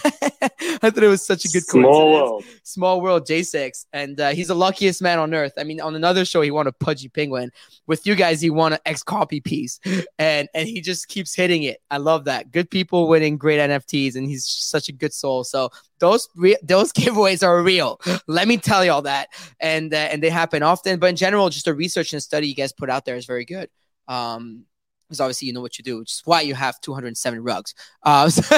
I 0.84 0.90
thought 0.90 1.04
it 1.04 1.08
was 1.08 1.26
such 1.26 1.46
a 1.46 1.48
good 1.50 1.64
Small 1.64 1.84
coincidence. 1.84 2.30
world. 2.30 2.44
Small 2.64 3.02
World 3.02 3.26
J6, 3.28 3.86
and 3.94 4.20
uh, 4.20 4.30
he's 4.30 4.48
the 4.48 4.56
luckiest 4.56 5.02
man 5.02 5.20
on 5.20 5.34
earth. 5.34 5.54
I 5.58 5.64
mean, 5.64 5.82
on 5.82 5.96
another 5.96 6.24
show, 6.26 6.42
he 6.42 6.52
won 6.52 6.68
a 6.68 6.72
Pudgy 6.72 7.10
Penguin. 7.10 7.52
With 7.88 8.06
you 8.06 8.16
guys, 8.16 8.40
he 8.42 8.50
won 8.50 8.74
an 8.74 8.80
XCOPY 8.86 9.44
piece, 9.44 9.80
and 10.20 10.48
and 10.54 10.68
he 10.68 10.82
just 10.82 11.08
keeps 11.08 11.34
hitting 11.34 11.64
it. 11.64 11.82
I 11.90 11.98
love 11.98 12.26
that. 12.26 12.52
Good 12.52 12.70
people 12.70 13.08
winning 13.08 13.38
great 13.38 13.60
NFTs, 13.60 14.16
and 14.16 14.28
he's 14.28 14.46
such 14.46 14.88
a 14.90 14.92
good 14.92 15.14
soul. 15.14 15.44
So 15.44 15.70
those 16.00 16.30
re- 16.36 16.58
those 16.64 16.92
giveaways 16.94 17.44
are 17.46 17.62
real. 17.62 18.00
Let 18.28 18.48
me 18.48 18.58
tell 18.58 18.86
y'all 18.86 19.02
that, 19.04 19.30
and 19.60 19.94
uh, 19.94 19.98
and 19.98 20.22
they 20.22 20.30
happen 20.30 20.64
often. 20.64 21.00
But 21.00 21.08
in 21.08 21.16
general, 21.16 21.50
just 21.50 21.66
the 21.66 21.74
research 21.74 22.14
and 22.14 22.22
study 22.22 22.48
you 22.48 22.56
guys 22.56 22.72
put 22.72 22.90
out 22.90 23.06
there 23.06 23.16
is 23.16 23.26
very 23.26 23.46
good. 23.46 23.70
Um, 24.08 24.66
because 25.08 25.20
obviously 25.20 25.48
you 25.48 25.54
know 25.54 25.60
what 25.60 25.78
you 25.78 25.84
do, 25.84 26.00
which 26.00 26.12
is 26.12 26.22
why 26.24 26.40
you 26.40 26.56
have 26.56 26.80
207 26.80 27.44
rugs. 27.44 27.76
Uh, 28.02 28.30
so- 28.30 28.58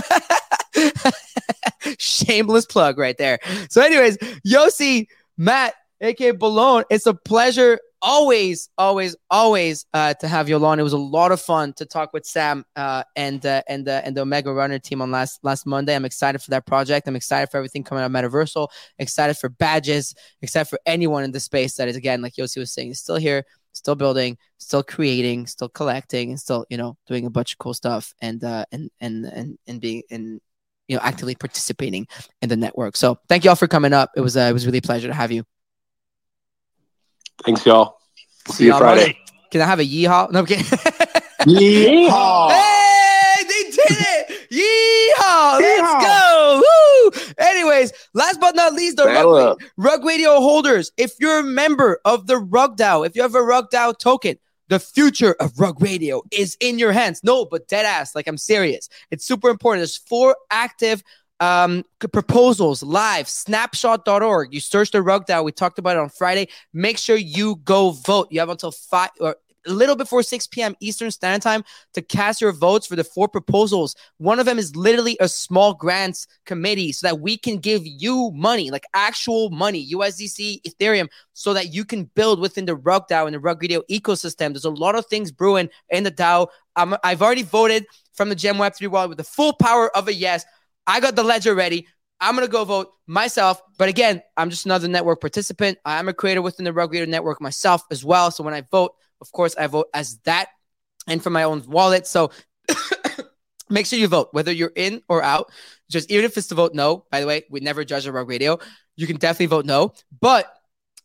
shameless 2.00 2.66
plug 2.66 2.98
right 2.98 3.18
there. 3.18 3.40
So, 3.70 3.82
anyways, 3.82 4.18
Yossi, 4.46 5.08
Matt, 5.38 5.74
aka 6.02 6.32
Balone, 6.32 6.84
it's 6.90 7.06
a 7.06 7.14
pleasure 7.14 7.80
always, 8.04 8.70
always, 8.78 9.16
always 9.32 9.86
uh, 9.94 10.14
to 10.16 10.28
have 10.28 10.50
you 10.50 10.64
on. 10.64 10.80
It 10.80 10.84
was 10.84 10.94
a 10.94 10.98
lot 10.98 11.32
of 11.32 11.42
fun 11.42 11.74
to 11.74 11.86
talk 11.86 12.14
with 12.14 12.26
Sam 12.26 12.66
uh, 12.76 13.04
and 13.16 13.44
uh, 13.46 13.64
and 13.68 13.88
uh, 13.88 14.02
and 14.04 14.16
the 14.16 14.22
Omega 14.22 14.54
Runner 14.54 14.78
team 14.78 15.02
on 15.02 15.10
last 15.10 15.40
last 15.44 15.66
Monday. 15.66 15.96
I'm 15.96 16.06
excited 16.06 16.42
for 16.42 16.52
that 16.52 16.68
project. 16.68 17.08
I'm 17.08 17.16
excited 17.16 17.50
for 17.50 17.58
everything 17.58 17.84
coming 17.84 18.04
out 18.04 18.08
of 18.08 18.32
Metaversal. 18.32 18.68
Excited 19.00 19.36
for 19.36 19.50
badges. 19.50 20.14
Excited 20.42 20.70
for 20.70 20.80
anyone 20.86 21.24
in 21.24 21.32
the 21.32 21.40
space 21.40 21.76
that 21.76 21.88
is 21.88 21.96
again, 21.96 22.22
like 22.22 22.34
Yossi 22.34 22.58
was 22.58 22.72
saying, 22.72 22.92
is 22.92 23.00
still 23.00 23.16
here, 23.16 23.46
still 23.72 23.96
building, 23.96 24.38
still 24.58 24.84
creating, 24.84 25.48
still 25.48 25.70
collecting, 25.70 26.30
and 26.30 26.40
still 26.40 26.66
you 26.70 26.78
know 26.78 26.98
doing 27.08 27.26
a 27.26 27.32
bunch 27.32 27.54
of 27.54 27.58
cool 27.58 27.74
stuff 27.74 28.14
and 28.22 28.44
uh, 28.44 28.66
and 28.72 28.92
and 29.00 29.26
and 29.26 29.58
and 29.66 29.82
being 29.82 30.04
and 30.12 30.42
you 30.88 30.96
know 30.96 31.02
actively 31.04 31.36
participating 31.36 32.08
in 32.42 32.50
the 32.50 32.58
network. 32.58 32.98
So 32.98 33.18
thank 33.30 33.44
you 33.44 33.50
all 33.50 33.56
for 33.56 33.68
coming 33.68 33.94
up. 33.94 34.12
It 34.16 34.22
was 34.22 34.38
uh, 34.38 34.48
it 34.50 34.54
was 34.54 34.66
really 34.66 34.80
a 34.80 34.82
pleasure 34.82 35.08
to 35.08 35.14
have 35.14 35.32
you. 35.32 35.44
Thanks, 37.44 37.66
y'all. 37.66 37.98
We'll 38.48 38.56
see 38.56 38.66
you 38.66 38.72
y'all 38.72 38.80
Friday. 38.80 39.02
Monday. 39.02 39.20
Can 39.52 39.62
I 39.62 39.66
have 39.66 39.80
a 39.80 39.84
yeehaw? 39.84 40.32
No, 40.32 40.40
I'm 40.40 40.46
kidding. 40.46 40.66
Yeehaw! 41.46 42.52
Hey, 42.52 43.44
they 43.44 43.70
did 43.70 43.98
it! 44.00 44.50
Yeehaw! 44.50 45.60
Let's 45.60 46.06
go! 46.06 46.64
Woo! 46.64 47.34
Anyways, 47.38 47.92
last 48.14 48.40
but 48.40 48.56
not 48.56 48.74
least, 48.74 48.98
the 48.98 49.06
rug, 49.06 49.62
rug 49.78 50.06
Radio 50.06 50.40
holders. 50.40 50.92
If 50.96 51.14
you're 51.20 51.40
a 51.40 51.44
member 51.44 52.00
of 52.06 52.28
the 52.28 52.38
Rug 52.38 52.78
DAO, 52.78 53.06
if 53.06 53.16
you 53.16 53.22
have 53.22 53.36
a 53.36 53.44
Rug 53.44 53.70
DAO 53.72 53.98
token, 53.98 54.38
The 54.70 54.80
future 54.80 55.36
of 55.40 55.60
Rug 55.60 55.82
Radio 55.82 56.24
is 56.32 56.58
in 56.60 56.80
your 56.80 56.92
hands. 56.92 57.22
No, 57.24 57.46
but 57.46 57.68
dead 57.68 57.86
ass. 57.86 58.16
Like 58.16 58.28
I'm 58.28 58.38
serious. 58.38 58.90
It's 59.12 59.26
super 59.26 59.50
important. 59.50 59.82
There's 59.82 59.98
four 59.98 60.36
active 60.50 61.04
um, 61.40 61.84
proposals 62.00 62.84
live. 62.84 63.28
Snapshot.org. 63.28 64.54
You 64.54 64.60
search 64.60 64.92
the 64.92 65.02
Rug 65.02 65.28
DAO. 65.28 65.44
We 65.44 65.52
talked 65.52 65.80
about 65.80 65.98
it 65.98 66.00
on 66.00 66.10
Friday. 66.10 66.48
Make 66.74 66.98
sure 66.98 67.18
you 67.18 67.58
go 67.58 67.92
vote. 67.92 68.28
You 68.32 68.40
have 68.40 68.50
until 68.50 68.72
five 68.72 69.10
or 69.20 69.36
a 69.66 69.72
little 69.72 69.96
before 69.96 70.24
6 70.24 70.48
p.m. 70.48 70.76
Eastern 70.80 71.12
Standard 71.12 71.42
Time 71.42 71.64
to 71.94 72.02
cast 72.02 72.42
your 72.42 72.52
votes 72.52 72.88
for 72.88 72.96
the 72.96 73.04
four 73.04 73.28
proposals. 73.28 73.96
One 74.18 74.40
of 74.40 74.46
them 74.46 74.60
is 74.60 74.76
literally 74.76 75.18
a 75.20 75.28
small 75.28 75.74
grants 75.74 76.28
committee 76.46 76.92
so 76.92 77.08
that 77.08 77.20
we 77.20 77.38
can 77.38 77.58
give 77.58 77.84
you 77.86 78.32
money, 78.34 78.72
like 78.72 78.86
actual 78.94 79.50
money, 79.50 79.88
USDC, 79.92 80.62
Ethereum, 80.64 81.10
so 81.34 81.54
that 81.54 81.74
you 81.74 81.86
can 81.86 82.06
build 82.16 82.40
within 82.40 82.66
the 82.66 82.76
Rug 82.76 83.08
DAO 83.08 83.26
and 83.26 83.36
the 83.36 83.40
Rug 83.40 83.62
Radio 83.62 83.82
ecosystem. 83.90 84.54
There's 84.54 84.66
a 84.66 84.70
lot 84.70 84.96
of 84.96 85.06
things 85.06 85.32
brewing 85.32 85.70
in 85.90 86.04
the 86.04 86.12
DAO. 86.12 86.48
I'm, 86.76 86.96
I've 87.04 87.22
already 87.22 87.44
voted 87.44 87.86
from 88.14 88.30
the 88.30 88.36
GM 88.36 88.56
Web3 88.56 88.88
wallet 88.90 89.10
with 89.10 89.18
the 89.18 89.24
full 89.24 89.54
power 89.54 89.96
of 89.96 90.08
a 90.08 90.14
yes. 90.14 90.46
I 90.88 91.00
got 91.00 91.16
the 91.16 91.24
ledger 91.24 91.56
ready. 91.56 91.88
I'm 92.20 92.36
gonna 92.36 92.48
go 92.48 92.64
vote 92.64 92.94
myself. 93.06 93.62
But 93.78 93.90
again, 93.90 94.22
I'm 94.38 94.50
just 94.50 94.66
another 94.66 94.88
network 94.88 95.20
participant. 95.20 95.78
I'm 95.84 96.08
a 96.08 96.14
creator 96.14 96.42
within 96.42 96.64
the 96.64 96.74
Rug 96.74 96.94
Radio 96.94 97.06
network 97.06 97.42
myself 97.42 97.84
as 97.92 98.06
well. 98.06 98.32
So 98.32 98.44
when 98.44 98.54
I 98.54 98.62
vote, 98.62 98.94
of 99.24 99.32
course, 99.32 99.56
I 99.56 99.68
vote 99.68 99.88
as 99.94 100.18
that 100.26 100.50
and 101.08 101.24
from 101.24 101.32
my 101.32 101.44
own 101.44 101.64
wallet. 101.66 102.06
So 102.06 102.32
make 103.70 103.86
sure 103.86 103.98
you 103.98 104.10
vote, 104.10 104.28
whether 104.34 104.52
you're 104.52 104.74
in 104.76 105.02
or 105.08 105.24
out. 105.24 105.50
Just 105.90 106.12
even 106.12 106.26
if 106.26 106.38
it's 106.38 106.48
to 106.48 106.56
vote 106.56 106.74
no, 106.74 107.06
by 107.10 107.22
the 107.22 107.26
way, 107.26 107.44
we 107.50 107.62
never 107.62 107.86
judge 107.86 108.06
a 108.06 108.12
Rug 108.12 108.28
Radio. 108.28 108.60
You 108.98 109.08
can 109.08 109.16
definitely 109.16 109.46
vote 109.46 109.66
no. 109.66 109.94
But 110.20 110.54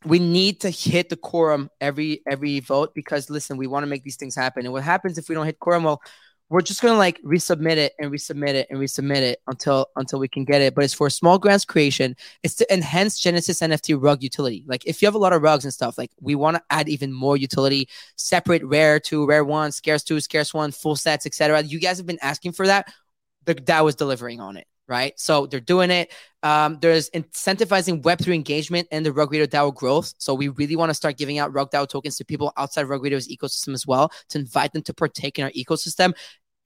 we 0.04 0.18
need 0.18 0.60
to 0.62 0.70
hit 0.70 1.10
the 1.10 1.16
quorum 1.16 1.70
every 1.80 2.22
every 2.28 2.58
vote 2.58 2.92
because 2.92 3.30
listen, 3.30 3.56
we 3.56 3.68
want 3.68 3.84
to 3.84 3.88
make 3.88 4.02
these 4.02 4.16
things 4.16 4.34
happen. 4.34 4.64
And 4.64 4.72
what 4.72 4.82
happens 4.82 5.16
if 5.16 5.28
we 5.28 5.36
don't 5.36 5.46
hit 5.46 5.60
quorum? 5.60 5.84
Well, 5.84 6.02
we're 6.50 6.62
just 6.62 6.80
gonna 6.80 6.96
like 6.96 7.20
resubmit 7.22 7.76
it 7.76 7.92
and 7.98 8.10
resubmit 8.10 8.54
it 8.54 8.66
and 8.70 8.78
resubmit 8.78 9.18
it 9.18 9.40
until 9.46 9.86
until 9.96 10.18
we 10.18 10.28
can 10.28 10.44
get 10.44 10.62
it. 10.62 10.74
But 10.74 10.84
it's 10.84 10.94
for 10.94 11.10
small 11.10 11.38
grants 11.38 11.64
creation. 11.64 12.16
It's 12.42 12.54
to 12.56 12.72
enhance 12.72 13.20
Genesis 13.20 13.60
NFT 13.60 14.02
rug 14.02 14.22
utility. 14.22 14.64
Like 14.66 14.86
if 14.86 15.02
you 15.02 15.06
have 15.06 15.14
a 15.14 15.18
lot 15.18 15.32
of 15.32 15.42
rugs 15.42 15.64
and 15.64 15.74
stuff, 15.74 15.98
like 15.98 16.10
we 16.20 16.34
want 16.34 16.56
to 16.56 16.62
add 16.70 16.88
even 16.88 17.12
more 17.12 17.36
utility, 17.36 17.88
separate 18.16 18.64
rare 18.64 18.98
two, 18.98 19.26
rare 19.26 19.44
one, 19.44 19.72
scarce 19.72 20.02
two, 20.02 20.20
scarce 20.20 20.54
one, 20.54 20.70
full 20.70 20.96
sets, 20.96 21.26
etc. 21.26 21.62
You 21.62 21.80
guys 21.80 21.98
have 21.98 22.06
been 22.06 22.18
asking 22.22 22.52
for 22.52 22.66
that. 22.66 22.92
The 23.44 23.54
DAO 23.54 23.88
is 23.88 23.94
delivering 23.94 24.40
on 24.40 24.56
it, 24.56 24.66
right? 24.88 25.18
So 25.18 25.46
they're 25.46 25.60
doing 25.60 25.90
it. 25.90 26.12
Um, 26.42 26.78
there's 26.80 27.10
incentivizing 27.10 28.02
Web3 28.02 28.34
engagement 28.34 28.88
and 28.90 29.04
the 29.04 29.12
Rug 29.12 29.30
Radio 29.30 29.46
DAO 29.46 29.74
growth. 29.74 30.14
So 30.18 30.34
we 30.34 30.48
really 30.48 30.76
want 30.76 30.90
to 30.90 30.94
start 30.94 31.16
giving 31.16 31.38
out 31.38 31.52
Rug 31.52 31.70
DAO 31.70 31.88
tokens 31.88 32.16
to 32.16 32.24
people 32.24 32.52
outside 32.56 32.84
Rug 32.84 33.02
Radio's 33.02 33.28
ecosystem 33.28 33.74
as 33.74 33.86
well 33.86 34.10
to 34.30 34.38
invite 34.38 34.72
them 34.72 34.82
to 34.82 34.94
partake 34.94 35.38
in 35.38 35.44
our 35.44 35.50
ecosystem. 35.50 36.14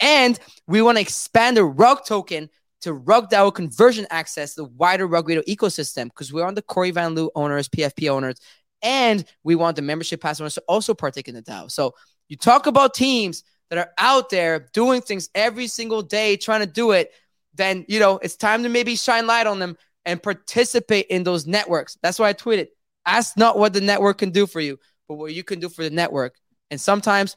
And 0.00 0.38
we 0.66 0.82
want 0.82 0.96
to 0.96 1.02
expand 1.02 1.56
the 1.56 1.64
Rug 1.64 2.04
token 2.06 2.48
to 2.82 2.92
Rug 2.92 3.30
DAO 3.30 3.54
conversion 3.54 4.06
access 4.10 4.54
the 4.54 4.64
wider 4.64 5.06
Rug 5.06 5.28
Radio 5.28 5.42
ecosystem 5.42 6.04
because 6.04 6.32
we're 6.32 6.46
on 6.46 6.54
the 6.54 6.62
Cory 6.62 6.90
Van 6.90 7.14
Lew 7.14 7.30
owners, 7.34 7.68
PFP 7.68 8.10
owners, 8.10 8.40
and 8.82 9.24
we 9.44 9.54
want 9.54 9.76
the 9.76 9.82
membership 9.82 10.20
pass 10.20 10.40
owners 10.40 10.54
to 10.54 10.62
also 10.68 10.92
partake 10.92 11.28
in 11.28 11.34
the 11.34 11.42
DAO. 11.42 11.70
So 11.70 11.94
you 12.28 12.36
talk 12.36 12.66
about 12.66 12.94
teams 12.94 13.44
that 13.70 13.78
are 13.78 13.92
out 13.98 14.28
there 14.28 14.68
doing 14.74 15.00
things 15.00 15.30
every 15.34 15.66
single 15.66 16.02
day, 16.02 16.36
trying 16.36 16.60
to 16.60 16.66
do 16.66 16.90
it, 16.90 17.12
then 17.54 17.84
you 17.88 18.00
know 18.00 18.18
it's 18.18 18.36
time 18.36 18.62
to 18.62 18.68
maybe 18.68 18.96
shine 18.96 19.26
light 19.26 19.46
on 19.46 19.58
them 19.58 19.76
and 20.04 20.22
participate 20.22 21.06
in 21.08 21.22
those 21.24 21.46
networks. 21.46 21.96
That's 22.02 22.18
why 22.18 22.28
I 22.28 22.34
tweeted, 22.34 22.68
ask 23.06 23.36
not 23.36 23.58
what 23.58 23.72
the 23.72 23.80
network 23.80 24.18
can 24.18 24.30
do 24.30 24.46
for 24.46 24.60
you, 24.60 24.78
but 25.08 25.14
what 25.14 25.32
you 25.32 25.44
can 25.44 25.60
do 25.60 25.68
for 25.68 25.82
the 25.82 25.90
network. 25.90 26.34
And 26.70 26.80
sometimes 26.80 27.36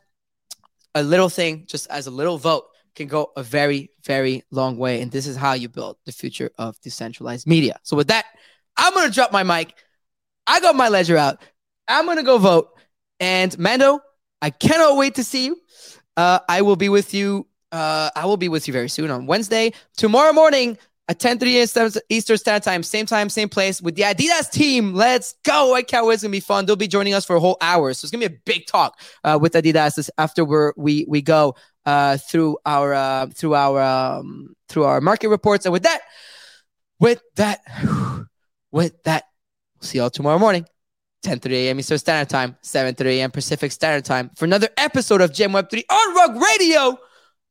a 0.96 1.04
little 1.04 1.30
thing, 1.30 1.66
just 1.68 1.88
as 1.90 2.08
a 2.08 2.12
little 2.12 2.38
vote, 2.38 2.66
can 2.96 3.08
go 3.08 3.32
a 3.36 3.44
very, 3.44 3.90
very 4.06 4.44
long 4.52 4.78
way. 4.78 5.02
And 5.02 5.12
this 5.12 5.28
is 5.28 5.36
how 5.36 5.54
you 5.54 5.68
build 5.68 5.98
the 6.06 6.12
future 6.12 6.50
of 6.58 6.80
decentralized 6.82 7.46
media. 7.46 7.78
So 7.84 7.98
with 7.98 8.08
that, 8.08 8.26
I'm 8.78 8.94
gonna 8.94 9.12
drop 9.12 9.32
my 9.32 9.44
mic. 9.44 9.74
I 10.48 10.60
got 10.60 10.76
my 10.76 10.90
ledger 10.90 11.18
out. 11.18 11.42
I'm 11.88 12.06
gonna 12.06 12.24
go 12.24 12.38
vote. 12.38 12.70
And 13.20 13.58
Mando, 13.60 14.00
I 14.42 14.50
cannot 14.50 14.98
wait 14.98 15.16
to 15.16 15.24
see 15.24 15.46
you. 15.46 15.58
Uh, 16.18 16.40
I 16.48 16.62
will 16.62 16.76
be 16.76 16.90
with 16.90 17.14
you. 17.14 17.48
Uh, 17.76 18.10
I 18.16 18.26
will 18.26 18.38
be 18.38 18.48
with 18.48 18.70
you 18.70 18.72
very 18.72 18.88
soon 18.88 19.12
on 19.12 19.26
Wednesday. 19.26 19.74
Tomorrow 19.98 20.32
morning 20.32 20.78
at 21.10 21.20
10 21.20 21.40
30 21.40 22.00
Eastern 22.08 22.38
Standard 22.38 22.64
Time, 22.64 22.84
same 22.84 23.06
time, 23.06 23.28
same 23.28 23.50
place 23.50 23.82
with 23.82 23.96
the 23.96 24.04
Adidas 24.04 24.50
team. 24.50 24.94
Let's 24.94 25.36
go. 25.44 25.76
I 25.76 25.82
can't 25.82 26.06
wait. 26.06 26.14
It's 26.14 26.24
gonna 26.24 26.32
be 26.32 26.40
fun. 26.40 26.66
They'll 26.66 26.78
be 26.78 26.88
joining 26.88 27.14
us 27.14 27.26
for 27.26 27.36
a 27.36 27.40
whole 27.42 27.58
hour. 27.60 27.94
So 27.94 28.06
it's 28.06 28.12
gonna 28.12 28.30
be 28.30 28.34
a 28.34 28.40
big 28.46 28.66
talk 28.66 28.98
uh, 29.26 29.38
with 29.42 29.56
Adidas 29.56 30.10
after 30.18 30.46
we're, 30.46 30.72
we 30.78 31.06
we 31.10 31.22
go 31.22 31.56
uh, 31.86 32.16
through 32.16 32.58
our 32.66 32.94
uh, 32.94 33.28
through 33.28 33.56
our 33.56 33.82
um, 33.82 34.56
through 34.70 34.86
our 34.86 35.02
market 35.02 35.28
reports. 35.28 35.66
And 35.66 35.74
with 35.74 35.84
that, 35.84 36.00
with 37.02 37.22
that, 37.36 37.60
with 38.72 39.04
that, 39.04 39.26
we'll 39.76 39.86
see 39.86 39.98
y'all 39.98 40.10
tomorrow 40.10 40.40
morning. 40.40 40.66
10:30 41.26 41.52
a.m. 41.52 41.80
Eastern 41.82 41.98
Standard 41.98 42.30
Time, 42.30 42.56
7:30 42.64 43.06
a.m. 43.06 43.32
Pacific 43.32 43.74
Standard 43.74 44.06
Time 44.06 44.32
for 44.38 44.46
another 44.46 44.70
episode 44.78 45.20
of 45.20 45.32
GM 45.32 45.52
Web 45.52 45.70
3 45.70 45.84
on 45.90 46.16
Rug 46.16 46.42
Radio. 46.42 46.98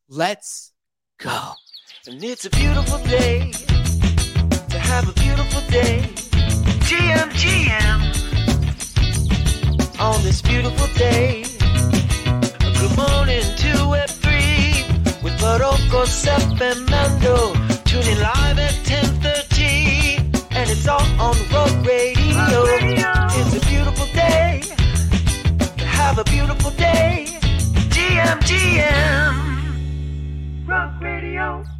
Let's 0.09 0.73
go. 1.19 1.53
And 2.07 2.23
it's 2.23 2.45
a 2.45 2.51
beautiful 2.51 2.99
day 2.99 3.51
to 3.53 4.79
have 4.79 5.09
a 5.09 5.13
beautiful 5.15 5.63
day. 5.71 6.03
GM, 6.85 7.31
GM. 7.33 8.01
On 9.99 10.23
this 10.23 10.43
beautiful 10.43 10.89
day. 10.89 11.45
Good 12.79 12.97
morning 12.99 13.45
to 13.57 13.73
Web3 13.89 15.23
with 15.23 15.41
Barocco, 15.41 16.07
Sep, 16.07 16.61
and 16.61 16.85
Mando. 16.91 17.55
Tuning 17.85 18.21
live 18.21 18.59
at 18.59 18.75
10.30. 18.85 20.19
And 20.55 20.69
it's 20.69 20.87
all 20.87 21.01
on 21.19 21.35
Rug 21.51 21.87
Radio. 21.87 22.65
It's 22.67 23.57
a 23.57 23.67
beautiful 23.67 24.07
day 24.13 24.61
to 25.79 25.85
have 25.87 26.19
a 26.19 26.25
beautiful 26.25 26.73
day. 26.73 27.25
GM, 27.89 28.39
GM. 28.41 29.44
Radio. 31.35 31.74